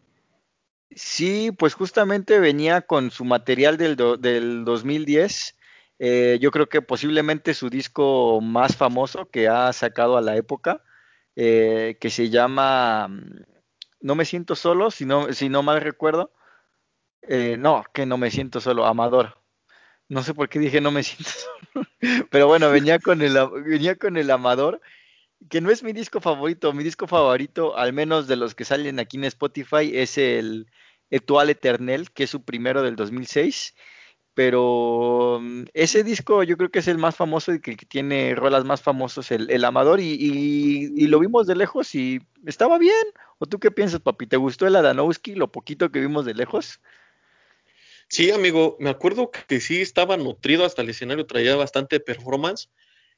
Sí, 0.95 1.51
pues 1.51 1.75
justamente 1.75 2.39
venía 2.39 2.81
con 2.81 3.11
su 3.11 3.25
material 3.25 3.77
del, 3.77 3.95
del 3.95 4.65
2010 4.65 5.55
eh, 6.03 6.39
yo 6.41 6.49
creo 6.49 6.67
que 6.67 6.81
posiblemente 6.81 7.53
su 7.53 7.69
disco 7.69 8.41
más 8.41 8.75
famoso 8.75 9.29
que 9.29 9.47
ha 9.47 9.71
sacado 9.71 10.17
a 10.17 10.21
la 10.21 10.35
época, 10.35 10.83
eh, 11.35 11.95
que 12.01 12.09
se 12.09 12.31
llama 12.31 13.07
mm, 13.07 13.43
No 13.99 14.15
me 14.15 14.25
siento 14.25 14.55
solo, 14.55 14.89
si 14.89 15.05
no, 15.05 15.31
si 15.31 15.47
no 15.47 15.61
mal 15.61 15.79
recuerdo. 15.79 16.33
Eh, 17.21 17.55
no, 17.59 17.83
que 17.93 18.07
no 18.07 18.17
me 18.17 18.31
siento 18.31 18.59
solo, 18.61 18.87
Amador. 18.87 19.40
No 20.11 20.23
sé 20.23 20.33
por 20.33 20.49
qué 20.49 20.59
dije 20.59 20.81
no 20.81 20.91
me 20.91 21.03
siento 21.03 21.29
solo. 21.29 21.87
Pero 22.31 22.47
bueno, 22.47 22.69
venía 22.69 22.99
con 22.99 23.21
el, 23.21 23.37
venía 23.65 23.95
con 23.95 24.17
el 24.17 24.29
Amador, 24.29 24.81
que 25.49 25.61
no 25.61 25.71
es 25.71 25.83
mi 25.83 25.93
disco 25.93 26.19
favorito. 26.19 26.73
Mi 26.73 26.83
disco 26.83 27.07
favorito, 27.07 27.77
al 27.77 27.93
menos 27.93 28.27
de 28.27 28.35
los 28.35 28.53
que 28.53 28.65
salen 28.65 28.99
aquí 28.99 29.15
en 29.15 29.23
Spotify, 29.23 29.91
es 29.93 30.17
el 30.17 30.67
Etual 31.09 31.49
Eternel, 31.49 32.11
que 32.11 32.25
es 32.25 32.29
su 32.29 32.43
primero 32.43 32.83
del 32.83 32.97
2006 32.97 33.73
pero 34.33 35.39
mm, 35.41 35.63
ese 35.73 36.03
disco 36.03 36.43
yo 36.43 36.57
creo 36.57 36.71
que 36.71 36.79
es 36.79 36.87
el 36.87 36.97
más 36.97 37.15
famoso 37.15 37.53
y 37.53 37.61
que, 37.61 37.75
tiene 37.75 38.35
rolas 38.35 38.65
más 38.65 38.81
famosos, 38.81 39.31
el, 39.31 39.63
Amador, 39.65 39.99
y, 39.99 41.07
lo 41.07 41.19
vimos 41.19 41.47
de 41.47 41.55
lejos 41.55 41.93
y 41.95 42.21
estaba 42.45 42.77
bien. 42.77 43.05
¿O 43.39 43.45
tú 43.45 43.59
qué 43.59 43.71
piensas, 43.71 44.01
papi? 44.01 44.27
¿Te 44.27 44.37
gustó 44.37 44.67
el 44.67 44.75
Adanowski, 44.75 45.35
lo 45.35 45.51
poquito 45.51 45.91
que 45.91 45.99
vimos 45.99 46.25
de 46.25 46.35
lejos? 46.35 46.79
Sí, 48.11 48.29
amigo, 48.29 48.75
me 48.77 48.89
acuerdo 48.89 49.31
que 49.31 49.61
sí 49.61 49.81
estaba 49.81 50.17
nutrido 50.17 50.65
hasta 50.65 50.81
el 50.81 50.89
escenario, 50.89 51.25
traía 51.25 51.55
bastante 51.55 52.01
performance 52.01 52.69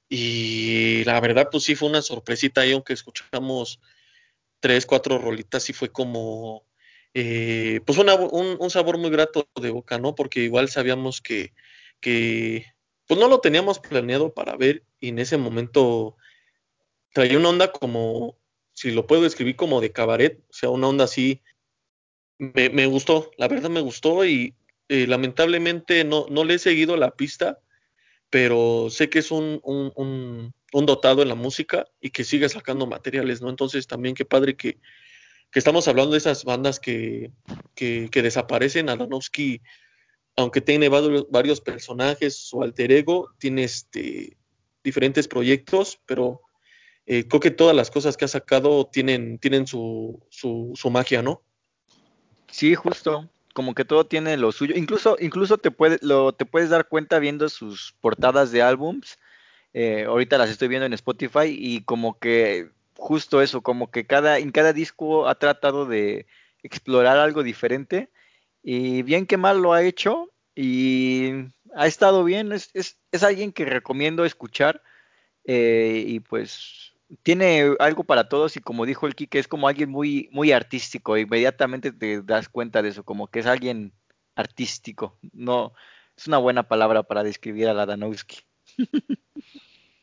y 0.08 1.04
la 1.06 1.20
verdad 1.20 1.50
pues 1.52 1.64
sí 1.64 1.74
fue 1.74 1.90
una 1.90 2.04
sorpresita 2.04 2.62
ahí, 2.62 2.74
aunque 2.74 2.94
escuchamos 2.94 3.80
tres, 4.60 4.86
cuatro 4.86 5.18
rolitas 5.18 5.68
y 5.72 5.74
fue 5.74 5.92
como 5.92 6.68
eh, 7.16 7.82
pues 7.88 7.98
un, 7.98 8.70
sabor 8.70 9.00
muy 9.00 9.10
grato 9.10 9.50
de 9.60 9.72
boca, 9.72 9.98
¿no? 9.98 10.14
Porque 10.14 10.42
igual 10.42 10.70
sabíamos 10.70 11.22
que, 11.22 11.54
que, 12.00 12.68
pues 13.08 13.20
no 13.20 13.28
lo 13.28 13.40
teníamos 13.42 13.80
planeado 13.80 14.32
para 14.36 14.56
ver 14.58 14.84
y 15.00 15.10
en 15.10 15.18
ese 15.18 15.38
momento 15.38 16.18
traía 17.14 17.40
una 17.40 17.50
onda 17.50 17.72
como, 17.72 18.38
si 18.74 18.92
lo 18.92 19.08
puedo 19.08 19.24
describir 19.24 19.56
como 19.56 19.82
de 19.82 19.92
cabaret, 19.92 20.40
o 20.52 20.54
sea, 20.54 20.70
una 20.70 20.88
onda 20.88 21.06
así, 21.06 21.42
me, 22.38 22.86
gustó, 22.86 23.32
la 23.38 23.48
verdad 23.48 23.72
me 23.72 23.82
gustó 23.82 24.24
y 24.26 24.56
eh, 24.90 25.08
lamentablemente 25.08 26.04
no, 26.04 26.26
no 26.30 26.44
le 26.44 26.56
he 26.56 26.60
seguido 26.60 26.98
la 26.98 27.12
pista, 27.12 27.60
pero 28.30 28.90
sé 28.90 29.10
que 29.10 29.20
es 29.20 29.32
un, 29.32 29.62
un, 29.64 30.54
dotado 30.86 31.22
en 31.22 31.30
la 31.30 31.36
música 31.36 31.86
y 32.02 32.10
que 32.10 32.24
sigue 32.24 32.50
sacando 32.50 32.88
materiales, 32.88 33.42
¿no? 33.42 33.50
Entonces 33.50 33.86
también 33.88 34.16
qué 34.16 34.26
padre 34.26 34.56
que, 34.56 34.80
que 35.52 35.60
estamos 35.60 35.88
hablando 35.88 36.14
de 36.14 36.18
esas 36.18 36.44
bandas 36.44 36.80
que, 36.80 37.32
que, 37.76 38.10
desaparecen. 38.12 38.90
Aronofsky, 38.90 39.62
aunque 40.36 40.62
tiene 40.62 40.90
varios, 40.90 41.62
personajes, 41.62 42.36
su 42.36 42.64
alter 42.64 42.92
ego, 42.92 43.30
tiene 43.38 43.66
este, 43.66 44.36
diferentes 44.84 45.28
proyectos, 45.28 46.00
pero 46.08 46.42
eh, 47.06 47.28
creo 47.28 47.40
que 47.40 47.52
todas 47.52 47.76
las 47.76 47.92
cosas 47.92 48.18
que 48.18 48.26
ha 48.26 48.30
sacado 48.30 48.88
tienen, 48.92 49.38
tienen 49.38 49.68
su, 49.68 50.26
su, 50.30 50.72
su 50.76 50.90
magia, 50.90 51.22
¿no? 51.22 51.44
Sí, 52.50 52.74
justo. 52.74 53.30
Como 53.54 53.76
que 53.76 53.86
todo 53.86 54.06
tiene 54.06 54.36
lo 54.38 54.52
suyo. 54.52 54.76
Incluso, 54.76 55.16
incluso 55.20 55.58
te, 55.58 55.72
puede, 55.72 56.00
lo, 56.02 56.34
te 56.34 56.46
puedes 56.46 56.70
dar 56.70 56.88
cuenta 56.88 57.20
viendo 57.20 57.48
sus 57.50 57.96
portadas 58.02 58.52
de 58.52 58.62
álbums. 58.62 59.20
Eh, 59.74 60.06
ahorita 60.06 60.38
las 60.38 60.50
estoy 60.50 60.68
viendo 60.68 60.86
en 60.86 60.94
Spotify 60.94 61.48
y 61.48 61.82
como 61.84 62.20
que 62.20 62.70
justo 62.96 63.42
eso, 63.42 63.62
como 63.62 63.90
que 63.92 64.06
cada, 64.06 64.40
en 64.40 64.52
cada 64.52 64.74
disco 64.74 65.28
ha 65.28 65.36
tratado 65.36 65.86
de 65.86 66.28
explorar 66.62 67.18
algo 67.18 67.44
diferente 67.44 68.10
y 68.62 69.02
bien 69.02 69.26
que 69.26 69.38
mal 69.38 69.62
lo 69.62 69.74
ha 69.74 69.84
hecho 69.84 70.32
y 70.56 71.32
ha 71.76 71.88
estado 71.88 72.24
bien, 72.24 72.52
es, 72.52 72.70
es, 72.74 72.98
es 73.12 73.24
alguien 73.24 73.52
que 73.52 73.66
recomiendo 73.66 74.26
escuchar 74.26 74.82
eh, 75.46 76.04
y 76.08 76.20
pues 76.22 76.93
tiene 77.22 77.76
algo 77.80 78.04
para 78.04 78.28
todos 78.30 78.58
y 78.58 78.62
como 78.62 78.86
dijo 78.86 79.08
el 79.08 79.16
Kike, 79.16 79.40
es 79.40 79.48
como 79.48 79.68
alguien 79.68 79.90
muy, 79.90 80.30
muy 80.32 80.52
artístico, 80.52 81.18
inmediatamente 81.18 81.92
te 81.92 82.22
das 82.22 82.50
cuenta 82.50 82.82
de 82.82 82.90
eso, 82.90 83.04
como 83.04 83.28
que 83.28 83.40
es 83.40 83.46
alguien 83.46 83.94
artístico, 84.36 85.18
no, 85.32 85.74
es 86.18 86.28
una 86.28 86.38
buena 86.38 86.64
palabra 86.64 87.04
para 87.04 87.24
describir 87.24 87.68
a 87.68 87.74
la 87.74 87.86
Danowski. 87.86 88.40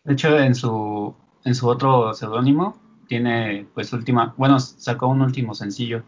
De 0.05 0.15
hecho, 0.15 0.39
en 0.39 0.55
su, 0.55 1.15
en 1.45 1.55
su 1.55 1.69
otro 1.69 2.15
seudónimo 2.15 2.81
tiene 3.07 3.67
pues 3.75 3.93
última, 3.93 4.35
bueno, 4.37 4.59
sacó 4.61 5.09
un 5.09 5.21
último 5.21 5.55
sencillo 5.55 6.03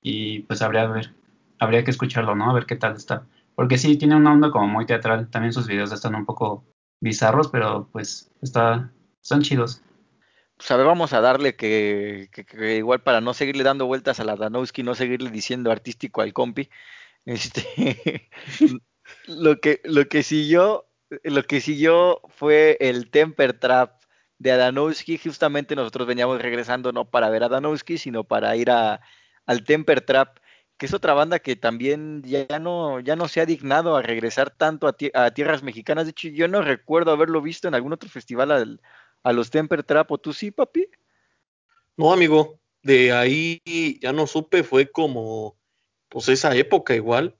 y 0.00 0.40
pues 0.40 0.62
habría, 0.62 0.86
ver, 0.86 1.14
habría 1.58 1.84
que 1.84 1.90
escucharlo, 1.90 2.34
¿no? 2.34 2.50
A 2.50 2.54
ver 2.54 2.64
qué 2.64 2.76
tal 2.76 2.96
está. 2.96 3.26
Porque 3.54 3.76
sí, 3.76 3.98
tiene 3.98 4.16
una 4.16 4.32
onda 4.32 4.50
como 4.50 4.68
muy 4.68 4.86
teatral, 4.86 5.28
también 5.30 5.52
sus 5.52 5.66
videos 5.66 5.92
están 5.92 6.14
un 6.14 6.24
poco 6.24 6.64
bizarros, 7.00 7.48
pero 7.48 7.88
pues 7.92 8.30
está, 8.40 8.92
son 9.20 9.42
chidos. 9.42 9.82
Pues 10.58 10.70
a 10.72 10.76
vamos 10.76 11.12
a 11.12 11.20
darle 11.20 11.54
que, 11.54 12.30
que, 12.32 12.76
igual 12.76 13.00
para 13.00 13.20
no 13.20 13.32
seguirle 13.32 13.62
dando 13.62 13.86
vueltas 13.86 14.18
a 14.18 14.24
la 14.24 14.34
Danowski, 14.34 14.82
no 14.82 14.96
seguirle 14.96 15.30
diciendo 15.30 15.70
artístico 15.70 16.20
al 16.20 16.32
compi, 16.32 16.68
este, 17.24 18.28
lo 19.26 19.60
que, 19.60 19.80
lo 19.84 20.08
que 20.08 20.24
siguió, 20.24 20.88
lo 21.22 21.44
que 21.44 21.60
siguió 21.60 22.20
fue 22.28 22.76
el 22.80 23.10
Temper 23.10 23.58
Trap 23.58 24.02
de 24.38 24.52
Adanowski, 24.52 25.18
justamente 25.18 25.76
nosotros 25.76 26.08
veníamos 26.08 26.42
regresando 26.42 26.92
no 26.92 27.04
para 27.08 27.30
ver 27.30 27.44
a 27.44 27.46
Adanowski, 27.46 27.96
sino 27.96 28.24
para 28.24 28.56
ir 28.56 28.70
a, 28.70 29.00
al 29.46 29.64
Temper 29.64 30.00
Trap, 30.00 30.38
que 30.76 30.86
es 30.86 30.94
otra 30.94 31.14
banda 31.14 31.38
que 31.40 31.56
también 31.56 32.22
ya 32.24 32.58
no, 32.58 33.00
ya 33.00 33.16
no 33.16 33.28
se 33.28 33.40
ha 33.40 33.46
dignado 33.46 33.96
a 33.96 34.02
regresar 34.02 34.50
tanto 34.50 34.88
a, 34.88 35.30
tierras 35.30 35.62
mexicanas. 35.62 36.04
De 36.04 36.10
hecho, 36.10 36.28
yo 36.28 36.48
no 36.48 36.62
recuerdo 36.62 37.12
haberlo 37.12 37.42
visto 37.42 37.68
en 37.68 37.74
algún 37.74 37.92
otro 37.92 38.08
festival 38.08 38.80
a 39.22 39.32
los 39.32 39.50
Temper 39.50 39.82
Trap, 39.82 40.10
¿o 40.12 40.18
tú 40.18 40.32
sí, 40.32 40.50
papi? 40.50 40.88
No, 41.96 42.12
amigo, 42.12 42.58
de 42.82 43.12
ahí 43.12 43.60
ya 44.00 44.12
no 44.12 44.26
supe, 44.26 44.62
fue 44.62 44.90
como, 44.90 45.56
pues 46.08 46.28
esa 46.28 46.54
época 46.56 46.94
igual, 46.94 47.36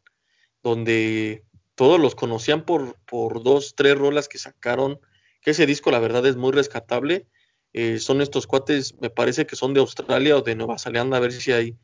donde 0.62 1.44
todos 1.74 2.00
los 2.00 2.14
conocían 2.14 2.64
por, 2.64 2.98
por 3.04 3.42
dos, 3.42 3.74
tres 3.76 3.96
rolas 3.96 4.28
que 4.28 4.38
sacaron 4.38 5.00
que 5.40 5.52
ese 5.52 5.66
disco 5.66 5.90
la 5.90 6.00
verdad 6.00 6.26
es 6.26 6.36
muy 6.36 6.52
rescatable. 6.52 7.26
Eh, 7.72 7.98
son 7.98 8.20
estos 8.20 8.46
cuates, 8.46 8.94
me 9.00 9.10
parece 9.10 9.46
que 9.46 9.56
son 9.56 9.74
de 9.74 9.80
Australia 9.80 10.36
o 10.36 10.42
de 10.42 10.56
Nueva 10.56 10.78
Zelanda, 10.78 11.18
a 11.18 11.20
ver 11.20 11.32
si 11.32 11.52
ahí 11.52 11.76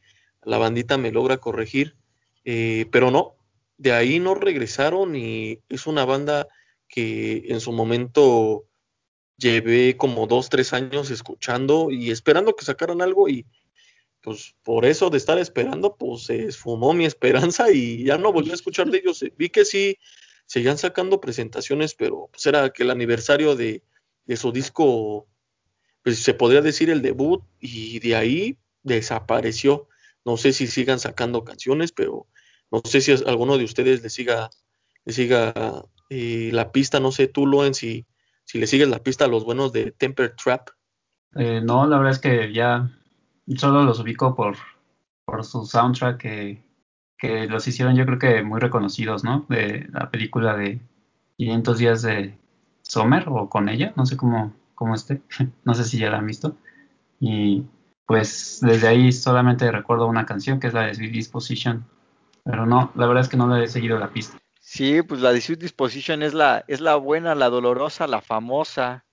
la 0.43 0.59
bandita 0.59 0.99
me 0.99 1.13
logra 1.13 1.39
corregir, 1.39 1.97
eh, 2.45 2.87
pero 2.91 3.11
no, 3.11 3.37
de 3.79 3.93
ahí 3.93 4.19
no 4.19 4.35
regresaron 4.35 5.15
y 5.15 5.61
es 5.69 5.87
una 5.87 6.05
banda 6.05 6.49
que 6.89 7.45
en 7.49 7.61
su 7.61 7.73
momento 7.73 8.65
llevé 9.37 9.97
como 9.97 10.27
dos, 10.27 10.49
tres 10.49 10.73
años 10.73 11.11
escuchando 11.11 11.91
y 11.91 12.11
esperando 12.11 12.55
que 12.55 12.65
sacaran 12.65 13.03
algo 13.03 13.29
y 13.29 13.47
pues 14.25 14.57
por 14.63 14.87
eso 14.87 15.11
de 15.11 15.19
estar 15.19 15.39
esperando, 15.39 15.97
pues 15.97 16.25
se 16.25 16.47
esfumó 16.47 16.95
mi 16.95 17.05
esperanza 17.05 17.71
y 17.71 18.05
ya 18.05 18.17
no 18.17 18.33
volví 18.33 18.51
a 18.51 18.55
escuchar 18.55 18.91
de 18.91 18.99
ellos. 18.99 19.23
Vi 19.37 19.51
que 19.51 19.65
sí 19.65 19.99
seguían 20.47 20.79
sacando 20.79 21.21
presentaciones, 21.21 21.95
pero 21.95 22.29
pues 22.33 22.47
era 22.47 22.71
que 22.71 22.83
el 22.83 22.91
aniversario 22.91 23.55
de, 23.55 23.83
su 24.37 24.51
disco, 24.51 25.29
pues 26.03 26.21
se 26.21 26.33
podría 26.33 26.63
decir 26.63 26.89
el 26.89 27.03
debut, 27.03 27.43
y 27.61 27.99
de 28.01 28.17
ahí 28.17 28.59
desapareció. 28.83 29.89
No 30.25 30.39
sé 30.39 30.55
si 30.55 30.67
sigan 30.67 30.99
sacando 30.99 31.45
canciones, 31.45 31.93
pero 31.93 32.27
no 32.71 32.81
sé 32.85 33.03
si 33.03 33.13
alguno 33.13 33.59
de 33.59 33.65
ustedes 33.65 34.03
le 34.03 34.09
siga, 34.09 34.49
le 35.05 35.13
siga 35.13 35.85
eh, 36.09 36.49
la 36.53 36.73
pista, 36.73 36.99
no 36.99 37.13
sé 37.13 37.29
tú, 37.29 37.47
Loen, 37.47 37.75
si, 37.75 38.07
si 38.45 38.59
le 38.59 38.67
sigues 38.67 38.89
la 38.89 39.03
pista 39.03 39.25
a 39.25 39.29
los 39.29 39.45
buenos 39.45 39.73
de 39.73 39.91
Temper 39.93 40.35
Trap. 40.37 40.71
Eh, 41.37 41.61
no, 41.63 41.87
la 41.87 41.97
verdad 41.99 42.13
es 42.13 42.19
que 42.21 42.53
ya 42.53 42.91
solo 43.57 43.83
los 43.85 44.01
ubico 44.01 44.35
por, 44.35 44.57
por 45.25 45.45
su 45.45 45.67
soundtrack 45.67 46.21
que 46.21 46.65
que 47.25 47.47
los 47.47 47.67
hicieron 47.67 47.97
yo 47.97 48.05
creo 48.05 48.19
que 48.19 48.43
muy 48.43 48.61
reconocidos, 48.61 49.25
¿no? 49.25 49.47
De 49.49 49.89
la 49.93 50.11
película 50.11 50.57
de 50.57 50.81
500 51.39 51.79
días 51.79 52.03
de 52.03 52.37
Sommer 52.83 53.25
o 53.29 53.49
con 53.49 53.69
ella, 53.71 53.93
no 53.97 54.05
sé 54.05 54.17
cómo, 54.17 54.53
cómo 54.75 54.95
esté, 54.95 55.23
no 55.65 55.75
sé 55.75 55.85
si 55.85 55.99
ya 55.99 56.11
la 56.11 56.19
han 56.19 56.27
visto. 56.27 56.57
Y 57.21 57.65
pues 58.07 58.59
desde 58.61 58.89
ahí 58.89 59.11
solamente 59.13 59.71
recuerdo 59.73 60.07
una 60.07 60.27
canción 60.27 60.61
que 60.61 60.67
es 60.67 60.75
la 60.75 60.83
de 60.83 60.95
Sweet 60.95 61.13
Disposition, 61.13 61.87
pero 62.45 62.67
no, 62.67 62.93
la 62.95 63.07
verdad 63.07 63.23
es 63.23 63.31
que 63.31 63.39
no 63.39 63.49
le 63.49 63.65
he 63.65 63.69
seguido 63.69 63.99
la 63.99 64.11
pista. 64.11 64.37
Sí, 64.67 65.03
pues 65.03 65.21
la 65.21 65.31
de 65.35 65.43
Sweet 65.43 65.61
Disposition 65.61 66.23
es 66.23 66.33
la, 66.33 66.65
es 66.69 66.81
la 66.81 66.97
buena, 66.97 67.35
la 67.35 67.51
dolorosa, 67.51 68.07
la 68.07 68.23
famosa, 68.23 69.05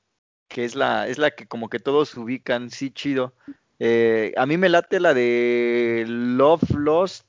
que 0.47 0.63
es 0.63 0.75
la, 0.75 1.09
es 1.09 1.17
la 1.17 1.31
que 1.31 1.45
como 1.45 1.67
que 1.67 1.77
todos 1.77 2.15
ubican, 2.15 2.71
sí, 2.71 2.89
chido. 2.89 3.33
Eh, 3.77 4.33
a 4.37 4.45
mí 4.45 4.55
me 4.55 4.69
late 4.69 5.01
la 5.01 5.13
de 5.13 6.05
Love 6.07 6.69
Lost 6.71 7.25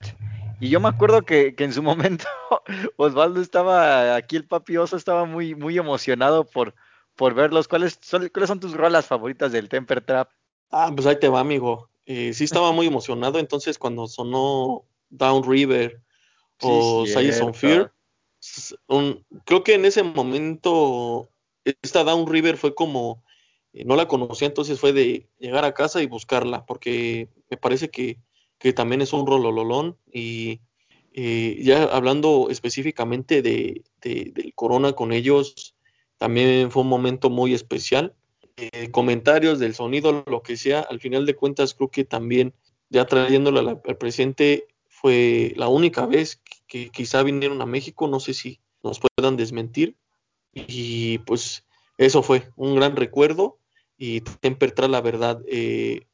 y 0.60 0.68
yo 0.68 0.78
me 0.78 0.88
acuerdo 0.88 1.22
que, 1.22 1.52
en 1.58 1.72
su 1.72 1.82
momento 1.82 2.26
Osvaldo 2.96 3.40
estaba, 3.40 4.14
aquí 4.14 4.36
el 4.36 4.46
papi 4.46 4.76
oso 4.76 4.96
estaba 4.96 5.24
muy, 5.24 5.56
muy 5.56 5.76
emocionado 5.76 6.44
por, 6.44 6.76
por 7.16 7.34
verlos. 7.34 7.66
¿Cuáles 7.66 7.98
son, 8.00 8.28
¿Cuáles 8.28 8.48
son 8.48 8.60
tus 8.60 8.74
rolas 8.74 9.04
favoritas 9.04 9.50
del 9.50 9.68
Temper 9.68 10.00
Trap? 10.00 10.30
Ah, 10.70 10.92
pues 10.94 11.08
ahí 11.08 11.18
te 11.18 11.28
va, 11.28 11.40
amigo. 11.40 11.88
Eh, 12.06 12.32
sí 12.34 12.44
estaba 12.44 12.70
muy 12.70 12.86
emocionado, 12.86 13.40
entonces 13.40 13.78
cuando 13.78 14.06
sonó 14.06 14.84
Down 15.10 15.42
River 15.42 16.00
o 16.60 17.04
sí, 17.04 17.30
on 17.40 17.52
Fear, 17.52 17.92
creo 19.44 19.64
que 19.64 19.74
en 19.74 19.84
ese 19.84 20.02
momento 20.02 21.28
esta 21.64 22.04
Down 22.04 22.26
River 22.26 22.56
fue 22.56 22.74
como, 22.74 23.22
eh, 23.72 23.84
no 23.84 23.96
la 23.96 24.08
conocía, 24.08 24.48
entonces 24.48 24.80
fue 24.80 24.92
de 24.92 25.28
llegar 25.38 25.64
a 25.64 25.74
casa 25.74 26.02
y 26.02 26.06
buscarla, 26.06 26.66
porque 26.66 27.28
me 27.50 27.56
parece 27.56 27.88
que 27.88 28.18
que 28.62 28.72
también 28.72 29.02
es 29.02 29.12
un 29.12 29.26
rolololón. 29.26 29.98
Y 30.12 30.60
eh, 31.14 31.58
ya 31.62 31.82
hablando 31.82 32.46
específicamente 32.48 33.42
de, 33.42 33.82
del 34.00 34.52
corona 34.54 34.92
con 34.92 35.12
ellos, 35.12 35.74
también 36.16 36.70
fue 36.70 36.82
un 36.82 36.88
momento 36.88 37.28
muy 37.28 37.54
especial. 37.54 38.14
Eh, 38.56 38.92
comentarios 38.92 39.58
del 39.58 39.74
sonido, 39.74 40.22
lo 40.28 40.42
que 40.44 40.56
sea, 40.56 40.80
al 40.80 41.00
final 41.00 41.26
de 41.26 41.34
cuentas 41.34 41.74
creo 41.74 41.90
que 41.90 42.04
también, 42.04 42.54
ya 42.88 43.04
trayéndolo 43.04 43.82
al, 43.84 43.96
presente, 43.98 44.68
fue 44.88 45.54
la 45.56 45.66
única 45.66 46.06
vez 46.06 46.40
que, 46.72 46.88
quizá 46.88 47.22
vinieron 47.22 47.60
a 47.60 47.66
México, 47.66 48.08
no 48.08 48.18
sé 48.18 48.32
si 48.32 48.58
nos 48.82 48.98
puedan 48.98 49.36
desmentir. 49.36 49.98
Y 50.54 51.18
pues 51.18 51.66
eso 51.98 52.22
fue 52.22 52.50
un 52.56 52.74
gran 52.76 52.96
recuerdo 52.96 53.58
y 53.98 54.22
Temper 54.22 54.72
la 54.88 55.02
verdad, 55.02 55.42
eh, 55.46 56.06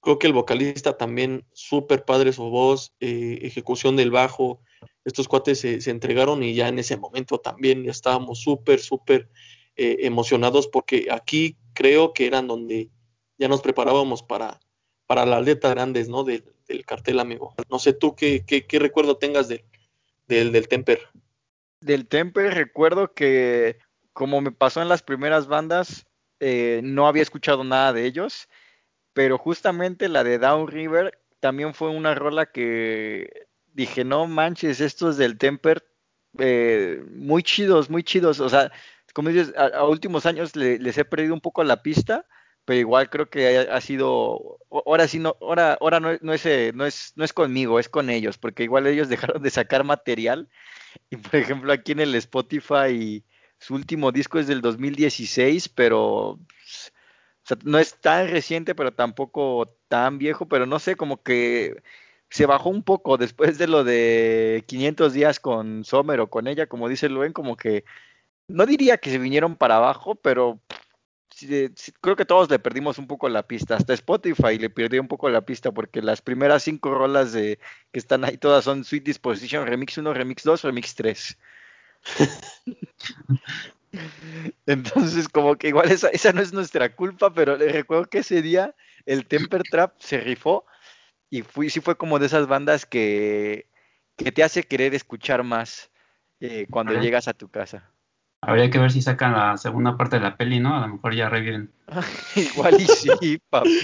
Creo 0.00 0.18
que 0.18 0.28
el 0.28 0.32
vocalista 0.32 0.96
también, 0.96 1.44
súper 1.52 2.04
padre 2.04 2.32
su 2.32 2.44
voz, 2.44 2.92
eh, 3.00 3.40
ejecución 3.42 3.96
del 3.96 4.12
bajo. 4.12 4.60
Estos 5.04 5.26
cuates 5.26 5.58
se, 5.58 5.90
entregaron 5.90 6.42
y 6.44 6.54
ya 6.54 6.68
en 6.68 6.78
ese 6.78 6.96
momento 6.96 7.38
también 7.38 7.88
estábamos 7.88 8.38
súper, 8.40 8.78
súper 8.78 9.28
eh, 9.74 9.96
emocionados 10.02 10.68
porque 10.68 11.08
aquí 11.10 11.56
creo 11.72 12.12
que 12.12 12.26
eran 12.26 12.46
donde 12.46 12.90
ya 13.38 13.48
nos 13.48 13.60
preparábamos 13.60 14.22
para, 14.22 14.60
para 15.06 15.26
las 15.26 15.44
letras 15.44 15.74
grandes, 15.74 16.08
¿no? 16.08 16.22
del 16.22 16.44
cartel, 16.86 17.18
amigo. 17.18 17.54
No 17.68 17.78
sé 17.80 17.92
tú 17.92 18.14
qué, 18.14 18.44
qué, 18.46 18.78
recuerdo 18.78 19.16
tengas 19.16 19.48
del, 20.28 20.52
del 20.52 20.68
Temper. 20.68 21.00
Del 21.80 22.06
Temper 22.06 22.54
recuerdo 22.54 23.14
que, 23.14 23.78
como 24.12 24.40
me 24.40 24.52
pasó 24.52 24.82
en 24.82 24.88
las 24.88 25.02
primeras 25.02 25.46
bandas, 25.46 26.06
eh, 26.40 26.80
no 26.84 27.06
había 27.06 27.22
escuchado 27.22 27.64
nada 27.64 27.92
de 27.92 28.04
ellos 28.04 28.48
pero 29.18 29.36
justamente 29.36 30.08
la 30.08 30.22
de 30.22 30.38
Down 30.38 30.68
River 30.68 31.18
también 31.40 31.74
fue 31.74 31.88
una 31.88 32.14
rola 32.14 32.46
que 32.46 33.48
dije, 33.74 34.04
no 34.04 34.28
manches, 34.28 34.80
estos 34.80 35.16
del 35.16 35.38
Temper, 35.38 35.84
eh, 36.38 37.02
muy 37.10 37.42
chidos, 37.42 37.90
muy 37.90 38.04
chidos, 38.04 38.38
o 38.38 38.48
sea, 38.48 38.70
como 39.14 39.30
dices, 39.30 39.52
a, 39.56 39.84
últimos 39.86 40.24
años 40.24 40.54
les 40.54 40.96
he 40.96 41.04
perdido 41.04 41.34
un 41.34 41.40
poco 41.40 41.64
la 41.64 41.82
pista, 41.82 42.26
pero 42.68 42.80
igual 42.80 43.08
creo 43.08 43.30
que 43.30 43.56
ha, 43.58 43.80
sido, 43.80 44.58
ahora 44.70 45.08
sí, 45.08 45.18
no, 45.18 45.38
ahora, 45.40 45.78
ahora 45.80 46.00
no, 46.00 46.10
no, 46.20 46.34
es, 46.34 46.44
eh, 46.44 46.72
no, 46.74 46.84
es, 46.84 47.14
no 47.16 47.24
es 47.24 47.32
conmigo, 47.32 47.78
es 47.78 47.88
con 47.88 48.10
ellos, 48.10 48.36
porque 48.36 48.64
igual 48.64 48.86
ellos 48.86 49.08
dejaron 49.32 49.42
de 49.42 49.48
sacar 49.48 49.84
material, 49.84 50.50
y 51.08 51.16
por 51.16 51.36
ejemplo 51.36 51.72
aquí 51.72 51.92
en 51.92 52.00
el 52.00 52.14
Spotify 52.16 53.24
su 53.58 53.74
último 53.74 54.12
disco 54.12 54.38
es 54.38 54.46
del 54.48 54.60
2016, 54.60 55.70
pero 55.70 56.38
sea, 57.48 57.56
no 57.64 57.78
es 57.78 57.98
tan 58.00 58.28
reciente, 58.28 58.74
pero 58.74 58.92
tampoco 58.92 59.74
tan 59.88 60.18
viejo, 60.18 60.46
pero 60.46 60.66
no 60.66 60.78
sé, 60.78 60.96
como 60.96 61.22
que 61.22 61.82
se 62.28 62.44
bajó 62.44 62.68
un 62.68 62.82
poco 62.82 63.16
después 63.16 63.56
de 63.56 63.66
lo 63.66 63.82
de 63.82 64.62
500 64.66 65.14
días 65.14 65.40
con 65.40 65.84
Sommer 65.84 66.20
o 66.20 66.28
con 66.28 66.46
ella, 66.48 66.66
como 66.66 66.88
dice 66.90 67.08
Luen, 67.08 67.32
como 67.32 67.56
que 67.56 67.84
no 68.48 68.66
diría 68.66 68.98
que 68.98 69.10
se 69.10 69.18
vinieron 69.18 69.56
para 69.56 69.76
abajo, 69.76 70.16
pero 70.16 70.60
creo 72.00 72.16
que 72.16 72.24
todos 72.24 72.50
le 72.50 72.58
perdimos 72.58 72.98
un 72.98 73.06
poco 73.06 73.28
la 73.28 73.46
pista. 73.46 73.76
Hasta 73.76 73.94
Spotify 73.94 74.58
le 74.58 74.70
perdió 74.70 75.00
un 75.00 75.08
poco 75.08 75.28
la 75.28 75.42
pista 75.42 75.72
porque 75.72 76.02
las 76.02 76.22
primeras 76.22 76.62
cinco 76.62 76.94
rolas 76.94 77.32
de, 77.32 77.58
que 77.92 77.98
están 77.98 78.24
ahí 78.24 78.36
todas 78.36 78.64
son 78.64 78.84
Sweet 78.84 79.04
Disposition, 79.04 79.66
Remix 79.66 79.98
1, 79.98 80.14
Remix 80.14 80.42
2, 80.44 80.62
Remix 80.62 80.94
3. 80.94 81.38
Entonces, 84.66 85.28
como 85.28 85.56
que 85.56 85.68
igual 85.68 85.90
esa, 85.90 86.08
esa 86.08 86.32
no 86.32 86.42
es 86.42 86.52
nuestra 86.52 86.94
culpa, 86.94 87.32
pero 87.32 87.56
le 87.56 87.68
recuerdo 87.68 88.06
que 88.06 88.18
ese 88.18 88.42
día 88.42 88.74
el 89.06 89.26
Temper 89.26 89.62
Trap 89.62 89.94
se 89.98 90.20
rifó 90.20 90.66
y 91.30 91.42
fui, 91.42 91.70
sí 91.70 91.80
fue 91.80 91.96
como 91.96 92.18
de 92.18 92.26
esas 92.26 92.46
bandas 92.46 92.86
que, 92.86 93.66
que 94.16 94.32
te 94.32 94.42
hace 94.42 94.62
querer 94.62 94.94
escuchar 94.94 95.42
más 95.42 95.90
eh, 96.40 96.66
cuando 96.70 97.00
llegas 97.00 97.28
a 97.28 97.34
tu 97.34 97.48
casa. 97.48 97.90
Habría 98.40 98.70
que 98.70 98.78
ver 98.78 98.92
si 98.92 99.02
sacan 99.02 99.32
la 99.32 99.56
segunda 99.56 99.96
parte 99.96 100.16
de 100.16 100.22
la 100.22 100.36
peli, 100.36 100.60
¿no? 100.60 100.76
A 100.76 100.80
lo 100.80 100.94
mejor 100.94 101.14
ya 101.14 101.28
reviven. 101.28 101.72
Igual 102.36 102.80
y 102.80 102.86
sí, 102.86 103.38
papi. 103.50 103.80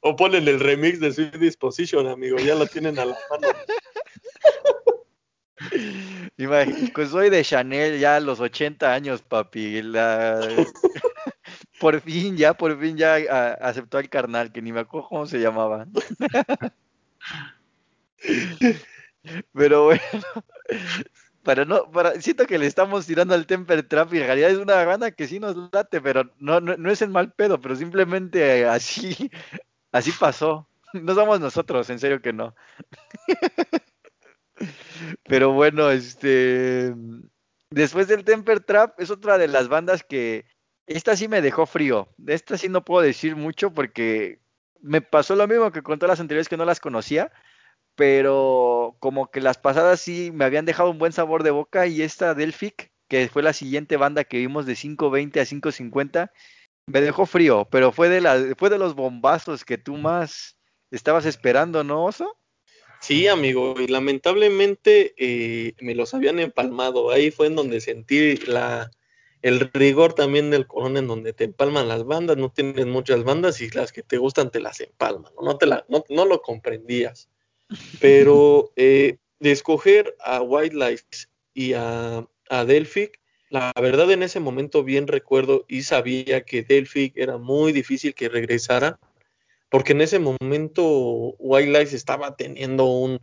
O 0.00 0.16
ponen 0.16 0.48
el 0.48 0.58
remix 0.58 1.00
de 1.00 1.12
Sweet 1.12 1.36
Disposition, 1.36 2.06
amigo, 2.06 2.38
ya 2.38 2.54
lo 2.54 2.66
tienen 2.66 2.98
a 2.98 3.04
la 3.04 3.16
mano. 3.30 3.48
pues 6.94 7.10
soy 7.10 7.28
de 7.28 7.44
Chanel 7.44 8.00
ya 8.00 8.16
a 8.16 8.20
los 8.20 8.40
80 8.40 8.92
años, 8.92 9.22
papi. 9.22 9.82
por 11.80 12.00
fin, 12.00 12.36
ya, 12.36 12.54
por 12.54 12.80
fin 12.80 12.96
ya 12.96 13.16
aceptó 13.60 13.98
al 13.98 14.08
carnal, 14.08 14.50
que 14.50 14.62
ni 14.62 14.72
me 14.72 14.80
acuerdo 14.80 15.08
cómo 15.08 15.26
se 15.26 15.38
llamaba. 15.38 15.86
Pero 19.52 19.84
bueno, 19.84 20.02
para 21.42 21.64
no, 21.64 21.90
para, 21.90 22.20
siento 22.20 22.46
que 22.46 22.58
le 22.58 22.66
estamos 22.66 23.06
tirando 23.06 23.34
al 23.34 23.46
Temper 23.46 23.82
Trap 23.82 24.14
y 24.14 24.18
en 24.18 24.26
realidad 24.26 24.50
es 24.50 24.58
una 24.58 24.84
banda 24.84 25.10
que 25.10 25.26
sí 25.26 25.40
nos 25.40 25.56
late, 25.72 26.00
pero 26.00 26.30
no, 26.38 26.60
no, 26.60 26.90
es 26.90 27.02
el 27.02 27.10
mal 27.10 27.32
pedo, 27.32 27.60
pero 27.60 27.76
simplemente 27.76 28.66
así, 28.66 29.30
así 29.92 30.12
pasó. 30.12 30.68
No 30.94 31.14
somos 31.14 31.40
nosotros, 31.40 31.88
en 31.88 31.98
serio 31.98 32.20
que 32.20 32.34
no. 32.34 32.54
pero 35.24 35.52
bueno, 35.52 35.90
este, 35.90 36.94
después 37.70 38.08
del 38.08 38.24
Temper 38.24 38.60
Trap 38.60 39.00
es 39.00 39.10
otra 39.10 39.38
de 39.38 39.48
las 39.48 39.68
bandas 39.68 40.02
que, 40.02 40.44
esta 40.86 41.16
sí 41.16 41.28
me 41.28 41.40
dejó 41.40 41.66
frío. 41.66 42.08
Esta 42.26 42.58
sí 42.58 42.68
no 42.68 42.84
puedo 42.84 43.02
decir 43.02 43.36
mucho 43.36 43.72
porque 43.72 44.40
me 44.80 45.00
pasó 45.00 45.36
lo 45.36 45.46
mismo 45.46 45.72
que 45.72 45.82
con 45.82 45.98
todas 45.98 46.10
las 46.10 46.20
anteriores 46.20 46.48
que 46.48 46.56
no 46.56 46.64
las 46.64 46.80
conocía 46.80 47.32
pero 47.94 48.96
como 49.00 49.30
que 49.30 49.40
las 49.40 49.58
pasadas 49.58 50.00
sí 50.00 50.30
me 50.32 50.44
habían 50.44 50.64
dejado 50.64 50.90
un 50.90 50.98
buen 50.98 51.12
sabor 51.12 51.42
de 51.42 51.50
boca 51.50 51.86
y 51.86 52.02
esta 52.02 52.34
Delphic, 52.34 52.92
que 53.08 53.28
fue 53.28 53.42
la 53.42 53.52
siguiente 53.52 53.96
banda 53.96 54.24
que 54.24 54.38
vimos 54.38 54.66
de 54.66 54.74
5.20 54.74 55.40
a 55.40 55.44
5.50, 55.44 56.30
me 56.86 57.00
dejó 57.00 57.26
frío, 57.26 57.68
pero 57.70 57.92
fue 57.92 58.08
de, 58.08 58.20
la, 58.20 58.54
fue 58.56 58.70
de 58.70 58.78
los 58.78 58.94
bombazos 58.94 59.64
que 59.64 59.78
tú 59.78 59.96
más 59.96 60.58
estabas 60.90 61.26
esperando, 61.26 61.84
¿no, 61.84 62.04
Oso? 62.04 62.36
Sí, 63.00 63.26
amigo, 63.26 63.74
y 63.80 63.88
lamentablemente 63.88 65.14
eh, 65.16 65.74
me 65.80 65.94
los 65.94 66.14
habían 66.14 66.38
empalmado. 66.38 67.10
Ahí 67.10 67.32
fue 67.32 67.48
en 67.48 67.56
donde 67.56 67.80
sentí 67.80 68.36
la, 68.46 68.92
el 69.42 69.70
rigor 69.72 70.14
también 70.14 70.50
del 70.50 70.68
corona, 70.68 71.00
en 71.00 71.08
donde 71.08 71.32
te 71.32 71.44
empalman 71.44 71.88
las 71.88 72.04
bandas, 72.04 72.36
no 72.36 72.52
tienes 72.52 72.86
muchas 72.86 73.24
bandas 73.24 73.60
y 73.60 73.70
las 73.70 73.92
que 73.92 74.04
te 74.04 74.18
gustan 74.18 74.50
te 74.50 74.60
las 74.60 74.80
empalman, 74.80 75.32
no, 75.42 75.58
te 75.58 75.66
la, 75.66 75.84
no, 75.88 76.04
no 76.08 76.24
lo 76.24 76.42
comprendías. 76.42 77.28
Pero 78.00 78.72
eh, 78.76 79.18
de 79.40 79.50
escoger 79.50 80.14
a 80.20 80.40
Lights 80.40 81.28
y 81.54 81.72
a, 81.72 82.26
a 82.48 82.64
Delphic, 82.64 83.20
la 83.52 83.72
verdad 83.80 84.10
en 84.10 84.22
ese 84.22 84.40
momento 84.40 84.82
bien 84.82 85.06
recuerdo 85.06 85.66
y 85.68 85.82
sabía 85.82 86.42
que 86.42 86.62
Delphic 86.62 87.12
era 87.16 87.36
muy 87.36 87.72
difícil 87.72 88.14
que 88.14 88.28
regresara, 88.28 88.98
porque 89.68 89.92
en 89.92 90.00
ese 90.00 90.18
momento 90.18 91.36
Lights 91.40 91.92
estaba 91.92 92.36
teniendo 92.36 92.86
un, 92.86 93.20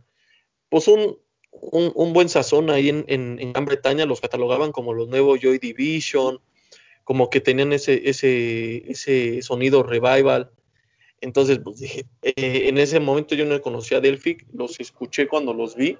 pues 0.68 0.88
un, 0.88 1.18
un, 1.50 2.12
buen 2.12 2.28
sazón 2.28 2.70
ahí 2.70 2.88
en, 2.88 3.04
en, 3.08 3.52
Gran 3.52 3.64
Bretaña, 3.64 4.06
los 4.06 4.20
catalogaban 4.20 4.72
como 4.72 4.94
los 4.94 5.08
nuevos 5.08 5.40
Joy 5.40 5.58
Division, 5.58 6.40
como 7.04 7.28
que 7.28 7.40
tenían 7.40 7.72
ese, 7.72 8.08
ese, 8.08 8.90
ese 8.90 9.42
sonido 9.42 9.82
revival. 9.82 10.50
Entonces, 11.20 11.60
pues 11.62 11.78
dije, 11.78 12.06
eh, 12.22 12.68
en 12.68 12.78
ese 12.78 12.98
momento 13.00 13.34
yo 13.34 13.44
no 13.44 13.60
conocía 13.60 13.98
a 13.98 14.00
Delphic, 14.00 14.46
los 14.52 14.80
escuché 14.80 15.28
cuando 15.28 15.52
los 15.52 15.76
vi 15.76 15.98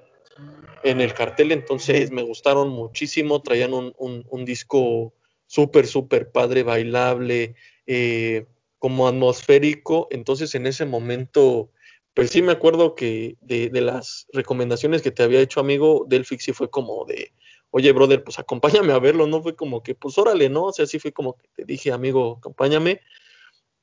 en 0.83 1.01
el 1.01 1.13
cartel, 1.13 1.51
entonces 1.51 2.11
me 2.11 2.23
gustaron 2.23 2.69
muchísimo, 2.69 3.41
traían 3.41 3.73
un, 3.73 3.93
un, 3.97 4.45
disco 4.45 5.13
súper, 5.45 5.85
súper 5.85 6.31
padre, 6.31 6.63
bailable, 6.63 7.55
eh, 7.85 8.45
como 8.79 9.07
atmosférico, 9.07 10.07
entonces 10.09 10.55
en 10.55 10.65
ese 10.65 10.85
momento, 10.85 11.69
pues 12.15 12.31
sí 12.31 12.41
me 12.41 12.53
acuerdo 12.53 12.95
que 12.95 13.37
de, 13.41 13.69
de, 13.69 13.81
las 13.81 14.25
recomendaciones 14.33 15.03
que 15.03 15.11
te 15.11 15.21
había 15.21 15.41
hecho 15.41 15.59
amigo, 15.59 16.05
Delphic 16.09 16.39
sí 16.39 16.53
fue 16.53 16.71
como 16.71 17.05
de, 17.05 17.31
oye 17.69 17.91
brother, 17.91 18.23
pues 18.23 18.39
acompáñame 18.39 18.93
a 18.93 18.99
verlo, 18.99 19.27
no 19.27 19.43
fue 19.43 19.55
como 19.55 19.83
que, 19.83 19.93
pues 19.93 20.17
órale, 20.17 20.49
¿no? 20.49 20.65
O 20.65 20.73
sea, 20.73 20.87
sí 20.87 20.97
fue 20.97 21.11
como 21.11 21.35
que 21.35 21.47
te 21.55 21.65
dije, 21.65 21.91
amigo, 21.91 22.37
acompáñame, 22.39 23.01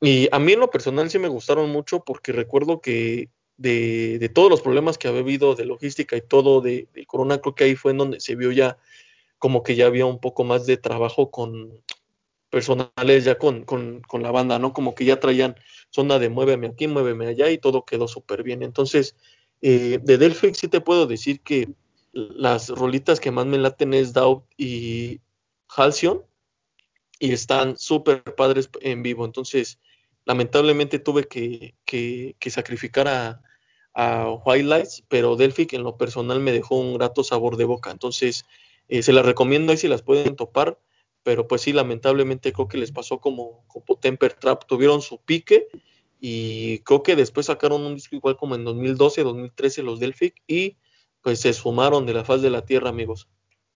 y 0.00 0.28
a 0.30 0.38
mí 0.38 0.52
en 0.52 0.60
lo 0.60 0.70
personal 0.70 1.10
sí 1.10 1.18
me 1.18 1.28
gustaron 1.28 1.70
mucho 1.70 2.00
porque 2.00 2.32
recuerdo 2.32 2.80
que 2.80 3.30
de, 3.56 4.18
de 4.18 4.28
todos 4.28 4.48
los 4.48 4.62
problemas 4.62 4.96
que 4.96 5.08
había 5.08 5.20
habido 5.20 5.54
de 5.54 5.66
logística 5.66 6.16
y 6.16 6.22
todo 6.22 6.60
de, 6.60 6.88
Corona, 7.06 7.38
creo 7.38 7.54
que 7.54 7.64
ahí 7.64 7.74
fue 7.74 7.90
en 7.90 7.98
donde 7.98 8.20
se 8.20 8.36
vio 8.36 8.52
ya 8.52 8.78
como 9.38 9.62
que 9.62 9.74
ya 9.74 9.86
había 9.86 10.06
un 10.06 10.20
poco 10.20 10.44
más 10.44 10.66
de 10.66 10.76
trabajo 10.76 11.30
con 11.30 11.82
personales 12.50 13.24
ya 13.24 13.36
con, 13.36 13.64
con, 13.64 14.00
con 14.02 14.22
la 14.22 14.30
banda, 14.30 14.58
¿no? 14.58 14.72
Como 14.72 14.94
que 14.94 15.04
ya 15.04 15.20
traían 15.20 15.56
zona 15.90 16.18
de 16.18 16.28
muéveme 16.28 16.68
aquí, 16.68 16.86
muéveme 16.86 17.26
allá 17.26 17.50
y 17.50 17.58
todo 17.58 17.84
quedó 17.84 18.08
súper 18.08 18.42
bien. 18.42 18.62
Entonces, 18.62 19.16
eh, 19.60 19.98
de 20.02 20.18
Delphic 20.18 20.54
sí 20.54 20.68
te 20.68 20.80
puedo 20.80 21.06
decir 21.06 21.40
que 21.40 21.68
las 22.12 22.68
rolitas 22.68 23.20
que 23.20 23.30
más 23.30 23.46
me 23.46 23.58
laten 23.58 23.92
es 23.92 24.12
Doubt 24.12 24.44
y 24.56 25.20
Halcyon 25.68 26.22
y 27.18 27.32
están 27.32 27.76
súper 27.76 28.22
padres 28.34 28.70
en 28.80 29.02
vivo. 29.02 29.24
Entonces, 29.24 29.78
lamentablemente 30.28 30.98
tuve 30.98 31.26
que, 31.26 32.36
sacrificar 32.50 33.08
a, 33.08 33.42
White 34.44 34.64
Lights, 34.64 35.02
pero 35.08 35.34
Delphic 35.34 35.72
en 35.72 35.82
lo 35.82 35.96
personal 35.96 36.38
me 36.38 36.52
dejó 36.52 36.76
un 36.76 36.94
grato 36.94 37.24
sabor 37.24 37.56
de 37.56 37.64
boca. 37.64 37.90
Entonces, 37.90 38.44
eh, 38.86 39.02
se 39.02 39.12
las 39.12 39.26
recomiendo 39.26 39.72
ahí 39.72 39.78
si 39.78 39.88
las 39.88 40.02
pueden 40.02 40.36
topar, 40.36 40.78
pero 41.24 41.48
pues 41.48 41.62
sí, 41.62 41.72
lamentablemente 41.72 42.52
creo 42.52 42.68
que 42.68 42.78
les 42.78 42.92
pasó 42.92 43.18
como, 43.18 43.64
como 43.66 43.98
Temper 43.98 44.34
Trap, 44.34 44.66
tuvieron 44.66 45.02
su 45.02 45.20
pique 45.20 45.66
y 46.20 46.78
creo 46.80 47.02
que 47.02 47.16
después 47.16 47.46
sacaron 47.46 47.82
un 47.82 47.96
disco 47.96 48.14
igual 48.14 48.36
como 48.36 48.54
en 48.54 48.62
2012, 48.62 49.24
2013 49.24 49.82
los 49.82 49.98
Delphic 49.98 50.42
y 50.46 50.76
pues 51.20 51.40
se 51.40 51.48
esfumaron 51.48 52.06
de 52.06 52.14
la 52.14 52.24
faz 52.24 52.40
de 52.40 52.50
la 52.50 52.64
tierra, 52.64 52.90
amigos. 52.90 53.28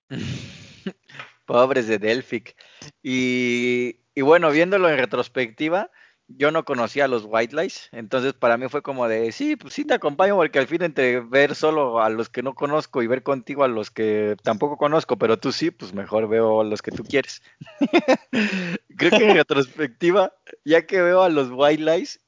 Pobres 1.46 1.88
de 1.88 1.98
Delphic. 1.98 2.54
Y 3.02 3.96
bueno, 4.20 4.52
viéndolo 4.52 4.88
en 4.88 4.98
retrospectiva, 4.98 5.90
yo 6.28 6.50
no 6.50 6.64
conocía 6.64 7.04
a 7.04 7.08
los 7.08 7.24
White 7.26 7.54
Lies, 7.54 7.88
entonces 7.92 8.32
para 8.32 8.56
mí 8.56 8.68
fue 8.68 8.82
como 8.82 9.08
de, 9.08 9.32
sí, 9.32 9.56
pues 9.56 9.74
sí 9.74 9.84
te 9.84 9.94
acompaño, 9.94 10.36
porque 10.36 10.58
al 10.58 10.66
fin 10.66 10.82
entre 10.82 11.20
ver 11.20 11.54
solo 11.54 12.00
a 12.00 12.08
los 12.08 12.28
que 12.28 12.42
no 12.42 12.54
conozco 12.54 13.02
y 13.02 13.06
ver 13.06 13.22
contigo 13.22 13.64
a 13.64 13.68
los 13.68 13.90
que 13.90 14.36
tampoco 14.42 14.76
conozco, 14.76 15.18
pero 15.18 15.38
tú 15.38 15.52
sí, 15.52 15.70
pues 15.70 15.92
mejor 15.92 16.28
veo 16.28 16.60
a 16.60 16.64
los 16.64 16.82
que 16.82 16.90
tú 16.90 17.04
quieres. 17.04 17.42
creo 18.96 19.10
que 19.10 19.28
en 19.28 19.36
retrospectiva, 19.36 20.32
ya 20.64 20.86
que 20.86 21.02
veo 21.02 21.22
a 21.22 21.28
los 21.28 21.50
White 21.50 21.82
Lies 21.82 22.20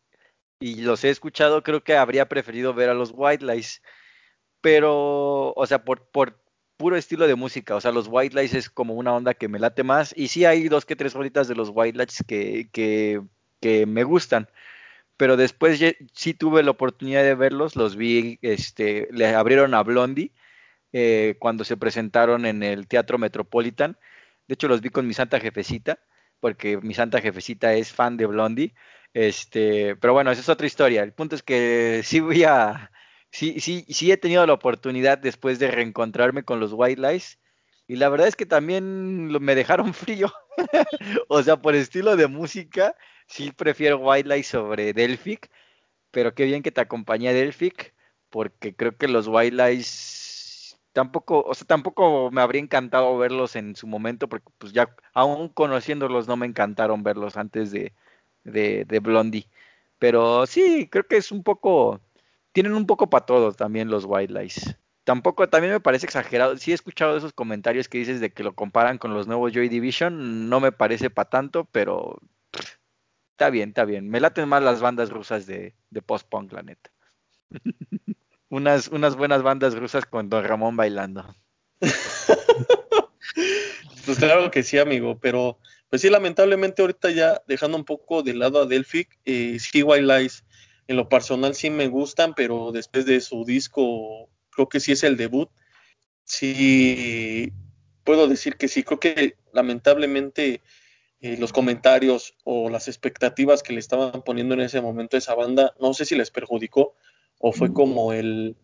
y 0.61 0.83
los 0.83 1.05
he 1.05 1.11
escuchado, 1.11 1.62
creo 1.62 1.83
que 1.85 1.97
habría 1.97 2.29
preferido 2.29 2.75
ver 2.75 2.91
a 2.91 2.95
los 2.95 3.12
White 3.15 3.45
Lies, 3.45 3.83
pero, 4.61 5.53
o 5.53 5.66
sea, 5.66 5.85
por, 5.85 6.09
por 6.11 6.41
puro 6.77 6.97
estilo 6.97 7.27
de 7.27 7.35
música, 7.35 7.77
o 7.77 7.81
sea, 7.81 7.93
los 7.93 8.09
White 8.11 8.39
Lies 8.39 8.55
es 8.55 8.71
como 8.71 8.95
una 8.95 9.15
onda 9.15 9.35
que 9.35 9.49
me 9.49 9.59
late 9.59 9.83
más, 9.83 10.12
y 10.16 10.29
sí 10.29 10.45
hay 10.45 10.69
dos 10.69 10.85
que 10.85 10.97
tres 10.97 11.15
horitas 11.15 11.49
de 11.49 11.55
los 11.55 11.71
White 11.73 11.99
Lies 11.99 12.25
que, 12.27 12.69
que 12.73 13.23
que 13.65 13.86
me 13.86 14.05
gustan. 14.05 14.51
Pero 15.16 15.36
después 15.39 15.81
sí 16.12 16.35
tuve 16.35 16.62
la 16.62 16.73
oportunidad 16.73 17.23
de 17.24 17.35
verlos, 17.35 17.77
los 17.77 17.97
vi, 17.97 18.39
este, 18.43 19.09
le 19.11 19.28
abrieron 19.35 19.73
a 19.74 19.82
Blondie 19.82 20.32
eh, 20.93 21.36
cuando 21.41 21.65
se 21.65 21.78
presentaron 21.78 22.45
en 22.47 22.62
el 22.62 22.86
Teatro 22.89 23.16
Metropolitan. 23.19 23.97
De 24.49 24.55
hecho, 24.55 24.69
los 24.69 24.82
vi 24.82 24.91
con 24.91 25.07
mi 25.07 25.15
santa 25.15 25.41
jefecita, 25.41 25.99
porque 26.41 26.78
mi 26.78 26.93
santa 26.95 27.23
jefecita 27.23 27.73
es 27.74 27.93
fan 27.93 28.19
de 28.19 28.27
Blondie. 28.27 28.74
Este, 29.15 29.97
pero 29.97 30.12
bueno, 30.12 30.31
esa 30.31 30.43
es 30.43 30.49
otra 30.51 30.66
historia. 30.66 31.03
El 31.03 31.15
punto 31.15 31.35
es 31.36 31.43
que 31.43 32.03
sí 32.05 32.20
voy 32.20 32.45
a, 32.45 32.91
sí, 33.31 33.61
sí, 33.61 33.86
sí 33.89 34.12
he 34.12 34.19
tenido 34.19 34.47
la 34.47 34.55
oportunidad 34.55 35.19
después 35.19 35.59
de 35.59 35.70
reencontrarme 35.70 36.45
con 36.45 36.61
los 36.61 36.73
White 36.74 37.01
Lies. 37.01 37.39
Y 37.86 37.97
la 37.97 38.09
verdad 38.09 38.28
es 38.28 38.36
que 38.36 38.47
también 38.47 39.28
me 39.28 39.55
dejaron 39.55 39.94
frío. 39.94 40.32
o 41.28 41.43
sea, 41.43 41.56
por 41.61 41.74
estilo 41.74 42.16
de 42.16 42.27
música, 42.28 42.97
sí 43.27 43.52
prefiero 43.52 43.98
Wildlife 43.98 44.44
sobre 44.44 44.93
Delphic, 44.93 45.51
pero 46.11 46.35
qué 46.35 46.44
bien 46.44 46.62
que 46.62 46.73
te 46.73 46.81
acompañé 46.81 47.32
Delphic, 47.35 47.94
porque 48.31 48.74
creo 48.74 48.97
que 48.97 49.09
los 49.09 49.28
Lies 49.28 50.78
tampoco, 50.94 51.43
o 51.43 51.55
sea, 51.55 51.66
tampoco 51.66 52.31
me 52.31 52.40
habría 52.40 52.62
encantado 52.62 53.19
verlos 53.19 53.56
en 53.56 53.77
su 53.77 53.86
momento, 53.86 54.28
porque 54.28 54.51
pues 54.59 54.73
ya 54.73 54.94
aún 55.12 55.48
conociéndolos 55.48 56.28
no 56.28 56.36
me 56.36 56.47
encantaron 56.47 57.02
verlos 57.02 57.36
antes 57.36 57.70
de, 57.73 57.93
de, 58.44 59.01
Blondie. 59.01 59.48
Pero 59.98 60.47
sí, 60.47 60.89
creo 60.90 61.06
que 61.06 61.16
es 61.19 61.32
un 61.32 61.43
poco, 61.43 62.01
tienen 62.52 62.74
un 62.74 62.86
poco 62.86 63.11
para 63.11 63.27
todos 63.27 63.56
también 63.56 63.90
los 63.90 64.06
Lies. 64.06 64.77
Tampoco, 65.05 65.49
también 65.49 65.75
me 65.75 65.81
parece 65.81 66.07
exagerado. 66.07 66.57
Sí 66.57 66.73
he 66.73 66.75
escuchado 66.75 67.17
esos 67.17 67.33
comentarios 67.33 67.89
que 67.89 67.99
dices 67.99 68.21
de 68.21 68.33
que 68.33 68.43
lo 68.43 68.55
comparan 68.55 68.99
con 68.99 69.13
los 69.15 69.27
nuevos 69.27 69.53
Joy 69.53 69.69
Division. 69.69 70.49
No 70.49 70.61
me 70.61 70.73
parece 70.73 71.11
para 71.11 71.29
tanto, 71.29 71.67
pero 71.67 72.19
está 73.33 73.51
bien, 73.51 73.69
está 73.71 73.85
bien. 73.85 74.09
Me 74.09 74.21
laten 74.21 74.49
más 74.49 74.63
las 74.63 74.81
bandas 74.81 75.11
rusas 75.11 75.47
de, 75.47 75.75
de 75.91 76.03
post-punk, 76.03 76.53
la 76.53 76.63
neta. 76.63 76.91
unas, 78.49 78.89
unas 78.89 79.17
buenas 79.17 79.43
bandas 79.43 79.75
rusas 79.75 80.07
con 80.07 80.31
Don 80.31 80.45
Ramón 80.45 80.77
bailando. 80.77 81.35
pues 84.07 84.19
claro 84.19 84.51
que 84.51 84.63
sí, 84.63 84.79
amigo, 84.79 85.19
pero 85.19 85.59
pues 85.91 86.01
sí, 86.03 86.09
lamentablemente 86.09 86.81
ahorita 86.81 87.11
ya 87.11 87.43
dejando 87.47 87.77
un 87.77 87.85
poco 87.85 88.23
de 88.23 88.33
lado 88.35 88.63
a 88.63 88.67
Delphic, 88.67 89.19
eh, 89.27 89.59
White 89.75 90.03
Lies 90.03 90.45
en 90.87 90.97
lo 90.97 91.09
personal 91.09 91.55
sí 91.55 91.71
me 91.71 91.89
gustan, 91.89 92.35
pero 92.35 92.71
después 92.73 93.07
de 93.07 93.21
su 93.21 93.45
disco, 93.45 94.29
creo 94.55 94.69
que 94.69 94.81
sí 94.81 94.93
es 94.93 95.03
el 95.03 95.17
debut, 95.17 95.51
sí 96.25 97.53
puedo 98.05 98.29
decir 98.29 98.57
que 98.57 98.69
sí, 98.69 98.83
creo 98.83 99.01
que 99.01 99.37
lamentablemente 99.53 100.63
eh, 101.21 101.37
los 101.39 101.53
comentarios 101.53 102.35
o 102.45 102.69
las 102.69 102.89
expectativas 102.89 103.63
que 103.63 103.73
le 103.73 103.81
estaban 103.81 104.23
poniendo 104.23 104.55
en 104.55 104.61
ese 104.61 104.81
momento 104.81 105.17
a 105.17 105.19
esa 105.19 105.35
banda, 105.35 105.75
no 105.81 105.95
sé 105.95 106.05
si 106.05 106.15
les 106.15 106.31
perjudicó 106.31 106.95
o 107.39 107.53
fue 107.53 107.73
como 107.73 108.13
el, 108.13 108.57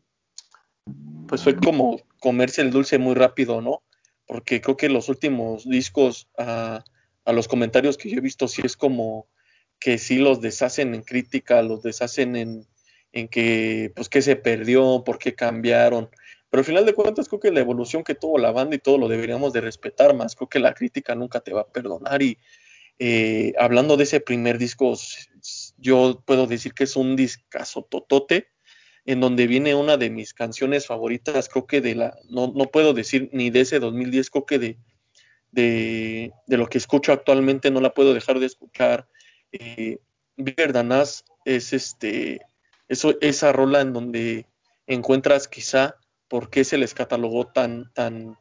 pues 1.27 1.43
fue 1.43 1.57
como 1.57 2.01
comerse 2.19 2.63
el 2.63 2.71
dulce 2.71 2.99
muy 2.99 3.15
rápido, 3.15 3.61
¿no? 3.61 3.83
Porque 4.27 4.61
creo 4.61 4.77
que 4.77 4.89
los 4.89 5.09
últimos 5.09 5.69
discos, 5.69 6.29
a, 6.39 6.85
a 7.25 7.33
los 7.33 7.49
comentarios 7.49 7.97
que 7.97 8.11
yo 8.11 8.19
he 8.19 8.21
visto, 8.21 8.47
sí 8.47 8.63
es 8.65 8.77
como 8.77 9.27
que 9.79 9.99
sí 9.99 10.19
los 10.19 10.41
deshacen 10.41 10.95
en 10.95 11.03
crítica, 11.03 11.63
los 11.63 11.83
deshacen 11.83 12.37
en, 12.37 12.67
en 13.13 13.29
que, 13.29 13.93
pues, 13.95 14.09
qué 14.09 14.23
se 14.23 14.37
perdió, 14.37 15.03
por 15.05 15.19
qué 15.19 15.35
cambiaron. 15.35 16.11
Pero 16.51 16.61
al 16.61 16.65
final 16.65 16.87
de 16.87 16.95
cuentas, 16.95 17.29
creo 17.29 17.41
que 17.41 17.53
la 17.53 17.61
evolución 17.61 18.03
que 18.05 18.15
tuvo 18.15 18.39
la 18.39 18.53
banda 18.53 18.77
y 18.77 18.79
todo 18.79 18.99
lo 18.99 19.09
deberíamos 19.09 19.53
de 19.53 19.61
respetar 19.61 20.15
más. 20.15 20.35
Creo 20.35 20.49
que 20.49 20.59
la 20.59 20.75
crítica 20.75 21.15
nunca 21.15 21.41
te 21.41 21.53
va 21.53 21.63
a 21.63 21.69
perdonar. 21.69 22.23
Y 22.23 22.39
eh, 22.99 23.55
hablando 23.59 23.97
de 23.97 24.05
ese 24.05 24.21
primer 24.21 24.59
disco, 24.59 24.95
yo 25.79 26.23
puedo 26.27 26.47
decir 26.47 26.75
que 26.75 26.85
es 26.85 26.97
un 26.97 27.17
discazo 27.17 27.83
totote, 27.83 28.49
en 29.07 29.21
donde 29.21 29.47
viene 29.47 29.75
una 29.75 29.97
de 29.97 30.11
mis 30.11 30.35
canciones 30.35 30.87
favoritas, 30.87 31.49
creo 31.49 31.67
que 31.67 31.81
de 31.81 31.95
la, 31.95 32.17
no, 32.29 32.53
no 32.55 32.67
puedo 32.67 32.93
decir 32.93 33.31
ni 33.33 33.51
de 33.51 33.61
ese 33.61 33.81
2010, 33.81 34.31
creo 34.31 34.47
que 34.47 34.59
de, 34.59 34.79
de, 35.51 36.33
de 36.47 36.57
lo 36.57 36.67
que 36.69 36.79
escucho 36.79 37.13
actualmente, 37.13 37.71
no 37.71 37.81
la 37.81 37.95
puedo 37.95 38.13
dejar 38.13 38.39
de 38.39 38.47
escuchar 38.47 39.09
eh, 39.53 39.99
Danás 40.73 41.25
es 41.45 41.73
este, 41.73 42.41
eso, 42.91 43.17
esa 43.21 43.53
rola 43.53 43.81
en 43.81 43.93
donde 43.93 44.47
encuentras 44.87 45.47
quizá 45.47 45.95
por 46.27 46.51
qué 46.51 46.65
se 46.65 46.77
les 46.77 46.93
catalogó 46.93 47.47
tan, 47.47 47.93
tan, 47.95 48.37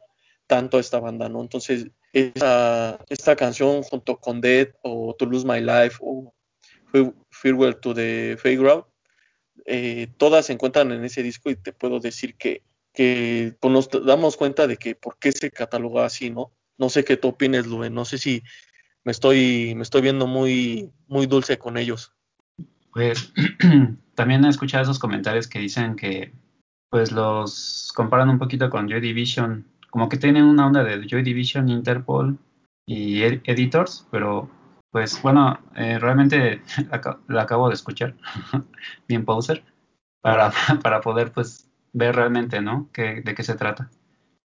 tanto 0.48 0.76
a 0.76 0.80
esta 0.80 0.98
banda, 0.98 1.28
¿no? 1.28 1.40
Entonces, 1.40 1.86
esta, 2.12 2.98
esta 3.08 3.36
canción 3.36 3.82
junto 3.84 4.16
con 4.16 4.40
Dead 4.40 4.68
o 4.82 5.14
To 5.14 5.26
Lose 5.26 5.46
My 5.46 5.60
Life 5.60 5.98
o 6.00 6.34
Farewell 7.30 7.76
to 7.76 7.94
the 7.94 8.36
Fairground, 8.38 8.84
eh, 9.66 10.08
todas 10.16 10.46
se 10.46 10.52
encuentran 10.52 10.90
en 10.90 11.04
ese 11.04 11.22
disco 11.22 11.48
y 11.50 11.54
te 11.54 11.72
puedo 11.72 12.00
decir 12.00 12.34
que, 12.34 12.64
que 12.92 13.54
pues 13.60 13.72
nos 13.72 13.88
damos 14.04 14.36
cuenta 14.36 14.66
de 14.66 14.76
que 14.76 14.96
por 14.96 15.16
qué 15.20 15.30
se 15.30 15.52
catalogó 15.52 16.00
así, 16.00 16.30
¿no? 16.30 16.52
No 16.76 16.90
sé 16.90 17.04
qué 17.04 17.16
tú 17.16 17.28
opines, 17.28 17.68
Luen, 17.68 17.94
no 17.94 18.04
sé 18.04 18.18
si 18.18 18.42
me 19.04 19.12
estoy, 19.12 19.76
me 19.76 19.82
estoy 19.82 20.02
viendo 20.02 20.26
muy, 20.26 20.90
muy 21.06 21.26
dulce 21.26 21.56
con 21.56 21.76
ellos. 21.76 22.12
Pues 22.92 23.32
también 24.14 24.44
he 24.44 24.48
escuchado 24.48 24.82
esos 24.82 24.98
comentarios 24.98 25.48
que 25.48 25.58
dicen 25.58 25.96
que 25.96 26.32
pues 26.90 27.12
los 27.12 27.92
comparan 27.94 28.28
un 28.28 28.38
poquito 28.38 28.68
con 28.68 28.88
Joy 28.88 29.00
Division, 29.00 29.64
como 29.90 30.08
que 30.08 30.16
tienen 30.16 30.44
una 30.44 30.66
onda 30.66 30.82
de 30.82 31.06
Joy 31.08 31.22
Division, 31.22 31.68
Interpol 31.68 32.38
y 32.86 33.22
Editors, 33.22 34.06
pero 34.10 34.50
pues 34.90 35.22
bueno, 35.22 35.58
eh, 35.76 35.98
realmente 35.98 36.62
la, 37.28 37.42
acabo 37.42 37.68
de 37.68 37.74
escuchar, 37.74 38.14
bien 39.08 39.24
poser, 39.24 39.64
para, 40.20 40.50
para 40.82 41.00
poder 41.00 41.32
pues 41.32 41.68
ver 41.92 42.16
realmente, 42.16 42.60
¿no? 42.60 42.88
Que, 42.92 43.20
de 43.22 43.34
qué 43.34 43.42
se 43.42 43.54
trata. 43.54 43.90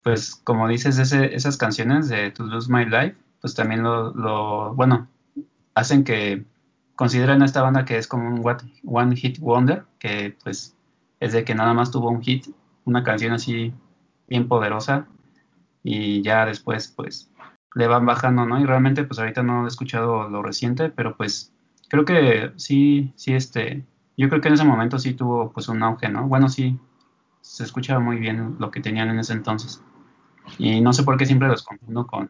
Pues 0.02 0.36
como 0.36 0.68
dices, 0.68 0.98
ese, 0.98 1.36
esas 1.36 1.58
canciones 1.58 2.08
de 2.08 2.32
To 2.32 2.44
Lose 2.44 2.72
My 2.72 2.86
Life, 2.86 3.18
pues 3.42 3.54
también 3.54 3.84
lo, 3.84 4.14
lo, 4.14 4.74
bueno, 4.76 5.10
hacen 5.76 6.06
que 6.06 6.46
consideren 7.00 7.42
a 7.42 7.46
esta 7.46 7.62
banda 7.62 7.86
que 7.86 7.98
es 7.98 8.10
como 8.10 8.28
un 8.28 8.44
one 8.86 9.16
hit 9.16 9.40
wonder, 9.40 9.86
que 10.00 10.36
pues 10.44 10.76
es 11.22 11.32
de 11.32 11.46
que 11.46 11.56
nada 11.56 11.74
más 11.74 11.92
tuvo 11.92 12.10
un 12.10 12.22
hit, 12.22 12.48
una 12.84 13.06
canción 13.06 13.32
así 13.32 13.74
bien 14.28 14.50
poderosa 14.50 15.08
y 15.82 16.22
ya 16.24 16.46
después 16.46 16.90
pues 16.90 17.32
le 17.74 17.88
van 17.88 18.06
bajando, 18.06 18.46
¿no? 18.46 18.60
Y 18.60 18.66
realmente 18.66 19.06
pues 19.06 19.18
ahorita 19.18 19.44
no 19.44 19.64
he 19.64 19.70
escuchado 19.70 20.28
lo 20.28 20.44
reciente, 20.44 20.90
pero 20.90 21.16
pues 21.16 21.54
creo 21.88 22.04
que 22.04 22.52
sí, 22.58 23.14
sí, 23.16 23.34
este, 23.34 23.86
yo 24.18 24.28
creo 24.28 24.42
que 24.42 24.50
en 24.50 24.56
ese 24.56 24.66
momento 24.66 25.00
sí 25.00 25.14
tuvo 25.14 25.54
pues 25.54 25.70
un 25.70 25.82
auge, 25.82 26.10
¿no? 26.10 26.28
Bueno, 26.28 26.50
sí, 26.50 26.78
se 27.40 27.64
escuchaba 27.64 28.02
muy 28.02 28.18
bien 28.18 28.58
lo 28.60 28.72
que 28.72 28.82
tenían 28.82 29.10
en 29.10 29.20
ese 29.20 29.32
entonces. 29.32 29.82
Y 30.58 30.82
no 30.82 30.92
sé 30.92 31.04
por 31.04 31.16
qué 31.16 31.26
siempre 31.26 31.48
los 31.48 31.64
confundo 31.64 32.06
con 32.06 32.30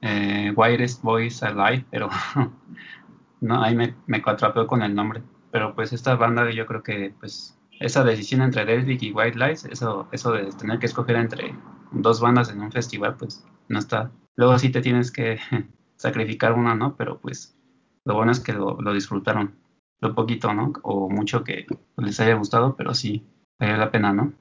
eh, 0.00 0.52
Wireless 0.56 1.00
Voice 1.00 1.46
Alive, 1.46 1.84
pero 1.92 2.08
no, 3.40 3.62
ahí 3.62 3.74
me, 3.74 3.94
me 4.06 4.22
con 4.22 4.82
el 4.82 4.94
nombre. 4.94 5.22
Pero 5.50 5.74
pues 5.74 5.92
esta 5.92 6.14
banda 6.14 6.50
yo 6.50 6.66
creo 6.66 6.82
que 6.82 7.14
pues 7.18 7.58
esa 7.80 8.04
decisión 8.04 8.42
entre 8.42 8.64
Delvic 8.64 9.02
y 9.02 9.12
White 9.12 9.38
Lies, 9.38 9.64
eso, 9.64 10.08
eso 10.12 10.32
de 10.32 10.52
tener 10.52 10.78
que 10.78 10.86
escoger 10.86 11.16
entre 11.16 11.54
dos 11.92 12.20
bandas 12.20 12.50
en 12.50 12.60
un 12.60 12.70
festival, 12.70 13.16
pues 13.16 13.44
no 13.68 13.78
está. 13.78 14.12
Luego 14.36 14.58
sí 14.58 14.70
te 14.70 14.82
tienes 14.82 15.10
que 15.10 15.38
sacrificar 15.96 16.52
una, 16.52 16.74
¿no? 16.74 16.96
Pero 16.96 17.18
pues 17.18 17.56
lo 18.04 18.14
bueno 18.14 18.32
es 18.32 18.40
que 18.40 18.52
lo, 18.52 18.76
disfrutaron. 18.92 19.58
Lo 20.00 20.14
poquito, 20.14 20.54
¿no? 20.54 20.72
O 20.82 21.10
mucho 21.10 21.44
que 21.44 21.66
les 21.96 22.20
haya 22.20 22.34
gustado, 22.34 22.76
pero 22.76 22.94
sí, 22.94 23.26
vale 23.58 23.76
la 23.76 23.90
pena, 23.90 24.12
¿no? 24.12 24.32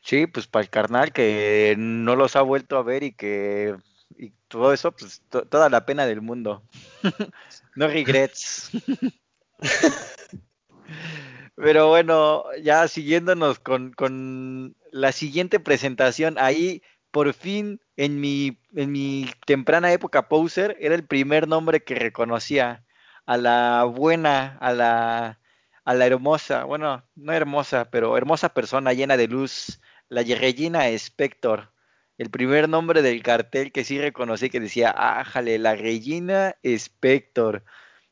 Sí, 0.00 0.26
pues 0.26 0.48
para 0.48 0.64
el 0.64 0.70
carnal 0.70 1.12
que 1.12 1.76
no 1.78 2.16
los 2.16 2.34
ha 2.34 2.42
vuelto 2.42 2.76
a 2.76 2.82
ver 2.82 3.04
y 3.04 3.12
que 3.12 3.76
y 4.18 4.32
todo 4.48 4.72
eso, 4.72 4.92
pues 4.92 5.22
toda 5.28 5.68
la 5.68 5.86
pena 5.86 6.06
del 6.06 6.20
mundo. 6.20 6.62
no 7.76 7.88
regrets. 7.88 8.70
Pero 11.56 11.88
bueno, 11.88 12.44
ya 12.62 12.88
siguiéndonos 12.88 13.58
con, 13.58 13.92
con, 13.92 14.74
la 14.90 15.12
siguiente 15.12 15.60
presentación, 15.60 16.36
ahí 16.38 16.82
por 17.10 17.32
fin 17.34 17.80
en 17.96 18.20
mi, 18.20 18.58
en 18.74 18.90
mi 18.90 19.30
temprana 19.46 19.92
época 19.92 20.28
poser 20.28 20.76
era 20.80 20.94
el 20.94 21.06
primer 21.06 21.48
nombre 21.48 21.82
que 21.84 21.94
reconocía 21.94 22.84
a 23.26 23.36
la 23.36 23.84
buena, 23.84 24.58
a 24.60 24.72
la, 24.72 25.40
a 25.84 25.94
la 25.94 26.06
hermosa, 26.06 26.64
bueno, 26.64 27.04
no 27.14 27.32
hermosa, 27.32 27.90
pero 27.90 28.16
hermosa 28.16 28.54
persona 28.54 28.92
llena 28.92 29.16
de 29.16 29.28
luz, 29.28 29.80
la 30.08 30.22
Regina 30.22 30.88
Spector 30.88 31.71
el 32.22 32.30
primer 32.30 32.68
nombre 32.68 33.02
del 33.02 33.20
cartel 33.22 33.72
que 33.72 33.84
sí 33.84 33.98
reconocí 33.98 34.48
que 34.48 34.60
decía, 34.60 34.94
ájale, 34.96 35.58
la 35.58 35.74
Regina 35.74 36.56
Spector. 36.62 37.64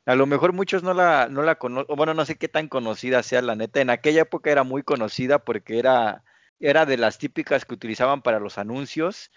A 0.04 0.16
lo 0.16 0.26
mejor 0.26 0.52
muchos 0.52 0.82
no 0.82 0.94
la, 0.94 1.28
no 1.30 1.42
la 1.42 1.56
conocen, 1.56 1.94
bueno, 1.96 2.14
no 2.14 2.24
sé 2.24 2.36
qué 2.36 2.48
tan 2.48 2.66
conocida 2.66 3.22
sea 3.22 3.40
la 3.40 3.54
neta. 3.54 3.80
En 3.80 3.90
aquella 3.90 4.22
época 4.22 4.50
era 4.50 4.64
muy 4.64 4.82
conocida 4.82 5.38
porque 5.38 5.78
era, 5.78 6.24
era 6.58 6.86
de 6.86 6.96
las 6.96 7.18
típicas 7.18 7.64
que 7.64 7.74
utilizaban 7.74 8.20
para 8.20 8.40
los 8.40 8.58
anuncios. 8.58 9.30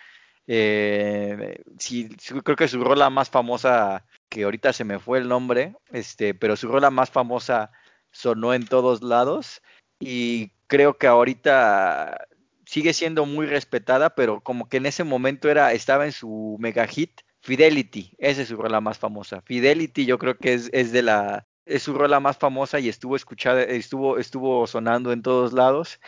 Eh, 0.47 1.61
sí, 1.77 2.09
creo 2.43 2.55
que 2.57 2.67
su 2.67 2.83
rola 2.83 3.11
más 3.11 3.29
famosa, 3.29 4.05
que 4.27 4.43
ahorita 4.43 4.73
se 4.73 4.85
me 4.85 4.97
fue 4.97 5.19
el 5.19 5.27
nombre, 5.27 5.75
este, 5.91 6.33
pero 6.33 6.55
su 6.55 6.67
rola 6.67 6.89
más 6.89 7.11
famosa 7.11 7.71
sonó 8.11 8.55
en 8.55 8.65
todos 8.65 9.03
lados. 9.03 9.61
Y 9.99 10.51
creo 10.65 10.97
que 10.97 11.05
ahorita 11.05 12.27
sigue 12.73 12.93
siendo 12.93 13.27
muy 13.27 13.45
respetada, 13.45 14.15
pero 14.15 14.41
como 14.41 14.67
que 14.67 14.77
en 14.77 14.87
ese 14.87 15.03
momento 15.03 15.47
era, 15.47 15.73
estaba 15.73 16.05
en 16.05 16.11
su 16.11 16.57
mega 16.59 16.87
hit, 16.87 17.21
Fidelity, 17.41 18.15
esa 18.17 18.41
es 18.41 18.47
su 18.47 18.55
rola 18.57 18.81
más 18.81 18.97
famosa. 18.97 19.43
Fidelity 19.45 20.07
yo 20.07 20.17
creo 20.17 20.39
que 20.39 20.53
es, 20.53 20.71
es 20.73 20.91
de 20.91 21.03
la, 21.03 21.45
es 21.67 21.83
su 21.83 21.93
rola 21.93 22.19
más 22.19 22.37
famosa 22.37 22.79
y 22.79 22.89
estuvo 22.89 23.15
escuchada, 23.15 23.61
estuvo, 23.61 24.17
estuvo 24.17 24.65
sonando 24.65 25.11
en 25.11 25.21
todos 25.21 25.53
lados. 25.53 25.99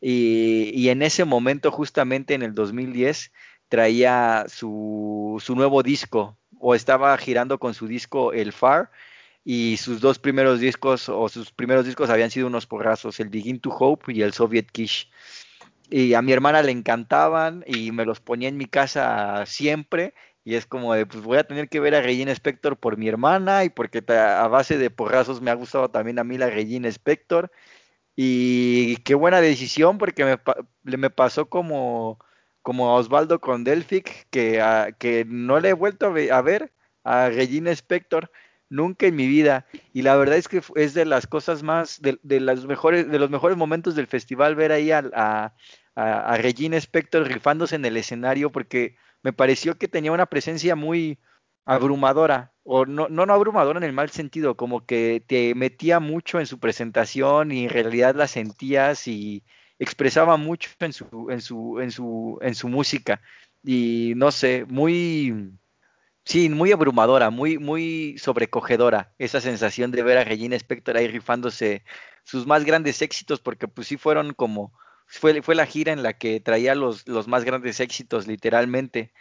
Y, 0.00 0.70
y, 0.74 0.90
en 0.90 1.02
ese 1.02 1.24
momento, 1.24 1.72
justamente 1.72 2.34
en 2.34 2.42
el 2.42 2.54
2010, 2.54 3.32
traía 3.68 4.44
su, 4.48 5.42
su 5.44 5.56
nuevo 5.56 5.82
disco, 5.82 6.38
o 6.60 6.76
estaba 6.76 7.16
girando 7.18 7.58
con 7.58 7.74
su 7.74 7.88
disco 7.88 8.32
El 8.32 8.52
Far, 8.52 8.92
y 9.44 9.76
sus 9.76 10.00
dos 10.00 10.20
primeros 10.20 10.60
discos 10.60 11.08
o 11.08 11.28
sus 11.28 11.50
primeros 11.50 11.84
discos 11.84 12.10
habían 12.10 12.30
sido 12.30 12.46
unos 12.46 12.66
porrazos, 12.66 13.18
el 13.18 13.28
Begin 13.28 13.58
to 13.58 13.70
Hope 13.70 14.12
y 14.12 14.22
el 14.22 14.32
Soviet 14.32 14.70
Kish. 14.70 15.10
Y 15.90 16.14
a 16.14 16.22
mi 16.22 16.32
hermana 16.32 16.62
le 16.62 16.72
encantaban 16.72 17.64
y 17.66 17.92
me 17.92 18.04
los 18.04 18.20
ponía 18.20 18.48
en 18.48 18.56
mi 18.56 18.66
casa 18.66 19.44
siempre 19.46 20.14
y 20.44 20.56
es 20.56 20.66
como 20.66 20.94
de, 20.94 21.06
pues 21.06 21.22
voy 21.22 21.38
a 21.38 21.46
tener 21.46 21.68
que 21.68 21.80
ver 21.80 21.94
a 21.94 22.02
Regina 22.02 22.32
Spector 22.32 22.76
por 22.76 22.96
mi 22.96 23.08
hermana 23.08 23.64
y 23.64 23.70
porque 23.70 24.02
a 24.12 24.48
base 24.48 24.76
de 24.76 24.90
porrazos 24.90 25.40
me 25.40 25.50
ha 25.50 25.54
gustado 25.54 25.90
también 25.90 26.18
a 26.18 26.24
mí 26.24 26.36
la 26.36 26.50
Regina 26.50 26.88
Spector. 26.88 27.50
Y 28.16 28.96
qué 28.98 29.14
buena 29.14 29.40
decisión 29.40 29.98
porque 29.98 30.24
me, 30.24 30.38
me 30.98 31.10
pasó 31.10 31.48
como, 31.48 32.18
como 32.62 32.90
a 32.90 32.94
Osvaldo 32.94 33.40
con 33.40 33.64
Delphic, 33.64 34.28
que, 34.30 34.60
que 34.98 35.24
no 35.26 35.60
le 35.60 35.70
he 35.70 35.72
vuelto 35.74 36.06
a, 36.06 36.42
ver 36.42 36.72
a 37.04 37.28
Regina 37.30 37.70
Spector 37.70 38.30
nunca 38.72 39.06
en 39.06 39.16
mi 39.16 39.26
vida. 39.26 39.66
Y 39.92 40.02
la 40.02 40.16
verdad 40.16 40.36
es 40.36 40.48
que 40.48 40.62
es 40.76 40.94
de 40.94 41.04
las 41.04 41.26
cosas 41.26 41.62
más, 41.62 42.00
de, 42.00 42.18
de 42.22 42.40
las 42.40 42.64
mejores, 42.64 43.08
de 43.08 43.18
los 43.18 43.30
mejores 43.30 43.56
momentos 43.56 43.94
del 43.94 44.06
festival 44.06 44.56
ver 44.56 44.72
ahí 44.72 44.90
a, 44.90 45.04
a, 45.14 45.54
a 45.94 46.36
Regina 46.38 46.76
Spector 46.78 47.28
rifándose 47.28 47.76
en 47.76 47.84
el 47.84 47.96
escenario 47.96 48.50
porque 48.50 48.96
me 49.22 49.32
pareció 49.32 49.78
que 49.78 49.88
tenía 49.88 50.12
una 50.12 50.26
presencia 50.26 50.74
muy 50.74 51.18
abrumadora, 51.64 52.52
o 52.64 52.86
no, 52.86 53.08
no, 53.08 53.26
no 53.26 53.32
abrumadora 53.34 53.78
en 53.78 53.84
el 53.84 53.92
mal 53.92 54.10
sentido, 54.10 54.56
como 54.56 54.84
que 54.84 55.22
te 55.26 55.54
metía 55.54 56.00
mucho 56.00 56.40
en 56.40 56.46
su 56.46 56.58
presentación 56.58 57.52
y 57.52 57.64
en 57.64 57.70
realidad 57.70 58.16
la 58.16 58.26
sentías 58.26 59.06
y 59.06 59.44
expresaba 59.78 60.36
mucho 60.36 60.70
en 60.80 60.92
su, 60.92 61.28
en 61.30 61.40
su, 61.40 61.80
en 61.80 61.90
su, 61.90 62.38
en 62.42 62.54
su 62.54 62.68
música. 62.68 63.20
Y 63.62 64.14
no 64.16 64.32
sé, 64.32 64.64
muy, 64.68 65.52
sí, 66.24 66.48
muy 66.48 66.72
abrumadora, 66.72 67.30
muy, 67.30 67.58
muy 67.58 68.16
sobrecogedora 68.18 69.14
esa 69.18 69.40
sensación 69.40 69.90
de 69.90 70.02
ver 70.02 70.18
a 70.18 70.24
Regina 70.24 70.56
Spector 70.56 70.96
ahí 70.96 71.08
rifándose 71.08 71.84
sus 72.24 72.46
más 72.46 72.64
grandes 72.64 73.02
éxitos, 73.02 73.40
porque 73.40 73.68
pues 73.68 73.88
sí 73.88 73.96
fueron 73.96 74.34
como 74.34 74.72
fue, 75.06 75.42
fue 75.42 75.54
la 75.54 75.66
gira 75.66 75.92
en 75.92 76.02
la 76.02 76.14
que 76.14 76.40
traía 76.40 76.74
los, 76.74 77.06
los 77.08 77.28
más 77.28 77.44
grandes 77.44 77.80
éxitos, 77.80 78.26
literalmente. 78.26 79.12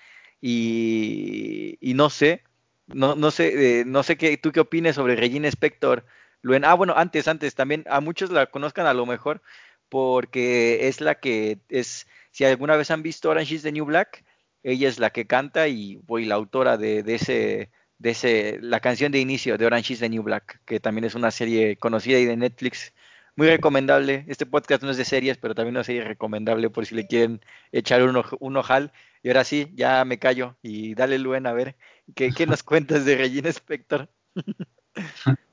Y, 0.42 1.78
y 1.82 1.94
no 1.94 2.10
sé, 2.10 2.44
no, 2.88 3.16
no 3.16 3.32
sé, 3.32 3.82
eh, 3.82 3.86
no 3.86 4.04
sé 4.04 4.18
qué, 4.18 4.38
tú 4.38 4.52
qué 4.52 4.62
opines 4.62 4.96
sobre 4.96 5.16
Regina 5.16 5.48
Spector. 5.48 6.06
Luen. 6.42 6.66
Ah, 6.66 6.74
bueno, 6.74 6.94
antes, 6.98 7.28
antes, 7.28 7.56
también 7.56 7.86
a 7.90 8.00
muchos 8.02 8.32
la 8.32 8.48
conozcan 8.48 8.88
a 8.88 8.94
lo 8.94 9.06
mejor 9.06 9.42
porque 9.90 10.88
es 10.88 11.02
la 11.02 11.16
que 11.16 11.60
es, 11.70 12.08
si 12.32 12.46
alguna 12.46 12.78
vez 12.78 12.92
han 12.92 13.04
visto 13.04 13.30
Orange 13.30 13.56
is 13.56 13.64
the 13.64 13.72
New 13.72 13.86
Black, 13.86 14.24
ella 14.64 14.90
es 14.90 15.00
la 15.00 15.10
que 15.12 15.28
canta 15.28 15.68
y 15.68 15.98
voy 15.98 16.26
la 16.26 16.36
autora 16.36 16.78
de, 16.78 17.04
de 17.04 17.16
ese, 17.16 17.72
de 17.98 18.10
ese, 18.12 18.60
la 18.62 18.80
canción 18.80 19.12
de 19.12 19.20
inicio 19.20 19.58
de 19.58 19.66
Orange 19.66 19.94
is 19.94 20.00
the 20.00 20.10
New 20.10 20.24
Black, 20.24 20.62
que 20.66 20.80
también 20.80 21.06
es 21.06 21.16
una 21.16 21.32
serie 21.32 21.78
conocida 21.78 22.20
y 22.20 22.26
de 22.26 22.38
Netflix 22.38 22.94
muy 23.36 23.48
recomendable. 23.48 24.26
Este 24.28 24.46
podcast 24.46 24.84
no 24.84 24.92
es 24.92 24.98
de 24.98 25.06
series, 25.06 25.38
pero 25.38 25.56
también 25.56 25.76
una 25.76 25.84
serie 25.84 26.04
recomendable 26.04 26.70
por 26.70 26.86
si 26.86 26.96
le 26.96 27.08
quieren 27.08 27.42
echar 27.72 28.04
un, 28.04 28.22
un 28.40 28.58
ojal. 28.58 28.92
Y 29.24 29.30
ahora 29.30 29.44
sí, 29.44 29.72
ya 29.74 30.04
me 30.06 30.20
callo 30.20 30.58
y 30.62 30.96
dale 30.96 31.18
Luen 31.18 31.48
a 31.48 31.54
ver 31.54 31.76
qué, 32.16 32.32
qué 32.32 32.46
nos 32.46 32.64
cuentas 32.64 33.06
de 33.06 33.18
Regina 33.18 33.50
Spector. 33.50 34.10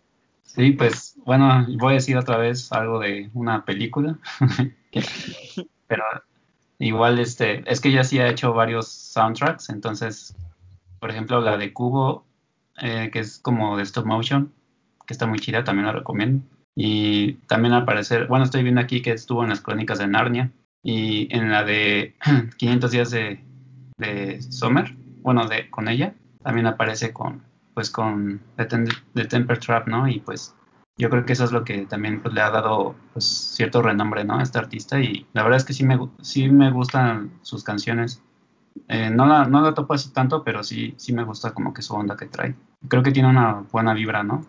Sí, 0.48 0.72
pues 0.72 1.14
bueno, 1.26 1.66
voy 1.76 1.92
a 1.92 1.94
decir 1.96 2.16
otra 2.16 2.38
vez 2.38 2.72
algo 2.72 2.98
de 2.98 3.30
una 3.34 3.66
película, 3.66 4.18
pero 5.86 6.04
igual 6.78 7.18
este, 7.18 7.70
es 7.70 7.80
que 7.80 7.88
ella 7.88 8.04
sí 8.04 8.18
ha 8.18 8.28
hecho 8.28 8.52
varios 8.52 8.88
soundtracks, 8.88 9.70
entonces, 9.70 10.34
por 11.00 11.10
ejemplo, 11.10 11.40
la 11.40 11.56
de 11.56 11.72
Cubo, 11.72 12.24
eh, 12.80 13.10
que 13.12 13.20
es 13.20 13.38
como 13.38 13.76
de 13.76 13.82
stop 13.82 14.06
motion, 14.06 14.52
que 15.06 15.14
está 15.14 15.26
muy 15.26 15.38
chida, 15.40 15.64
también 15.64 15.86
la 15.86 15.92
recomiendo. 15.92 16.44
Y 16.76 17.34
también 17.48 17.74
al 17.74 17.84
parecer, 17.84 18.28
bueno, 18.28 18.44
estoy 18.44 18.62
viendo 18.62 18.80
aquí 18.80 19.02
que 19.02 19.12
estuvo 19.12 19.42
en 19.42 19.50
las 19.50 19.60
crónicas 19.60 19.98
de 19.98 20.06
Narnia 20.06 20.52
y 20.82 21.34
en 21.34 21.50
la 21.50 21.64
de 21.64 22.14
500 22.56 22.90
días 22.90 23.10
de, 23.10 23.42
de 23.96 24.40
Summer, 24.42 24.94
bueno, 25.22 25.46
de, 25.48 25.68
con 25.70 25.88
ella, 25.88 26.14
también 26.42 26.66
aparece 26.66 27.12
con, 27.12 27.42
pues 27.74 27.90
con 27.90 28.40
The, 28.56 29.24
Temper 29.24 29.58
Trap, 29.58 29.88
¿no? 29.88 30.08
Y 30.08 30.20
pues 30.20 30.54
yo 30.98 31.08
creo 31.10 31.24
que 31.24 31.32
eso 31.32 31.44
es 31.44 31.52
lo 31.52 31.64
que 31.64 31.86
también 31.86 32.20
pues, 32.20 32.34
le 32.34 32.40
ha 32.40 32.50
dado 32.50 32.96
pues, 33.12 33.24
cierto 33.24 33.82
renombre, 33.82 34.24
¿no? 34.24 34.38
A 34.38 34.42
este 34.42 34.58
artista 34.58 35.00
y 35.00 35.26
la 35.32 35.42
verdad 35.44 35.58
es 35.58 35.64
que 35.64 35.72
sí 35.72 35.84
me, 35.84 35.98
sí 36.20 36.48
me 36.48 36.70
gustan 36.70 37.38
sus 37.42 37.62
canciones. 37.62 38.20
Eh, 38.88 39.10
no, 39.10 39.26
la, 39.26 39.44
no 39.46 39.60
la 39.60 39.74
topo 39.74 39.94
así 39.94 40.12
tanto, 40.12 40.42
pero 40.44 40.62
sí, 40.62 40.94
sí 40.96 41.12
me 41.12 41.24
gusta 41.24 41.52
como 41.52 41.72
que 41.72 41.82
su 41.82 41.94
onda 41.94 42.16
que 42.16 42.26
trae. 42.26 42.54
Creo 42.88 43.02
que 43.02 43.12
tiene 43.12 43.28
una 43.28 43.64
buena 43.70 43.94
vibra, 43.94 44.22
¿no? 44.22 44.44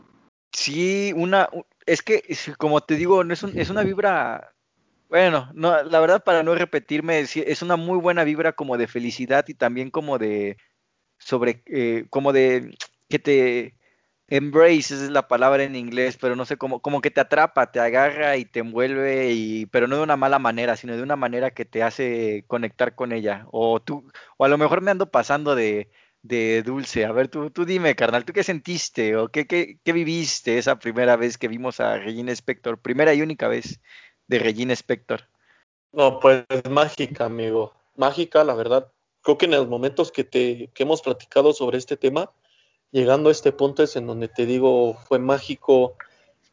Sí, 0.51 1.13
una, 1.15 1.49
es 1.85 2.01
que, 2.01 2.23
como 2.57 2.81
te 2.81 2.95
digo, 2.95 3.23
no 3.23 3.33
es, 3.33 3.43
un, 3.43 3.57
es 3.57 3.69
una 3.69 3.83
vibra, 3.83 4.53
bueno, 5.07 5.49
no, 5.53 5.83
la 5.83 5.99
verdad 5.99 6.23
para 6.23 6.43
no 6.43 6.55
repetirme, 6.55 7.19
es 7.19 7.61
una 7.61 7.75
muy 7.75 7.99
buena 7.99 8.23
vibra 8.23 8.53
como 8.53 8.77
de 8.77 8.87
felicidad 8.87 9.45
y 9.47 9.53
también 9.53 9.91
como 9.91 10.17
de, 10.17 10.57
sobre, 11.19 11.63
eh, 11.67 12.05
como 12.09 12.33
de, 12.33 12.75
que 13.07 13.19
te, 13.19 13.78
embrace, 14.29 14.93
esa 14.93 15.05
es 15.05 15.09
la 15.09 15.27
palabra 15.27 15.63
en 15.63 15.75
inglés, 15.75 16.17
pero 16.19 16.35
no 16.35 16.45
sé, 16.45 16.57
cómo, 16.57 16.81
como 16.81 17.01
que 17.01 17.11
te 17.11 17.21
atrapa, 17.21 17.71
te 17.71 17.79
agarra 17.79 18.37
y 18.37 18.45
te 18.45 18.59
envuelve, 18.59 19.31
y, 19.31 19.65
pero 19.67 19.87
no 19.87 19.97
de 19.97 20.03
una 20.03 20.17
mala 20.17 20.39
manera, 20.39 20.75
sino 20.75 20.95
de 20.95 21.03
una 21.03 21.15
manera 21.15 21.51
que 21.51 21.65
te 21.65 21.83
hace 21.83 22.45
conectar 22.47 22.95
con 22.95 23.11
ella. 23.11 23.45
O 23.51 23.79
tú, 23.81 24.09
o 24.37 24.45
a 24.45 24.49
lo 24.49 24.57
mejor 24.57 24.81
me 24.81 24.91
ando 24.91 25.11
pasando 25.11 25.55
de, 25.55 25.89
de 26.21 26.63
Dulce. 26.63 27.05
A 27.05 27.11
ver, 27.11 27.27
tú, 27.27 27.49
tú 27.51 27.65
dime, 27.65 27.95
carnal, 27.95 28.25
¿tú 28.25 28.33
qué 28.33 28.43
sentiste 28.43 29.15
o 29.15 29.29
qué, 29.29 29.47
qué, 29.47 29.79
qué 29.83 29.93
viviste 29.93 30.57
esa 30.57 30.79
primera 30.79 31.15
vez 31.15 31.37
que 31.37 31.47
vimos 31.47 31.79
a 31.79 31.97
Regina 31.97 32.31
Spector? 32.31 32.79
Primera 32.79 33.13
y 33.13 33.21
única 33.21 33.47
vez 33.47 33.79
de 34.27 34.39
Regina 34.39 34.73
Spector. 34.73 35.27
No, 35.91 36.19
pues 36.19 36.45
mágica, 36.69 37.25
amigo. 37.25 37.73
Mágica, 37.95 38.43
la 38.43 38.53
verdad. 38.53 38.91
Creo 39.21 39.37
que 39.37 39.45
en 39.45 39.51
los 39.51 39.67
momentos 39.67 40.11
que, 40.11 40.23
te, 40.23 40.69
que 40.73 40.83
hemos 40.83 41.01
platicado 41.01 41.51
sobre 41.51 41.77
este 41.77 41.97
tema, 41.97 42.31
llegando 42.91 43.29
a 43.29 43.31
este 43.31 43.51
punto 43.51 43.83
es 43.83 43.95
en 43.95 44.07
donde 44.07 44.27
te 44.27 44.45
digo, 44.45 44.95
fue 45.07 45.19
mágico. 45.19 45.95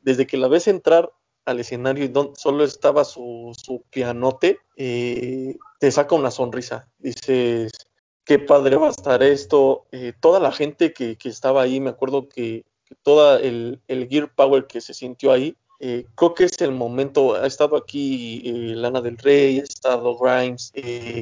Desde 0.03 0.27
que 0.27 0.37
la 0.37 0.49
ves 0.49 0.69
entrar 0.69 1.13
al 1.45 1.61
escenario 1.61 2.05
y 2.05 2.09
donde 2.09 2.35
solo 2.37 2.65
estaba 2.65 3.05
su, 3.05 3.55
pianote, 3.91 4.59
eh, 4.77 5.57
te 5.79 5.91
saca 5.91 6.15
una 6.15 6.31
sonrisa. 6.31 6.89
Dices, 6.99 7.73
qué 8.25 8.39
padre 8.39 8.77
va 8.77 8.89
a 8.89 8.91
estar 8.91 9.23
esto. 9.23 9.87
Eh, 9.93 10.13
toda 10.21 10.41
la 10.41 10.53
gente 10.53 10.93
que, 10.93 11.17
que, 11.17 11.29
estaba 11.29 11.63
ahí, 11.63 11.81
me 11.81 11.91
acuerdo 11.91 12.29
que, 12.29 12.65
que 12.85 12.95
todo 13.03 13.39
el, 13.39 13.81
el, 13.89 14.09
Gear 14.09 14.33
Power 14.35 14.67
que 14.67 14.81
se 14.81 14.93
sintió 14.93 15.33
ahí, 15.33 15.57
eh, 15.79 16.07
creo 16.17 16.35
que 16.35 16.45
es 16.45 16.61
el 16.61 16.73
momento. 16.73 17.35
Ha 17.35 17.47
estado 17.47 17.77
aquí 17.77 18.43
Lana 18.75 19.01
del 19.01 19.19
Rey, 19.19 19.61
ha 19.61 19.63
estado 19.63 20.17
Grimes, 20.19 20.73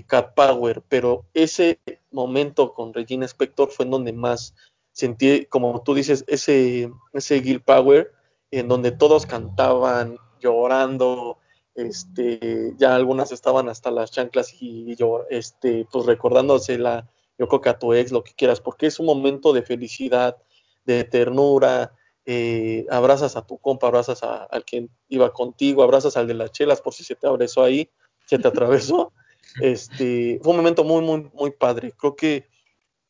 Cat 0.07 0.35
Power, 0.35 0.82
pero 0.89 1.27
ese 1.35 1.81
momento 2.11 2.73
con 2.73 2.95
Regina 2.95 3.27
Spector 3.27 3.70
fue 3.70 3.85
en 3.85 3.91
donde 3.91 4.12
más 4.12 4.55
sentí, 4.95 5.45
como 5.47 5.83
tú 5.83 5.93
dices, 5.93 6.25
ese, 6.29 6.91
ese 7.12 7.43
Gear 7.43 7.62
Power, 7.62 8.12
en 8.51 8.69
donde 8.69 8.93
todos 8.93 9.27
cantaban, 9.27 10.16
llorando, 10.41 11.39
este, 11.75 12.73
ya 12.79 12.95
algunas 12.95 13.33
estaban 13.33 13.69
hasta 13.69 13.91
las 13.91 14.12
chanclas 14.12 14.55
y, 14.61 14.95
yo, 14.95 15.25
este, 15.29 15.87
pues 15.91 16.07
recordándose 16.07 16.79
la, 16.79 17.11
yo 17.37 17.49
creo 17.49 17.61
que 17.61 17.69
a 17.69 17.79
tu 17.79 17.93
ex, 17.93 18.12
lo 18.12 18.23
que 18.23 18.35
quieras, 18.35 18.61
porque 18.61 18.87
es 18.87 19.01
un 19.01 19.07
momento 19.07 19.53
de 19.53 19.62
felicidad, 19.62 20.37
de 20.85 21.03
ternura, 21.03 21.93
eh, 22.25 22.87
abrazas 22.89 23.37
a 23.37 23.45
tu 23.45 23.59
compa, 23.59 23.89
abrazas 23.89 24.23
a, 24.23 24.45
al 24.45 24.65
quien 24.65 24.89
iba 25.09 25.33
contigo, 25.33 25.83
abrazas 25.83 26.16
al 26.16 26.29
de 26.29 26.35
las 26.35 26.53
chelas 26.53 26.81
por 26.81 26.95
si 26.95 27.03
se 27.03 27.16
te 27.16 27.27
abrazó 27.27 27.62
ahí, 27.62 27.91
se 28.27 28.39
te 28.39 28.49
atravesó. 28.49 29.12
Este, 29.61 30.41
fue 30.43 30.51
un 30.51 30.57
momento 30.57 30.83
muy, 30.83 31.01
muy, 31.03 31.31
muy 31.33 31.53
padre. 31.53 31.93
Creo 31.97 32.16
que 32.16 32.49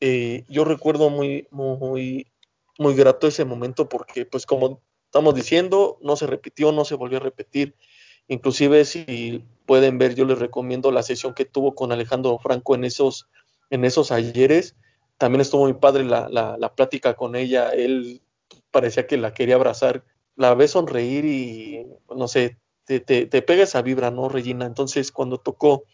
eh, 0.06 0.44
yo 0.50 0.66
recuerdo 0.66 1.08
muy, 1.08 1.48
muy, 1.50 2.30
muy 2.78 2.94
grato 2.94 3.26
ese 3.26 3.46
momento 3.46 3.88
porque, 3.88 4.26
pues 4.26 4.44
como 4.44 4.82
estamos 5.06 5.34
diciendo, 5.34 5.96
no 6.02 6.14
se 6.16 6.26
repitió, 6.26 6.72
no 6.72 6.84
se 6.84 6.94
volvió 6.94 7.16
a 7.16 7.22
repetir. 7.22 7.74
Inclusive 8.28 8.84
si 8.84 9.42
pueden 9.64 9.96
ver, 9.96 10.14
yo 10.14 10.26
les 10.26 10.38
recomiendo 10.38 10.92
la 10.92 11.02
sesión 11.02 11.32
que 11.32 11.46
tuvo 11.46 11.74
con 11.74 11.90
Alejandro 11.90 12.38
Franco 12.38 12.74
en 12.74 12.84
esos, 12.84 13.30
en 13.70 13.86
esos 13.86 14.12
ayeres. 14.12 14.76
También 15.16 15.40
estuvo 15.40 15.62
muy 15.62 15.72
padre 15.72 16.04
la, 16.04 16.28
la, 16.28 16.58
la 16.58 16.74
plática 16.74 17.14
con 17.14 17.34
ella. 17.34 17.70
Él 17.70 18.20
parecía 18.70 19.06
que 19.06 19.16
la 19.16 19.32
quería 19.32 19.54
abrazar. 19.54 20.04
La 20.36 20.54
ve 20.54 20.68
sonreír 20.68 21.24
y, 21.24 21.86
no 22.14 22.28
sé, 22.28 22.58
te, 22.84 23.00
te, 23.00 23.24
te 23.24 23.40
pega 23.40 23.62
esa 23.62 23.80
vibra, 23.80 24.10
¿no, 24.10 24.28
Regina? 24.28 24.66
Entonces, 24.66 25.10
cuando 25.10 25.38
tocó 25.38 25.84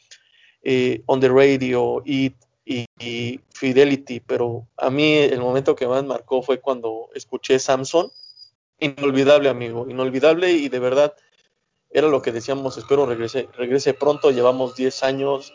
eh, 0.64 1.04
On 1.06 1.20
the 1.20 1.28
Radio 1.28 2.02
y, 2.04 2.34
y, 2.64 3.40
Fidelity, 3.54 4.20
pero 4.20 4.66
a 4.76 4.90
mí 4.90 5.14
el 5.14 5.40
momento 5.40 5.74
que 5.74 5.86
más 5.86 6.04
marcó 6.04 6.42
fue 6.42 6.60
cuando 6.60 7.08
escuché 7.14 7.58
Samson. 7.58 8.10
Inolvidable, 8.78 9.48
amigo, 9.48 9.86
inolvidable 9.88 10.50
y 10.52 10.68
de 10.68 10.78
verdad 10.78 11.14
era 11.90 12.08
lo 12.08 12.22
que 12.22 12.32
decíamos, 12.32 12.78
espero 12.78 13.04
regrese, 13.04 13.48
regrese 13.54 13.92
pronto, 13.94 14.30
llevamos 14.30 14.76
10 14.76 15.02
años 15.02 15.52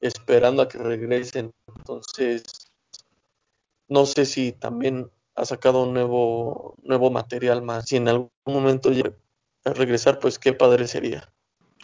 esperando 0.00 0.62
a 0.62 0.68
que 0.68 0.78
regresen, 0.78 1.52
entonces 1.76 2.44
no 3.88 4.06
sé 4.06 4.26
si 4.26 4.52
también 4.52 5.10
ha 5.34 5.44
sacado 5.44 5.82
un 5.82 5.94
nuevo, 5.94 6.76
nuevo 6.82 7.10
material 7.10 7.62
más. 7.62 7.86
Si 7.86 7.96
en 7.96 8.08
algún 8.08 8.30
momento 8.44 8.90
llega 8.90 9.12
a 9.64 9.72
regresar, 9.72 10.18
pues 10.18 10.38
qué 10.38 10.52
padre 10.52 10.88
sería. 10.88 11.32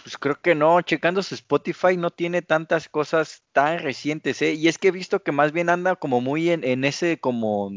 Pues 0.02 0.18
creo 0.18 0.40
que 0.40 0.54
no, 0.54 0.80
checando 0.82 1.22
su 1.22 1.34
Spotify 1.36 1.96
no 1.96 2.10
tiene 2.10 2.42
tantas 2.42 2.88
cosas 2.88 3.44
tan 3.52 3.78
recientes, 3.78 4.42
¿eh? 4.42 4.54
Y 4.54 4.66
es 4.66 4.78
que 4.78 4.88
he 4.88 4.90
visto 4.90 5.22
que 5.22 5.30
más 5.30 5.52
bien 5.52 5.68
anda 5.68 5.94
como 5.96 6.20
muy 6.20 6.50
en, 6.50 6.64
en 6.64 6.84
ese 6.84 7.20
como 7.20 7.70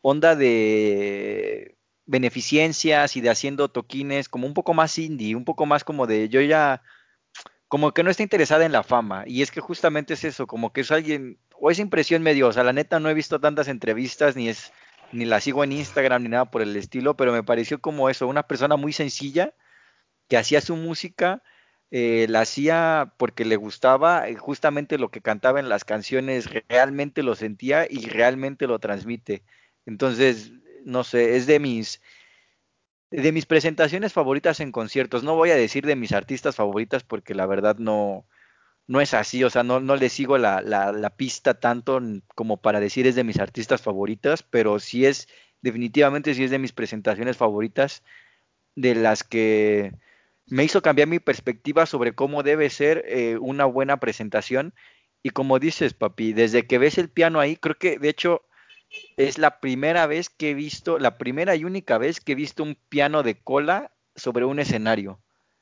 onda 0.00 0.34
de 0.34 1.76
beneficencias 2.06 3.16
y 3.16 3.20
de 3.20 3.30
haciendo 3.30 3.70
toquines, 3.70 4.28
como 4.28 4.46
un 4.46 4.54
poco 4.54 4.74
más 4.74 4.98
indie, 4.98 5.36
un 5.36 5.44
poco 5.44 5.66
más 5.66 5.84
como 5.84 6.06
de 6.06 6.28
yo 6.28 6.40
ya, 6.40 6.82
como 7.68 7.92
que 7.94 8.02
no 8.02 8.10
está 8.10 8.24
interesada 8.24 8.66
en 8.66 8.72
la 8.72 8.82
fama. 8.82 9.24
Y 9.26 9.42
es 9.42 9.50
que 9.52 9.60
justamente 9.60 10.14
es 10.14 10.24
eso, 10.24 10.46
como 10.46 10.72
que 10.72 10.82
es 10.82 10.90
alguien, 10.90 11.38
o 11.58 11.70
esa 11.70 11.82
impresión 11.82 12.22
medio, 12.22 12.48
o 12.48 12.52
sea, 12.52 12.64
la 12.64 12.72
neta 12.72 13.00
no 13.00 13.08
he 13.08 13.14
visto 13.14 13.40
tantas 13.40 13.68
entrevistas, 13.68 14.36
ni 14.36 14.48
es, 14.48 14.72
ni 15.12 15.24
la 15.24 15.40
sigo 15.40 15.64
en 15.64 15.72
Instagram, 15.72 16.24
ni 16.24 16.28
nada 16.30 16.50
por 16.50 16.62
el 16.62 16.76
estilo, 16.76 17.16
pero 17.16 17.32
me 17.32 17.44
pareció 17.44 17.80
como 17.80 18.10
eso, 18.10 18.26
una 18.26 18.42
persona 18.48 18.76
muy 18.76 18.92
sencilla 18.92 19.54
que 20.32 20.38
hacía 20.38 20.62
su 20.62 20.76
música 20.76 21.42
eh, 21.90 22.24
la 22.26 22.40
hacía 22.40 23.12
porque 23.18 23.44
le 23.44 23.56
gustaba 23.56 24.26
eh, 24.26 24.34
justamente 24.34 24.96
lo 24.96 25.10
que 25.10 25.20
cantaba 25.20 25.60
en 25.60 25.68
las 25.68 25.84
canciones, 25.84 26.48
realmente 26.70 27.22
lo 27.22 27.34
sentía 27.34 27.86
y 27.86 28.06
realmente 28.08 28.66
lo 28.66 28.78
transmite. 28.78 29.42
Entonces, 29.84 30.52
no 30.86 31.04
sé, 31.04 31.36
es 31.36 31.46
de 31.46 31.60
mis 31.60 32.00
de 33.10 33.30
mis 33.30 33.44
presentaciones 33.44 34.14
favoritas 34.14 34.60
en 34.60 34.72
conciertos. 34.72 35.22
No 35.22 35.36
voy 35.36 35.50
a 35.50 35.54
decir 35.54 35.84
de 35.84 35.96
mis 35.96 36.12
artistas 36.12 36.56
favoritas 36.56 37.04
porque 37.04 37.34
la 37.34 37.44
verdad 37.44 37.76
no, 37.76 38.24
no 38.86 39.02
es 39.02 39.12
así, 39.12 39.44
o 39.44 39.50
sea, 39.50 39.64
no, 39.64 39.80
no 39.80 39.96
le 39.96 40.08
sigo 40.08 40.38
la, 40.38 40.62
la, 40.62 40.92
la, 40.92 41.10
pista 41.10 41.60
tanto 41.60 42.00
como 42.34 42.56
para 42.62 42.80
decir 42.80 43.06
es 43.06 43.16
de 43.16 43.24
mis 43.24 43.38
artistas 43.38 43.82
favoritas, 43.82 44.42
pero 44.42 44.78
sí 44.78 45.04
es, 45.04 45.28
definitivamente 45.60 46.34
sí 46.34 46.44
es 46.44 46.50
de 46.50 46.58
mis 46.58 46.72
presentaciones 46.72 47.36
favoritas, 47.36 48.02
de 48.76 48.94
las 48.94 49.24
que 49.24 49.92
me 50.46 50.64
hizo 50.64 50.82
cambiar 50.82 51.08
mi 51.08 51.18
perspectiva 51.18 51.86
sobre 51.86 52.14
cómo 52.14 52.42
debe 52.42 52.70
ser 52.70 53.04
eh, 53.06 53.38
una 53.38 53.64
buena 53.64 53.98
presentación. 53.98 54.74
Y 55.22 55.30
como 55.30 55.58
dices, 55.58 55.94
papi, 55.94 56.32
desde 56.32 56.66
que 56.66 56.78
ves 56.78 56.98
el 56.98 57.08
piano 57.08 57.40
ahí, 57.40 57.56
creo 57.56 57.76
que 57.76 57.98
de 57.98 58.08
hecho 58.08 58.42
es 59.16 59.38
la 59.38 59.60
primera 59.60 60.06
vez 60.06 60.28
que 60.28 60.50
he 60.50 60.54
visto, 60.54 60.98
la 60.98 61.16
primera 61.16 61.54
y 61.54 61.64
única 61.64 61.96
vez 61.98 62.20
que 62.20 62.32
he 62.32 62.34
visto 62.34 62.62
un 62.62 62.76
piano 62.88 63.22
de 63.22 63.36
cola 63.36 63.92
sobre 64.16 64.44
un 64.44 64.58
escenario. 64.58 65.20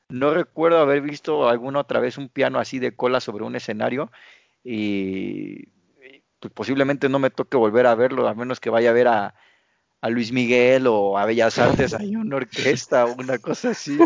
No 0.09 0.33
recuerdo 0.33 0.79
haber 0.79 1.01
visto 1.01 1.47
alguna 1.47 1.79
otra 1.79 1.99
vez 1.99 2.17
un 2.17 2.27
piano 2.27 2.59
así 2.59 2.79
de 2.79 2.95
cola 2.95 3.21
sobre 3.21 3.45
un 3.45 3.55
escenario 3.55 4.11
y 4.63 5.67
pues 6.41 6.51
posiblemente 6.53 7.07
no 7.07 7.19
me 7.19 7.29
toque 7.29 7.55
volver 7.55 7.85
a 7.85 7.95
verlo, 7.95 8.27
a 8.27 8.33
menos 8.33 8.59
que 8.59 8.71
vaya 8.71 8.89
a 8.89 8.93
ver 8.93 9.07
a, 9.07 9.35
a 10.01 10.09
Luis 10.09 10.31
Miguel 10.31 10.87
o 10.87 11.17
a 11.17 11.25
Bellas 11.25 11.59
Artes, 11.59 11.93
hay 11.93 12.15
una 12.15 12.37
orquesta 12.37 13.05
o 13.05 13.13
una 13.13 13.37
cosa 13.37 13.69
así. 13.69 13.97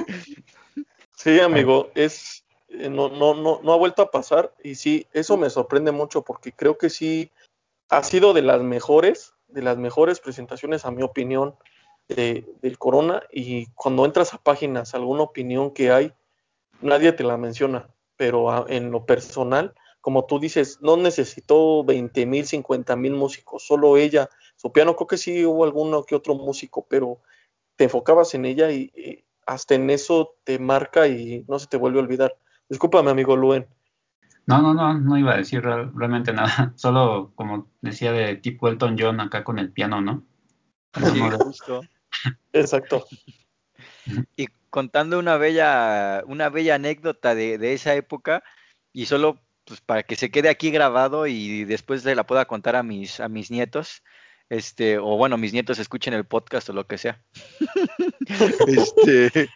Sí, 1.15 1.39
amigo, 1.39 1.89
es 1.95 2.45
eh, 2.69 2.89
no, 2.89 3.09
no, 3.09 3.33
no, 3.33 3.61
no 3.63 3.73
ha 3.73 3.77
vuelto 3.77 4.01
a 4.01 4.11
pasar 4.11 4.53
y 4.63 4.75
sí, 4.75 5.07
eso 5.13 5.37
me 5.37 5.49
sorprende 5.49 5.91
mucho 5.91 6.23
porque 6.23 6.51
creo 6.51 6.77
que 6.77 6.89
sí 6.89 7.31
ha 7.89 8.03
sido 8.03 8.33
de 8.33 8.41
las 8.41 8.61
mejores, 8.61 9.33
de 9.47 9.61
las 9.61 9.77
mejores 9.77 10.19
presentaciones, 10.19 10.85
a 10.85 10.91
mi 10.91 11.03
opinión, 11.03 11.55
de, 12.07 12.45
del 12.61 12.77
Corona 12.77 13.23
y 13.31 13.67
cuando 13.67 14.05
entras 14.05 14.33
a 14.33 14.37
páginas, 14.37 14.93
alguna 14.93 15.23
opinión 15.23 15.71
que 15.71 15.91
hay, 15.91 16.13
nadie 16.81 17.11
te 17.11 17.23
la 17.23 17.37
menciona, 17.37 17.89
pero 18.15 18.67
en 18.69 18.91
lo 18.91 19.05
personal, 19.05 19.73
como 20.01 20.25
tú 20.25 20.39
dices, 20.39 20.79
no 20.81 20.97
necesitó 20.97 21.83
20 21.83 22.25
mil, 22.25 22.45
50 22.45 22.95
mil 22.95 23.13
músicos, 23.13 23.63
solo 23.63 23.97
ella, 23.97 24.29
su 24.55 24.71
piano, 24.71 24.95
creo 24.95 25.07
que 25.07 25.17
sí 25.17 25.45
hubo 25.45 25.63
alguno 25.63 26.03
que 26.03 26.15
otro 26.15 26.35
músico, 26.35 26.85
pero 26.87 27.19
te 27.75 27.85
enfocabas 27.85 28.33
en 28.35 28.45
ella 28.45 28.71
y, 28.71 29.23
hasta 29.45 29.75
en 29.75 29.89
eso 29.89 30.35
te 30.43 30.59
marca 30.59 31.07
y 31.07 31.45
no 31.47 31.59
se 31.59 31.67
te 31.67 31.77
vuelve 31.77 31.99
a 31.99 32.03
olvidar. 32.03 32.35
Discúlpame, 32.69 33.11
amigo 33.11 33.35
Luen. 33.35 33.67
No, 34.47 34.61
no, 34.61 34.73
no, 34.73 34.93
no 34.93 35.17
iba 35.17 35.33
a 35.33 35.37
decir 35.37 35.61
realmente 35.63 36.33
nada. 36.33 36.73
Solo 36.75 37.31
como 37.35 37.69
decía 37.81 38.11
de 38.11 38.35
tipo 38.35 38.67
Elton 38.67 38.95
John 38.99 39.19
acá 39.19 39.43
con 39.43 39.59
el 39.59 39.71
piano, 39.71 40.01
¿no? 40.01 40.23
Sí, 40.93 41.19
justo. 41.39 41.81
Exacto. 42.53 43.05
Y 44.35 44.47
contando 44.69 45.19
una 45.19 45.37
bella, 45.37 46.23
una 46.27 46.49
bella 46.49 46.75
anécdota 46.75 47.35
de, 47.35 47.57
de, 47.57 47.73
esa 47.73 47.95
época, 47.95 48.43
y 48.93 49.07
solo 49.07 49.41
pues, 49.65 49.81
para 49.81 50.03
que 50.03 50.15
se 50.15 50.31
quede 50.31 50.49
aquí 50.49 50.71
grabado 50.71 51.27
y 51.27 51.65
después 51.65 52.03
se 52.03 52.15
la 52.15 52.25
pueda 52.25 52.45
contar 52.45 52.75
a 52.75 52.83
mis, 52.83 53.19
a 53.19 53.27
mis 53.27 53.51
nietos 53.51 54.03
este, 54.49 54.97
o 54.97 55.17
bueno, 55.17 55.37
mis 55.37 55.53
nietos 55.53 55.79
escuchen 55.79 56.13
el 56.13 56.25
podcast 56.25 56.69
o 56.69 56.73
lo 56.73 56.87
que 56.87 56.97
sea. 56.97 57.21
este, 58.67 59.49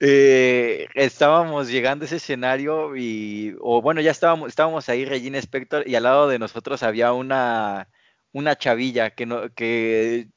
eh, 0.00 0.88
estábamos 0.94 1.68
llegando 1.68 2.04
a 2.04 2.06
ese 2.06 2.16
escenario 2.16 2.96
y, 2.96 3.56
o 3.60 3.82
bueno, 3.82 4.00
ya 4.00 4.10
estábamos, 4.10 4.48
estábamos 4.48 4.88
ahí, 4.88 5.04
Regina 5.04 5.38
Spector, 5.38 5.88
y 5.88 5.94
al 5.94 6.04
lado 6.04 6.28
de 6.28 6.38
nosotros 6.38 6.82
había 6.82 7.12
una, 7.12 7.88
una 8.32 8.56
chavilla 8.56 9.10
que 9.10 9.26
no, 9.26 9.52
que 9.54 10.28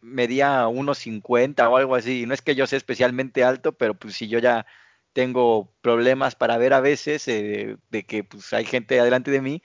medía 0.00 0.66
1.50 0.66 1.70
o 1.70 1.76
algo 1.76 1.94
así. 1.94 2.22
Y 2.22 2.26
no 2.26 2.34
es 2.34 2.42
que 2.42 2.54
yo 2.54 2.66
sea 2.66 2.76
especialmente 2.76 3.44
alto, 3.44 3.72
pero 3.76 3.94
pues 3.94 4.14
si 4.14 4.28
yo 4.28 4.38
ya 4.38 4.66
tengo 5.12 5.72
problemas 5.80 6.34
para 6.34 6.58
ver 6.58 6.74
a 6.74 6.80
veces 6.80 7.26
eh, 7.28 7.76
de 7.90 8.04
que 8.04 8.22
pues 8.24 8.52
hay 8.52 8.66
gente 8.66 9.00
adelante 9.00 9.30
de 9.30 9.40
mí 9.40 9.62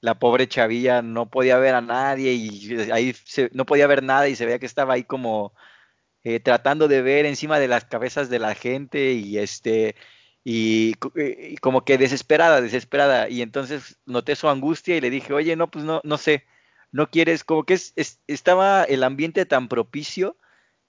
la 0.00 0.18
pobre 0.18 0.48
chavilla 0.48 1.02
no 1.02 1.30
podía 1.30 1.58
ver 1.58 1.74
a 1.74 1.80
nadie 1.80 2.32
y 2.34 2.90
ahí 2.92 3.14
se, 3.24 3.50
no 3.52 3.66
podía 3.66 3.86
ver 3.86 4.02
nada 4.02 4.28
y 4.28 4.36
se 4.36 4.46
veía 4.46 4.58
que 4.58 4.66
estaba 4.66 4.94
ahí 4.94 5.04
como 5.04 5.52
eh, 6.24 6.40
tratando 6.40 6.88
de 6.88 7.02
ver 7.02 7.26
encima 7.26 7.58
de 7.58 7.68
las 7.68 7.84
cabezas 7.84 8.30
de 8.30 8.38
la 8.38 8.54
gente 8.54 9.12
y 9.12 9.38
este 9.38 9.96
y, 10.44 10.94
y, 11.16 11.56
como 11.58 11.84
que 11.84 11.98
desesperada, 11.98 12.60
desesperada. 12.60 13.28
Y 13.28 13.42
entonces 13.42 13.98
noté 14.06 14.36
su 14.36 14.48
angustia 14.48 14.96
y 14.96 15.00
le 15.00 15.10
dije, 15.10 15.32
oye, 15.34 15.56
no, 15.56 15.70
pues 15.70 15.84
no, 15.84 16.00
no 16.04 16.16
sé, 16.18 16.44
no 16.92 17.10
quieres, 17.10 17.44
como 17.44 17.64
que 17.64 17.74
es, 17.74 17.92
es, 17.96 18.20
estaba 18.26 18.84
el 18.84 19.04
ambiente 19.04 19.46
tan 19.46 19.68
propicio 19.68 20.36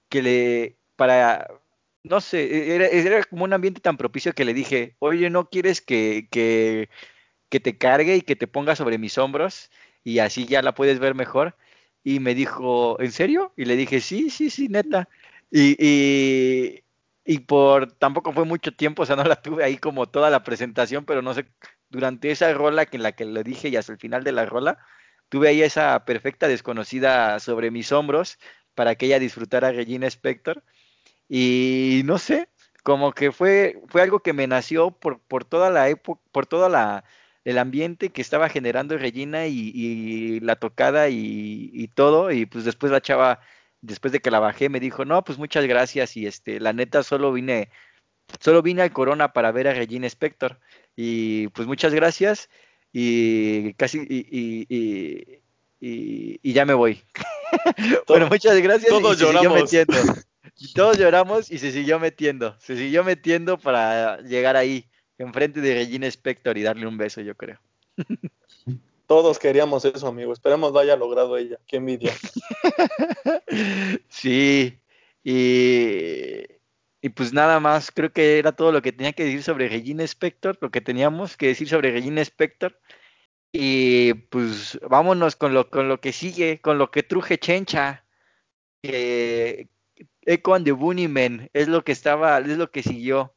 que 0.09 0.21
le, 0.23 0.77
para, 0.95 1.47
no 2.03 2.21
sé, 2.21 2.75
era, 2.75 2.87
era 2.87 3.23
como 3.25 3.43
un 3.45 3.53
ambiente 3.53 3.81
tan 3.81 3.97
propicio 3.97 4.33
que 4.33 4.45
le 4.45 4.53
dije, 4.53 4.95
oye, 4.99 5.29
no 5.29 5.49
quieres 5.49 5.81
que, 5.81 6.27
que 6.31 6.89
que 7.49 7.59
te 7.59 7.77
cargue 7.77 8.15
y 8.17 8.21
que 8.21 8.35
te 8.35 8.47
ponga 8.47 8.75
sobre 8.75 8.97
mis 8.97 9.17
hombros 9.17 9.71
y 10.03 10.19
así 10.19 10.45
ya 10.45 10.61
la 10.61 10.73
puedes 10.73 10.99
ver 10.99 11.15
mejor. 11.15 11.55
Y 12.03 12.19
me 12.19 12.35
dijo, 12.35 12.99
¿en 13.01 13.11
serio? 13.11 13.53
Y 13.57 13.65
le 13.65 13.75
dije, 13.75 14.01
sí, 14.01 14.29
sí, 14.29 14.49
sí, 14.49 14.69
neta. 14.69 15.09
Y, 15.51 15.75
y, 15.79 16.83
y 17.25 17.39
por, 17.39 17.91
tampoco 17.93 18.33
fue 18.33 18.45
mucho 18.45 18.71
tiempo, 18.73 19.03
o 19.03 19.05
sea, 19.05 19.15
no 19.17 19.23
la 19.23 19.41
tuve 19.41 19.63
ahí 19.63 19.77
como 19.77 20.07
toda 20.07 20.29
la 20.29 20.43
presentación, 20.43 21.05
pero 21.05 21.21
no 21.21 21.33
sé, 21.33 21.45
durante 21.89 22.31
esa 22.31 22.53
rola 22.53 22.85
que 22.85 22.97
en 22.97 23.03
la 23.03 23.11
que 23.13 23.25
le 23.25 23.43
dije 23.43 23.69
y 23.69 23.75
hasta 23.75 23.91
el 23.91 23.99
final 23.99 24.23
de 24.23 24.31
la 24.31 24.45
rola, 24.45 24.79
tuve 25.29 25.49
ahí 25.49 25.61
esa 25.61 26.05
perfecta 26.05 26.47
desconocida 26.47 27.39
sobre 27.39 27.71
mis 27.71 27.91
hombros 27.91 28.39
para 28.75 28.95
que 28.95 29.07
ella 29.07 29.19
disfrutara 29.19 29.71
Regina 29.71 30.07
Spector. 30.07 30.63
Y 31.29 32.01
no 32.05 32.17
sé, 32.17 32.49
como 32.83 33.13
que 33.13 33.31
fue, 33.31 33.81
fue 33.87 34.01
algo 34.01 34.21
que 34.21 34.33
me 34.33 34.47
nació 34.47 34.91
por, 34.91 35.19
por 35.21 35.45
toda 35.45 35.69
la 35.69 35.89
época, 35.89 36.21
por 36.31 36.47
toda 36.47 36.69
la, 36.69 37.03
el 37.49 37.57
ambiente 37.57 38.09
que 38.09 38.21
estaba 38.21 38.47
generando 38.49 38.97
Regina 38.97 39.47
y, 39.47 40.39
la 40.41 40.55
tocada 40.55 41.09
y, 41.09 41.89
todo, 41.95 42.31
y 42.31 42.45
pues 42.45 42.63
después 42.63 42.91
la 42.91 43.01
chava, 43.01 43.39
después 43.81 44.13
de 44.13 44.19
que 44.19 44.31
la 44.31 44.39
bajé, 44.39 44.69
me 44.69 44.79
dijo, 44.79 45.03
no, 45.05 45.23
pues 45.23 45.37
muchas 45.39 45.65
gracias, 45.65 46.15
y 46.15 46.27
este, 46.27 46.59
la 46.59 46.73
neta 46.73 47.01
solo 47.01 47.33
vine, 47.33 47.69
solo 48.39 48.61
vine 48.61 48.83
al 48.83 48.93
Corona 48.93 49.33
para 49.33 49.51
ver 49.51 49.67
a 49.67 49.73
Regina 49.73 50.05
Spector, 50.07 50.59
y 50.95 51.47
pues 51.49 51.67
muchas 51.67 51.93
gracias, 51.93 52.49
y 52.93 53.73
casi, 53.73 53.99
y, 54.07 55.41
y 55.81 56.53
ya 56.53 56.65
me 56.65 56.73
voy. 56.73 57.01
bueno, 58.07 58.27
muchas 58.27 58.59
gracias. 58.61 58.89
Todos 58.89 59.17
y 59.17 59.21
lloramos. 59.21 59.61
Metiendo. 59.61 59.97
Y 60.57 60.73
todos 60.73 60.97
lloramos 60.97 61.49
y 61.49 61.57
se 61.57 61.71
siguió 61.71 61.99
metiendo, 61.99 62.55
se 62.59 62.75
siguió 62.75 63.03
metiendo 63.03 63.57
para 63.57 64.21
llegar 64.21 64.55
ahí 64.55 64.88
enfrente 65.19 65.61
de 65.61 65.75
Regina 65.75 66.07
Spector 66.07 66.57
y 66.57 66.63
darle 66.63 66.87
un 66.87 66.97
beso, 66.97 67.21
yo 67.21 67.35
creo. 67.35 67.59
Todos 69.05 69.39
queríamos 69.39 69.85
eso, 69.85 70.07
amigo. 70.07 70.33
Esperemos 70.33 70.71
lo 70.71 70.79
haya 70.79 70.95
logrado 70.95 71.37
ella. 71.37 71.57
Qué 71.67 71.77
envidia. 71.77 72.13
sí. 74.09 74.79
Y, 75.23 76.43
y 77.01 77.09
pues 77.09 77.33
nada 77.33 77.59
más, 77.59 77.91
creo 77.91 78.13
que 78.13 78.37
era 78.37 78.51
todo 78.51 78.71
lo 78.71 78.81
que 78.81 78.91
tenía 78.91 79.13
que 79.13 79.25
decir 79.25 79.41
sobre 79.41 79.67
Regina 79.67 80.03
Spector, 80.03 80.57
lo 80.61 80.69
que 80.69 80.81
teníamos 80.81 81.37
que 81.37 81.47
decir 81.47 81.67
sobre 81.67 81.91
Regina 81.91 82.21
Spector. 82.21 82.79
Y 83.51 84.13
pues 84.13 84.79
vámonos 84.87 85.35
con 85.35 85.55
lo, 85.55 85.71
con 85.71 85.87
lo 85.89 85.99
que 85.99 86.13
sigue, 86.13 86.61
con 86.61 86.77
lo 86.77 86.91
que 86.91 87.01
truje 87.01 87.39
Chencha. 87.39 88.05
Eh, 88.83 89.69
Echo 90.21 90.53
and 90.53 90.65
the 90.65 90.71
Bunnymen 90.71 91.49
es 91.53 91.67
lo 91.67 91.83
que 91.83 91.91
estaba, 91.91 92.37
es 92.37 92.57
lo 92.57 92.69
que 92.69 92.83
siguió. 92.83 93.33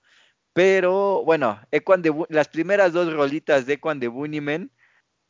Pero 0.52 1.24
bueno, 1.24 1.60
Equan 1.70 2.02
de, 2.02 2.12
las 2.28 2.48
primeras 2.48 2.92
dos 2.92 3.12
rolitas 3.12 3.66
de 3.66 3.74
Equan 3.74 4.00
de 4.00 4.08
Bunnymen, 4.08 4.70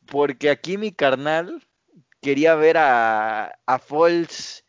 porque 0.05 0.49
aquí 0.49 0.77
mi 0.77 0.91
carnal, 0.91 1.61
quería 2.23 2.55
ver 2.55 2.77
a, 2.77 3.53
a 3.65 3.79
Falls. 3.79 4.65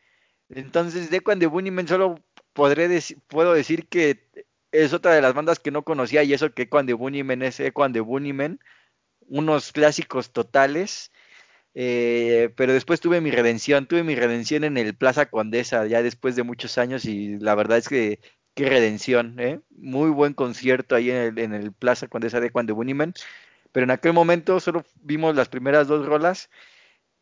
Entonces, 0.50 1.10
de 1.10 1.20
cuando 1.20 1.48
Bunnymen 1.50 1.88
solo 1.88 2.16
podré 2.52 2.88
decir, 2.88 3.18
puedo 3.28 3.54
decir 3.54 3.88
que 3.88 4.28
es 4.72 4.92
otra 4.92 5.14
de 5.14 5.22
las 5.22 5.34
bandas 5.34 5.60
que 5.60 5.70
no 5.70 5.84
conocía 5.84 6.22
y 6.24 6.34
eso 6.34 6.52
que 6.52 6.62
Equan 6.62 6.86
de 6.86 6.94
Bunnymen 6.94 7.42
es 7.42 7.60
Equan 7.60 7.92
de 7.92 8.00
Bunnymen, 8.00 8.60
unos 9.28 9.72
clásicos 9.72 10.32
totales. 10.32 11.12
Eh, 11.76 12.50
pero 12.56 12.72
después 12.72 13.00
tuve 13.00 13.20
mi 13.20 13.32
redención, 13.32 13.86
tuve 13.86 14.04
mi 14.04 14.14
redención 14.14 14.62
en 14.64 14.76
el 14.76 14.96
Plaza 14.96 15.26
Condesa 15.26 15.86
ya 15.86 16.02
después 16.04 16.36
de 16.36 16.44
muchos 16.44 16.78
años 16.78 17.04
y 17.04 17.36
la 17.40 17.56
verdad 17.56 17.78
es 17.78 17.88
que 17.88 18.20
qué 18.54 18.68
redención, 18.68 19.38
¿eh? 19.38 19.60
muy 19.70 20.10
buen 20.10 20.34
concierto 20.34 20.94
ahí 20.94 21.10
en 21.10 21.16
el, 21.16 21.38
en 21.38 21.54
el 21.54 21.72
Plaza 21.72 22.08
Condesa 22.08 22.40
de 22.40 22.48
Equan 22.48 22.66
de 22.66 22.72
Bunnymen, 22.72 23.14
pero 23.72 23.84
en 23.84 23.90
aquel 23.90 24.12
momento 24.12 24.60
solo 24.60 24.84
vimos 25.02 25.34
las 25.34 25.48
primeras 25.48 25.88
dos 25.88 26.06
rolas 26.06 26.50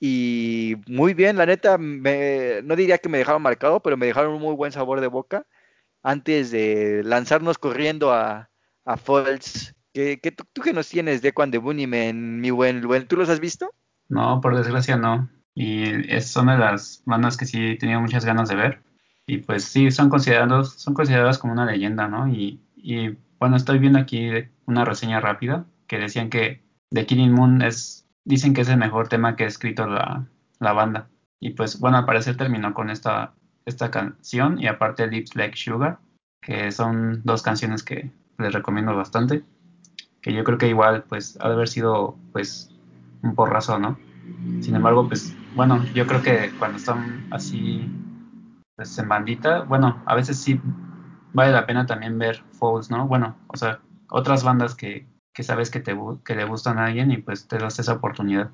y 0.04 0.74
muy 0.88 1.14
bien, 1.14 1.36
la 1.36 1.46
neta, 1.46 1.78
no 1.78 2.76
diría 2.76 2.98
que 2.98 3.08
me 3.08 3.18
dejaron 3.18 3.40
marcado, 3.40 3.80
pero 3.80 3.96
me 3.96 4.06
dejaron 4.06 4.34
un 4.34 4.42
muy 4.42 4.56
buen 4.56 4.72
sabor 4.72 5.00
de 5.00 5.06
boca 5.06 5.46
antes 6.02 6.50
de 6.50 7.02
lanzarnos 7.04 7.56
corriendo 7.56 8.12
a, 8.12 8.50
a 8.84 8.96
Falls. 8.96 9.76
¿Qué, 9.92 10.18
tú, 10.36 10.60
qué 10.60 10.72
nos 10.72 10.88
tienes 10.88 11.22
de 11.22 11.32
Quan 11.32 11.52
de 11.52 11.58
Bunnymen, 11.58 12.40
mi 12.40 12.50
buen 12.50 12.80
Luen? 12.80 13.06
¿Tú 13.06 13.16
los 13.16 13.28
has 13.28 13.38
visto? 13.38 13.70
No, 14.08 14.40
por 14.40 14.56
desgracia 14.56 14.96
no. 14.96 15.30
Y 15.54 16.12
es, 16.12 16.26
son 16.26 16.46
de 16.48 16.58
las 16.58 17.02
bandas 17.04 17.36
que 17.36 17.46
sí 17.46 17.78
tenido 17.78 18.00
muchas 18.00 18.24
ganas 18.24 18.48
de 18.48 18.56
ver. 18.56 18.82
Y 19.26 19.38
pues 19.38 19.64
sí, 19.64 19.90
son 19.90 20.08
considerados, 20.08 20.74
son 20.74 20.94
consideradas 20.94 21.38
como 21.38 21.52
una 21.52 21.66
leyenda, 21.66 22.08
¿no? 22.08 22.28
Y, 22.28 22.60
y 22.76 23.16
bueno, 23.38 23.56
estoy 23.56 23.78
viendo 23.78 23.98
aquí 23.98 24.30
una 24.66 24.84
reseña 24.84 25.20
rápida 25.20 25.66
que 25.86 25.98
decían 25.98 26.30
que 26.30 26.62
The 26.90 27.06
Killing 27.06 27.32
Moon 27.32 27.62
es 27.62 28.02
dicen 28.24 28.54
que 28.54 28.60
es 28.60 28.68
el 28.68 28.76
mejor 28.76 29.08
tema 29.08 29.36
que 29.36 29.44
ha 29.44 29.48
escrito 29.48 29.86
la, 29.86 30.26
banda. 30.60 31.08
Y 31.40 31.50
pues 31.50 31.80
bueno, 31.80 31.98
al 31.98 32.06
parecer 32.06 32.36
terminó 32.36 32.72
con 32.72 32.90
esta, 32.90 33.34
esta 33.66 33.90
canción 33.90 34.60
y 34.60 34.68
aparte 34.68 35.06
Lips 35.06 35.34
Like 35.34 35.56
Sugar, 35.56 35.98
que 36.40 36.70
son 36.70 37.22
dos 37.24 37.42
canciones 37.42 37.82
que 37.82 38.10
les 38.38 38.52
recomiendo 38.52 38.94
bastante, 38.94 39.44
que 40.20 40.32
yo 40.32 40.44
creo 40.44 40.58
que 40.58 40.68
igual 40.68 41.04
pues 41.08 41.36
ha 41.40 41.48
de 41.48 41.54
haber 41.54 41.68
sido 41.68 42.16
pues 42.32 42.70
un 43.22 43.34
porrazo, 43.34 43.78
¿no? 43.78 43.98
Sin 44.60 44.76
embargo, 44.76 45.08
pues 45.08 45.34
bueno, 45.54 45.84
yo 45.94 46.06
creo 46.06 46.22
que 46.22 46.52
cuando 46.58 46.78
están 46.78 47.26
así 47.30 47.90
en 48.78 49.08
bandita, 49.08 49.62
bueno, 49.62 50.02
a 50.06 50.14
veces 50.14 50.38
sí 50.38 50.60
vale 51.32 51.52
la 51.52 51.66
pena 51.66 51.86
también 51.86 52.18
ver 52.18 52.42
Falls, 52.58 52.90
¿no? 52.90 53.06
Bueno, 53.06 53.36
o 53.48 53.56
sea, 53.56 53.80
otras 54.10 54.44
bandas 54.44 54.74
que, 54.74 55.06
que 55.32 55.42
sabes 55.42 55.70
que, 55.70 55.80
te, 55.80 55.96
que 56.24 56.34
le 56.34 56.44
gustan 56.44 56.78
a 56.78 56.86
alguien 56.86 57.10
y 57.10 57.18
pues 57.18 57.48
te 57.48 57.58
das 57.58 57.78
esa 57.78 57.94
oportunidad. 57.94 58.50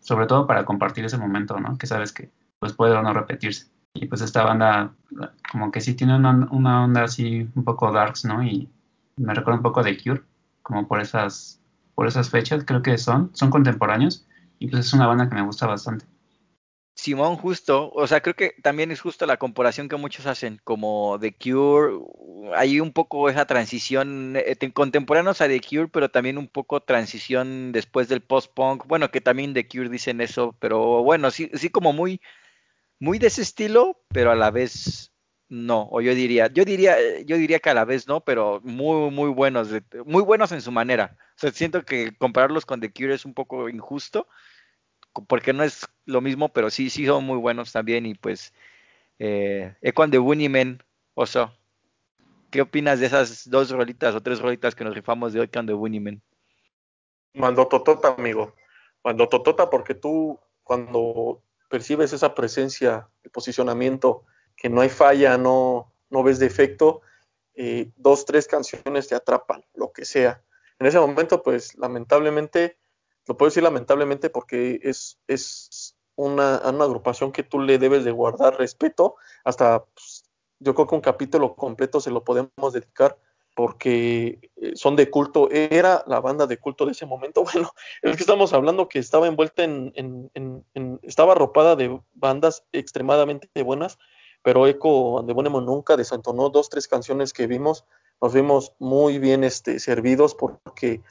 Sobre 0.00 0.26
todo 0.26 0.46
para 0.46 0.64
compartir 0.64 1.04
ese 1.04 1.18
momento, 1.18 1.58
¿no? 1.60 1.76
Que 1.76 1.86
sabes 1.86 2.12
que 2.12 2.30
pues 2.58 2.72
puede 2.72 2.94
o 2.94 3.02
no 3.02 3.12
repetirse. 3.12 3.66
Y 3.94 4.06
pues 4.06 4.20
esta 4.20 4.44
banda 4.44 4.92
como 5.50 5.70
que 5.70 5.80
sí 5.80 5.94
tiene 5.94 6.16
una, 6.16 6.48
una 6.50 6.84
onda 6.84 7.04
así 7.04 7.48
un 7.54 7.64
poco 7.64 7.92
darks, 7.92 8.24
¿no? 8.24 8.42
Y 8.42 8.68
me 9.16 9.34
recuerda 9.34 9.58
un 9.58 9.62
poco 9.62 9.82
de 9.82 9.96
Cure, 10.00 10.22
como 10.62 10.86
por 10.86 11.00
esas, 11.00 11.60
por 11.94 12.06
esas 12.06 12.30
fechas 12.30 12.64
creo 12.64 12.82
que 12.82 12.96
son, 12.98 13.30
son 13.34 13.50
contemporáneos 13.50 14.26
y 14.58 14.68
pues 14.68 14.86
es 14.86 14.92
una 14.92 15.06
banda 15.06 15.28
que 15.28 15.34
me 15.34 15.42
gusta 15.42 15.66
bastante. 15.66 16.06
Simón, 16.98 17.36
justo, 17.36 17.92
o 17.94 18.08
sea, 18.08 18.20
creo 18.22 18.34
que 18.34 18.56
también 18.60 18.90
es 18.90 19.00
justo 19.00 19.24
la 19.24 19.36
comparación 19.36 19.88
que 19.88 19.94
muchos 19.94 20.26
hacen, 20.26 20.60
como 20.64 21.16
The 21.20 21.32
Cure, 21.32 21.96
hay 22.56 22.80
un 22.80 22.92
poco 22.92 23.30
esa 23.30 23.46
transición, 23.46 24.34
eh, 24.36 24.56
contemporáneos 24.72 25.40
a 25.40 25.46
The 25.46 25.60
Cure, 25.60 25.86
pero 25.86 26.10
también 26.10 26.38
un 26.38 26.48
poco 26.48 26.80
transición 26.80 27.70
después 27.70 28.08
del 28.08 28.20
post-punk, 28.20 28.84
bueno, 28.88 29.12
que 29.12 29.20
también 29.20 29.54
The 29.54 29.68
Cure 29.68 29.88
dicen 29.88 30.20
eso, 30.20 30.56
pero 30.58 31.04
bueno, 31.04 31.30
sí, 31.30 31.48
sí 31.54 31.70
como 31.70 31.92
muy, 31.92 32.20
muy 32.98 33.20
de 33.20 33.28
ese 33.28 33.42
estilo, 33.42 34.02
pero 34.08 34.32
a 34.32 34.34
la 34.34 34.50
vez 34.50 35.12
no, 35.48 35.88
o 35.92 36.00
yo 36.00 36.16
diría, 36.16 36.48
yo 36.52 36.64
diría, 36.64 36.96
yo 37.20 37.36
diría 37.36 37.60
que 37.60 37.70
a 37.70 37.74
la 37.74 37.84
vez 37.84 38.08
no, 38.08 38.22
pero 38.24 38.60
muy, 38.64 39.12
muy 39.12 39.30
buenos, 39.30 39.68
muy 40.04 40.22
buenos 40.24 40.50
en 40.50 40.62
su 40.62 40.72
manera. 40.72 41.16
O 41.36 41.38
sea, 41.38 41.52
siento 41.52 41.84
que 41.84 42.16
compararlos 42.16 42.66
con 42.66 42.80
The 42.80 42.92
Cure 42.92 43.14
es 43.14 43.24
un 43.24 43.34
poco 43.34 43.68
injusto, 43.68 44.26
porque 45.26 45.52
no 45.52 45.62
es 45.62 45.86
lo 46.04 46.20
mismo, 46.20 46.50
pero 46.50 46.70
sí, 46.70 46.90
sí 46.90 47.06
son 47.06 47.24
muy 47.24 47.38
buenos 47.38 47.72
también. 47.72 48.06
Y 48.06 48.14
pues, 48.14 48.52
eh, 49.18 49.74
Equan 49.80 50.10
de 50.10 50.18
Bunnymen, 50.18 50.82
Oso, 51.14 51.52
¿qué 52.50 52.62
opinas 52.62 53.00
de 53.00 53.06
esas 53.06 53.48
dos 53.48 53.70
rolitas 53.70 54.14
o 54.14 54.22
tres 54.22 54.40
rolitas 54.40 54.74
que 54.74 54.84
nos 54.84 54.94
rifamos 54.94 55.32
de 55.32 55.42
Equan 55.42 55.66
de 55.66 55.74
Bunnymen? 55.74 56.22
Mando 57.34 57.66
totota, 57.68 58.14
amigo. 58.16 58.54
Mando 59.04 59.28
totota 59.28 59.70
porque 59.70 59.94
tú, 59.94 60.38
cuando 60.62 61.42
percibes 61.68 62.12
esa 62.12 62.34
presencia, 62.34 63.08
el 63.22 63.30
posicionamiento, 63.30 64.24
que 64.56 64.68
no 64.68 64.80
hay 64.80 64.88
falla, 64.88 65.38
no, 65.38 65.92
no 66.10 66.22
ves 66.22 66.38
defecto, 66.38 67.02
eh, 67.54 67.90
dos, 67.96 68.24
tres 68.24 68.46
canciones 68.46 69.08
te 69.08 69.14
atrapan, 69.14 69.64
lo 69.74 69.92
que 69.92 70.04
sea. 70.04 70.42
En 70.78 70.86
ese 70.86 70.98
momento, 70.98 71.42
pues 71.42 71.76
lamentablemente, 71.76 72.78
lo 73.28 73.36
puedo 73.36 73.50
decir 73.50 73.62
lamentablemente 73.62 74.30
porque 74.30 74.80
es, 74.82 75.18
es 75.28 75.96
una, 76.16 76.60
una 76.64 76.84
agrupación 76.84 77.30
que 77.30 77.42
tú 77.44 77.60
le 77.60 77.78
debes 77.78 78.04
de 78.04 78.10
guardar 78.10 78.58
respeto, 78.58 79.16
hasta 79.44 79.84
pues, 79.84 80.24
yo 80.58 80.74
creo 80.74 80.86
que 80.86 80.94
un 80.96 81.00
capítulo 81.00 81.54
completo 81.54 82.00
se 82.00 82.10
lo 82.10 82.24
podemos 82.24 82.72
dedicar 82.72 83.16
porque 83.54 84.38
eh, 84.56 84.72
son 84.74 84.94
de 84.96 85.10
culto, 85.10 85.50
era 85.50 86.04
la 86.06 86.20
banda 86.20 86.46
de 86.46 86.58
culto 86.58 86.86
de 86.86 86.92
ese 86.92 87.06
momento. 87.06 87.44
Bueno, 87.52 87.70
es 88.02 88.16
que 88.16 88.22
estamos 88.22 88.52
hablando 88.52 88.88
que 88.88 88.98
estaba 88.98 89.26
envuelta 89.26 89.64
en, 89.64 89.92
en, 89.94 91.00
estaba 91.02 91.32
arropada 91.32 91.76
de 91.76 92.00
bandas 92.14 92.64
extremadamente 92.72 93.62
buenas, 93.62 93.98
pero 94.42 94.66
Eco 94.66 95.22
de 95.26 95.32
Bonemo 95.32 95.60
nunca 95.60 95.96
desentonó 95.96 96.50
dos, 96.50 96.70
tres 96.70 96.86
canciones 96.88 97.32
que 97.32 97.46
vimos, 97.46 97.84
nos 98.22 98.32
vimos 98.32 98.74
muy 98.78 99.18
bien 99.18 99.44
este, 99.44 99.80
servidos 99.80 100.34
porque 100.34 101.02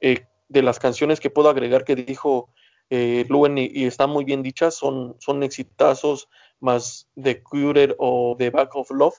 eh, 0.00 0.26
de 0.54 0.62
las 0.62 0.78
canciones 0.78 1.20
que 1.20 1.28
puedo 1.28 1.50
agregar 1.50 1.84
que 1.84 1.96
dijo 1.96 2.48
eh, 2.88 3.26
Luen 3.28 3.58
y, 3.58 3.84
están 3.84 4.08
muy 4.08 4.24
bien 4.24 4.42
dichas, 4.42 4.74
son, 4.74 5.16
son 5.18 5.42
exitazos 5.42 6.28
más 6.60 7.08
de 7.16 7.42
Cured 7.42 7.94
o 7.98 8.36
de 8.38 8.50
Back 8.50 8.74
of 8.76 8.90
Love. 8.90 9.18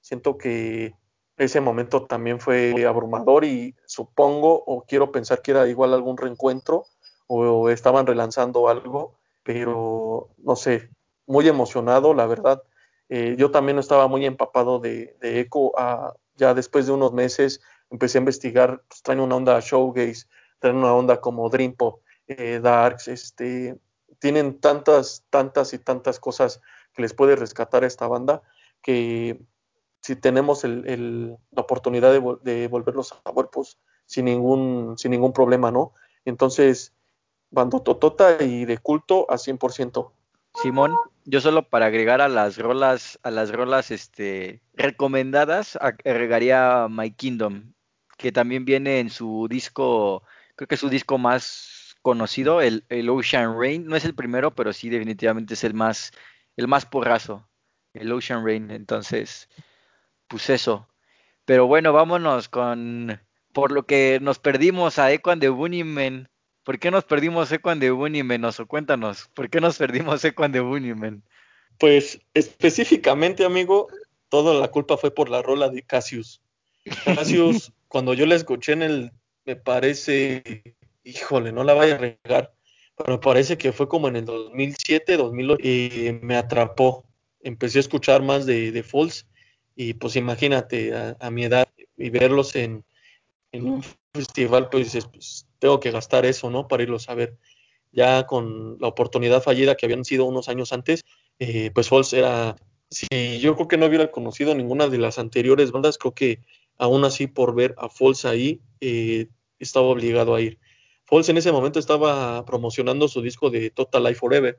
Siento 0.00 0.36
que 0.36 0.94
ese 1.36 1.60
momento 1.60 2.04
también 2.04 2.40
fue 2.40 2.84
abrumador 2.84 3.44
y 3.44 3.74
supongo 3.86 4.62
o 4.66 4.84
quiero 4.84 5.12
pensar 5.12 5.40
que 5.40 5.52
era 5.52 5.68
igual 5.68 5.94
algún 5.94 6.16
reencuentro 6.16 6.86
o, 7.28 7.70
estaban 7.70 8.06
relanzando 8.06 8.68
algo, 8.68 9.18
pero 9.42 10.30
no 10.38 10.56
sé, 10.56 10.90
muy 11.26 11.48
emocionado, 11.48 12.12
la 12.12 12.26
verdad. 12.26 12.62
Eh, 13.08 13.36
yo 13.38 13.50
también 13.50 13.78
estaba 13.78 14.08
muy 14.08 14.26
empapado 14.26 14.80
de, 14.80 15.16
de 15.20 15.40
Echo. 15.40 15.72
ya 16.34 16.54
después 16.54 16.86
de 16.86 16.92
unos 16.92 17.12
meses 17.12 17.60
empecé 17.88 18.18
a 18.18 18.20
investigar, 18.20 18.82
pues, 18.88 19.02
traen 19.02 19.20
una 19.20 19.36
onda 19.36 19.60
showgaze, 19.60 20.26
traen 20.62 20.76
una 20.76 20.94
onda 20.94 21.20
como 21.20 21.50
Dream 21.50 21.74
Pop, 21.74 22.02
eh, 22.28 22.60
Darks, 22.62 23.08
este, 23.08 23.76
tienen 24.20 24.60
tantas, 24.60 25.24
tantas 25.28 25.74
y 25.74 25.78
tantas 25.78 26.20
cosas 26.20 26.60
que 26.94 27.02
les 27.02 27.12
puede 27.12 27.34
rescatar 27.34 27.82
a 27.82 27.88
esta 27.88 28.06
banda 28.06 28.42
que 28.80 29.40
si 30.00 30.14
tenemos 30.16 30.62
la 30.64 31.36
oportunidad 31.56 32.12
de, 32.12 32.68
volverlos 32.68 33.12
a 33.24 33.32
ver, 33.32 33.48
pues 33.52 33.78
sin 34.06 34.26
ningún, 34.26 34.94
sin 34.98 35.10
ningún 35.10 35.32
problema, 35.32 35.70
¿no? 35.72 35.94
Entonces, 36.24 36.92
bando 37.50 37.82
totota 37.82 38.42
y 38.42 38.64
de 38.64 38.78
culto 38.78 39.28
a 39.30 39.34
100%. 39.34 40.12
Simón, 40.62 40.94
yo 41.24 41.40
solo 41.40 41.68
para 41.68 41.86
agregar 41.86 42.20
a 42.20 42.28
las 42.28 42.58
rolas, 42.58 43.18
a 43.22 43.30
las 43.30 43.50
rolas 43.50 43.90
este, 43.90 44.60
recomendadas, 44.74 45.76
agregaría 45.80 46.86
My 46.88 47.10
Kingdom, 47.10 47.72
que 48.18 48.30
también 48.30 48.64
viene 48.64 49.00
en 49.00 49.10
su 49.10 49.46
disco 49.48 50.22
creo 50.62 50.68
que 50.68 50.74
es 50.76 50.80
su 50.80 50.88
disco 50.88 51.18
más 51.18 51.96
conocido, 52.02 52.60
el, 52.60 52.84
Ocean 53.10 53.58
Rain. 53.58 53.84
No 53.84 53.96
es 53.96 54.04
el 54.04 54.14
primero, 54.14 54.54
pero 54.54 54.72
sí 54.72 54.88
definitivamente 54.88 55.54
es 55.54 55.64
el 55.64 55.74
más, 55.74 56.12
el 56.56 56.68
más 56.68 56.86
porrazo, 56.86 57.48
el 57.94 58.12
Ocean 58.12 58.46
Rain. 58.46 58.70
Entonces, 58.70 59.48
pues 60.28 60.48
eso. 60.50 60.88
Pero 61.44 61.66
bueno, 61.66 61.92
vámonos 61.92 62.48
con 62.48 63.20
por 63.52 63.72
lo 63.72 63.86
que 63.86 64.20
nos 64.22 64.38
perdimos 64.38 65.00
a 65.00 65.10
Equan 65.10 65.40
de 65.40 65.48
Bunnymen. 65.48 66.28
¿Por 66.62 66.78
qué 66.78 66.92
nos 66.92 67.04
perdimos 67.04 67.50
Equan 67.50 67.80
de 67.80 67.90
Bunnymen? 67.90 68.44
Oso, 68.44 68.68
cuéntanos, 68.68 69.28
¿por 69.34 69.50
qué 69.50 69.60
nos 69.60 69.78
perdimos 69.78 70.24
Equan 70.24 70.52
de 70.52 70.60
Bunnymen? 70.60 71.24
Pues 71.78 72.20
específicamente, 72.34 73.44
amigo, 73.44 73.88
toda 74.28 74.54
la 74.54 74.68
culpa 74.68 74.96
fue 74.96 75.12
por 75.12 75.28
la 75.28 75.42
rola 75.42 75.68
de 75.70 75.82
Cassius. 75.82 76.40
Cassius, 77.04 77.72
cuando 77.88 78.14
yo 78.14 78.26
la 78.26 78.36
escuché 78.36 78.74
en 78.74 78.82
el 78.82 79.12
me 79.44 79.56
parece, 79.56 80.76
híjole, 81.04 81.52
no 81.52 81.64
la 81.64 81.74
vaya 81.74 81.94
a 81.94 81.98
regar, 81.98 82.54
pero 82.96 83.14
me 83.14 83.18
parece 83.18 83.58
que 83.58 83.72
fue 83.72 83.88
como 83.88 84.08
en 84.08 84.16
el 84.16 84.24
2007, 84.24 85.16
2008, 85.16 85.68
y 85.68 86.18
me 86.22 86.36
atrapó. 86.36 87.04
Empecé 87.40 87.78
a 87.78 87.80
escuchar 87.80 88.22
más 88.22 88.46
de, 88.46 88.70
de 88.70 88.82
Falls 88.82 89.26
y 89.74 89.94
pues 89.94 90.16
imagínate 90.16 90.92
a, 91.18 91.30
mi 91.30 91.44
edad 91.44 91.66
y 91.96 92.10
verlos 92.10 92.54
en, 92.56 92.84
un 93.52 93.82
festival, 94.14 94.68
pues, 94.70 94.96
pues, 95.10 95.46
tengo 95.58 95.80
que 95.80 95.90
gastar 95.90 96.24
eso, 96.26 96.50
¿no? 96.50 96.68
Para 96.68 96.82
irlos 96.82 97.08
a 97.08 97.14
ver. 97.14 97.36
ya 97.92 98.26
con 98.26 98.78
la 98.80 98.88
oportunidad 98.88 99.42
fallida 99.42 99.76
que 99.76 99.86
habían 99.86 100.04
sido 100.04 100.24
unos 100.24 100.48
años 100.48 100.72
antes, 100.72 101.04
eh, 101.38 101.70
pues 101.74 101.88
Falls 101.88 102.12
era, 102.12 102.56
si 102.90 103.40
yo 103.40 103.54
creo 103.56 103.68
que 103.68 103.76
no 103.76 103.86
hubiera 103.86 104.10
conocido 104.10 104.54
ninguna 104.54 104.88
de 104.88 104.98
las 104.98 105.18
anteriores 105.18 105.72
bandas, 105.72 105.98
creo 105.98 106.14
que 106.14 106.40
aún 106.82 107.04
así 107.04 107.28
por 107.28 107.54
ver 107.54 107.76
a 107.78 107.88
Falls 107.88 108.24
ahí, 108.24 108.60
eh, 108.80 109.28
estaba 109.60 109.86
obligado 109.86 110.34
a 110.34 110.40
ir. 110.40 110.58
Falls 111.04 111.28
en 111.28 111.36
ese 111.36 111.52
momento 111.52 111.78
estaba 111.78 112.44
promocionando 112.44 113.06
su 113.06 113.22
disco 113.22 113.50
de 113.50 113.70
Total 113.70 114.02
Life 114.02 114.16
Forever 114.16 114.58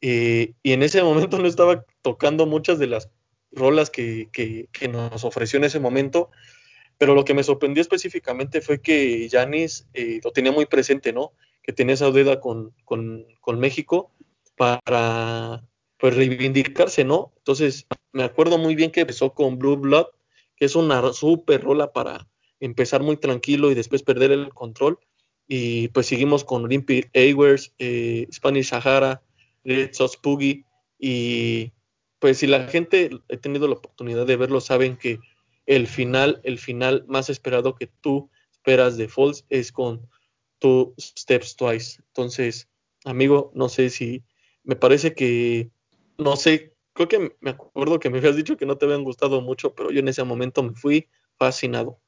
eh, 0.00 0.54
y 0.62 0.72
en 0.72 0.84
ese 0.84 1.02
momento 1.02 1.38
no 1.40 1.48
estaba 1.48 1.84
tocando 2.02 2.46
muchas 2.46 2.78
de 2.78 2.86
las 2.86 3.10
rolas 3.50 3.90
que, 3.90 4.68
nos 4.88 5.24
ofreció 5.24 5.56
en 5.56 5.64
ese 5.64 5.80
momento, 5.80 6.30
pero 6.98 7.16
lo 7.16 7.24
que 7.24 7.34
me 7.34 7.42
sorprendió 7.42 7.80
específicamente 7.80 8.60
fue 8.60 8.80
que 8.80 9.28
Janis 9.28 9.88
eh, 9.92 10.20
lo 10.22 10.30
tenía 10.30 10.52
muy 10.52 10.66
presente, 10.66 11.12
¿no? 11.12 11.32
Que 11.64 11.72
tenía 11.72 11.94
esa 11.94 12.12
deuda 12.12 12.38
con, 12.38 12.74
con, 12.84 13.26
con 13.40 13.58
México 13.58 14.12
para 14.56 15.64
pues, 15.98 16.14
reivindicarse, 16.14 17.02
¿no? 17.02 17.32
Entonces, 17.38 17.88
me 18.12 18.22
acuerdo 18.22 18.56
muy 18.56 18.76
bien 18.76 18.92
que 18.92 19.00
empezó 19.00 19.34
con 19.34 19.58
Blue 19.58 19.76
Blood, 19.76 20.06
que 20.56 20.64
es 20.64 20.74
una 20.74 21.12
super 21.12 21.62
rola 21.62 21.92
para 21.92 22.26
empezar 22.60 23.02
muy 23.02 23.16
tranquilo 23.16 23.70
y 23.70 23.74
después 23.74 24.02
perder 24.02 24.32
el 24.32 24.48
control. 24.50 24.98
Y 25.46 25.88
pues 25.88 26.06
seguimos 26.06 26.44
con 26.44 26.64
Olympic 26.64 27.10
Airways, 27.12 27.72
eh, 27.78 28.26
Spanish 28.32 28.68
Sahara, 28.68 29.22
Red 29.64 29.90
Sauce 29.92 30.18
Poogie. 30.20 30.64
Y 30.98 31.72
pues 32.18 32.38
si 32.38 32.46
la 32.46 32.66
gente 32.68 33.10
ha 33.32 33.36
tenido 33.36 33.68
la 33.68 33.74
oportunidad 33.74 34.26
de 34.26 34.36
verlo, 34.36 34.60
saben 34.60 34.96
que 34.96 35.18
el 35.66 35.86
final, 35.86 36.40
el 36.44 36.58
final 36.58 37.04
más 37.06 37.28
esperado 37.28 37.74
que 37.74 37.88
tú 38.00 38.30
esperas 38.52 38.96
de 38.96 39.08
Falls 39.08 39.44
es 39.48 39.70
con 39.70 40.08
Two 40.58 40.94
Steps 40.98 41.56
Twice. 41.56 42.00
Entonces, 42.08 42.68
amigo, 43.04 43.52
no 43.54 43.68
sé 43.68 43.90
si 43.90 44.24
me 44.64 44.76
parece 44.76 45.14
que, 45.14 45.70
no 46.18 46.36
sé, 46.36 46.75
creo 46.96 47.08
que 47.08 47.36
me 47.40 47.50
acuerdo 47.50 48.00
que 48.00 48.10
me 48.10 48.18
habías 48.18 48.36
dicho 48.36 48.56
que 48.56 48.66
no 48.66 48.76
te 48.76 48.86
habían 48.86 49.04
gustado 49.04 49.40
mucho, 49.42 49.74
pero 49.74 49.90
yo 49.90 50.00
en 50.00 50.08
ese 50.08 50.24
momento 50.24 50.62
me 50.62 50.74
fui 50.74 51.08
fascinado. 51.38 52.00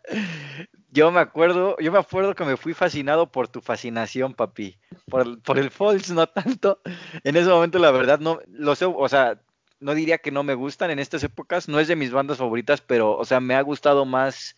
yo 0.90 1.10
me 1.12 1.20
acuerdo, 1.20 1.76
yo 1.78 1.92
me 1.92 1.98
acuerdo 1.98 2.34
que 2.34 2.44
me 2.44 2.56
fui 2.56 2.72
fascinado 2.74 3.30
por 3.30 3.48
tu 3.48 3.60
fascinación, 3.60 4.34
papi. 4.34 4.78
Por, 5.08 5.40
por 5.42 5.58
el 5.58 5.70
Falls, 5.70 6.10
no 6.10 6.26
tanto. 6.26 6.80
En 7.22 7.36
ese 7.36 7.48
momento, 7.48 7.78
la 7.78 7.90
verdad, 7.90 8.20
no, 8.20 8.40
lo 8.48 8.72
o 8.72 9.08
sea, 9.08 9.40
no 9.80 9.94
diría 9.94 10.18
que 10.18 10.30
no 10.30 10.42
me 10.42 10.54
gustan 10.54 10.90
en 10.90 10.98
estas 10.98 11.22
épocas, 11.24 11.68
no 11.68 11.78
es 11.80 11.88
de 11.88 11.96
mis 11.96 12.10
bandas 12.10 12.38
favoritas, 12.38 12.80
pero, 12.80 13.16
o 13.16 13.24
sea, 13.24 13.40
me 13.40 13.54
ha 13.54 13.60
gustado 13.60 14.06
más 14.06 14.56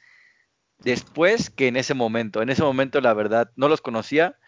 después 0.79 1.51
que 1.51 1.67
en 1.67 1.77
ese 1.77 1.95
momento. 1.95 2.43
En 2.43 2.51
ese 2.51 2.63
momento, 2.63 3.01
la 3.01 3.13
verdad, 3.13 3.51
no 3.57 3.69
los 3.69 3.81
conocía 3.81 4.39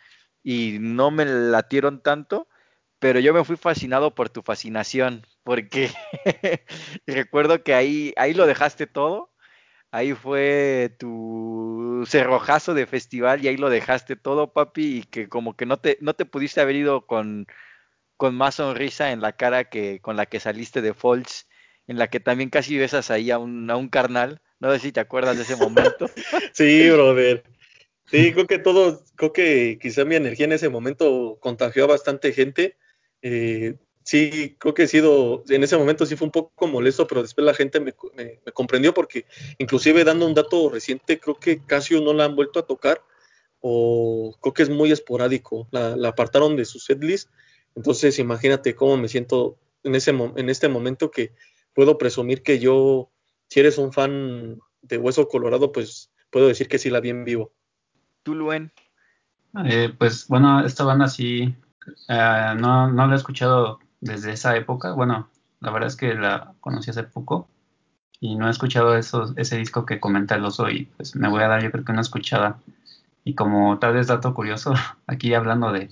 y 0.45 0.79
no 0.81 1.11
me 1.11 1.25
latieron 1.25 2.01
tanto, 2.01 2.49
pero 2.99 3.21
yo 3.21 3.33
me 3.35 3.45
fui 3.45 3.57
fascinado 3.57 4.15
por 4.15 4.29
tu 4.31 4.43
fascinación, 4.43 5.27
porque 5.45 5.91
recuerdo 7.07 7.63
que 7.63 7.75
ahí, 7.75 8.13
ahí 8.17 8.35
lo 8.35 8.47
dejaste 8.47 8.87
todo 8.87 9.33
ahí 9.91 10.15
fue 10.15 10.95
tu 10.99 12.05
cerrojazo 12.07 12.75
de 12.75 12.87
festival 12.87 13.45
y 13.45 13.49
ahí 13.49 13.57
lo 13.57 13.71
dejaste 13.71 14.17
todo, 14.17 14.53
papi, 14.53 14.99
y 14.99 15.03
que 15.05 15.29
como 15.29 15.57
que 15.57 15.67
no 15.67 15.79
te, 15.79 15.99
no 16.01 16.15
te 16.15 16.25
pudiste 16.25 16.61
haber 16.61 16.77
ido 16.77 17.07
con, 17.07 17.47
con 18.17 18.35
más 18.35 18.57
sonrisa 18.57 19.13
en 19.13 19.21
la 19.21 19.33
cara 19.33 19.65
que 19.65 20.01
con 20.01 20.17
la 20.17 20.27
que 20.27 20.41
saliste 20.41 20.83
de 20.83 20.95
Falls, 20.95 21.49
en 21.87 21.99
la 21.99 22.09
que 22.09 22.21
también 22.21 22.51
casi 22.51 22.77
besas 22.77 23.11
ahí 23.11 23.31
a 23.31 23.39
un, 23.39 23.71
a 23.71 23.77
un 23.77 23.89
carnal. 23.89 24.43
No 24.61 24.73
sé 24.73 24.81
si 24.81 24.93
te 24.93 25.01
acuerdas 25.01 25.37
de 25.37 25.45
ese 25.45 25.57
momento. 25.57 26.07
sí, 26.53 26.91
brother. 26.91 27.45
Sí, 28.11 28.33
creo 28.33 28.47
que 28.47 28.59
todo, 28.59 29.05
creo 29.17 29.33
que 29.33 29.79
quizá 29.81 30.05
mi 30.05 30.17
energía 30.17 30.47
en 30.47 30.53
ese 30.53 30.69
momento 30.69 31.39
contagió 31.41 31.85
a 31.85 31.89
bastante 31.89 32.33
gente. 32.33 32.77
Eh, 33.23 33.77
sí, 34.03 34.57
creo 34.59 34.75
que 34.75 34.85
he 34.85 34.89
sido, 34.89 35.45
en 35.49 35.63
ese 35.63 35.77
momento 35.77 36.07
sí 36.07 36.17
fue 36.17 36.27
un 36.27 36.33
poco 36.33 36.67
molesto, 36.67 37.07
pero 37.07 37.23
después 37.23 37.45
la 37.45 37.55
gente 37.55 37.81
me, 37.81 37.95
comprendió 38.53 38.95
porque 38.95 39.27
inclusive 39.59 40.05
dando 40.05 40.27
un 40.27 40.35
dato 40.35 40.71
reciente, 40.71 41.19
creo 41.19 41.39
que 41.39 41.65
Casio 41.65 42.01
no 42.01 42.13
la 42.13 42.25
han 42.25 42.37
vuelto 42.37 42.59
a 42.59 42.67
tocar 42.67 43.03
o 43.61 44.37
creo 44.41 44.55
que 44.55 44.63
es 44.63 44.71
muy 44.71 44.93
esporádico, 44.93 45.69
la, 45.71 45.95
apartaron 46.09 46.57
de 46.57 46.65
su 46.65 46.79
setlist, 46.79 47.29
entonces 47.75 48.19
imagínate 48.19 48.75
cómo 48.75 48.97
me 48.97 49.09
siento 49.09 49.59
en, 49.83 49.95
ese, 49.95 50.11
en 50.11 50.49
este 50.49 50.69
momento 50.69 51.11
que 51.11 51.33
puedo 51.75 51.99
presumir 51.99 52.43
que 52.43 52.59
yo, 52.59 53.11
si 53.49 53.61
eres 53.61 53.79
un 53.79 53.93
fan 53.93 54.59
de 54.83 54.99
Hueso 54.99 55.29
Colorado, 55.29 55.73
pues 55.73 56.11
puedo 56.31 56.49
decir 56.49 56.69
que 56.69 56.79
sí 56.79 56.91
la 56.91 57.01
vi 57.01 57.11
en 57.11 57.25
vivo. 57.25 57.53
¿Tú, 58.23 58.35
Luen? 58.35 58.73
Eh, 59.65 59.93
pues 59.97 60.27
bueno, 60.29 60.65
esta 60.65 60.85
banda 60.85 61.09
sí, 61.09 61.55
eh, 62.09 62.55
no, 62.59 62.91
no 62.91 63.07
la 63.07 63.15
he 63.15 63.17
escuchado 63.17 63.79
desde 64.01 64.33
esa 64.33 64.57
época. 64.57 64.93
Bueno, 64.93 65.29
la 65.61 65.71
verdad 65.71 65.89
es 65.89 65.97
que 65.97 66.15
la 66.15 66.55
conocí 66.61 66.91
hace 66.91 67.03
poco 67.03 67.49
y 68.21 68.35
no 68.37 68.49
he 68.49 68.51
escuchado 68.51 68.97
eso, 68.97 69.33
ese 69.37 69.57
disco 69.57 69.87
que 69.87 70.01
comenta 70.01 70.35
el 70.35 70.45
oso 70.45 70.69
y 70.71 70.87
pues 70.97 71.15
me 71.15 71.29
voy 71.29 71.43
a 71.43 71.49
dar 71.49 71.63
yo 71.63 71.71
creo 71.71 71.85
que 71.85 71.93
una 71.93 72.01
escuchada. 72.01 72.59
Y 73.25 73.35
como 73.35 73.79
tal 73.79 73.95
vez 73.95 74.07
dato 74.07 74.35
curioso, 74.35 74.75
aquí 75.07 75.35
hablando 75.35 75.73
de, 75.73 75.91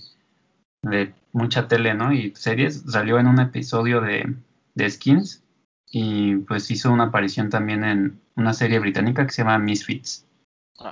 de 0.81 1.13
mucha 1.31 1.67
tele, 1.67 1.93
¿no? 1.93 2.11
Y 2.13 2.33
series, 2.35 2.83
salió 2.87 3.19
en 3.19 3.27
un 3.27 3.39
episodio 3.39 4.01
de, 4.01 4.35
de 4.75 4.89
Skins 4.89 5.43
y 5.89 6.37
pues 6.37 6.69
hizo 6.71 6.91
una 6.91 7.05
aparición 7.05 7.49
también 7.49 7.83
en 7.83 8.21
una 8.35 8.53
serie 8.53 8.79
británica 8.79 9.25
que 9.25 9.33
se 9.33 9.43
llama 9.43 9.57
Misfits. 9.57 10.25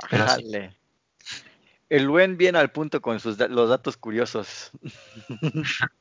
Pero 0.09 0.25
El 1.89 2.09
buen 2.09 2.37
viene 2.37 2.57
al 2.57 2.71
punto 2.71 3.01
con 3.01 3.19
sus 3.19 3.37
los 3.37 3.69
datos 3.69 3.97
curiosos. 3.97 4.71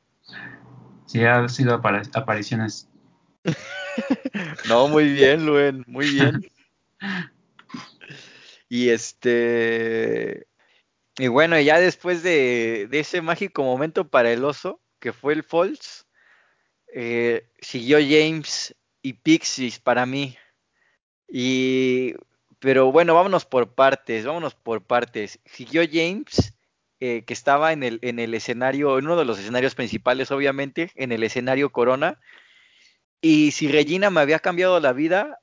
Sí, 1.05 1.23
ha 1.23 1.47
sido 1.49 1.75
apariciones. 1.75 2.89
no, 4.67 4.87
muy 4.87 5.11
bien, 5.13 5.45
Luen, 5.45 5.83
muy 5.87 6.09
bien. 6.09 6.49
y 8.69 8.89
este. 8.89 10.47
Y 11.17 11.27
bueno, 11.27 11.59
ya 11.59 11.79
después 11.79 12.23
de, 12.23 12.89
ese 12.91 13.21
mágico 13.21 13.63
momento 13.63 14.09
para 14.09 14.31
el 14.31 14.43
oso, 14.43 14.81
que 14.99 15.13
fue 15.13 15.33
el 15.33 15.43
False, 15.43 16.03
eh, 16.93 17.49
siguió 17.61 17.99
James 17.99 18.75
y 19.01 19.13
Pixies 19.13 19.79
para 19.79 20.05
mí. 20.05 20.37
Y. 21.29 22.15
Pero 22.65 22.91
bueno, 22.91 23.13
vámonos 23.13 23.45
por 23.45 23.75
partes, 23.75 24.25
vámonos 24.25 24.55
por 24.55 24.81
partes. 24.81 25.39
Siguió 25.45 25.83
James 25.87 26.57
eh, 26.99 27.23
que 27.23 27.33
estaba 27.35 27.73
en 27.73 27.83
el, 27.83 27.99
en 28.01 28.17
el 28.17 28.33
escenario, 28.33 28.97
en 28.97 29.05
uno 29.05 29.17
de 29.17 29.23
los 29.23 29.37
escenarios 29.37 29.75
principales, 29.75 30.31
obviamente, 30.31 30.89
en 30.95 31.11
el 31.11 31.21
escenario 31.21 31.71
Corona. 31.71 32.19
Y 33.21 33.51
si 33.51 33.67
Regina 33.67 34.09
me 34.09 34.19
había 34.19 34.39
cambiado 34.39 34.79
la 34.79 34.93
vida, 34.93 35.37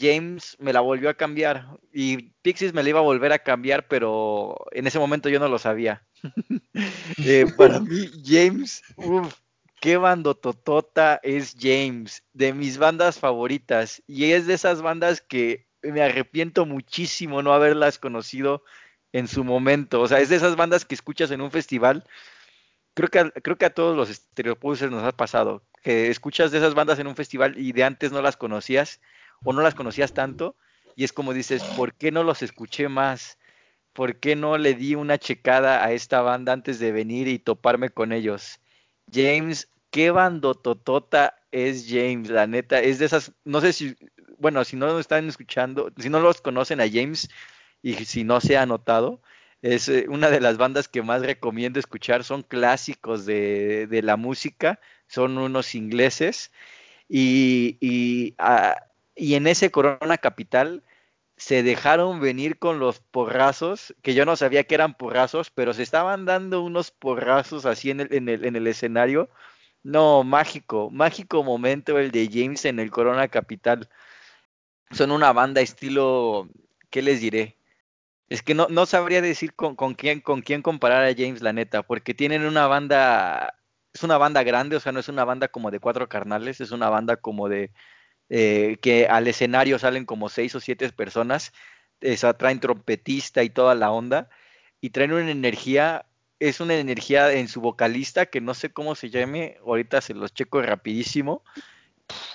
James 0.00 0.56
me 0.58 0.72
la 0.72 0.80
volvió 0.80 1.10
a 1.10 1.14
cambiar. 1.14 1.78
Y 1.92 2.32
Pixies 2.42 2.74
me 2.74 2.82
la 2.82 2.88
iba 2.88 2.98
a 2.98 3.02
volver 3.02 3.32
a 3.32 3.38
cambiar, 3.38 3.86
pero 3.86 4.56
en 4.72 4.88
ese 4.88 4.98
momento 4.98 5.28
yo 5.28 5.38
no 5.38 5.46
lo 5.46 5.60
sabía. 5.60 6.04
Eh, 7.24 7.46
para 7.56 7.78
mí, 7.78 8.10
James, 8.24 8.82
uff, 8.96 9.32
qué 9.80 9.96
bandototota 9.96 11.20
es 11.22 11.54
James, 11.56 12.24
de 12.32 12.52
mis 12.52 12.78
bandas 12.78 13.20
favoritas. 13.20 14.02
Y 14.08 14.32
es 14.32 14.48
de 14.48 14.54
esas 14.54 14.82
bandas 14.82 15.20
que 15.20 15.68
me 15.82 16.02
arrepiento 16.02 16.66
muchísimo 16.66 17.42
no 17.42 17.52
haberlas 17.52 17.98
conocido 17.98 18.64
en 19.12 19.28
su 19.28 19.44
momento. 19.44 20.00
O 20.00 20.08
sea, 20.08 20.20
es 20.20 20.28
de 20.28 20.36
esas 20.36 20.56
bandas 20.56 20.84
que 20.84 20.94
escuchas 20.94 21.30
en 21.30 21.40
un 21.40 21.50
festival. 21.50 22.04
Creo 22.94 23.08
que, 23.08 23.18
a, 23.18 23.30
creo 23.30 23.56
que 23.56 23.64
a 23.64 23.74
todos 23.74 23.96
los 23.96 24.10
estereopusers 24.10 24.92
nos 24.92 25.04
ha 25.04 25.12
pasado, 25.12 25.62
que 25.82 26.10
escuchas 26.10 26.50
de 26.50 26.58
esas 26.58 26.74
bandas 26.74 26.98
en 26.98 27.06
un 27.06 27.16
festival 27.16 27.58
y 27.58 27.72
de 27.72 27.84
antes 27.84 28.12
no 28.12 28.22
las 28.22 28.36
conocías 28.36 29.00
o 29.44 29.52
no 29.52 29.62
las 29.62 29.74
conocías 29.74 30.12
tanto 30.12 30.56
y 30.96 31.04
es 31.04 31.12
como 31.12 31.32
dices, 31.32 31.62
¿por 31.76 31.94
qué 31.94 32.10
no 32.10 32.22
los 32.22 32.42
escuché 32.42 32.88
más? 32.88 33.38
¿Por 33.92 34.16
qué 34.16 34.36
no 34.36 34.58
le 34.58 34.74
di 34.74 34.94
una 34.94 35.18
checada 35.18 35.84
a 35.84 35.92
esta 35.92 36.22
banda 36.22 36.52
antes 36.52 36.78
de 36.78 36.92
venir 36.92 37.28
y 37.28 37.38
toparme 37.38 37.90
con 37.90 38.12
ellos? 38.12 38.60
James, 39.10 39.68
qué 39.90 40.10
bandototota 40.10 41.41
es 41.52 41.86
James, 41.88 42.30
la 42.30 42.46
neta, 42.46 42.80
es 42.80 42.98
de 42.98 43.06
esas, 43.06 43.32
no 43.44 43.60
sé 43.60 43.72
si, 43.72 43.96
bueno, 44.38 44.64
si 44.64 44.76
no 44.76 44.86
lo 44.86 44.98
están 44.98 45.28
escuchando, 45.28 45.92
si 45.98 46.08
no 46.10 46.20
los 46.20 46.40
conocen 46.40 46.80
a 46.80 46.88
James, 46.90 47.28
y 47.82 47.94
si 48.04 48.24
no 48.24 48.40
se 48.40 48.56
ha 48.56 48.66
notado, 48.66 49.20
es 49.60 49.88
eh, 49.88 50.06
una 50.08 50.30
de 50.30 50.40
las 50.40 50.56
bandas 50.56 50.88
que 50.88 51.02
más 51.02 51.22
recomiendo 51.22 51.78
escuchar, 51.78 52.24
son 52.24 52.42
clásicos 52.42 53.26
de, 53.26 54.00
la 54.02 54.16
música, 54.16 54.80
son 55.08 55.38
unos 55.38 55.74
ingleses 55.74 56.52
y, 57.08 57.76
y, 57.80 58.34
y 59.14 59.34
en 59.34 59.46
ese 59.46 59.70
Corona 59.70 60.18
Capital 60.18 60.82
se 61.36 61.62
dejaron 61.62 62.20
venir 62.20 62.58
con 62.58 62.78
los 62.78 63.00
porrazos, 63.00 63.94
que 64.02 64.14
yo 64.14 64.24
no 64.24 64.36
sabía 64.36 64.64
que 64.64 64.76
eran 64.76 64.94
porrazos, 64.94 65.50
pero 65.50 65.74
se 65.74 65.82
estaban 65.82 66.24
dando 66.24 66.62
unos 66.62 66.90
porrazos 66.92 67.66
así 67.66 67.90
en 67.90 68.00
el, 68.00 68.14
en 68.14 68.28
el, 68.28 68.44
en 68.44 68.56
el 68.56 68.66
escenario. 68.68 69.28
No, 69.82 70.22
mágico, 70.24 70.90
mágico 70.90 71.42
momento 71.42 71.98
el 71.98 72.10
de 72.12 72.28
James 72.32 72.64
en 72.64 72.78
el 72.78 72.90
Corona 72.90 73.28
Capital. 73.28 73.88
Son 74.90 75.10
una 75.10 75.32
banda 75.32 75.60
estilo, 75.60 76.48
¿qué 76.90 77.02
les 77.02 77.20
diré? 77.20 77.56
Es 78.28 78.42
que 78.42 78.54
no, 78.54 78.68
no 78.70 78.86
sabría 78.86 79.20
decir 79.22 79.54
con, 79.54 79.76
con, 79.76 79.94
quién, 79.94 80.20
con 80.20 80.42
quién 80.42 80.62
comparar 80.62 81.04
a 81.04 81.14
James, 81.14 81.42
la 81.42 81.52
neta, 81.52 81.82
porque 81.82 82.14
tienen 82.14 82.46
una 82.46 82.66
banda, 82.66 83.58
es 83.92 84.02
una 84.02 84.18
banda 84.18 84.42
grande, 84.42 84.76
o 84.76 84.80
sea, 84.80 84.92
no 84.92 85.00
es 85.00 85.08
una 85.08 85.24
banda 85.24 85.48
como 85.48 85.70
de 85.70 85.80
cuatro 85.80 86.08
carnales, 86.08 86.60
es 86.60 86.70
una 86.70 86.88
banda 86.90 87.16
como 87.16 87.48
de, 87.48 87.72
eh, 88.30 88.78
que 88.82 89.06
al 89.06 89.28
escenario 89.28 89.78
salen 89.78 90.06
como 90.06 90.28
seis 90.30 90.54
o 90.54 90.60
siete 90.60 90.90
personas, 90.92 91.52
esa, 92.00 92.34
traen 92.38 92.60
trompetista 92.60 93.42
y 93.42 93.50
toda 93.50 93.74
la 93.74 93.90
onda, 93.90 94.30
y 94.80 94.90
traen 94.90 95.12
una 95.12 95.30
energía, 95.30 96.06
es 96.48 96.58
una 96.58 96.74
energía 96.74 97.32
en 97.32 97.46
su 97.46 97.60
vocalista 97.60 98.26
que 98.26 98.40
no 98.40 98.54
sé 98.54 98.72
cómo 98.72 98.96
se 98.96 99.10
llame, 99.10 99.58
ahorita 99.64 100.00
se 100.00 100.12
los 100.12 100.34
checo 100.34 100.60
rapidísimo, 100.60 101.44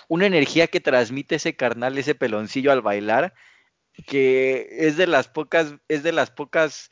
una 0.07 0.25
energía 0.25 0.67
que 0.67 0.79
transmite 0.79 1.35
ese 1.35 1.57
carnal, 1.57 1.97
ese 1.97 2.15
peloncillo 2.15 2.71
al 2.71 2.81
bailar, 2.81 3.33
que 4.05 4.69
es 4.71 4.95
de 4.95 5.07
las 5.07 5.27
pocas, 5.27 5.75
es 5.89 6.03
de 6.03 6.13
las 6.13 6.31
pocas, 6.31 6.89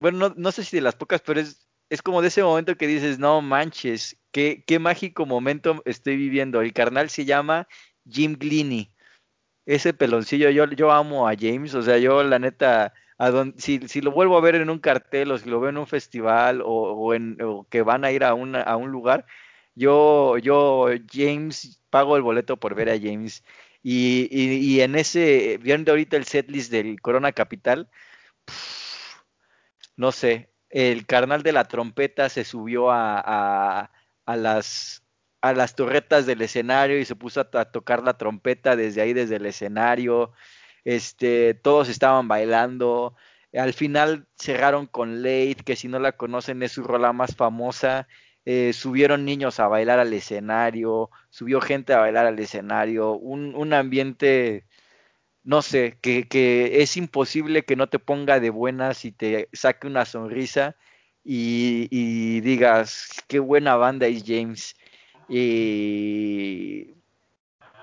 bueno, 0.00 0.18
no, 0.18 0.34
no 0.36 0.50
sé 0.50 0.64
si 0.64 0.76
de 0.76 0.82
las 0.82 0.96
pocas, 0.96 1.20
pero 1.20 1.38
es, 1.38 1.68
es 1.90 2.02
como 2.02 2.22
de 2.22 2.28
ese 2.28 2.42
momento 2.42 2.76
que 2.76 2.88
dices, 2.88 3.20
no 3.20 3.40
manches, 3.40 4.16
qué, 4.32 4.64
qué 4.66 4.80
mágico 4.80 5.26
momento 5.26 5.80
estoy 5.84 6.16
viviendo. 6.16 6.60
El 6.60 6.72
carnal 6.72 7.08
se 7.10 7.24
llama 7.24 7.68
Jim 8.08 8.36
Gleaney. 8.36 8.92
Ese 9.66 9.94
peloncillo, 9.94 10.50
yo, 10.50 10.66
yo 10.72 10.90
amo 10.90 11.28
a 11.28 11.34
James, 11.38 11.74
o 11.74 11.82
sea, 11.82 11.98
yo 11.98 12.24
la 12.24 12.40
neta, 12.40 12.94
a 13.20 13.52
si, 13.58 13.80
si, 13.86 14.00
lo 14.00 14.12
vuelvo 14.12 14.38
a 14.38 14.40
ver 14.40 14.54
en 14.54 14.70
un 14.70 14.78
cartel 14.78 15.30
o 15.30 15.38
si 15.38 15.48
lo 15.50 15.60
veo 15.60 15.68
en 15.68 15.76
un 15.76 15.86
festival 15.86 16.62
o, 16.64 17.12
en, 17.14 17.36
o 17.42 17.66
que 17.68 17.82
van 17.82 18.04
a 18.04 18.12
ir 18.12 18.24
a, 18.24 18.32
una, 18.32 18.62
a 18.62 18.76
un 18.76 18.90
lugar, 18.90 19.26
yo, 19.74 20.38
yo, 20.38 20.86
James, 21.12 21.82
pago 21.90 22.16
el 22.16 22.22
boleto 22.22 22.56
por 22.56 22.74
ver 22.74 22.88
a 22.88 22.98
James. 22.98 23.44
Y, 23.82 24.28
y, 24.30 24.80
en 24.80 24.94
ese, 24.94 25.58
viendo 25.62 25.92
ahorita 25.92 26.16
el 26.16 26.24
setlist 26.24 26.70
del 26.72 27.00
Corona 27.02 27.32
Capital, 27.32 27.90
no 29.96 30.12
sé, 30.12 30.50
el 30.70 31.06
carnal 31.06 31.42
de 31.42 31.52
la 31.52 31.64
trompeta 31.68 32.28
se 32.30 32.44
subió 32.44 32.90
a, 32.90 33.20
a, 33.20 33.92
a, 34.24 34.36
las, 34.36 35.02
a 35.42 35.52
las 35.52 35.74
torretas 35.74 36.24
del 36.26 36.40
escenario 36.42 36.98
y 36.98 37.04
se 37.04 37.16
puso 37.16 37.40
a, 37.40 37.64
tocar 37.66 38.02
la 38.02 38.16
trompeta 38.16 38.76
desde 38.76 39.02
ahí, 39.02 39.12
desde 39.12 39.36
el 39.36 39.46
escenario. 39.46 40.32
Este, 40.84 41.54
todos 41.54 41.88
estaban 41.88 42.28
bailando. 42.28 43.14
Al 43.52 43.72
final 43.72 44.26
cerraron 44.36 44.86
con 44.86 45.22
Late, 45.22 45.56
que 45.64 45.76
si 45.76 45.88
no 45.88 45.98
la 45.98 46.12
conocen 46.12 46.62
es 46.62 46.72
su 46.72 46.84
rola 46.84 47.12
más 47.12 47.36
famosa. 47.36 48.06
Eh, 48.44 48.72
subieron 48.72 49.24
niños 49.24 49.60
a 49.60 49.68
bailar 49.68 49.98
al 49.98 50.12
escenario, 50.12 51.10
subió 51.28 51.60
gente 51.60 51.92
a 51.92 52.00
bailar 52.00 52.26
al 52.26 52.38
escenario, 52.38 53.12
un, 53.12 53.54
un 53.54 53.74
ambiente, 53.74 54.66
no 55.44 55.62
sé, 55.62 55.98
que, 56.02 56.28
que, 56.28 56.82
es 56.82 56.96
imposible 56.96 57.64
que 57.64 57.76
no 57.76 57.88
te 57.88 57.98
ponga 57.98 58.40
de 58.40 58.50
buenas 58.50 59.04
y 59.04 59.12
te 59.12 59.48
saque 59.52 59.86
una 59.86 60.04
sonrisa 60.06 60.76
y, 61.24 61.88
y 61.90 62.40
digas, 62.40 63.08
qué 63.28 63.38
buena 63.40 63.76
banda 63.76 64.06
es 64.06 64.24
James. 64.26 64.76
Y, 65.28 66.99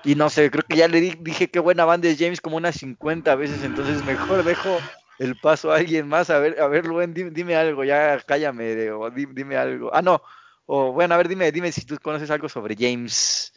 y 0.02 0.14
no 0.14 0.30
sé, 0.30 0.50
creo 0.50 0.64
que 0.68 0.76
ya 0.76 0.88
le 0.88 1.00
dije 1.00 1.50
qué 1.50 1.58
buena 1.58 1.84
banda 1.84 2.08
es 2.08 2.18
James 2.18 2.40
como 2.40 2.56
unas 2.56 2.76
50 2.76 3.34
veces, 3.34 3.62
entonces 3.62 4.04
mejor 4.04 4.44
dejo 4.44 4.80
el 5.18 5.36
paso 5.36 5.72
a 5.72 5.76
alguien 5.76 6.08
más. 6.08 6.30
A 6.30 6.38
ver, 6.38 6.60
a 6.60 6.68
ver, 6.68 6.86
Luen, 6.86 7.12
dime, 7.14 7.56
algo, 7.56 7.84
ya 7.84 8.20
cállame, 8.20 8.90
o 8.90 9.10
dime 9.10 9.56
algo. 9.56 9.94
Ah, 9.94 10.02
no, 10.02 10.22
o 10.66 10.92
bueno, 10.92 11.14
a 11.14 11.16
ver, 11.18 11.28
dime, 11.28 11.50
dime 11.50 11.72
si 11.72 11.84
tú 11.84 11.96
conoces 12.00 12.30
algo 12.30 12.48
sobre 12.48 12.76
James. 12.78 13.52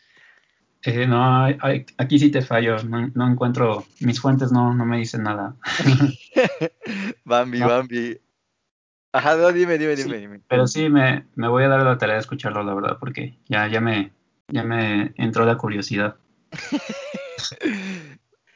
Eh, 0.83 1.05
no, 1.05 1.45
aquí 1.97 2.17
sí 2.17 2.31
te 2.31 2.41
fallo, 2.41 2.77
no, 2.83 3.27
encuentro, 3.27 3.85
mis 3.99 4.19
fuentes 4.19 4.51
no, 4.51 4.73
no 4.73 4.85
me 4.85 4.97
dicen 4.97 5.23
nada. 5.23 5.55
Bambi, 7.23 7.59
Bambi. 7.59 8.19
Ajá, 9.13 9.35
no, 9.35 9.51
dime, 9.51 9.77
dime, 9.77 9.95
dime, 9.95 10.17
dime. 10.17 10.39
Pero 10.47 10.65
sí, 10.65 10.89
me, 10.89 11.27
me, 11.35 11.49
voy 11.49 11.63
a 11.65 11.67
dar 11.67 11.83
la 11.83 11.97
tarea 11.97 12.15
de 12.15 12.21
escucharlo, 12.21 12.63
la 12.63 12.73
verdad, 12.73 12.97
porque 12.99 13.37
ya, 13.47 13.67
ya, 13.67 13.79
me, 13.79 14.11
ya 14.47 14.63
me 14.63 15.13
entró 15.17 15.45
la 15.45 15.57
curiosidad. 15.57 16.15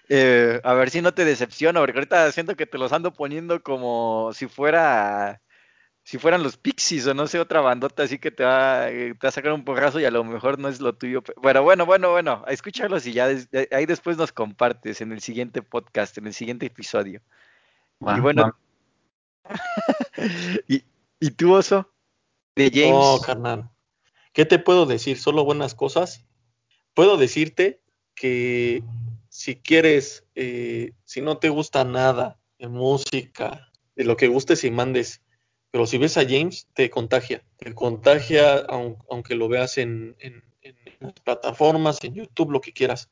Eh, 0.09 0.61
a 0.63 0.73
ver 0.73 0.89
si 0.89 1.01
no 1.01 1.13
te 1.13 1.25
decepciono, 1.25 1.79
porque 1.79 1.97
ahorita 1.97 2.31
siento 2.31 2.55
que 2.55 2.65
te 2.65 2.77
los 2.77 2.93
ando 2.93 3.13
poniendo 3.13 3.61
como 3.63 4.31
si 4.33 4.47
fuera 4.47 5.41
si 6.05 6.19
fueran 6.19 6.43
los 6.43 6.55
Pixies 6.55 7.07
o 7.07 7.15
no 7.15 7.25
sé, 7.25 7.39
otra 7.39 7.61
bandota 7.61 8.03
así 8.03 8.19
que 8.19 8.29
te 8.29 8.43
va, 8.43 8.91
eh, 8.91 9.15
te 9.19 9.25
va 9.25 9.29
a 9.29 9.31
sacar 9.31 9.51
un 9.53 9.65
porrazo 9.65 9.99
y 9.99 10.05
a 10.05 10.11
lo 10.11 10.23
mejor 10.23 10.59
no 10.59 10.69
es 10.69 10.79
lo 10.79 10.93
tuyo. 10.93 11.23
Bueno, 11.37 11.63
bueno, 11.63 11.87
bueno, 11.87 12.11
bueno, 12.11 12.43
a 12.45 12.51
escucharlos 12.51 13.07
y 13.07 13.13
ya 13.13 13.27
ahí 13.71 13.85
después 13.87 14.15
nos 14.15 14.31
compartes 14.31 15.01
en 15.01 15.11
el 15.11 15.21
siguiente 15.21 15.63
podcast, 15.63 16.15
en 16.19 16.27
el 16.27 16.35
siguiente 16.35 16.67
episodio. 16.67 17.21
y 17.99 18.19
bueno. 18.19 18.55
¿Y, 20.67 20.83
¿Y 21.19 21.31
tú, 21.31 21.55
oso? 21.55 21.91
De 22.55 22.69
James. 22.69 22.91
No, 22.91 23.19
carnal. 23.19 23.69
¿Qué 24.31 24.45
te 24.45 24.59
puedo 24.59 24.85
decir? 24.85 25.17
¿Solo 25.17 25.43
buenas 25.43 25.73
cosas? 25.73 26.23
Puedo 26.93 27.17
decirte 27.17 27.81
que 28.15 28.83
si 29.29 29.55
quieres, 29.55 30.25
eh, 30.35 30.93
si 31.03 31.21
no 31.21 31.37
te 31.37 31.49
gusta 31.49 31.83
nada 31.83 32.39
de 32.57 32.67
música, 32.67 33.71
de 33.95 34.05
lo 34.05 34.17
que 34.17 34.27
gustes 34.27 34.63
y 34.63 34.71
mandes, 34.71 35.21
pero 35.75 35.85
si 35.85 35.97
ves 35.97 36.17
a 36.17 36.23
James, 36.23 36.67
te 36.73 36.89
contagia. 36.89 37.43
Te 37.57 37.73
contagia, 37.73 38.59
aunque 38.59 39.35
lo 39.35 39.49
veas 39.49 39.77
en, 39.77 40.15
plataformas, 41.25 42.01
en 42.05 42.13
YouTube, 42.13 42.51
lo 42.51 42.61
que 42.61 42.71
quieras. 42.71 43.09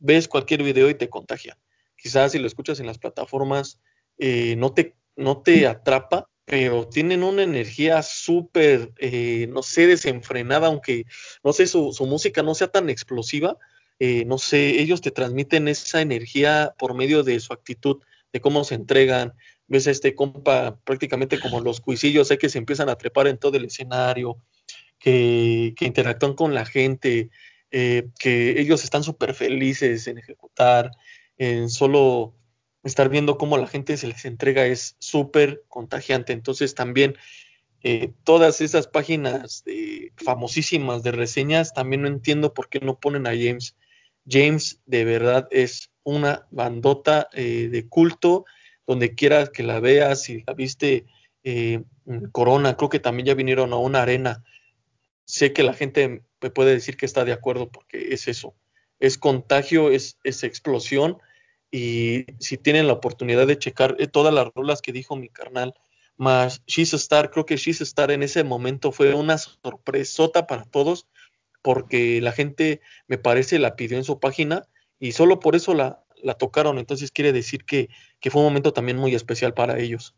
Ves 0.00 0.26
cualquier 0.26 0.64
video 0.64 0.90
y 0.90 0.94
te 0.94 1.08
contagia. 1.08 1.56
Quizás 1.96 2.32
si 2.32 2.40
lo 2.40 2.48
escuchas 2.48 2.80
en 2.80 2.86
las 2.86 2.98
plataformas, 2.98 3.80
eh, 4.18 4.56
no, 4.56 4.72
te, 4.74 4.96
no 5.14 5.40
te 5.42 5.68
atrapa, 5.68 6.28
pero 6.44 6.88
tienen 6.88 7.22
una 7.22 7.42
energía 7.44 8.02
súper, 8.02 8.90
eh, 8.98 9.46
no 9.50 9.62
sé, 9.62 9.86
desenfrenada, 9.86 10.66
aunque, 10.66 11.04
no 11.44 11.52
sé, 11.52 11.66
su, 11.66 11.94
música 12.08 12.42
no 12.42 12.56
sea 12.56 12.68
tan 12.68 12.90
explosiva. 12.90 13.56
Eh, 14.00 14.24
no 14.26 14.38
sé, 14.38 14.80
ellos 14.80 15.00
te 15.00 15.10
transmiten 15.10 15.66
esa 15.68 16.00
energía 16.00 16.74
por 16.78 16.94
medio 16.94 17.24
de 17.24 17.40
su 17.40 17.52
actitud, 17.52 18.00
de 18.32 18.40
cómo 18.40 18.62
se 18.64 18.76
entregan, 18.76 19.34
ves 19.66 19.86
a 19.88 19.90
este 19.90 20.14
compa 20.14 20.78
prácticamente 20.84 21.40
como 21.40 21.60
los 21.60 21.80
cuisillos, 21.80 22.30
hay 22.30 22.38
que 22.38 22.48
se 22.48 22.58
empiezan 22.58 22.88
a 22.88 22.96
trepar 22.96 23.26
en 23.26 23.38
todo 23.38 23.56
el 23.56 23.64
escenario, 23.64 24.36
que, 24.98 25.74
interactúan 25.80 26.34
con 26.34 26.54
la 26.54 26.64
gente, 26.64 27.30
eh, 27.70 28.08
que 28.18 28.60
ellos 28.60 28.84
están 28.84 29.02
súper 29.02 29.34
felices 29.34 30.06
en 30.06 30.18
ejecutar, 30.18 30.90
en 31.36 31.68
solo 31.68 32.34
estar 32.84 33.08
viendo 33.08 33.38
cómo 33.38 33.58
la 33.58 33.66
gente 33.66 33.96
se 33.96 34.06
les 34.08 34.24
entrega 34.24 34.66
es 34.66 34.96
súper 34.98 35.64
contagiante. 35.68 36.32
Entonces 36.32 36.74
también 36.74 37.16
eh, 37.82 38.12
todas 38.24 38.60
esas 38.60 38.86
páginas 38.86 39.64
famosísimas 40.16 41.02
de 41.02 41.12
reseñas, 41.12 41.74
también 41.74 42.02
no 42.02 42.08
entiendo 42.08 42.54
por 42.54 42.68
qué 42.68 42.80
no 42.80 42.98
ponen 42.98 43.26
a 43.26 43.30
James. 43.30 43.76
James 44.28 44.80
de 44.86 45.04
verdad 45.04 45.48
es 45.50 45.90
una 46.04 46.46
bandota 46.50 47.28
eh, 47.32 47.68
de 47.70 47.88
culto. 47.88 48.44
Donde 48.86 49.14
quieras 49.14 49.50
que 49.50 49.62
la 49.62 49.80
veas, 49.80 50.22
si 50.22 50.42
la 50.46 50.54
viste 50.54 51.04
eh, 51.44 51.82
Corona, 52.32 52.76
creo 52.76 52.88
que 52.88 53.00
también 53.00 53.26
ya 53.26 53.34
vinieron 53.34 53.72
a 53.74 53.76
una 53.76 54.00
arena. 54.02 54.44
Sé 55.26 55.52
que 55.52 55.62
la 55.62 55.74
gente 55.74 56.22
me 56.40 56.50
puede 56.50 56.72
decir 56.72 56.96
que 56.96 57.04
está 57.04 57.26
de 57.26 57.32
acuerdo 57.32 57.70
porque 57.70 58.14
es 58.14 58.28
eso, 58.28 58.54
es 58.98 59.18
contagio, 59.18 59.90
es, 59.90 60.18
es 60.24 60.42
explosión. 60.42 61.18
Y 61.70 62.24
si 62.38 62.56
tienen 62.56 62.86
la 62.86 62.94
oportunidad 62.94 63.46
de 63.46 63.58
checar 63.58 63.94
eh, 63.98 64.06
todas 64.06 64.32
las 64.32 64.48
rolas 64.54 64.80
que 64.80 64.92
dijo 64.92 65.16
mi 65.16 65.28
carnal, 65.28 65.74
más 66.16 66.62
She's 66.66 66.94
Star, 66.94 67.30
creo 67.30 67.46
que 67.46 67.56
She's 67.56 67.80
Star 67.82 68.10
en 68.10 68.22
ese 68.22 68.42
momento 68.42 68.90
fue 68.90 69.14
una 69.14 69.38
sorpresota 69.38 70.46
para 70.46 70.64
todos 70.64 71.06
porque 71.62 72.20
la 72.20 72.32
gente 72.32 72.80
me 73.06 73.18
parece 73.18 73.58
la 73.58 73.76
pidió 73.76 73.96
en 73.96 74.04
su 74.04 74.20
página 74.20 74.64
y 74.98 75.12
solo 75.12 75.40
por 75.40 75.56
eso 75.56 75.74
la, 75.74 76.04
la 76.22 76.34
tocaron, 76.34 76.78
entonces 76.78 77.10
quiere 77.10 77.32
decir 77.32 77.64
que, 77.64 77.88
fue 78.30 78.40
un 78.40 78.48
momento 78.48 78.72
también 78.72 78.96
muy 78.96 79.14
especial 79.14 79.54
para 79.54 79.78
ellos. 79.78 80.14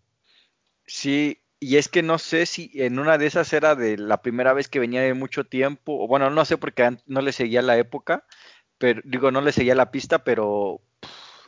Sí, 0.87 1.39
y 1.61 1.77
es 1.77 1.89
que 1.89 2.03
no 2.03 2.19
sé 2.19 2.47
si 2.47 2.71
en 2.75 2.99
una 2.99 3.19
de 3.19 3.27
esas 3.27 3.53
era 3.53 3.75
de 3.75 3.97
la 3.99 4.23
primera 4.23 4.53
vez 4.53 4.69
que 4.69 4.81
venía 4.81 5.03
de 5.03 5.15
mucho 5.15 5.45
tiempo, 5.45 6.03
o 6.03 6.09
bueno, 6.09 6.31
no 6.31 6.45
sé 6.45 6.57
porque 6.57 6.97
no 7.07 7.21
le 7.21 7.33
seguía 7.33 7.63
la 7.63 7.79
época, 7.79 8.25
pero 8.79 9.01
digo, 9.05 9.31
no 9.31 9.41
le 9.41 9.53
seguía 9.53 9.75
la 9.75 9.91
pista, 9.91 10.25
pero 10.25 10.81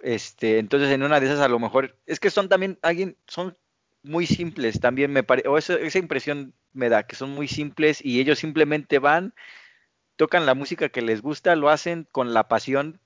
este, 0.02 0.58
entonces 0.58 0.90
en 0.90 1.02
una 1.02 1.18
de 1.18 1.26
esas 1.26 1.40
a 1.40 1.48
lo 1.48 1.58
mejor, 1.58 1.96
es 2.06 2.20
que 2.20 2.30
son 2.30 2.48
también, 2.48 2.78
alguien, 2.82 3.16
son 3.26 3.56
muy 4.02 4.26
simples, 4.26 4.80
también 4.80 5.12
me 5.12 5.22
parece, 5.22 5.48
o 5.48 5.58
esa 5.58 5.98
impresión 5.98 6.54
me 6.72 6.88
da, 6.88 7.04
que 7.04 7.16
son 7.16 7.30
muy 7.30 7.48
simples 7.48 8.04
y 8.04 8.20
ellos 8.20 8.38
simplemente 8.38 8.98
van, 8.98 9.34
tocan 10.16 10.46
la 10.46 10.54
música 10.54 10.88
que 10.88 11.02
les 11.02 11.22
gusta, 11.22 11.56
lo 11.56 11.70
hacen 11.70 12.06
con 12.10 12.34
la 12.34 12.48
pasión 12.48 13.00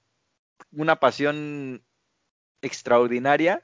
una 0.72 0.96
pasión 0.96 1.82
extraordinaria 2.62 3.62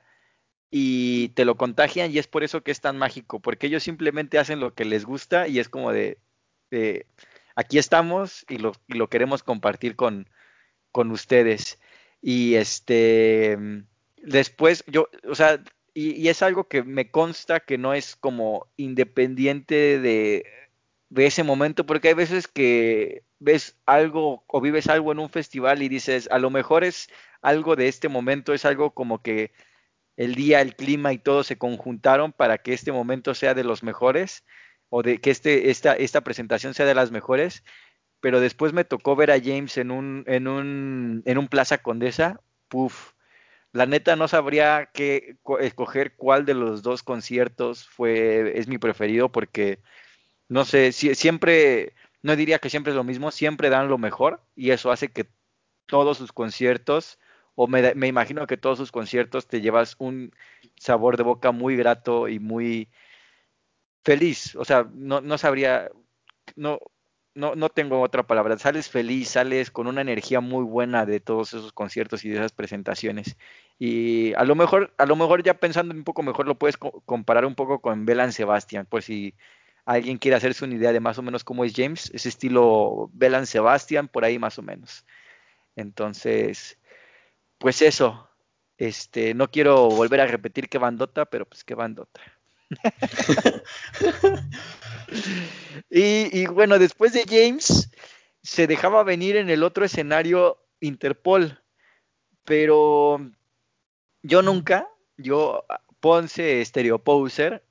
y 0.71 1.29
te 1.31 1.45
lo 1.45 1.57
contagian 1.57 2.11
y 2.11 2.19
es 2.19 2.27
por 2.27 2.45
eso 2.45 2.63
que 2.63 2.71
es 2.71 2.81
tan 2.81 2.97
mágico, 2.97 3.41
porque 3.41 3.67
ellos 3.67 3.83
simplemente 3.83 4.39
hacen 4.39 4.61
lo 4.61 4.75
que 4.75 4.85
les 4.85 5.05
gusta 5.05 5.49
y 5.49 5.59
es 5.59 5.69
como 5.69 5.93
de, 5.93 6.19
aquí 7.55 7.79
estamos 7.79 8.47
y 8.49 8.59
lo, 8.59 8.73
y 8.89 8.95
lo 8.95 9.09
queremos 9.09 9.43
compartir 9.43 9.97
con, 9.97 10.29
con, 10.91 11.11
ustedes. 11.11 11.79
Y 12.23 12.55
este 12.55 13.59
después 14.23 14.85
yo, 14.87 15.09
o 15.29 15.35
sea, 15.35 15.63
y, 15.95 16.29
es 16.29 16.43
algo 16.43 16.69
que 16.69 16.83
me 16.83 17.11
consta 17.11 17.61
que 17.61 17.77
no 17.77 17.93
es 17.93 18.17
como 18.17 18.67
independiente 18.77 19.99
de, 19.99 20.47
de 21.13 21.27
ese 21.27 21.43
momento, 21.43 21.85
porque 21.85 22.09
hay 22.09 22.15
veces 22.15 22.49
que 22.49 23.25
ves 23.39 23.77
algo 23.85 24.45
o 24.47 24.63
vives 24.63 24.89
algo 24.89 25.13
en 25.13 25.19
un 25.19 25.29
festival 25.29 25.83
y 25.83 25.91
dices, 25.91 26.27
a 26.31 26.39
lo 26.39 26.49
mejor 26.49 26.85
es 26.85 27.09
algo 27.43 27.77
de 27.77 27.89
este 27.89 28.09
momento, 28.09 28.55
es 28.55 28.65
algo 28.65 28.95
como 28.95 29.21
que 29.21 29.53
el 30.17 30.35
día, 30.35 30.63
el 30.63 30.75
clima 30.75 31.13
y 31.13 31.19
todo 31.19 31.45
se 31.45 31.59
conjuntaron 31.59 32.33
para 32.33 32.59
que 32.59 32.73
este 32.73 32.93
momento 32.93 33.35
sea 33.35 33.53
de 33.53 33.63
los 33.63 33.83
mejores 33.83 34.45
o 34.89 35.03
de 35.03 35.19
que 35.19 35.31
este, 35.31 35.71
esta, 35.71 35.93
esta 35.93 36.23
presentación 36.23 36.73
sea 36.73 36.87
de 36.87 36.95
las 36.95 37.11
mejores, 37.11 37.63
pero 38.21 38.41
después 38.41 38.73
me 38.73 38.85
tocó 38.85 39.15
ver 39.15 39.33
a 39.33 39.41
James 39.41 39.77
en 39.77 39.91
un, 39.91 40.25
en 40.27 40.49
un, 40.49 41.23
en 41.27 41.37
un 41.37 41.49
Plaza 41.49 41.79
Condesa, 41.83 42.41
puff, 42.69 43.13
la 43.73 43.85
neta 43.85 44.17
no 44.17 44.29
sabría 44.29 44.91
qué 44.95 45.37
escoger 45.61 46.17
cuál 46.17 46.47
de 46.47 46.55
los 46.55 46.83
dos 46.83 47.03
conciertos 47.03 47.87
fue, 47.87 48.59
es 48.59 48.67
mi 48.67 48.79
preferido 48.79 49.31
porque, 49.31 49.81
no 50.53 50.67
sé, 50.67 50.93
siempre, 50.93 51.95
no 52.23 52.37
diría 52.37 52.59
que 52.59 52.69
siempre 52.69 52.93
es 52.93 52.97
lo 52.97 53.05
mismo, 53.05 53.31
siempre 53.31 53.71
dan 53.71 53.89
lo 53.89 53.97
mejor 53.97 54.43
y 54.55 54.71
eso 54.71 54.93
hace 54.93 55.11
que 55.11 55.27
todos 55.87 56.19
sus 56.19 56.33
conciertos 56.33 57.19
o 57.55 57.67
me, 57.67 57.95
me, 57.95 58.07
imagino 58.07 58.47
que 58.47 58.59
todos 58.59 58.77
sus 58.77 58.93
conciertos 58.93 59.47
te 59.47 59.63
llevas 59.63 59.97
un 59.99 60.33
sabor 60.77 61.17
de 61.17 61.23
boca 61.23 61.53
muy 61.53 61.77
grato 61.77 62.29
y 62.29 62.39
muy 62.39 62.91
feliz. 64.05 64.55
O 64.57 64.65
sea, 64.67 64.87
no, 64.93 65.23
no 65.23 65.39
sabría, 65.39 65.91
no, 66.55 66.81
no, 67.35 67.55
no 67.55 67.69
tengo 67.71 68.03
otra 68.03 68.27
palabra. 68.27 68.59
Sales 68.59 68.91
feliz, 68.91 69.31
sales 69.31 69.71
con 69.71 69.87
una 69.87 70.03
energía 70.03 70.41
muy 70.41 70.65
buena 70.65 71.07
de 71.07 71.21
todos 71.21 71.55
esos 71.55 71.73
conciertos 71.73 72.25
y 72.25 72.29
de 72.29 72.37
esas 72.37 72.53
presentaciones. 72.53 73.37
Y 73.79 74.35
a 74.35 74.45
lo 74.45 74.55
mejor, 74.55 74.93
a 74.99 75.07
lo 75.07 75.17
mejor 75.17 75.43
ya 75.43 75.55
pensando 75.55 75.95
un 75.95 76.05
poco 76.05 76.23
mejor, 76.23 76.47
lo 76.47 76.59
puedes 76.59 76.77
comparar 76.77 77.47
un 77.47 77.55
poco 77.55 77.81
con 77.81 78.05
Belan 78.05 78.33
Sebastian, 78.33 78.87
por 78.87 79.03
si 79.03 79.35
alguien 79.85 80.19
quiere 80.19 80.37
hacerse 80.37 80.65
una 80.65 80.75
idea 80.75 80.93
de 80.93 81.01
más 81.01 81.19
o 81.19 81.23
menos 81.23 81.45
cómo 81.45 81.65
es 81.65 81.73
James, 81.75 82.11
ese 82.15 82.29
estilo 82.29 83.11
Belan 83.13 83.47
Sebastian, 83.47 84.09
por 84.09 84.25
ahí 84.25 84.39
más 84.39 84.59
o 84.59 84.63
menos. 84.63 85.05
Entonces, 85.77 86.79
pues 87.59 87.83
eso, 87.83 88.29
este, 88.77 89.35
no 89.35 89.51
quiero 89.51 89.89
volver 89.89 90.21
a 90.21 90.27
repetir 90.27 90.69
qué 90.69 90.79
bandota, 90.79 91.25
pero 91.25 91.47
pues 91.47 91.65
qué 91.65 91.75
bandota. 91.75 92.21
y, 95.91 96.41
y, 96.41 96.47
bueno, 96.47 96.79
después 96.79 97.13
de 97.13 97.25
James, 97.29 97.91
se 98.43 98.67
dejaba 98.67 99.03
venir 99.03 99.37
en 99.37 99.51
el 99.51 99.63
otro 99.63 99.85
escenario 99.85 100.59
Interpol, 100.81 101.61
pero 102.45 103.21
yo 104.23 104.43
nunca, 104.43 104.89
yo 105.17 105.65
Ponce 106.01 106.65
Stereo 106.65 106.99
Poser, 106.99 107.63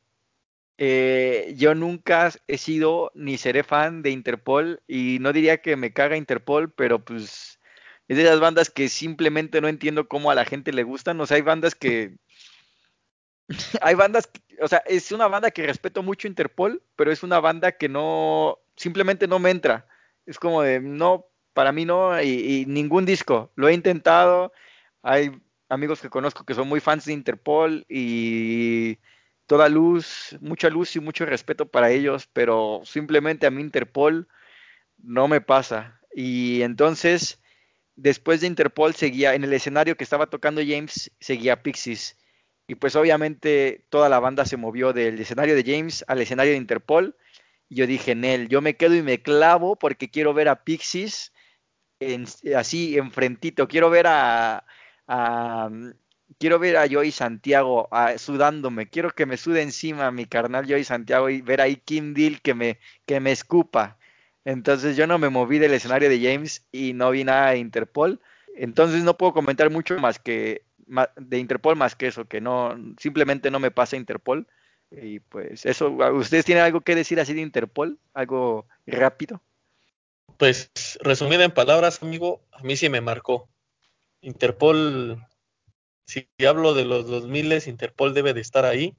eh, 0.83 1.53
yo 1.57 1.75
nunca 1.75 2.31
he 2.47 2.57
sido 2.57 3.11
ni 3.13 3.37
seré 3.37 3.61
fan 3.61 4.01
de 4.01 4.09
Interpol 4.09 4.81
y 4.87 5.19
no 5.21 5.31
diría 5.31 5.61
que 5.61 5.75
me 5.75 5.93
caga 5.93 6.17
Interpol, 6.17 6.71
pero 6.71 7.05
pues 7.05 7.59
es 8.07 8.17
de 8.17 8.23
esas 8.23 8.39
bandas 8.39 8.71
que 8.71 8.89
simplemente 8.89 9.61
no 9.61 9.67
entiendo 9.67 10.07
cómo 10.07 10.31
a 10.31 10.35
la 10.35 10.43
gente 10.43 10.73
le 10.73 10.81
gustan. 10.81 11.21
O 11.21 11.27
sea, 11.27 11.35
hay 11.35 11.43
bandas 11.43 11.75
que. 11.75 12.17
hay 13.83 13.93
bandas. 13.93 14.27
o 14.59 14.67
sea, 14.67 14.79
es 14.87 15.11
una 15.11 15.27
banda 15.27 15.51
que 15.51 15.67
respeto 15.67 16.01
mucho 16.01 16.27
Interpol, 16.27 16.81
pero 16.95 17.11
es 17.11 17.21
una 17.21 17.39
banda 17.39 17.73
que 17.73 17.87
no. 17.87 18.57
Simplemente 18.75 19.27
no 19.27 19.37
me 19.37 19.51
entra. 19.51 19.87
Es 20.25 20.39
como 20.39 20.63
de. 20.63 20.79
No, 20.79 21.27
para 21.53 21.71
mí 21.71 21.85
no. 21.85 22.19
Y, 22.23 22.65
ningún 22.67 23.05
disco. 23.05 23.51
Lo 23.53 23.69
he 23.69 23.73
intentado. 23.73 24.51
Hay 25.03 25.31
amigos 25.69 26.01
que 26.01 26.09
conozco 26.09 26.43
que 26.43 26.55
son 26.55 26.67
muy 26.67 26.79
fans 26.79 27.05
de 27.05 27.13
Interpol 27.13 27.85
y 27.87 28.97
toda 29.51 29.67
luz, 29.67 30.37
mucha 30.39 30.69
luz 30.69 30.95
y 30.95 31.01
mucho 31.01 31.25
respeto 31.25 31.65
para 31.65 31.91
ellos, 31.91 32.25
pero 32.31 32.83
simplemente 32.85 33.45
a 33.45 33.51
mí 33.51 33.61
Interpol 33.61 34.29
no 34.97 35.27
me 35.27 35.41
pasa. 35.41 35.99
Y 36.15 36.61
entonces 36.61 37.41
después 37.97 38.39
de 38.39 38.47
Interpol 38.47 38.95
seguía, 38.95 39.33
en 39.33 39.43
el 39.43 39.51
escenario 39.51 39.97
que 39.97 40.05
estaba 40.05 40.27
tocando 40.27 40.61
James, 40.65 41.11
seguía 41.19 41.63
Pixies. 41.63 42.17
Y 42.65 42.75
pues 42.75 42.95
obviamente 42.95 43.85
toda 43.89 44.07
la 44.07 44.21
banda 44.21 44.45
se 44.45 44.55
movió 44.55 44.93
del 44.93 45.19
escenario 45.19 45.53
de 45.53 45.65
James 45.65 46.05
al 46.07 46.21
escenario 46.21 46.53
de 46.53 46.57
Interpol. 46.57 47.17
Y 47.67 47.75
yo 47.75 47.87
dije, 47.87 48.15
Nel, 48.15 48.47
yo 48.47 48.61
me 48.61 48.77
quedo 48.77 48.95
y 48.95 49.01
me 49.01 49.21
clavo 49.21 49.75
porque 49.75 50.09
quiero 50.09 50.33
ver 50.33 50.47
a 50.47 50.63
Pixies 50.63 51.33
así 52.55 52.97
enfrentito. 52.97 53.67
Quiero 53.67 53.89
ver 53.89 54.07
a, 54.07 54.63
quiero 56.39 56.59
ver 56.59 56.77
a 56.77 56.87
Joy 56.87 57.11
Santiago 57.11 57.89
sudándome. 58.17 58.89
Quiero 58.89 59.11
que 59.11 59.25
me 59.25 59.37
sude 59.37 59.61
encima 59.61 60.11
mi 60.11 60.25
carnal 60.25 60.67
Joy 60.67 60.83
Santiago 60.83 61.29
y 61.29 61.41
ver 61.41 61.61
ahí 61.61 61.77
Kim 61.77 62.13
Deal 62.13 62.41
que 62.41 62.53
me, 62.53 62.79
que 63.05 63.19
me 63.19 63.31
escupa. 63.31 63.97
Entonces 64.45 64.97
yo 64.97 65.07
no 65.07 65.19
me 65.19 65.29
moví 65.29 65.59
del 65.59 65.73
escenario 65.73 66.09
de 66.09 66.21
James 66.21 66.65
y 66.71 66.93
no 66.93 67.11
vi 67.11 67.23
nada 67.23 67.51
de 67.51 67.59
Interpol. 67.59 68.19
Entonces 68.55 69.03
no 69.03 69.17
puedo 69.17 69.33
comentar 69.33 69.69
mucho 69.69 69.97
más 69.97 70.19
que 70.19 70.63
de 71.15 71.37
Interpol 71.37 71.75
más 71.75 71.95
que 71.95 72.07
eso, 72.07 72.25
que 72.25 72.41
no 72.41 72.75
simplemente 72.97 73.49
no 73.51 73.59
me 73.59 73.71
pasa 73.71 73.95
Interpol. 73.95 74.47
Y 74.91 75.19
pues 75.19 75.65
eso, 75.65 75.89
¿ustedes 75.89 76.43
tienen 76.43 76.65
algo 76.65 76.81
que 76.81 76.95
decir 76.95 77.19
así 77.19 77.33
de 77.33 77.41
Interpol? 77.41 77.97
¿Algo 78.13 78.67
rápido? 78.85 79.41
Pues 80.37 80.71
resumida 81.01 81.45
en 81.45 81.51
palabras, 81.51 82.01
amigo, 82.03 82.41
a 82.51 82.61
mí 82.63 82.75
sí 82.75 82.89
me 82.89 82.99
marcó. 82.99 83.47
Interpol, 84.21 85.25
si 86.11 86.27
hablo 86.45 86.73
de 86.73 86.83
los 86.83 87.07
2000, 87.07 87.67
Interpol 87.67 88.13
debe 88.13 88.33
de 88.33 88.41
estar 88.41 88.65
ahí. 88.65 88.95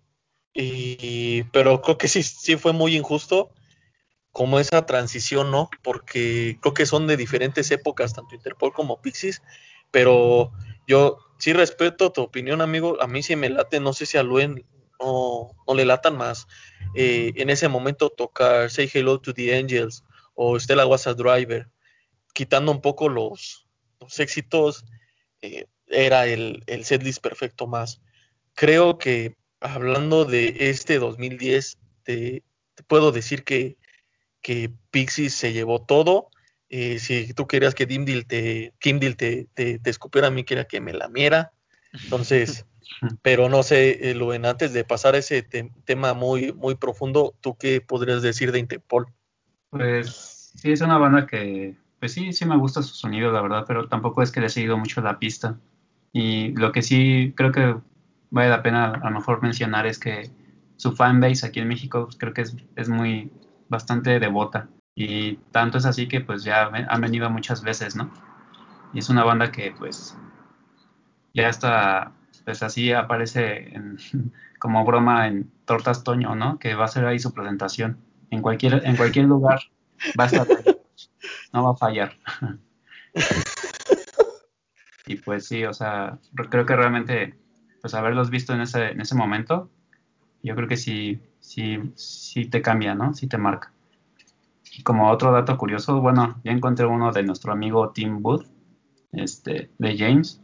Y, 0.55 1.43
pero 1.53 1.83
creo 1.83 1.99
que 1.99 2.09
sí, 2.09 2.23
sí 2.23 2.57
fue 2.57 2.73
muy 2.73 2.97
injusto 2.97 3.53
como 4.31 4.59
esa 4.59 4.87
transición, 4.87 5.51
¿no? 5.51 5.69
Porque 5.83 6.59
creo 6.63 6.73
que 6.73 6.87
son 6.87 7.07
de 7.07 7.19
diferentes 7.19 7.71
épocas, 7.71 8.15
tanto 8.15 8.35
Interpol 8.35 8.73
como 8.73 9.03
Pixies, 9.03 9.43
pero 9.91 10.53
yo 10.87 11.19
sí 11.39 11.53
respeto 11.53 12.13
tu 12.13 12.23
opinión, 12.23 12.63
amigo. 12.63 12.97
A 13.03 13.07
mí 13.07 13.23
sí 13.23 13.37
me 13.37 13.51
late, 13.51 13.79
no 13.79 13.93
sé 13.93 14.07
si 14.07 14.17
a 14.17 14.23
Luen 14.23 14.65
no, 14.99 15.51
no 15.69 15.75
le 15.75 15.85
latan 15.85 16.17
más. 16.17 16.47
Eh, 16.95 17.33
en 17.37 17.51
ese 17.51 17.69
momento 17.69 18.09
tocar 18.09 18.71
Say 18.71 18.91
Hello 18.93 19.21
to 19.21 19.35
the 19.35 19.55
Angels 19.55 20.03
o 20.35 20.59
Stella 20.59 20.87
Was 20.87 21.07
a 21.07 21.13
Driver, 21.13 21.69
quitando 22.33 22.73
un 22.73 22.81
poco 22.81 23.11
los, 23.11 23.67
éxitos, 24.19 24.87
eh, 25.43 25.67
era 25.93 26.27
el, 26.27 26.63
el 26.67 26.85
setlist 26.85 27.23
perfecto 27.23 27.67
más. 27.67 28.01
Creo 28.55 28.99
que 28.99 29.37
hablando 29.61 30.25
de 30.25 30.57
este 30.71 30.99
2010, 30.99 31.79
te 32.05 32.43
puedo 32.87 33.13
decir 33.13 33.45
que 33.45 33.77
que 34.43 34.71
Pixies 34.91 35.35
se 35.35 35.53
llevó 35.53 35.81
todo. 35.81 36.29
Eh, 36.69 36.99
si 36.99 37.33
tú 37.33 37.47
querías 37.47 37.75
que 37.75 37.87
Dimdil 37.87 38.27
te, 38.27 38.75
Kimdil 38.81 39.17
te, 39.17 39.47
te, 39.55 39.79
escupiera, 39.85 40.29
a 40.29 40.31
mí 40.31 40.45
quería 40.45 40.67
que 40.67 40.81
me 40.81 40.93
lamiera. 40.93 41.53
Entonces, 41.93 42.67
pero 43.23 43.49
no 43.49 43.63
sé, 43.63 44.11
eh, 44.11 44.15
Luen, 44.15 44.45
antes 44.45 44.73
de 44.73 44.85
pasar 44.85 45.15
a 45.15 45.19
ese 45.19 45.43
tema 45.43 46.13
muy, 46.13 46.53
muy 46.53 46.75
profundo, 46.75 47.35
¿tú 47.41 47.57
qué 47.57 47.81
podrías 47.81 48.23
decir 48.23 48.53
de 48.53 48.59
Interpol? 48.59 49.07
Pues 49.71 50.53
sí, 50.57 50.73
es 50.73 50.81
una 50.81 50.99
banda 50.99 51.27
que, 51.27 51.77
pues 52.01 52.13
sí, 52.13 52.33
sí 52.33 52.45
me 52.45 52.57
gusta 52.59 52.83
su 52.83 52.95
sonido, 52.95 53.31
la 53.33 53.43
verdad, 53.43 53.65
pero 53.67 53.89
tampoco 53.89 54.23
es 54.23 54.31
que 54.31 54.41
le 54.41 54.47
he 54.47 54.51
seguido 54.51 54.77
mucho 54.77 55.01
la 55.03 55.19
pista. 55.19 55.59
Y 56.13 56.53
lo 56.53 56.73
que 56.73 56.83
sí 56.83 57.33
creo 57.37 57.53
que 57.53 57.77
vale 58.31 58.49
la 58.49 58.63
pena 58.63 58.93
a 58.93 59.11
lo 59.11 59.17
mejor 59.17 59.43
mencionar 59.43 59.87
es 59.87 59.99
que 59.99 60.31
su 60.77 60.93
fanbase 60.93 61.47
aquí 61.47 61.61
en 61.61 61.69
México 61.69 62.05
pues, 62.05 62.17
creo 62.17 62.35
que 62.35 62.43
es, 62.43 62.57
es 62.77 62.89
muy, 62.89 63.31
bastante 63.73 64.21
devota. 64.21 64.69
Y 64.95 65.37
tanto 65.51 65.79
es 65.79 65.87
así 65.87 66.07
que 66.07 66.21
pues 66.21 66.45
ya 66.45 66.67
han 66.67 67.01
venido 67.01 67.29
muchas 67.31 67.63
veces, 67.63 67.97
¿no? 67.97 68.11
Y 68.93 69.01
es 69.01 69.09
una 69.09 69.25
banda 69.25 69.51
que 69.51 69.75
pues 69.77 70.17
ya 71.35 71.49
está, 71.49 72.13
pues 72.45 72.63
así 72.63 72.93
aparece 72.93 73.73
como 74.61 74.85
broma 74.85 75.27
en 75.27 75.51
Tortas 75.65 76.05
Toño, 76.05 76.37
¿no? 76.37 76.59
Que 76.59 76.75
va 76.75 76.85
a 76.85 76.89
ser 76.89 77.07
ahí 77.07 77.19
su 77.19 77.33
presentación. 77.33 77.99
En 78.31 78.43
cualquier, 78.43 78.83
en 78.87 78.97
cualquier 78.97 79.27
lugar 79.27 79.61
va 80.19 80.25
a 80.25 80.27
estar 80.27 80.47
ahí. 80.49 80.77
No 81.53 81.65
va 81.65 81.73
a 81.73 81.77
fallar. 81.77 82.17
y 85.07 85.17
pues 85.17 85.47
sí, 85.47 85.65
o 85.65 85.73
sea, 85.73 86.19
creo 86.51 86.67
que 86.67 86.77
realmente, 86.77 87.35
pues 87.81 87.95
haberlos 87.95 88.31
visto 88.31 88.53
en 88.53 88.61
ese, 88.61 88.91
en 88.91 89.01
ese 89.01 89.15
momento, 89.15 89.71
yo 90.43 90.55
creo 90.55 90.69
que 90.69 90.77
sí, 90.77 91.21
sí, 91.41 91.79
sí 91.95 92.47
te 92.47 92.63
cambia, 92.63 92.95
¿no? 92.95 93.15
Sí 93.15 93.27
te 93.27 93.39
marca. 93.39 93.73
Y 94.73 94.83
como 94.83 95.11
otro 95.11 95.33
dato 95.33 95.57
curioso, 95.59 96.01
bueno, 96.01 96.41
ya 96.45 96.53
encontré 96.53 96.87
uno 96.87 97.13
de 97.13 97.23
nuestro 97.23 97.53
amigo 97.53 97.91
Tim 97.91 98.23
Booth, 98.23 98.47
este, 99.13 99.71
de 99.79 99.99
James. 99.99 100.41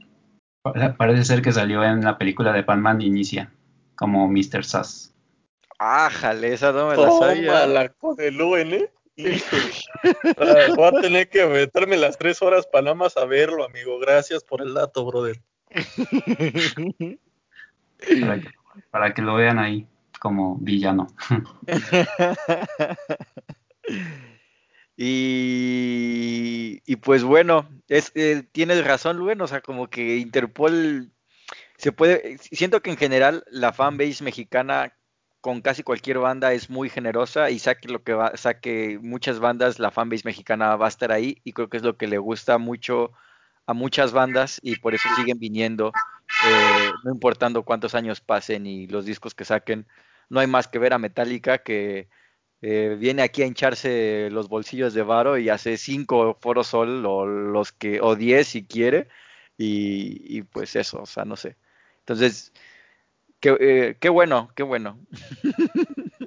Parece 0.62 1.24
ser 1.24 1.40
que 1.40 1.52
salió 1.52 1.82
en 1.82 2.04
la 2.04 2.18
película 2.18 2.52
de 2.52 2.62
Batman 2.62 3.00
Inicia, 3.00 3.50
como 3.94 4.28
Mr. 4.28 4.64
Sass. 4.64 5.14
Ah, 5.78 6.10
jale, 6.10 6.52
esa 6.52 6.72
no 6.72 6.88
me 6.88 6.96
la 6.96 7.10
sabía. 7.10 7.66
la 7.66 7.88
con 7.88 8.16
el 8.18 8.40
UN, 8.40 8.90
voy 10.76 10.86
a 10.86 10.92
tener 11.00 11.28
que 11.28 11.46
meterme 11.46 11.96
las 11.96 12.16
tres 12.18 12.40
horas 12.42 12.66
para 12.66 12.82
nada 12.82 12.94
más 12.94 13.16
a 13.16 13.24
verlo, 13.24 13.64
amigo. 13.64 13.98
Gracias 13.98 14.44
por 14.44 14.62
el 14.62 14.74
dato, 14.74 15.04
brother. 15.04 15.40
para, 18.90 19.14
que, 19.14 19.22
lo 19.22 19.34
vean 19.34 19.58
ahí 19.58 19.86
como 20.20 20.56
villano. 20.58 21.08
y, 24.96 26.80
y, 26.86 26.96
pues 26.96 27.24
bueno, 27.24 27.68
es, 27.88 28.12
eh, 28.14 28.44
tienes 28.52 28.84
razón, 28.84 29.16
Luen, 29.16 29.40
o 29.40 29.46
sea, 29.46 29.60
como 29.60 29.88
que 29.90 30.18
Interpol 30.18 31.10
se 31.76 31.92
puede, 31.92 32.38
siento 32.38 32.82
que 32.82 32.90
en 32.90 32.96
general 32.96 33.44
la 33.50 33.72
fanbase 33.72 34.24
mexicana 34.24 34.92
con 35.48 35.62
casi 35.62 35.82
cualquier 35.82 36.18
banda 36.18 36.52
es 36.52 36.68
muy 36.68 36.90
generosa 36.90 37.48
y 37.48 37.58
saque 37.58 37.88
lo 37.88 38.02
que 38.02 38.12
va, 38.12 38.36
saque 38.36 38.98
muchas 39.00 39.40
bandas, 39.40 39.78
la 39.78 39.90
fanbase 39.90 40.24
mexicana 40.26 40.76
va 40.76 40.84
a 40.84 40.90
estar 40.90 41.10
ahí 41.10 41.40
y 41.42 41.54
creo 41.54 41.70
que 41.70 41.78
es 41.78 41.82
lo 41.82 41.96
que 41.96 42.06
le 42.06 42.18
gusta 42.18 42.58
mucho 42.58 43.12
a 43.64 43.72
muchas 43.72 44.12
bandas 44.12 44.60
y 44.62 44.76
por 44.76 44.94
eso 44.94 45.08
siguen 45.16 45.38
viniendo, 45.38 45.90
eh, 46.46 46.90
no 47.02 47.12
importando 47.12 47.62
cuántos 47.62 47.94
años 47.94 48.20
pasen 48.20 48.66
y 48.66 48.88
los 48.88 49.06
discos 49.06 49.34
que 49.34 49.46
saquen. 49.46 49.86
No 50.28 50.40
hay 50.40 50.46
más 50.46 50.68
que 50.68 50.78
ver 50.78 50.92
a 50.92 50.98
Metallica 50.98 51.56
que 51.56 52.10
eh, 52.60 52.98
viene 53.00 53.22
aquí 53.22 53.40
a 53.42 53.46
hincharse 53.46 54.28
los 54.30 54.50
bolsillos 54.50 54.92
de 54.92 55.02
varo 55.02 55.38
y 55.38 55.48
hace 55.48 55.78
cinco 55.78 56.36
foros 56.42 56.66
sol 56.66 57.06
o 57.06 57.24
los 57.24 57.72
que 57.72 58.02
o 58.02 58.16
diez 58.16 58.48
si 58.48 58.66
quiere 58.66 59.08
y, 59.56 60.42
pues 60.42 60.76
eso, 60.76 61.00
o 61.00 61.06
sea, 61.06 61.24
no 61.24 61.36
sé. 61.36 61.56
Entonces, 62.00 62.52
qué, 63.40 63.56
eh, 63.60 63.96
qué 64.00 64.08
bueno, 64.08 64.50
qué 64.54 64.62
bueno. 64.62 64.98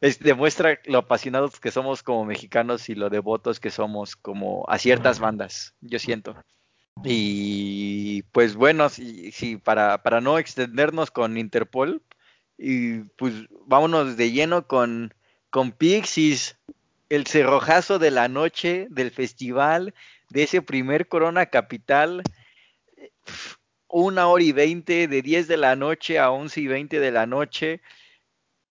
es, 0.00 0.18
demuestra 0.18 0.78
lo 0.86 0.98
apasionados 0.98 1.60
que 1.60 1.70
somos 1.70 2.02
como 2.02 2.24
mexicanos 2.24 2.88
y 2.88 2.94
lo 2.94 3.10
devotos 3.10 3.60
que 3.60 3.70
somos 3.70 4.16
como 4.16 4.64
a 4.68 4.78
ciertas 4.78 5.18
bandas, 5.18 5.74
yo 5.80 5.98
siento. 5.98 6.36
Y 7.04 8.22
pues 8.32 8.54
bueno, 8.54 8.88
sí, 8.88 9.30
sí 9.32 9.56
para, 9.56 10.02
para 10.02 10.20
no 10.20 10.38
extendernos 10.38 11.10
con 11.10 11.36
Interpol, 11.36 12.02
y 12.58 13.00
pues 13.16 13.34
vámonos 13.66 14.16
de 14.16 14.32
lleno 14.32 14.66
con, 14.66 15.12
con 15.50 15.72
Pixies, 15.72 16.56
el 17.08 17.26
cerrojazo 17.26 17.98
de 17.98 18.10
la 18.10 18.28
noche 18.28 18.86
del 18.90 19.10
festival, 19.10 19.94
de 20.30 20.44
ese 20.44 20.62
primer 20.62 21.06
Corona 21.06 21.46
Capital, 21.46 22.22
una 24.04 24.28
hora 24.28 24.44
y 24.44 24.52
veinte, 24.52 25.08
de 25.08 25.22
10 25.22 25.48
de 25.48 25.56
la 25.56 25.74
noche 25.74 26.18
a 26.18 26.30
once 26.30 26.60
y 26.60 26.66
veinte 26.66 27.00
de 27.00 27.10
la 27.10 27.26
noche, 27.26 27.80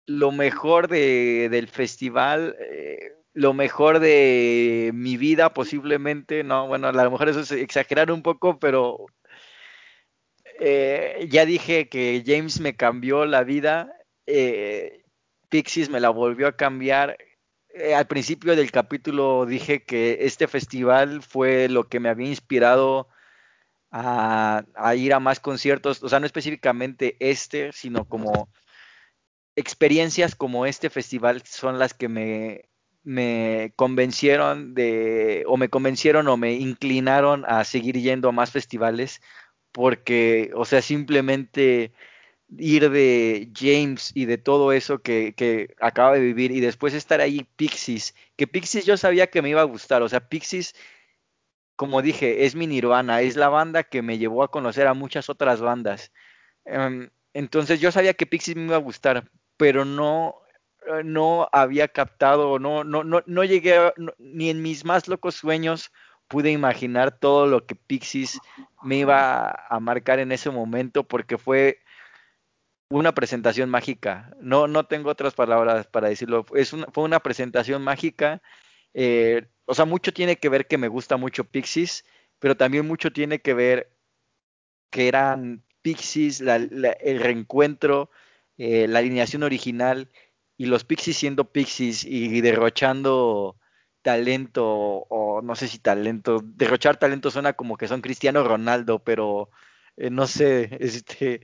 lo 0.06 0.32
mejor 0.32 0.88
de, 0.88 1.50
del 1.50 1.68
festival, 1.68 2.56
eh, 2.60 3.12
lo 3.34 3.54
mejor 3.54 4.00
de 4.00 4.92
mi 4.94 5.18
vida 5.18 5.52
posiblemente, 5.52 6.44
no, 6.44 6.68
bueno, 6.68 6.90
a 6.90 6.92
lo 6.92 7.10
mejor 7.10 7.30
eso 7.30 7.40
es 7.40 7.52
exagerar 7.52 8.12
un 8.12 8.22
poco, 8.22 8.60
pero 8.60 9.08
eh, 10.60 11.28
ya 11.30 11.46
dije 11.46 11.90
que 11.90 12.24
James 12.24 12.60
me 12.60 12.76
cambió 12.76 13.26
la 13.26 13.44
vida, 13.44 13.92
eh, 14.28 15.06
Pixies 15.50 15.90
me 15.90 16.00
la 16.00 16.10
volvió 16.12 16.48
a 16.48 16.56
cambiar. 16.56 17.18
al 17.96 18.06
principio 18.08 18.56
del 18.56 18.72
capítulo 18.72 19.46
dije 19.48 19.84
que 19.84 20.20
este 20.22 20.48
festival 20.48 21.24
fue 21.24 21.68
lo 21.68 21.86
que 21.86 22.00
me 22.00 22.10
había 22.10 22.28
inspirado 22.28 23.10
a, 23.98 24.96
ir 24.96 25.14
a 25.14 25.20
más 25.20 25.40
conciertos, 25.40 26.04
o 26.04 26.10
sea, 26.10 26.20
no 26.20 26.26
específicamente 26.26 27.16
este, 27.20 27.72
sino 27.72 28.06
como 28.06 28.50
experiencias 29.56 30.36
como 30.36 30.66
este 30.66 30.90
festival 30.90 31.42
son 31.46 31.80
las 31.80 31.94
que 31.94 32.10
me, 32.10 32.70
me 33.04 33.74
convencieron 33.78 34.74
de, 34.76 35.46
o 35.48 35.56
me 35.56 35.70
convencieron 35.70 36.28
o 36.28 36.36
me 36.36 36.54
inclinaron 36.54 37.46
a 37.48 37.64
seguir 37.64 37.98
yendo 37.98 38.28
a 38.30 38.34
más 38.34 38.52
festivales, 38.52 39.22
porque, 39.72 40.52
o 40.56 40.66
sea, 40.66 40.82
simplemente 40.82 41.94
ir 42.58 42.90
de 42.90 43.50
James 43.56 44.12
y 44.14 44.26
de 44.26 44.38
todo 44.38 44.74
eso 44.74 45.02
que, 45.02 45.34
que 45.36 45.74
acaba 45.80 46.14
de 46.16 46.20
vivir 46.20 46.52
y 46.52 46.60
después 46.60 46.94
estar 46.94 47.22
ahí 47.22 47.48
Pixies, 47.56 48.14
que 48.36 48.48
Pixies 48.48 48.86
yo 48.86 48.98
sabía 48.98 49.28
que 49.28 49.42
me 49.42 49.50
iba 49.50 49.62
a 49.62 49.66
gustar, 49.66 50.02
o 50.02 50.10
sea, 50.10 50.28
Pixies, 50.28 50.76
como 51.76 52.02
dije, 52.02 52.46
es 52.46 52.56
mi 52.56 52.68
nirvana, 52.68 53.22
es 53.22 53.36
la 53.36 53.50
banda 53.50 53.84
que 53.84 54.02
me 54.02 54.18
llevó 54.18 54.44
a 54.44 54.52
conocer 54.52 54.88
a 54.88 54.94
muchas 54.94 55.30
otras 55.30 55.62
bandas. 55.62 56.12
Em, 56.66 57.10
entonces 57.34 57.80
yo 57.80 57.92
sabía 57.92 58.14
que 58.14 58.26
Pixies 58.26 58.58
me 58.58 58.66
iba 58.66 58.76
a 58.76 58.80
gustar, 58.80 59.30
pero 59.58 59.86
no, 59.86 60.36
eh, 60.88 61.04
no 61.04 61.50
había 61.52 61.88
captado, 61.88 62.60
no, 62.60 62.84
no, 62.84 63.04
no, 63.04 63.24
no 63.26 63.44
llegué, 63.44 63.94
ni 64.18 64.50
en 64.50 64.62
mis 64.62 64.86
más 64.86 65.08
locos 65.08 65.36
sueños 65.36 65.92
pude 66.28 66.52
imaginar 66.52 67.20
todo 67.20 67.46
lo 67.48 67.66
que 67.66 67.76
Pixies 67.76 68.40
me 68.84 68.98
iba 68.98 69.52
a 69.70 69.80
marcar 69.80 70.20
en 70.20 70.32
ese 70.32 70.50
momento, 70.50 71.04
porque 71.04 71.38
fue 71.38 71.80
una 72.90 73.14
presentación 73.14 73.70
mágica. 73.70 74.32
No, 74.40 74.68
no 74.68 74.86
tengo 74.86 75.10
otras 75.10 75.34
palabras 75.34 75.88
para 75.88 76.10
decirlo. 76.10 76.46
Es 76.56 76.74
una, 76.74 76.88
fue 76.88 77.04
una 77.04 77.20
presentación 77.20 77.84
mágica. 77.84 78.42
Eh, 78.96 79.48
o 79.66 79.76
sea, 79.76 79.86
mucho 79.86 80.14
tiene 80.14 80.38
que 80.38 80.50
ver 80.50 80.68
que 80.68 80.78
me 80.80 80.88
gusta 80.88 81.18
mucho 81.18 81.44
Pixies, 81.46 82.06
pero 82.40 82.58
también 82.58 82.88
mucho 82.88 83.12
tiene 83.14 83.42
que 83.42 83.54
ver 83.54 83.92
que 84.90 85.08
eran 85.08 85.64
Pixies, 85.82 86.42
el 86.42 87.20
reencuentro 87.20 88.10
eh, 88.58 88.88
la 88.88 89.00
alineación 89.00 89.44
original 89.44 90.10
y 90.58 90.68
los 90.68 90.86
Pixies 90.86 91.18
siendo 91.18 91.52
Pixies 91.52 92.06
y 92.06 92.42
derrochando 92.42 93.58
talento, 94.02 94.66
o 94.66 95.42
no 95.42 95.56
sé 95.56 95.68
si 95.68 95.80
talento, 95.80 96.42
derrochar 96.44 96.98
talento 96.98 97.32
suena 97.32 97.54
como 97.54 97.76
que 97.78 97.88
son 97.88 98.02
Cristiano 98.02 98.44
Ronaldo, 98.44 99.00
pero 99.04 99.50
eh, 99.98 100.10
no 100.10 100.28
sé, 100.28 100.70
este, 100.80 101.42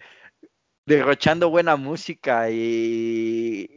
derrochando 0.85 1.49
buena 1.49 1.75
música 1.75 2.49
y, 2.51 3.69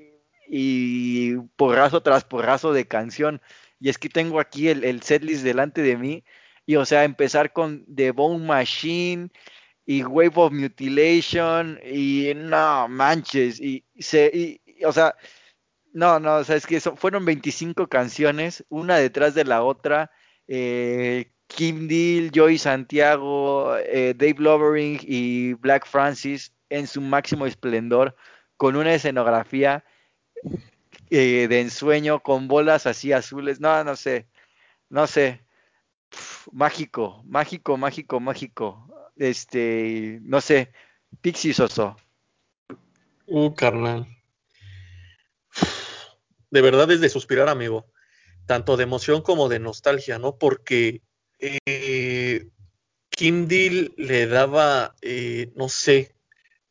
y 0.48 1.36
porrazo 1.56 2.02
tras 2.02 2.24
porrazo 2.24 2.72
de 2.72 2.86
canción. 2.88 3.40
Y 3.80 3.88
es 3.88 3.98
que 3.98 4.08
tengo 4.08 4.40
aquí 4.40 4.68
el, 4.68 4.84
el 4.84 5.02
setlist 5.02 5.42
delante 5.42 5.82
de 5.82 5.96
mí, 5.96 6.24
y 6.66 6.76
o 6.76 6.84
sea, 6.84 7.04
empezar 7.04 7.52
con 7.52 7.84
The 7.94 8.12
Bone 8.12 8.44
Machine, 8.44 9.30
y 9.86 10.02
Wave 10.02 10.32
of 10.36 10.52
Mutilation 10.52 11.78
y 11.84 12.32
no 12.34 12.88
manches 12.88 13.60
y 13.60 13.84
se 13.98 14.30
y, 14.32 14.84
o 14.84 14.92
sea 14.92 15.14
no 15.92 16.18
no 16.18 16.36
o 16.36 16.44
sea 16.44 16.56
es 16.56 16.66
que 16.66 16.80
fueron 16.80 17.24
25 17.24 17.88
canciones 17.88 18.64
una 18.68 18.96
detrás 18.96 19.34
de 19.34 19.44
la 19.44 19.62
otra 19.62 20.10
eh, 20.48 21.30
Kim 21.46 21.88
Deal, 21.88 22.30
Joey 22.34 22.58
Santiago, 22.58 23.76
eh, 23.76 24.14
Dave 24.16 24.36
Lovering 24.38 24.98
y 25.02 25.52
Black 25.54 25.86
Francis 25.86 26.52
en 26.70 26.86
su 26.86 27.00
máximo 27.00 27.46
esplendor 27.46 28.16
con 28.56 28.76
una 28.76 28.94
escenografía 28.94 29.84
eh, 31.10 31.46
de 31.48 31.60
ensueño 31.60 32.20
con 32.20 32.48
bolas 32.48 32.86
así 32.86 33.12
azules 33.12 33.60
no 33.60 33.84
no 33.84 33.96
sé 33.96 34.26
no 34.88 35.06
sé 35.06 35.40
mágico 36.52 37.22
mágico 37.26 37.76
mágico 37.76 38.20
mágico 38.20 38.94
este, 39.16 40.20
no 40.22 40.40
sé, 40.40 40.72
Pixie 41.20 41.54
Soso. 41.54 41.96
Uh, 43.26 43.54
carnal. 43.54 44.06
De 46.50 46.60
verdad 46.60 46.90
es 46.90 47.00
de 47.00 47.08
suspirar, 47.08 47.48
amigo. 47.48 47.86
Tanto 48.46 48.76
de 48.76 48.84
emoción 48.84 49.22
como 49.22 49.48
de 49.48 49.58
nostalgia, 49.58 50.18
¿no? 50.18 50.36
Porque 50.36 51.02
eh, 51.38 52.48
le 53.96 54.26
daba, 54.26 54.94
eh, 55.00 55.52
no 55.56 55.68
sé, 55.68 56.14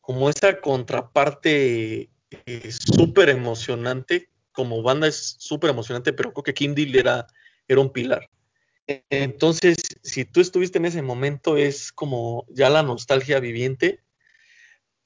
como 0.02 0.30
esa 0.30 0.60
contraparte 0.60 2.10
eh, 2.46 2.72
súper 2.72 3.30
emocionante. 3.30 4.30
Como 4.52 4.84
banda 4.84 5.08
es 5.08 5.36
súper 5.40 5.72
emocionante, 5.72 6.14
pero 6.14 6.32
creo 6.32 6.44
que 6.44 6.54
Kim 6.54 6.76
Deal 6.76 6.96
era, 6.96 7.28
era 7.68 7.82
un 7.82 7.92
pilar. 7.92 8.30
Entonces, 9.10 9.78
si 10.04 10.26
tú 10.26 10.42
estuviste 10.42 10.78
en 10.78 10.86
ese 10.86 11.02
momento, 11.02 11.58
es 11.58 11.92
como 11.92 12.46
ya 12.50 12.70
la 12.70 12.84
nostalgia 12.84 13.40
viviente. 13.40 14.02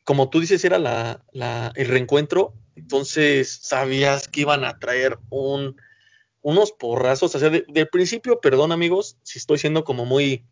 Como 0.04 0.30
tú 0.30 0.40
dices, 0.40 0.64
era 0.66 0.80
la, 0.80 1.24
el 1.76 1.88
reencuentro, 1.88 2.54
entonces 2.76 3.60
sabías 3.62 4.28
que 4.28 4.42
iban 4.42 4.64
a 4.64 4.80
traer 4.80 5.20
un, 5.30 5.80
unos 6.42 6.72
porrazos. 6.72 7.36
O 7.36 7.40
sea, 7.40 7.50
del 7.50 7.90
principio, 7.90 8.40
perdón 8.40 8.72
amigos, 8.72 9.18
si 9.24 9.38
estoy 9.38 9.58
siendo 9.58 9.84
como 9.84 10.06
muy, 10.06 10.46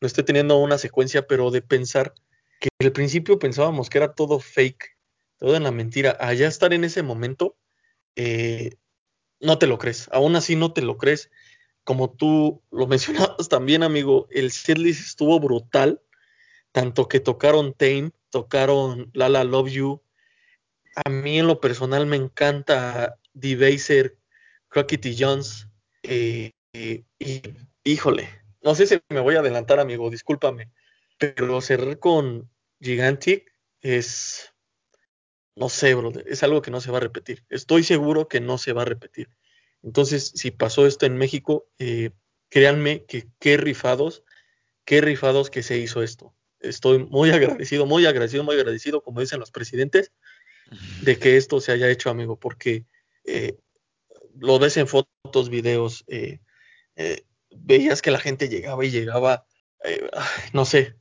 no 0.00 0.06
estoy 0.06 0.24
teniendo 0.24 0.58
una 0.58 0.78
secuencia, 0.78 1.26
pero 1.26 1.50
de 1.50 1.62
pensar 1.62 2.14
que 2.60 2.68
al 2.80 2.92
principio 2.92 3.38
pensábamos 3.38 3.88
que 3.88 3.98
era 3.98 4.12
todo 4.12 4.38
fake, 4.38 4.97
todo 5.38 5.56
en 5.56 5.64
la 5.64 5.72
mentira. 5.72 6.16
Allá 6.20 6.48
estar 6.48 6.72
en 6.74 6.84
ese 6.84 7.02
momento, 7.02 7.56
eh, 8.16 8.76
no 9.40 9.58
te 9.58 9.66
lo 9.66 9.78
crees, 9.78 10.08
aún 10.12 10.36
así 10.36 10.56
no 10.56 10.72
te 10.72 10.82
lo 10.82 10.98
crees 10.98 11.30
como 11.88 12.10
tú 12.10 12.62
lo 12.70 12.86
mencionabas 12.86 13.48
también, 13.48 13.82
amigo, 13.82 14.28
el 14.30 14.52
setlist 14.52 15.00
estuvo 15.06 15.40
brutal, 15.40 16.02
tanto 16.70 17.08
que 17.08 17.18
tocaron 17.18 17.72
Tame, 17.72 18.12
tocaron 18.28 19.10
Lala 19.14 19.42
Love 19.42 19.70
You. 19.70 20.02
A 21.06 21.08
mí 21.08 21.38
en 21.38 21.46
lo 21.46 21.62
personal 21.62 22.04
me 22.04 22.16
encanta 22.16 23.18
Debaser, 23.32 24.18
Crockett 24.68 25.06
Jones. 25.18 25.66
Eh, 26.02 26.50
eh, 26.74 27.04
y 27.18 27.42
híjole, 27.84 28.28
no 28.62 28.74
sé 28.74 28.86
si 28.86 29.00
me 29.08 29.20
voy 29.20 29.36
a 29.36 29.40
adelantar, 29.40 29.80
amigo, 29.80 30.10
discúlpame. 30.10 30.70
pero 31.16 31.62
cerrar 31.62 31.98
con 31.98 32.50
Gigantic 32.82 33.50
es, 33.80 34.47
no 35.58 35.68
sé, 35.68 35.94
bro, 35.94 36.12
es 36.24 36.42
algo 36.44 36.62
que 36.62 36.70
no 36.70 36.80
se 36.80 36.92
va 36.92 36.98
a 36.98 37.00
repetir. 37.00 37.44
Estoy 37.50 37.82
seguro 37.82 38.28
que 38.28 38.40
no 38.40 38.58
se 38.58 38.72
va 38.72 38.82
a 38.82 38.84
repetir. 38.84 39.28
Entonces, 39.82 40.32
si 40.34 40.52
pasó 40.52 40.86
esto 40.86 41.04
en 41.04 41.16
México, 41.16 41.68
eh, 41.78 42.10
créanme 42.48 43.04
que 43.06 43.26
qué 43.40 43.56
rifados, 43.56 44.22
qué 44.84 45.00
rifados 45.00 45.50
que 45.50 45.64
se 45.64 45.78
hizo 45.78 46.02
esto. 46.02 46.32
Estoy 46.60 47.04
muy 47.04 47.30
agradecido, 47.32 47.86
muy 47.86 48.06
agradecido, 48.06 48.44
muy 48.44 48.54
agradecido, 48.54 49.02
como 49.02 49.20
dicen 49.20 49.40
los 49.40 49.50
presidentes, 49.50 50.12
de 51.02 51.18
que 51.18 51.36
esto 51.36 51.60
se 51.60 51.72
haya 51.72 51.90
hecho, 51.90 52.08
amigo, 52.08 52.38
porque 52.38 52.84
eh, 53.24 53.58
lo 54.38 54.60
ves 54.60 54.76
en 54.76 54.86
fotos, 54.86 55.48
videos, 55.50 56.04
eh, 56.06 56.38
veías 57.50 58.00
que 58.00 58.12
la 58.12 58.20
gente 58.20 58.48
llegaba 58.48 58.84
y 58.84 58.90
llegaba, 58.90 59.46
no 60.52 60.64
sé, 60.64 60.96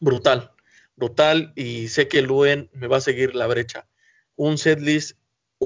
brutal, 0.00 0.52
brutal, 0.96 1.52
y 1.54 1.88
sé 1.88 2.08
que 2.08 2.22
Luen 2.22 2.70
me 2.72 2.88
va 2.88 2.96
a 2.96 3.00
seguir 3.00 3.34
la 3.34 3.46
brecha. 3.46 3.86
Un 4.36 4.58
setlist, 4.58 5.18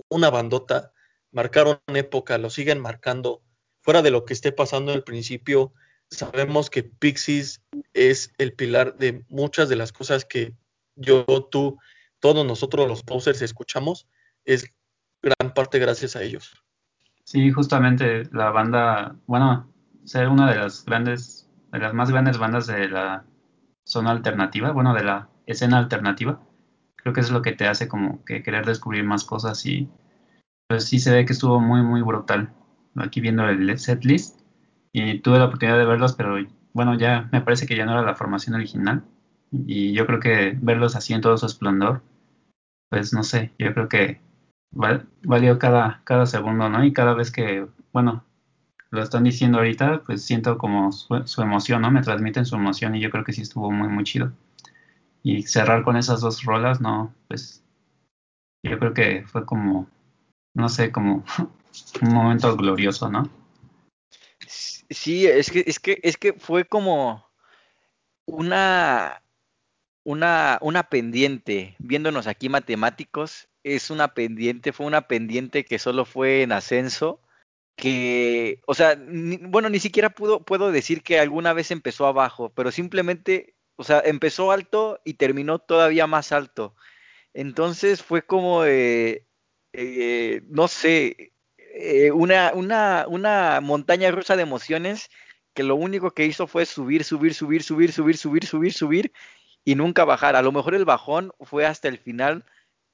una 0.08 0.30
bandota, 0.30 0.92
marcaron 1.30 1.80
época, 1.88 2.38
lo 2.38 2.50
siguen 2.50 2.80
marcando. 2.80 3.42
Fuera 3.82 4.02
de 4.02 4.10
lo 4.10 4.24
que 4.24 4.32
esté 4.32 4.52
pasando 4.52 4.92
el 4.92 5.04
principio, 5.04 5.72
sabemos 6.10 6.70
que 6.70 6.82
Pixies 6.82 7.62
es 7.92 8.32
el 8.38 8.54
pilar 8.54 8.96
de 8.96 9.24
muchas 9.28 9.68
de 9.68 9.76
las 9.76 9.92
cosas 9.92 10.24
que 10.24 10.54
yo, 10.96 11.24
tú, 11.50 11.78
todos 12.20 12.46
nosotros 12.46 12.88
los 12.88 13.02
posters 13.02 13.42
escuchamos. 13.42 14.08
Es 14.44 14.72
gran 15.22 15.52
parte 15.54 15.78
gracias 15.78 16.16
a 16.16 16.22
ellos. 16.22 16.62
Sí, 17.24 17.50
justamente 17.50 18.24
la 18.32 18.50
banda, 18.50 19.16
bueno, 19.26 19.72
ser 20.04 20.28
una 20.28 20.50
de 20.50 20.58
las 20.58 20.84
grandes, 20.84 21.48
de 21.72 21.78
las 21.78 21.94
más 21.94 22.10
grandes 22.10 22.38
bandas 22.38 22.66
de 22.66 22.88
la 22.88 23.24
zona 23.84 24.10
alternativa, 24.10 24.72
bueno, 24.72 24.94
de 24.94 25.04
la 25.04 25.28
escena 25.46 25.78
alternativa, 25.78 26.40
creo 27.04 27.12
que 27.12 27.20
es 27.20 27.30
lo 27.30 27.42
que 27.42 27.52
te 27.52 27.66
hace 27.66 27.86
como 27.86 28.24
que 28.24 28.42
querer 28.42 28.64
descubrir 28.64 29.04
más 29.04 29.24
cosas 29.24 29.66
y 29.66 29.90
pues 30.66 30.86
sí 30.86 30.98
se 30.98 31.12
ve 31.12 31.26
que 31.26 31.34
estuvo 31.34 31.60
muy, 31.60 31.82
muy 31.82 32.00
brutal. 32.00 32.54
Aquí 32.96 33.20
viendo 33.20 33.46
el 33.46 33.78
setlist 33.78 34.40
y 34.90 35.18
tuve 35.20 35.38
la 35.38 35.44
oportunidad 35.46 35.76
de 35.76 35.84
verlos, 35.84 36.14
pero 36.14 36.36
bueno, 36.72 36.96
ya 36.96 37.28
me 37.30 37.42
parece 37.42 37.66
que 37.66 37.76
ya 37.76 37.84
no 37.84 37.92
era 37.92 38.02
la 38.02 38.14
formación 38.14 38.54
original. 38.54 39.04
Y 39.52 39.92
yo 39.92 40.06
creo 40.06 40.18
que 40.18 40.56
verlos 40.62 40.96
así 40.96 41.12
en 41.12 41.20
todo 41.20 41.36
su 41.36 41.44
esplendor, 41.44 42.02
pues 42.88 43.12
no 43.12 43.22
sé, 43.22 43.52
yo 43.58 43.74
creo 43.74 43.88
que 43.88 44.20
valió 44.70 45.58
cada, 45.58 46.00
cada 46.04 46.24
segundo, 46.24 46.70
¿no? 46.70 46.84
Y 46.84 46.92
cada 46.94 47.12
vez 47.14 47.30
que, 47.30 47.66
bueno, 47.92 48.24
lo 48.90 49.02
están 49.02 49.24
diciendo 49.24 49.58
ahorita, 49.58 50.02
pues 50.06 50.24
siento 50.24 50.56
como 50.56 50.90
su, 50.92 51.22
su, 51.26 51.42
emoción, 51.42 51.82
¿no? 51.82 51.90
Me 51.90 52.02
transmiten 52.02 52.46
su 52.46 52.56
emoción 52.56 52.94
y 52.96 53.00
yo 53.00 53.10
creo 53.10 53.24
que 53.24 53.32
sí 53.34 53.42
estuvo 53.42 53.70
muy, 53.70 53.88
muy 53.88 54.04
chido. 54.04 54.32
Y 55.24 55.42
cerrar 55.42 55.82
con 55.82 55.96
esas 55.96 56.20
dos 56.20 56.44
rolas, 56.44 56.80
¿no? 56.80 57.12
Pues 57.26 57.64
yo 58.62 58.78
creo 58.78 58.94
que 58.94 59.24
fue 59.26 59.44
como 59.44 59.88
no 60.54 60.68
sé, 60.68 60.90
como 60.90 61.24
un 62.02 62.14
momento 62.14 62.56
glorioso, 62.56 63.10
¿no? 63.10 63.28
Sí, 64.46 65.26
es 65.26 65.50
que, 65.50 65.64
es 65.66 65.78
que, 65.78 65.98
es 66.02 66.16
que 66.16 66.34
fue 66.34 66.64
como 66.64 67.26
una, 68.26 69.22
una, 70.04 70.58
una 70.60 70.84
pendiente, 70.84 71.74
viéndonos 71.78 72.26
aquí 72.26 72.48
matemáticos, 72.48 73.48
es 73.64 73.90
una 73.90 74.14
pendiente, 74.14 74.72
fue 74.72 74.86
una 74.86 75.08
pendiente 75.08 75.64
que 75.64 75.78
solo 75.78 76.04
fue 76.04 76.42
en 76.42 76.52
ascenso, 76.52 77.20
que, 77.76 78.60
o 78.66 78.74
sea, 78.74 78.96
bueno, 78.96 79.68
ni 79.70 79.80
siquiera 79.80 80.10
pudo, 80.10 80.44
puedo 80.44 80.70
decir 80.70 81.02
que 81.02 81.18
alguna 81.18 81.54
vez 81.54 81.70
empezó 81.70 82.06
abajo, 82.06 82.52
pero 82.54 82.70
simplemente, 82.70 83.53
o 83.76 83.84
sea, 83.84 84.02
empezó 84.04 84.52
alto 84.52 85.00
y 85.04 85.14
terminó 85.14 85.58
todavía 85.58 86.06
más 86.06 86.32
alto. 86.32 86.76
Entonces 87.32 88.02
fue 88.02 88.22
como, 88.22 88.64
eh, 88.64 89.26
eh, 89.72 90.42
no 90.48 90.68
sé, 90.68 91.32
eh, 91.58 92.12
una, 92.12 92.52
una, 92.54 93.06
una 93.08 93.60
montaña 93.60 94.10
rusa 94.12 94.36
de 94.36 94.42
emociones 94.42 95.10
que 95.54 95.64
lo 95.64 95.76
único 95.76 96.12
que 96.12 96.26
hizo 96.26 96.46
fue 96.46 96.66
subir, 96.66 97.04
subir, 97.04 97.34
subir, 97.34 97.62
subir, 97.62 97.92
subir, 97.92 98.16
subir, 98.16 98.46
subir, 98.46 98.72
subir 98.72 99.12
y 99.64 99.74
nunca 99.74 100.04
bajar. 100.04 100.36
A 100.36 100.42
lo 100.42 100.52
mejor 100.52 100.74
el 100.74 100.84
bajón 100.84 101.32
fue 101.40 101.66
hasta 101.66 101.88
el 101.88 101.98
final 101.98 102.44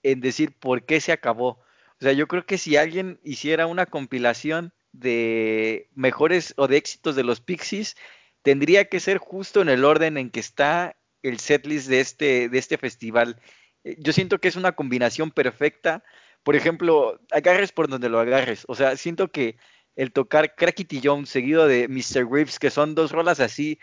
en 0.02 0.20
decir 0.20 0.52
por 0.58 0.84
qué 0.84 1.00
se 1.00 1.12
acabó. 1.12 1.60
O 2.00 2.04
sea, 2.04 2.12
yo 2.12 2.28
creo 2.28 2.46
que 2.46 2.58
si 2.58 2.76
alguien 2.76 3.20
hiciera 3.22 3.66
una 3.66 3.86
compilación 3.86 4.72
de 4.92 5.88
mejores 5.94 6.54
o 6.56 6.68
de 6.68 6.78
éxitos 6.78 7.16
de 7.16 7.24
los 7.24 7.40
Pixies, 7.40 7.96
tendría 8.42 8.86
que 8.86 9.00
ser 9.00 9.18
justo 9.18 9.60
en 9.62 9.68
el 9.68 9.84
orden 9.84 10.16
en 10.16 10.30
que 10.30 10.40
está 10.40 10.96
el 11.22 11.38
setlist 11.38 11.88
de 11.88 12.00
este, 12.00 12.48
de 12.48 12.58
este 12.58 12.78
festival. 12.78 13.40
Eh, 13.84 13.96
yo 13.98 14.12
siento 14.12 14.38
que 14.38 14.48
es 14.48 14.56
una 14.56 14.72
combinación 14.72 15.30
perfecta 15.30 16.02
por 16.42 16.56
ejemplo, 16.56 17.20
agarres 17.30 17.72
por 17.72 17.88
donde 17.88 18.08
lo 18.08 18.18
agarres. 18.18 18.64
O 18.68 18.74
sea, 18.74 18.96
siento 18.96 19.30
que 19.30 19.56
el 19.96 20.12
tocar 20.12 20.54
Crackity 20.54 21.00
Jones 21.02 21.28
seguido 21.28 21.66
de 21.66 21.88
Mr. 21.88 22.30
Reeves, 22.30 22.58
que 22.58 22.70
son 22.70 22.94
dos 22.94 23.12
rolas 23.12 23.40
así, 23.40 23.78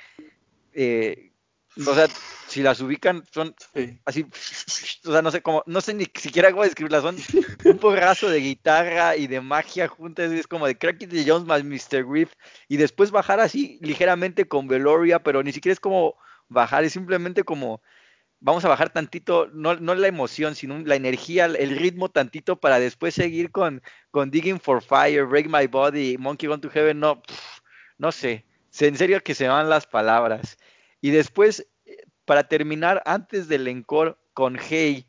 eh, 0.74 1.32
o 1.86 1.94
sea, 1.94 2.08
si 2.48 2.62
las 2.62 2.80
ubican, 2.82 3.24
son 3.32 3.54
así, 4.06 4.26
o 5.06 5.12
sea, 5.12 5.22
no 5.22 5.32
sé 5.32 5.42
cómo, 5.42 5.64
no 5.66 5.82
sé 5.82 5.94
ni 5.94 6.06
siquiera 6.06 6.52
cómo 6.52 6.64
describirlas, 6.64 7.04
son 7.04 7.18
un 7.66 7.78
porrazo 7.78 8.30
de 8.30 8.40
guitarra 8.40 9.16
y 9.16 9.28
de 9.28 9.42
magia 9.42 9.88
juntas, 9.88 10.32
es 10.32 10.48
como 10.48 10.66
de 10.66 10.78
Crackity 10.78 11.26
Jones 11.28 11.46
más 11.46 11.64
Mr. 11.64 12.08
Reeves, 12.10 12.36
y 12.68 12.78
después 12.78 13.12
bajar 13.12 13.40
así 13.40 13.80
ligeramente 13.82 14.48
con 14.48 14.68
Veloria, 14.68 15.22
pero 15.22 15.44
ni 15.44 15.52
siquiera 15.52 15.74
es 15.74 15.80
como 15.80 16.16
bajar, 16.48 16.84
es 16.84 16.94
simplemente 16.94 17.44
como 17.44 17.82
vamos 18.40 18.64
a 18.66 18.70
bajar 18.70 18.92
tantito, 18.92 19.48
no, 19.54 19.76
no 19.76 19.96
la 19.96 20.08
emoción, 20.08 20.56
sino 20.56 20.78
la 20.80 20.96
energía, 20.96 21.46
el 21.46 21.76
ritmo 21.78 22.10
tantito 22.10 22.60
para 22.60 22.80
después 22.80 23.16
seguir 23.16 23.52
con, 23.52 23.82
con 24.12 24.32
Digging 24.32 24.60
for 24.60 24.82
Fire, 24.82 25.26
Break 25.26 25.48
My 25.48 25.68
Body, 25.68 26.18
Monkey 26.18 26.48
Gone 26.48 26.62
to 26.62 26.70
Heaven, 26.70 27.00
no, 27.00 27.22
no 27.98 28.12
sé, 28.12 28.46
en 28.80 28.98
serio 28.98 29.22
que 29.24 29.36
se 29.36 29.48
van 29.48 29.70
las 29.70 29.88
palabras. 29.88 30.58
Y 31.08 31.12
después, 31.12 31.66
para 32.26 32.50
terminar, 32.50 33.02
antes 33.06 33.48
del 33.48 33.70
encore 33.70 34.18
con 34.34 34.58
Hey 34.60 35.08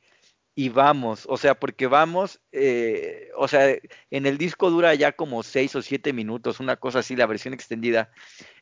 y 0.54 0.68
vamos, 0.68 1.26
o 1.28 1.36
sea, 1.36 1.58
porque 1.58 1.88
vamos, 1.88 2.40
eh, 2.52 3.30
o 3.36 3.48
sea, 3.48 3.76
en 4.12 4.26
el 4.26 4.38
disco 4.38 4.70
dura 4.70 4.94
ya 4.94 5.10
como 5.10 5.42
seis 5.42 5.74
o 5.74 5.82
siete 5.82 6.12
minutos, 6.12 6.60
una 6.60 6.76
cosa 6.76 7.00
así, 7.00 7.16
la 7.16 7.26
versión 7.26 7.52
extendida. 7.52 8.12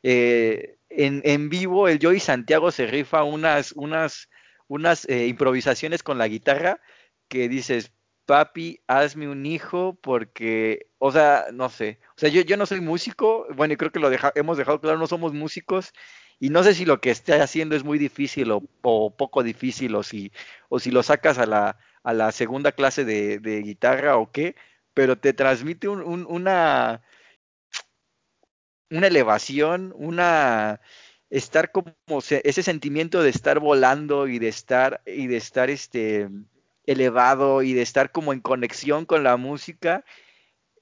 Eh, 0.01 0.77
en, 0.89 1.21
en, 1.25 1.49
vivo, 1.49 1.87
el 1.87 1.99
Joey 2.01 2.19
Santiago 2.19 2.71
se 2.71 2.87
rifa 2.87 3.23
unas, 3.23 3.71
unas 3.73 4.29
unas 4.67 5.07
eh, 5.07 5.27
improvisaciones 5.27 6.01
con 6.01 6.17
la 6.17 6.27
guitarra 6.27 6.81
que 7.27 7.49
dices, 7.49 7.93
papi, 8.25 8.81
hazme 8.87 9.29
un 9.29 9.45
hijo 9.45 9.99
porque, 10.01 10.87
o 10.97 11.11
sea, 11.11 11.45
no 11.53 11.69
sé, 11.69 11.99
o 12.15 12.19
sea, 12.19 12.29
yo, 12.29 12.41
yo 12.41 12.57
no 12.57 12.65
soy 12.65 12.81
músico, 12.81 13.45
bueno, 13.55 13.75
y 13.75 13.77
creo 13.77 13.91
que 13.91 13.99
lo 13.99 14.09
hemos 14.33 14.57
dejado 14.57 14.81
claro, 14.81 14.97
no 14.97 15.05
somos 15.05 15.33
músicos, 15.33 15.93
y 16.39 16.49
no 16.49 16.63
sé 16.63 16.73
si 16.73 16.85
lo 16.85 17.01
que 17.01 17.11
esté 17.11 17.33
haciendo 17.41 17.75
es 17.75 17.83
muy 17.83 17.97
difícil 17.97 18.51
o, 18.51 18.61
poco 19.11 19.43
difícil, 19.43 19.95
o 19.95 20.03
si, 20.03 20.31
o 20.69 20.79
si 20.79 20.91
lo 20.91 21.03
sacas 21.03 21.37
a 21.39 21.45
la, 21.45 21.77
a 22.03 22.13
la 22.13 22.31
segunda 22.31 22.71
clase 22.71 23.05
de, 23.05 23.39
de 23.39 23.61
guitarra 23.61 24.17
o 24.17 24.31
qué, 24.31 24.55
pero 24.93 25.17
te 25.17 25.33
transmite 25.33 25.87
un, 25.87 26.01
un, 26.01 26.25
una, 26.29 27.01
una 28.89 29.07
elevación, 29.07 29.93
una 29.95 30.79
estar 31.29 31.71
como 31.71 31.93
ese 32.09 32.63
sentimiento 32.63 33.21
de 33.21 33.29
estar 33.29 33.59
volando 33.59 34.27
y 34.27 34.39
de 34.39 34.47
estar 34.47 35.01
y 35.05 35.27
de 35.27 35.37
estar 35.37 35.69
este 35.69 36.29
elevado 36.85 37.63
y 37.63 37.73
de 37.73 37.81
estar 37.81 38.11
como 38.11 38.31
en 38.31 38.39
conexión 38.39 39.05
con 39.05 39.23
la 39.23 39.35
música 39.35 40.05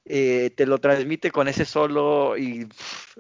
eh, 0.06 0.52
te 0.56 0.66
lo 0.66 0.80
transmite 0.80 1.32
con 1.32 1.48
ese 1.48 1.66
solo 1.66 2.38
y 2.38 2.68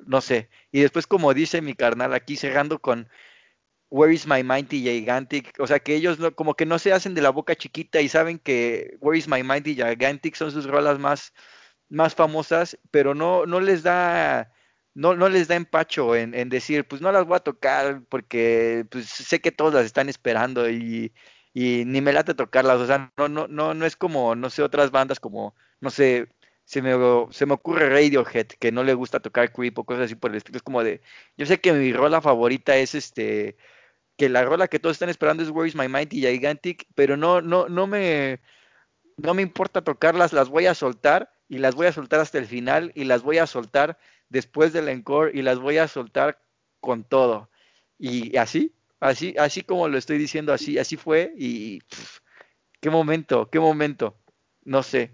no 0.06 0.22
sé. 0.22 0.50
Y 0.72 0.82
después 0.82 1.08
como 1.08 1.34
dice 1.34 1.62
mi 1.62 1.74
carnal 1.76 2.14
aquí 2.14 2.38
cerrando 2.38 2.80
con 2.80 3.10
Where 3.90 4.14
is 4.14 4.28
my 4.28 4.44
mighty 4.44 4.82
gigantic 4.82 5.54
o 5.60 5.68
sea 5.68 5.80
que 5.80 5.96
ellos 5.96 6.20
no, 6.20 6.36
como 6.36 6.56
que 6.56 6.66
no 6.66 6.80
se 6.80 6.94
hacen 6.94 7.14
de 7.16 7.22
la 7.22 7.30
boca 7.30 7.56
chiquita 7.56 8.02
y 8.02 8.10
saben 8.10 8.40
que 8.40 8.98
Where 9.02 9.18
is 9.18 9.28
my 9.28 9.44
mighty 9.44 9.76
gigantic 9.76 10.36
son 10.36 10.52
sus 10.52 10.66
rolas 10.66 11.00
más 11.00 11.34
más 11.90 12.16
famosas 12.16 12.78
pero 12.92 13.16
no 13.16 13.46
no 13.46 13.60
les 13.60 13.84
da 13.84 14.52
no, 14.96 15.16
no 15.16 15.30
les 15.30 15.48
da 15.48 15.56
empacho 15.56 16.16
en, 16.16 16.50
decir, 16.50 16.88
pues 16.88 17.02
no 17.02 17.12
las 17.12 17.26
voy 17.26 17.36
a 17.38 17.40
tocar 17.42 18.04
porque 18.10 18.86
pues, 18.90 19.08
sé 19.08 19.42
que 19.42 19.52
todos 19.52 19.74
las 19.74 19.86
están 19.86 20.10
esperando 20.10 20.70
y, 20.70 21.14
y, 21.54 21.84
ni 21.86 22.02
me 22.02 22.14
late 22.14 22.34
tocarlas. 22.34 22.80
O 22.80 22.88
sea, 22.88 23.12
no, 23.18 23.28
no, 23.28 23.48
no, 23.48 23.74
no 23.74 23.86
es 23.86 23.96
como, 23.98 24.36
no 24.36 24.50
sé, 24.50 24.64
otras 24.64 24.92
bandas 24.92 25.20
como, 25.20 25.56
no 25.82 25.90
sé, 25.90 26.30
se 26.66 26.82
me, 26.82 26.92
se 27.32 27.46
me 27.46 27.54
ocurre 27.54 27.90
Radiohead, 27.90 28.48
que 28.48 28.72
no 28.72 28.84
le 28.84 28.94
gusta 28.96 29.20
tocar 29.20 29.52
creep 29.54 29.78
o 29.80 29.84
cosas 29.86 30.06
así 30.06 30.16
por 30.16 30.32
el 30.32 30.38
estilo. 30.38 30.58
Es 30.58 30.64
como 30.64 30.84
de, 30.84 31.02
yo 31.38 31.46
sé 31.46 31.60
que 31.62 31.74
mi 31.74 31.94
rola 31.94 32.22
favorita 32.22 32.76
es 32.76 32.96
este, 32.96 33.56
que 34.18 34.30
la 34.30 34.44
rola 34.44 34.68
que 34.68 34.80
todos 34.80 34.96
están 34.96 35.10
esperando 35.10 35.44
es 35.44 35.50
Where 35.50 35.68
is 35.68 35.76
My 35.76 35.88
Mighty 35.88 36.22
Gigantic, 36.22 36.88
pero 36.96 37.18
no, 37.18 37.42
no, 37.42 37.70
no 37.70 37.88
me, 37.88 38.42
no 39.18 39.34
me 39.34 39.44
importa 39.44 39.84
tocarlas, 39.84 40.34
las 40.34 40.50
voy 40.50 40.66
a 40.66 40.74
soltar 40.76 41.32
y 41.48 41.60
las 41.60 41.76
voy 41.76 41.88
a 41.88 41.92
soltar 41.92 42.20
hasta 42.20 42.40
el 42.40 42.48
final 42.48 42.92
y 42.96 43.04
las 43.06 43.22
voy 43.22 43.38
a 43.38 43.48
soltar 43.48 44.00
después 44.30 44.74
del 44.74 44.90
encore 44.90 45.32
y 45.38 45.44
las 45.44 45.60
voy 45.60 45.78
a 45.78 45.88
soltar 45.88 46.42
con 46.80 47.04
todo. 47.04 47.50
Y 48.00 48.38
así, 48.38 48.74
así, 49.00 49.36
así 49.38 49.62
como 49.62 49.88
lo 49.88 49.98
estoy 49.98 50.18
diciendo, 50.18 50.54
así, 50.54 50.80
así 50.80 50.98
fue 50.98 51.34
y 51.38 51.80
qué 52.82 52.90
momento, 52.90 53.50
qué 53.52 53.60
momento, 53.60 54.18
no 54.64 54.84
sé. 54.84 55.12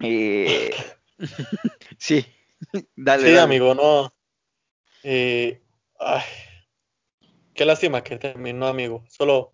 Eh, 0.00 0.70
sí, 1.98 2.26
dale. 2.94 3.30
Sí, 3.30 3.38
amigo, 3.38 3.74
no. 3.74 4.12
Eh, 5.02 5.60
qué 7.54 7.64
lástima 7.64 8.02
que 8.02 8.18
terminó, 8.18 8.66
amigo. 8.66 9.04
Solo 9.08 9.52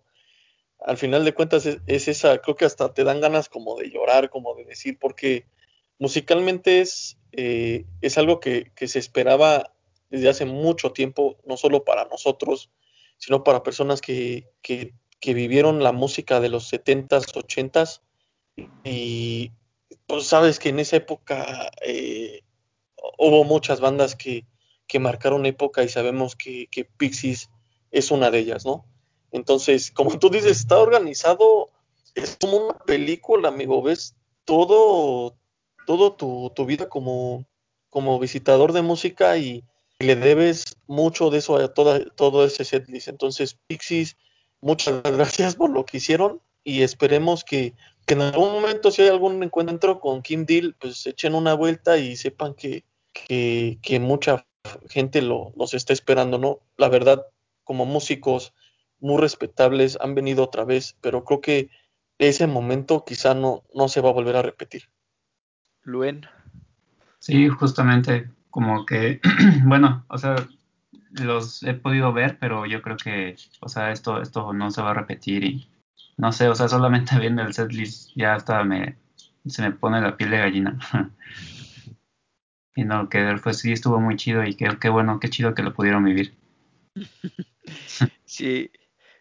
al 0.79 0.97
final 0.97 1.23
de 1.23 1.33
cuentas 1.33 1.65
es, 1.65 2.07
esa, 2.07 2.39
creo 2.39 2.55
que 2.55 2.65
hasta 2.65 2.93
te 2.93 3.03
dan 3.03 3.21
ganas 3.21 3.49
como 3.49 3.77
de 3.77 3.89
llorar, 3.89 4.29
como 4.29 4.53
de 4.55 4.65
decir, 4.65 4.97
porque 4.99 5.45
musicalmente 5.97 6.81
es, 6.81 7.17
eh, 7.31 7.85
es 8.01 8.17
algo 8.17 8.39
que, 8.39 8.71
se 8.75 8.99
esperaba 8.99 9.73
desde 10.09 10.29
hace 10.29 10.45
mucho 10.45 10.91
tiempo, 10.91 11.37
no 11.45 11.57
solo 11.57 11.85
para 11.85 12.05
nosotros, 12.05 12.69
sino 13.17 13.43
para 13.43 13.63
personas 13.63 14.01
que, 14.01 14.49
que, 14.61 14.93
vivieron 15.33 15.81
la 15.81 15.93
música 15.93 16.41
de 16.41 16.49
los 16.49 16.71
70s, 16.71 17.33
80s. 17.33 18.01
Y 18.83 19.51
pues 20.07 20.27
sabes 20.27 20.59
que 20.59 20.69
en 20.69 20.79
esa 20.79 20.97
época 20.97 21.71
eh, 21.81 22.41
hubo 23.17 23.43
muchas 23.43 23.79
bandas 23.79 24.15
que, 24.15 24.45
que 24.87 24.99
marcaron 24.99 25.45
época 25.45 25.83
y 25.83 25.89
sabemos 25.89 26.35
que, 26.35 26.67
que 26.67 26.85
Pixies 26.85 27.49
es 27.91 28.11
una 28.11 28.31
de 28.31 28.39
ellas, 28.39 28.65
¿no? 28.65 28.85
Entonces, 29.31 29.91
como 29.91 30.19
tú 30.19 30.29
dices, 30.29 30.51
está 30.51 30.79
organizado, 30.79 31.69
es 32.15 32.37
como 32.39 32.57
una 32.57 32.77
película, 32.79 33.49
amigo, 33.49 33.81
ves 33.81 34.15
todo, 34.45 35.35
todo 35.87 36.13
tu, 36.13 36.65
vida 36.65 36.89
como, 36.89 37.45
como 37.89 38.19
visitador 38.19 38.73
de 38.73 38.83
música 38.83 39.37
y 39.37 39.63
le 39.99 40.15
debes 40.15 40.77
mucho 40.85 41.29
de 41.29 41.39
eso 41.39 41.57
a 41.57 41.73
toda, 41.73 42.05
todo 42.11 42.45
ese 42.45 42.65
setlist. 42.65 43.07
Entonces, 43.07 43.57
Pixies, 43.67 44.17
muchas 44.61 45.01
gracias 45.03 45.55
por 45.55 45.71
lo 45.71 45.85
que 45.85 45.97
hicieron 45.97 46.41
y 46.63 46.81
esperemos 46.81 47.43
que, 47.43 47.73
en 48.07 48.21
algún 48.21 48.51
momento 48.51 48.91
si 48.91 49.01
hay 49.01 49.07
algún 49.09 49.41
encuentro 49.41 49.99
con 49.99 50.21
Kim 50.21 50.45
Deal, 50.45 50.75
pues 50.79 51.05
echen 51.07 51.35
una 51.35 51.53
vuelta 51.53 51.97
y 51.97 52.15
sepan 52.15 52.53
que, 52.53 52.83
que, 53.13 53.79
que 53.81 53.99
mucha 53.99 54.45
gente 54.89 55.21
lo, 55.21 55.53
los 55.55 55.73
está 55.73 55.93
esperando, 55.93 56.37
¿no? 56.37 56.59
La 56.77 56.89
verdad, 56.89 57.25
como 57.63 57.85
músicos, 57.85 58.53
muy 58.99 59.19
respetables, 59.19 59.97
han 60.01 60.15
venido 60.15 60.43
otra 60.43 60.63
vez, 60.63 60.95
pero 61.01 61.23
creo 61.23 61.41
que 61.41 61.69
ese 62.17 62.47
momento 62.47 63.03
quizá 63.05 63.33
no, 63.33 63.63
no 63.73 63.89
se 63.89 64.01
va 64.01 64.09
a 64.09 64.13
volver 64.13 64.35
a 64.35 64.41
repetir. 64.41 64.83
Luen. 65.83 66.25
Sí, 67.19 67.49
justamente 67.49 68.29
como 68.49 68.85
que, 68.85 69.19
bueno, 69.65 70.05
o 70.07 70.17
sea, 70.17 70.35
los 71.11 71.63
he 71.63 71.73
podido 71.73 72.13
ver, 72.13 72.37
pero 72.39 72.65
yo 72.65 72.81
creo 72.81 72.97
que, 72.97 73.35
o 73.59 73.69
sea, 73.69 73.91
esto, 73.91 74.21
esto 74.21 74.53
no 74.53 74.71
se 74.71 74.81
va 74.81 74.91
a 74.91 74.95
repetir 74.95 75.43
y 75.43 75.69
no 76.17 76.31
sé, 76.31 76.47
o 76.47 76.55
sea, 76.55 76.67
solamente 76.67 77.17
viendo 77.19 77.41
el 77.41 77.53
setlist 77.53 78.11
ya 78.15 78.35
hasta 78.35 78.63
me, 78.63 78.97
se 79.45 79.61
me 79.61 79.71
pone 79.71 80.01
la 80.01 80.17
piel 80.17 80.31
de 80.31 80.37
gallina. 80.37 80.79
y 82.75 82.85
no, 82.85 83.09
que 83.09 83.39
pues 83.43 83.59
sí 83.59 83.71
estuvo 83.71 83.99
muy 83.99 84.15
chido 84.15 84.43
y 84.43 84.55
qué, 84.55 84.77
qué 84.79 84.89
bueno, 84.89 85.19
qué 85.19 85.29
chido 85.29 85.53
que 85.53 85.63
lo 85.63 85.73
pudieron 85.73 86.03
vivir. 86.03 86.33
sí, 88.25 88.71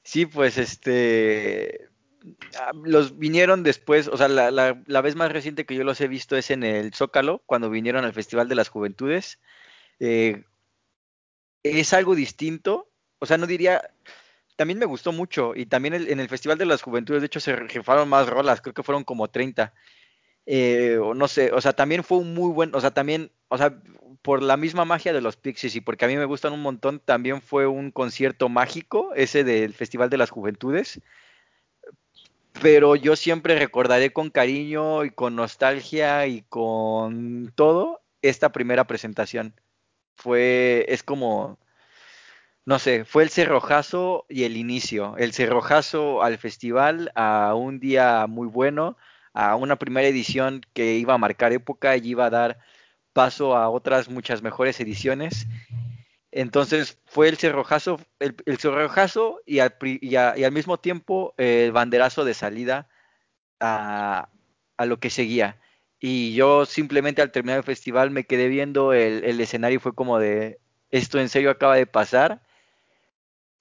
Sí, 0.05 0.27
pues 0.27 0.59
este, 0.59 1.89
ah, 2.59 2.73
los 2.85 3.19
vinieron 3.19 3.63
después, 3.63 4.09
o 4.09 4.17
sea, 4.17 4.29
la, 4.29 4.51
la, 4.51 5.01
vez 5.01 5.15
más 5.15 5.31
reciente 5.33 5.65
que 5.65 5.77
yo 5.77 5.85
los 5.85 6.01
he 6.01 6.09
visto 6.09 6.37
es 6.37 6.51
en 6.51 6.65
el 6.65 6.93
Zócalo, 6.93 7.43
cuando 7.47 7.71
vinieron 7.71 8.05
al 8.05 8.13
Festival 8.13 8.49
de 8.49 8.57
las 8.57 8.69
Juventudes. 8.69 9.39
Eh, 10.01 10.45
es 11.63 11.93
algo 11.93 12.17
distinto, 12.17 12.91
o 13.21 13.27
sea, 13.27 13.39
no 13.39 13.47
diría, 13.47 13.95
también 14.63 14.79
me 14.79 14.87
gustó 14.87 15.11
mucho 15.11 15.55
y 15.57 15.67
también 15.67 15.93
en 15.95 16.21
el 16.21 16.29
Festival 16.29 16.57
de 16.57 16.67
las 16.67 16.83
Juventudes, 16.83 17.21
de 17.21 17.27
hecho, 17.27 17.41
se 17.41 17.57
rifaron 17.57 18.09
más 18.09 18.29
rolas, 18.29 18.61
creo 18.61 18.73
que 18.73 18.85
fueron 18.85 19.03
como 19.03 19.27
30. 19.27 19.75
Eh, 20.47 21.01
no 21.17 21.27
sé, 21.27 21.51
o 21.51 21.61
sea, 21.61 21.73
también 21.73 22.05
fue 22.05 22.19
un 22.19 22.33
muy 22.33 22.53
buen, 22.53 22.73
o 22.73 22.81
sea, 22.81 22.93
también, 22.93 23.33
o 23.49 23.59
sea, 23.59 23.77
por 24.23 24.41
la 24.41 24.57
misma 24.57 24.85
magia 24.85 25.13
de 25.13 25.21
los 25.21 25.37
Pixies 25.37 25.75
y 25.75 25.81
porque 25.81 26.05
a 26.05 26.09
mí 26.09 26.17
me 26.17 26.27
gustan 26.27 26.53
un 26.53 26.63
montón, 26.63 27.01
también 27.01 27.43
fue 27.43 27.67
un 27.67 27.91
concierto 27.91 28.49
mágico, 28.49 29.13
ese 29.17 29.43
del 29.43 29.75
Festival 29.75 30.11
de 30.11 30.19
las 30.19 30.31
Juventudes. 30.31 31.01
Pero 32.63 32.95
yo 32.95 33.17
siempre 33.17 33.59
recordaré 33.59 34.13
con 34.13 34.31
cariño 34.31 35.05
y 35.05 35.11
con 35.11 35.35
nostalgia 35.35 36.29
y 36.29 36.43
con 36.43 37.51
todo 37.57 38.01
esta 38.21 38.53
primera 38.53 38.87
presentación. 38.87 39.55
Fue, 40.15 40.85
es 40.87 41.03
como, 41.03 41.59
no 42.65 42.79
sé, 42.79 43.05
fue 43.05 43.25
el 43.25 43.31
cerrojazo 43.31 44.25
y 44.29 44.45
el 44.45 44.57
inicio. 44.57 45.17
El 45.19 45.33
cerrojazo 45.33 46.23
al 46.23 46.39
festival, 46.39 47.11
a 47.15 47.55
un 47.55 47.81
día 47.81 48.27
muy 48.29 48.47
bueno, 48.47 48.97
a 49.35 49.57
una 49.57 49.77
primera 49.77 50.07
edición 50.07 50.63
que 50.73 50.95
iba 50.95 51.15
a 51.15 51.19
marcar 51.19 51.53
época 51.53 51.97
y 51.97 52.09
iba 52.09 52.27
a 52.27 52.31
dar 52.31 52.59
paso 53.13 53.57
a 53.57 53.69
otras 53.69 54.09
muchas 54.09 54.43
mejores 54.43 54.79
ediciones. 54.81 55.49
Entonces 56.31 56.99
fue 57.07 57.29
el 57.29 57.37
cerrojazo, 57.37 58.01
el, 58.21 58.35
cerrojazo 58.59 59.41
y 59.45 59.59
al, 59.59 60.53
mismo 60.53 60.79
tiempo 60.79 61.35
el 61.39 61.73
banderazo 61.73 62.25
de 62.25 62.35
salida 62.35 62.89
a, 63.61 64.29
a, 64.77 64.87
lo 64.87 65.01
que 65.01 65.11
seguía. 65.11 65.61
Y 66.01 66.35
yo 66.35 66.65
simplemente 66.65 67.23
al 67.23 67.33
terminar 67.33 67.59
el 67.59 67.65
festival 67.65 68.11
me 68.11 68.25
quedé 68.25 68.49
viendo 68.49 68.93
el, 68.93 69.25
el 69.25 69.41
escenario 69.41 69.77
y 69.77 69.81
fue 69.81 69.95
como 69.95 70.19
de, 70.19 70.59
esto 70.91 71.21
en 71.21 71.29
serio 71.29 71.51
acaba 71.51 71.77
de 71.77 71.87
pasar 71.87 72.43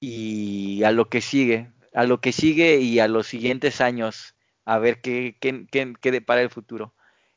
y 0.02 0.84
a 0.84 0.92
lo 0.92 1.10
que 1.10 1.22
sigue, 1.22 1.72
a 1.94 2.06
lo 2.06 2.22
que 2.22 2.34
sigue 2.34 2.80
y 2.80 3.00
a 3.00 3.08
los 3.08 3.28
siguientes 3.28 3.82
años 3.82 4.36
a 4.66 4.80
ver 4.80 5.02
qué, 5.02 5.38
qué, 5.40 5.68
qué, 6.02 6.12
depara 6.12 6.42
el 6.42 6.50
futuro. 6.50 6.96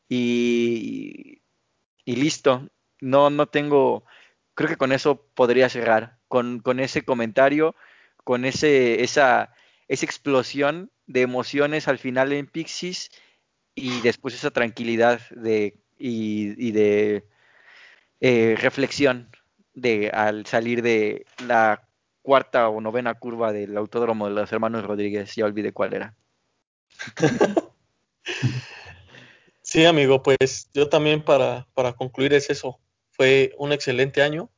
Y, 0.09 1.43
y, 2.05 2.17
listo, 2.17 2.69
no, 3.01 3.31
no 3.31 3.47
tengo, 3.49 4.05
creo 4.55 4.69
que 4.69 4.77
con 4.77 4.93
eso 4.93 5.27
podría 5.35 5.69
cerrar, 5.69 6.19
con, 6.29 6.61
con 6.61 6.81
ese 6.81 7.03
comentario, 7.05 7.77
con 8.25 8.45
ese, 8.45 9.03
esa, 9.05 9.55
esa 9.89 10.07
explosión 10.07 10.91
de 11.07 11.23
emociones 11.23 11.89
al 11.89 11.99
final 11.99 12.33
en 12.33 12.47
Pixies 12.47 13.11
y 13.75 14.01
después 14.01 14.35
esa 14.35 14.51
tranquilidad 14.53 15.21
de, 15.31 15.79
y, 15.99 16.55
y 16.69 16.73
de 16.73 17.27
eh, 18.21 18.57
reflexión 18.59 19.31
de 19.75 20.11
al 20.11 20.47
salir 20.47 20.83
de 20.83 21.27
la 21.47 21.89
cuarta 22.25 22.71
o 22.71 22.81
novena 22.81 23.13
curva 23.15 23.53
del 23.53 23.77
autódromo 23.77 24.27
de 24.27 24.35
los 24.35 24.51
hermanos 24.51 24.83
Rodríguez, 24.83 25.37
ya 25.37 25.45
olvidé 25.45 25.73
cuál 25.73 25.93
era. 25.93 26.15
sí, 29.63 29.85
amigo, 29.85 30.23
pues 30.23 30.71
yo 30.73 30.89
también 30.89 31.23
para, 31.23 31.69
para 31.75 31.93
concluir 31.93 32.33
es 32.33 32.49
eso. 32.49 32.81
Fue 33.11 33.55
un 33.59 33.73
excelente 33.73 34.23
año. 34.23 34.51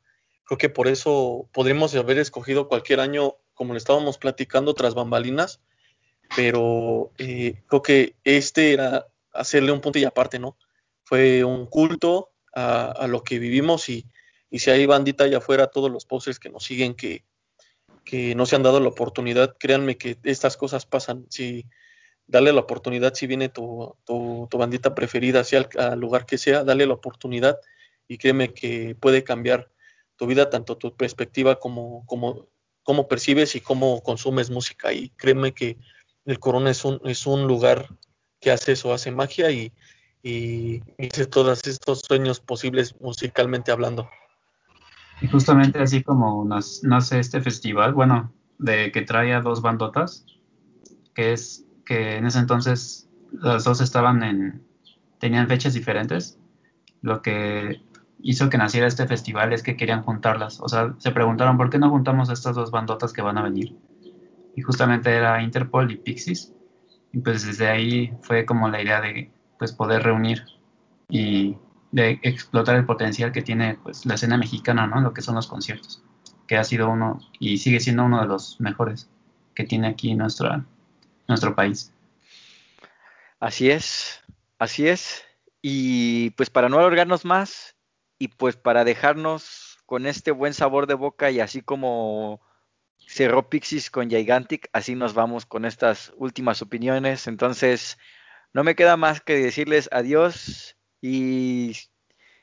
Creo 0.45 0.59
que 0.59 0.69
por 0.69 0.87
eso 0.87 1.51
podríamos 1.53 1.93
haber 1.97 2.19
escogido 2.19 2.69
cualquier 2.69 3.01
año, 3.01 3.35
como 3.53 3.73
le 3.73 3.79
estábamos 3.79 4.17
platicando, 4.17 4.73
tras 4.75 4.95
bambalinas, 4.95 5.61
pero 6.37 7.11
eh, 7.19 7.65
creo 7.67 7.83
que 7.83 8.15
este 8.23 8.75
era 8.75 9.09
hacerle 9.33 9.73
un 9.73 9.81
punto 9.81 9.99
y 9.99 10.05
aparte, 10.05 10.39
¿no? 10.39 10.57
Fue 11.03 11.43
un 11.43 11.67
culto 11.67 12.31
a, 12.55 13.07
lo 13.09 13.25
que 13.25 13.41
vivimos 13.41 13.89
y, 13.89 14.07
y, 14.51 14.61
si 14.61 14.71
hay 14.71 14.87
bandita 14.87 15.25
allá 15.25 15.39
afuera, 15.39 15.67
todos 15.67 15.91
los 15.91 16.07
posters 16.07 16.39
que 16.39 16.49
nos 16.49 16.63
siguen 16.63 16.95
que, 16.95 17.25
que 18.07 18.37
no 18.37 18.47
se 18.47 18.55
han 18.55 18.63
dado 18.63 18.79
la 18.81 18.89
oportunidad, 18.89 19.57
créanme 19.59 19.99
que 19.99 20.17
estas 20.23 20.57
cosas 20.57 20.87
pasan. 20.87 21.27
Si 21.29 21.67
dale 22.29 22.53
la 22.53 22.61
oportunidad 22.61 23.15
si 23.15 23.27
viene 23.27 23.49
tu, 23.49 23.95
tu, 24.05 24.49
bandita 24.53 24.95
preferida, 24.95 25.43
sea 25.43 25.69
al, 25.77 25.99
lugar 25.99 26.25
que 26.25 26.39
sea, 26.39 26.63
dale 26.65 26.87
la 26.87 26.95
oportunidad 26.95 27.59
y 28.09 28.17
créeme 28.17 28.55
que 28.55 28.95
puede 28.95 29.25
cambiar 29.25 29.71
tu 30.15 30.27
vida, 30.27 30.49
tanto 30.49 30.79
tu 30.79 30.97
perspectiva 30.97 31.59
como, 31.59 32.07
como, 32.07 32.47
cómo 32.85 33.09
percibes 33.09 33.57
y 33.57 33.61
cómo 33.61 34.01
consumes 34.03 34.51
música. 34.51 34.93
Y 34.93 35.11
créeme 35.11 35.53
que 35.53 35.77
el 36.27 36.39
Corona 36.39 36.71
es 36.71 36.85
un, 36.85 37.01
es 37.05 37.27
un 37.27 37.49
lugar 37.49 37.89
que 38.41 38.53
hace 38.53 38.73
eso, 38.73 38.93
hace 38.93 39.11
magia 39.11 39.51
y, 39.51 39.73
y 40.23 40.81
hace 41.11 41.27
todos 41.27 41.67
estos 41.67 42.03
sueños 42.07 42.39
posibles 42.39 42.95
musicalmente 43.01 43.73
hablando. 43.73 44.09
Y 45.21 45.29
justamente 45.29 45.81
así 45.81 46.03
como 46.03 46.45
nace 46.45 47.19
este 47.19 47.41
festival, 47.41 47.95
bueno, 47.95 48.33
de 48.59 48.93
que 48.93 49.03
trae 49.03 49.35
a 49.35 49.41
dos 49.41 49.63
bandotas, 49.63 50.27
que 51.15 51.33
es 51.33 51.65
que 51.85 52.17
en 52.17 52.27
ese 52.27 52.39
entonces 52.39 53.09
las 53.33 53.65
dos 53.65 53.81
estaban 53.81 54.23
en, 54.23 54.63
tenían 55.19 55.49
fechas 55.49 55.75
diferentes. 55.75 56.39
Lo 57.03 57.23
que 57.23 57.83
hizo 58.21 58.51
que 58.51 58.59
naciera 58.59 58.87
este 58.87 59.07
festival 59.07 59.53
es 59.53 59.63
que 59.63 59.77
querían 59.77 60.03
juntarlas. 60.03 60.61
O 60.61 60.69
sea, 60.69 60.95
se 60.99 61.13
preguntaron 61.13 61.57
por 61.57 61.71
qué 61.71 61.79
no 61.79 61.91
juntamos 61.91 62.29
estas 62.29 62.57
dos 62.57 62.71
bandotas 62.71 63.13
que 63.13 63.23
van 63.23 63.39
a 63.39 63.43
venir. 63.43 63.77
Y 64.55 64.63
justamente 64.63 65.11
era 65.11 65.43
Interpol 65.43 65.91
y 65.91 65.97
Pixies. 65.97 66.53
Y 67.13 67.19
pues 67.21 67.47
desde 67.47 67.69
ahí 67.69 68.13
fue 68.23 68.45
como 68.45 68.69
la 68.69 68.83
idea 68.83 69.01
de 69.01 69.31
pues 69.59 69.73
poder 69.73 70.03
reunir 70.03 70.43
y 71.09 71.57
de 71.93 72.21
explotar 72.23 72.77
el 72.77 72.87
potencial 72.87 73.33
que 73.33 73.43
tiene 73.43 73.79
pues 73.83 74.07
la 74.07 74.15
escena 74.15 74.37
mexicana, 74.37 74.87
¿no? 74.87 75.01
Lo 75.01 75.13
que 75.13 75.23
son 75.23 75.35
los 75.35 75.47
conciertos. 75.47 76.03
que 76.47 76.57
ha 76.57 76.65
sido 76.65 76.89
uno 76.89 77.19
y 77.41 77.59
sigue 77.59 77.81
siendo 77.81 78.05
uno 78.05 78.21
de 78.21 78.29
los 78.29 78.61
mejores 78.61 79.11
que 79.55 79.65
tiene 79.65 79.89
aquí 79.89 80.15
nuestra, 80.15 80.65
nuestro 81.27 81.57
país. 81.57 81.93
Así 83.41 83.71
es, 83.71 84.23
así 84.59 84.87
es. 84.87 85.25
Y 85.61 86.31
pues 86.31 86.51
para 86.51 86.69
no 86.69 86.79
alargarnos 86.79 87.25
más 87.25 87.75
y 88.19 88.29
pues 88.29 88.57
para 88.57 88.85
dejarnos 88.85 89.79
con 89.87 90.07
este 90.07 90.31
buen 90.31 90.55
sabor 90.55 90.87
de 90.87 90.95
boca 90.95 91.31
y 91.31 91.41
así 91.41 91.63
como 91.63 92.41
cerró 93.09 93.49
Pixis 93.49 93.91
con 93.91 94.09
Gigantic, 94.09 94.69
así 94.73 94.95
nos 94.95 95.15
vamos 95.15 95.47
con 95.47 95.65
estas 95.65 96.13
últimas 96.17 96.63
opiniones. 96.63 97.27
Entonces, 97.27 97.99
no 98.53 98.65
me 98.65 98.75
queda 98.75 98.97
más 98.97 99.21
que 99.21 99.35
decirles 99.35 99.89
adiós 99.93 100.76
y 101.01 101.77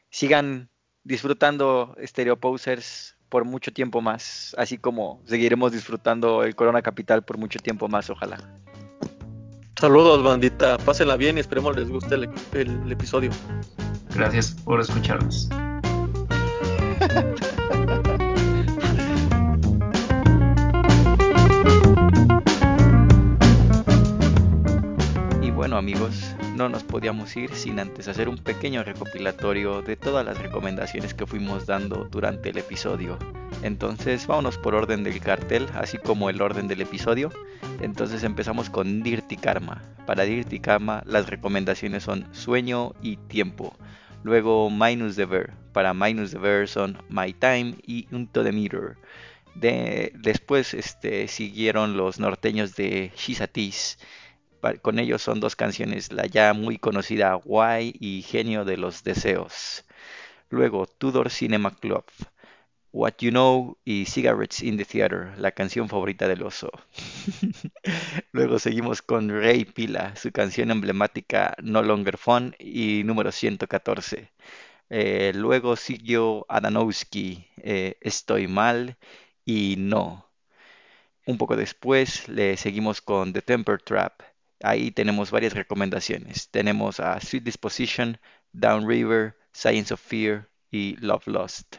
sigan 0.09 0.69
disfrutando 1.03 1.95
Stereo 2.03 2.39
Posers 2.39 3.17
por 3.30 3.45
mucho 3.45 3.73
tiempo 3.73 4.01
más, 4.01 4.55
así 4.57 4.77
como 4.77 5.21
seguiremos 5.25 5.71
disfrutando 5.71 6.43
el 6.43 6.55
Corona 6.55 6.81
Capital 6.81 7.23
por 7.23 7.38
mucho 7.38 7.59
tiempo 7.59 7.88
más, 7.88 8.09
ojalá. 8.09 8.38
Saludos, 9.80 10.23
bandita. 10.23 10.77
Pásenla 10.77 11.17
bien 11.17 11.38
y 11.38 11.41
esperemos 11.41 11.75
les 11.75 11.89
guste 11.89 12.15
el 12.15 12.91
episodio. 12.91 13.31
Gracias 14.15 14.55
por 14.63 14.80
escucharnos. 14.80 15.49
y 25.41 25.51
bueno 25.51 25.77
amigos, 25.77 26.35
no 26.55 26.69
nos 26.69 26.84
podíamos 26.84 27.35
ir 27.35 27.53
sin 27.55 27.80
antes 27.80 28.07
hacer 28.07 28.30
un 28.30 28.38
pequeño 28.38 28.84
recopilatorio 28.84 29.81
de 29.81 29.95
todas 29.95 30.23
las 30.25 30.38
recomendaciones 30.38 31.13
que 31.13 31.25
fuimos 31.25 31.65
dando 31.65 32.07
durante 32.11 32.49
el 32.49 32.57
episodio. 32.57 33.17
Entonces 33.63 34.27
vámonos 34.27 34.57
por 34.57 34.75
orden 34.75 35.03
del 35.03 35.19
cartel, 35.19 35.67
así 35.73 35.97
como 35.97 36.30
el 36.30 36.41
orden 36.41 36.67
del 36.67 36.81
episodio. 36.81 37.31
Entonces 37.81 38.23
empezamos 38.23 38.69
con 38.69 39.01
Dirty 39.01 39.35
Karma. 39.35 39.81
Para 40.05 40.23
Dirty 40.23 40.59
Karma 40.59 41.01
las 41.05 41.27
recomendaciones 41.27 42.03
son 42.03 42.27
sueño 42.34 42.93
y 43.01 43.17
tiempo. 43.17 43.75
Luego 44.23 44.69
Minus 44.69 45.15
the 45.15 45.25
Ver. 45.25 45.53
Para 45.73 45.93
Minus 45.93 46.31
the 46.31 46.38
Ver 46.38 46.67
son 46.67 47.01
My 47.09 47.34
Time 47.34 47.75
y 47.85 48.07
Unto 48.11 48.43
the 48.43 48.51
Mirror. 48.51 48.97
De, 49.55 50.11
después 50.15 50.73
este, 50.73 51.27
siguieron 51.27 51.97
los 51.97 52.19
norteños 52.19 52.75
de 52.75 53.11
Shizatis 53.15 53.97
con 54.81 54.99
ellos 54.99 55.22
son 55.22 55.40
dos 55.40 55.56
canciones, 55.56 56.11
la 56.11 56.26
ya 56.26 56.53
muy 56.53 56.77
conocida 56.77 57.38
Why 57.38 57.95
y 57.99 58.22
Genio 58.23 58.65
de 58.65 58.77
los 58.77 59.03
Deseos. 59.03 59.85
Luego 60.49 60.88
Tudor 60.88 61.30
Cinema 61.31 61.76
Club, 61.76 62.06
What 62.94 63.15
You 63.19 63.31
Know 63.31 63.77
y 63.85 64.06
Cigarettes 64.06 64.61
in 64.64 64.77
the 64.77 64.85
Theater, 64.85 65.34
la 65.38 65.52
canción 65.52 65.90
favorita 65.90 66.27
del 66.27 66.44
oso. 66.44 66.72
Luego 68.31 68.60
seguimos 68.60 69.02
con 69.02 69.30
Ray 69.30 69.65
Pila, 69.65 70.15
su 70.15 70.31
canción 70.31 70.72
emblemática 70.72 71.56
No 71.61 71.81
Longer 71.84 72.18
Fun 72.18 72.56
y 72.60 73.03
número 73.03 73.31
114. 73.31 74.31
Eh, 74.90 75.31
luego 75.35 75.76
siguió 75.76 76.45
Adanowski, 76.49 77.48
eh, 77.57 77.98
Estoy 78.02 78.48
Mal 78.48 78.98
y 79.45 79.76
No. 79.77 80.30
Un 81.26 81.38
poco 81.38 81.56
después 81.57 82.30
le 82.30 82.56
seguimos 82.57 83.02
con 83.02 83.34
The 83.34 83.41
Temper 83.41 83.81
Trap, 83.81 84.22
Ahí 84.64 84.91
tenemos 84.91 85.30
varias 85.30 85.53
recomendaciones. 85.53 86.49
Tenemos 86.49 87.02
a 87.02 87.19
Sweet 87.19 87.44
Disposition, 87.44 88.18
Down 88.53 88.88
River, 88.88 89.35
Science 89.52 89.94
of 89.94 89.99
Fear 89.99 90.49
y 90.72 90.95
Love 91.02 91.27
Lost. 91.27 91.76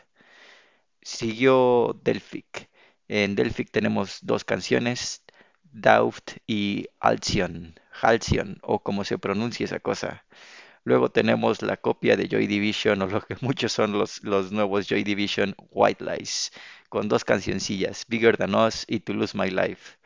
Siguió 1.00 1.98
Delphic. 2.04 2.68
En 3.08 3.36
Delphic 3.36 3.70
tenemos 3.70 4.18
dos 4.20 4.44
canciones, 4.44 5.24
Doubt 5.62 6.32
y 6.46 6.86
Alcyon, 7.00 7.74
Halcyon, 8.02 8.58
o 8.62 8.82
como 8.82 9.04
se 9.04 9.16
pronuncia 9.16 9.64
esa 9.64 9.80
cosa. 9.80 10.26
Luego 10.84 11.10
tenemos 11.10 11.62
la 11.62 11.78
copia 11.78 12.18
de 12.18 12.28
Joy 12.28 12.46
Division, 12.46 13.00
o 13.00 13.06
lo 13.06 13.22
que 13.22 13.36
muchos 13.40 13.72
son 13.72 13.92
los, 13.92 14.22
los 14.24 14.52
nuevos 14.52 14.86
Joy 14.88 15.04
Division 15.04 15.54
White 15.70 16.04
Lies, 16.04 16.52
con 16.90 17.08
dos 17.08 17.24
cancioncillas, 17.24 18.04
Bigger 18.08 18.36
Than 18.36 18.54
Us 18.54 18.84
y 18.86 19.00
To 19.00 19.14
Lose 19.14 19.36
My 19.38 19.48
Life. 19.50 19.96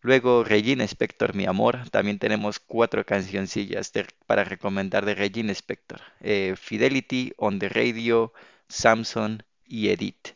Luego 0.00 0.44
Regina 0.44 0.84
Spector, 0.84 1.34
Mi 1.34 1.46
Amor. 1.46 1.90
También 1.90 2.18
tenemos 2.18 2.60
cuatro 2.60 3.04
cancioncillas 3.04 3.92
para 4.26 4.44
recomendar 4.44 5.04
de 5.04 5.14
Regina 5.14 5.52
Spector. 5.52 6.00
Eh, 6.20 6.54
Fidelity, 6.56 7.32
On 7.36 7.58
the 7.58 7.68
Radio, 7.68 8.32
Samson 8.68 9.42
y 9.66 9.88
Edith. 9.88 10.34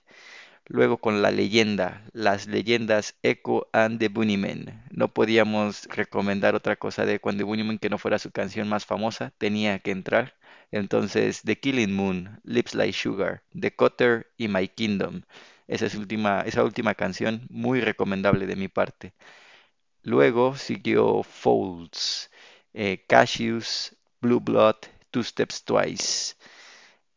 Luego 0.67 0.99
con 0.99 1.23
la 1.23 1.31
leyenda, 1.31 2.03
las 2.13 2.47
leyendas 2.47 3.15
Echo 3.23 3.69
and 3.73 3.99
the 4.01 4.09
Bunnymen. 4.09 4.83
No 4.91 5.09
podíamos 5.13 5.87
recomendar 5.87 6.55
otra 6.55 6.77
cosa 6.77 7.05
de 7.05 7.15
Echo 7.15 7.29
and 7.29 7.39
the 7.39 7.45
Bunnymen 7.45 7.79
que 7.79 7.91
no 7.91 7.99
fuera 7.99 8.19
su 8.19 8.31
canción 8.33 8.69
más 8.69 8.87
famosa, 8.87 9.33
tenía 9.39 9.79
que 9.79 9.91
entrar. 9.93 10.35
Entonces, 10.73 11.43
The 11.43 11.59
Killing 11.59 11.95
Moon, 11.95 12.41
Lips 12.45 12.75
Like 12.75 12.95
Sugar, 12.95 13.43
The 13.59 13.75
Cutter 13.75 14.29
y 14.37 14.49
My 14.49 14.69
Kingdom. 14.69 15.23
Esa, 15.69 15.87
es 15.87 15.95
última, 15.95 16.41
esa 16.43 16.65
última 16.65 16.95
canción, 16.95 17.47
muy 17.51 17.81
recomendable 17.81 18.47
de 18.47 18.57
mi 18.57 18.69
parte. 18.69 19.13
Luego 20.03 20.57
siguió 20.57 21.23
Folds, 21.23 22.31
eh, 22.75 23.05
Cassius, 23.09 23.97
Blue 24.21 24.41
Blood, 24.41 24.77
Two 25.11 25.23
Steps 25.23 25.65
Twice. 25.65 26.37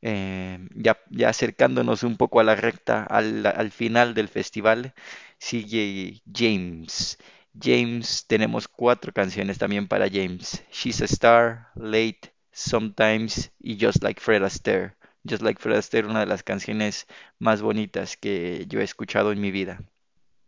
Ya, 0.01 0.99
ya, 1.09 1.29
acercándonos 1.29 2.03
un 2.03 2.17
poco 2.17 2.39
a 2.39 2.43
la 2.43 2.55
recta, 2.55 3.03
al, 3.03 3.45
al, 3.45 3.71
final 3.71 4.13
del 4.13 4.27
festival, 4.27 4.93
sigue 5.39 6.21
James. 6.31 7.17
James, 7.59 8.25
tenemos 8.27 8.67
cuatro 8.67 9.13
canciones 9.13 9.57
también 9.57 9.87
para 9.87 10.09
James. 10.09 10.63
She's 10.71 11.01
a 11.01 11.05
Star, 11.05 11.69
Late, 11.75 12.33
Sometimes 12.51 13.51
y 13.59 13.77
Just 13.83 14.03
Like 14.03 14.21
Fred 14.21 14.43
Astaire. 14.43 14.95
Just 15.27 15.41
Like 15.41 15.61
Fred 15.61 15.77
Astaire, 15.77 16.07
una 16.07 16.19
de 16.19 16.25
las 16.27 16.43
canciones 16.43 17.07
más 17.39 17.61
bonitas 17.61 18.17
que 18.17 18.65
yo 18.67 18.79
he 18.81 18.83
escuchado 18.83 19.31
en 19.31 19.41
mi 19.41 19.51
vida. 19.51 19.81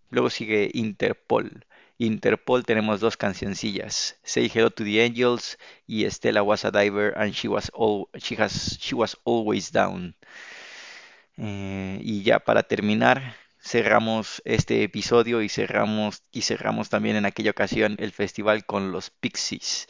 Luego 0.10 0.30
sigue 0.30 0.70
Interpol. 0.74 1.66
Interpol 2.00 2.64
tenemos 2.64 3.00
dos 3.00 3.18
cancioncillas, 3.18 4.20
Say 4.24 4.52
Hello 4.54 4.70
to 4.70 4.84
the 4.84 5.04
Angels 5.04 5.58
y 5.88 6.06
Stella 6.06 6.44
was 6.44 6.64
a 6.64 6.72
diver 6.72 7.14
and 7.18 7.34
she 7.34 7.48
was, 7.48 7.72
all, 7.74 8.10
she 8.18 8.36
has, 8.36 8.78
she 8.80 8.96
was 8.96 9.18
always 9.24 9.72
down. 9.72 10.16
Eh, 11.38 12.00
y 12.02 12.24
ya 12.24 12.40
para 12.40 12.64
terminar, 12.64 13.36
cerramos 13.60 14.42
este 14.46 14.84
episodio 14.84 15.42
y 15.42 15.50
cerramos, 15.50 16.24
y 16.32 16.42
cerramos 16.44 16.90
también 16.90 17.16
en 17.16 17.26
aquella 17.26 17.52
ocasión 17.52 17.96
el 18.00 18.12
festival 18.12 18.66
con 18.66 18.92
los 18.92 19.10
Pixies. 19.10 19.88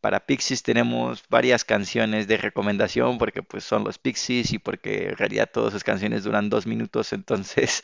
Para 0.00 0.26
Pixies 0.26 0.62
tenemos 0.62 1.24
varias 1.28 1.64
canciones 1.64 2.28
de 2.28 2.36
recomendación 2.36 3.18
porque 3.18 3.42
pues 3.42 3.64
son 3.64 3.84
los 3.84 3.98
Pixies 3.98 4.52
y 4.52 4.58
porque 4.58 5.08
en 5.08 5.16
realidad 5.16 5.50
todas 5.52 5.72
sus 5.72 5.84
canciones 5.84 6.24
duran 6.24 6.50
dos 6.50 6.66
minutos, 6.66 7.12
entonces 7.12 7.82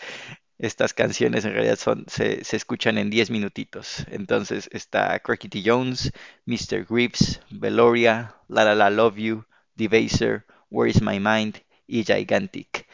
estas 0.59 0.95
canciones 0.95 1.45
en 1.45 1.53
realidad 1.53 1.79
se, 2.07 2.57
escuchan 2.57 2.99
en 2.99 3.11
10 3.11 3.31
minutitos. 3.31 4.07
Entonces 4.11 4.69
está 4.73 5.19
Crickety 5.21 5.63
Jones, 5.65 6.13
Mr. 6.47 6.87
Grips, 6.89 7.41
Veloria, 7.51 8.37
La 8.49 8.65
La 8.65 8.75
La 8.75 8.91
Love 8.91 9.17
You, 9.17 9.45
Devaser, 9.75 10.45
Where 10.71 10.91
Is 10.91 11.03
My 11.03 11.19
Mind 11.19 11.57
y 11.87 12.05
Gigantic. 12.05 12.87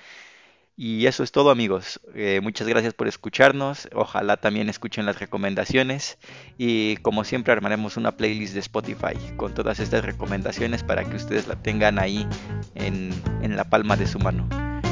Y 0.76 1.04
eso 1.06 1.22
es 1.22 1.30
todo 1.30 1.50
amigos. 1.50 2.00
Eh, 2.14 2.40
muchas 2.42 2.66
gracias 2.66 2.94
por 2.94 3.06
escucharnos. 3.06 3.86
Ojalá 3.92 4.38
también 4.38 4.70
escuchen 4.70 5.04
las 5.04 5.18
recomendaciones. 5.18 6.16
Y 6.56 6.96
como 6.98 7.24
siempre 7.24 7.52
armaremos 7.52 7.98
una 7.98 8.16
playlist 8.16 8.54
de 8.54 8.60
Spotify 8.60 9.14
con 9.36 9.52
todas 9.52 9.78
estas 9.78 10.06
recomendaciones 10.06 10.82
para 10.82 11.04
que 11.04 11.16
ustedes 11.16 11.48
la 11.48 11.56
tengan 11.56 11.98
ahí 11.98 12.26
en 12.74 13.56
la 13.56 13.64
palma 13.64 13.96
de 13.98 14.06
su 14.06 14.18
mano. 14.18 14.48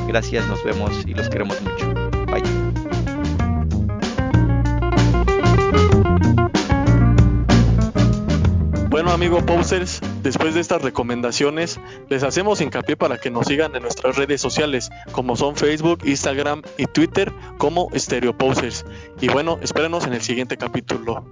Gracias, 0.08 0.46
nos 0.46 0.62
vemos 0.64 1.06
y 1.06 1.14
los 1.14 1.28
queremos 1.28 1.60
mucho. 1.62 2.07
Bueno, 9.09 9.24
amigo 9.24 9.47
Posers, 9.47 10.02
después 10.22 10.52
de 10.52 10.60
estas 10.60 10.82
recomendaciones, 10.82 11.80
les 12.10 12.22
hacemos 12.24 12.60
hincapié 12.60 12.94
para 12.94 13.16
que 13.16 13.30
nos 13.30 13.47
sigan 13.47 13.74
en 13.74 13.80
nuestras 13.80 14.16
redes 14.16 14.39
sociales, 14.39 14.90
como 15.12 15.35
son 15.35 15.56
Facebook, 15.56 16.01
Instagram 16.05 16.60
y 16.76 16.85
Twitter, 16.85 17.32
como 17.56 17.89
Stereo 17.97 18.36
Posers. 18.36 18.85
Y 19.22 19.28
bueno, 19.28 19.59
espérenos 19.62 20.06
en 20.06 20.12
el 20.12 20.20
siguiente 20.20 20.59
capítulo. 20.59 21.24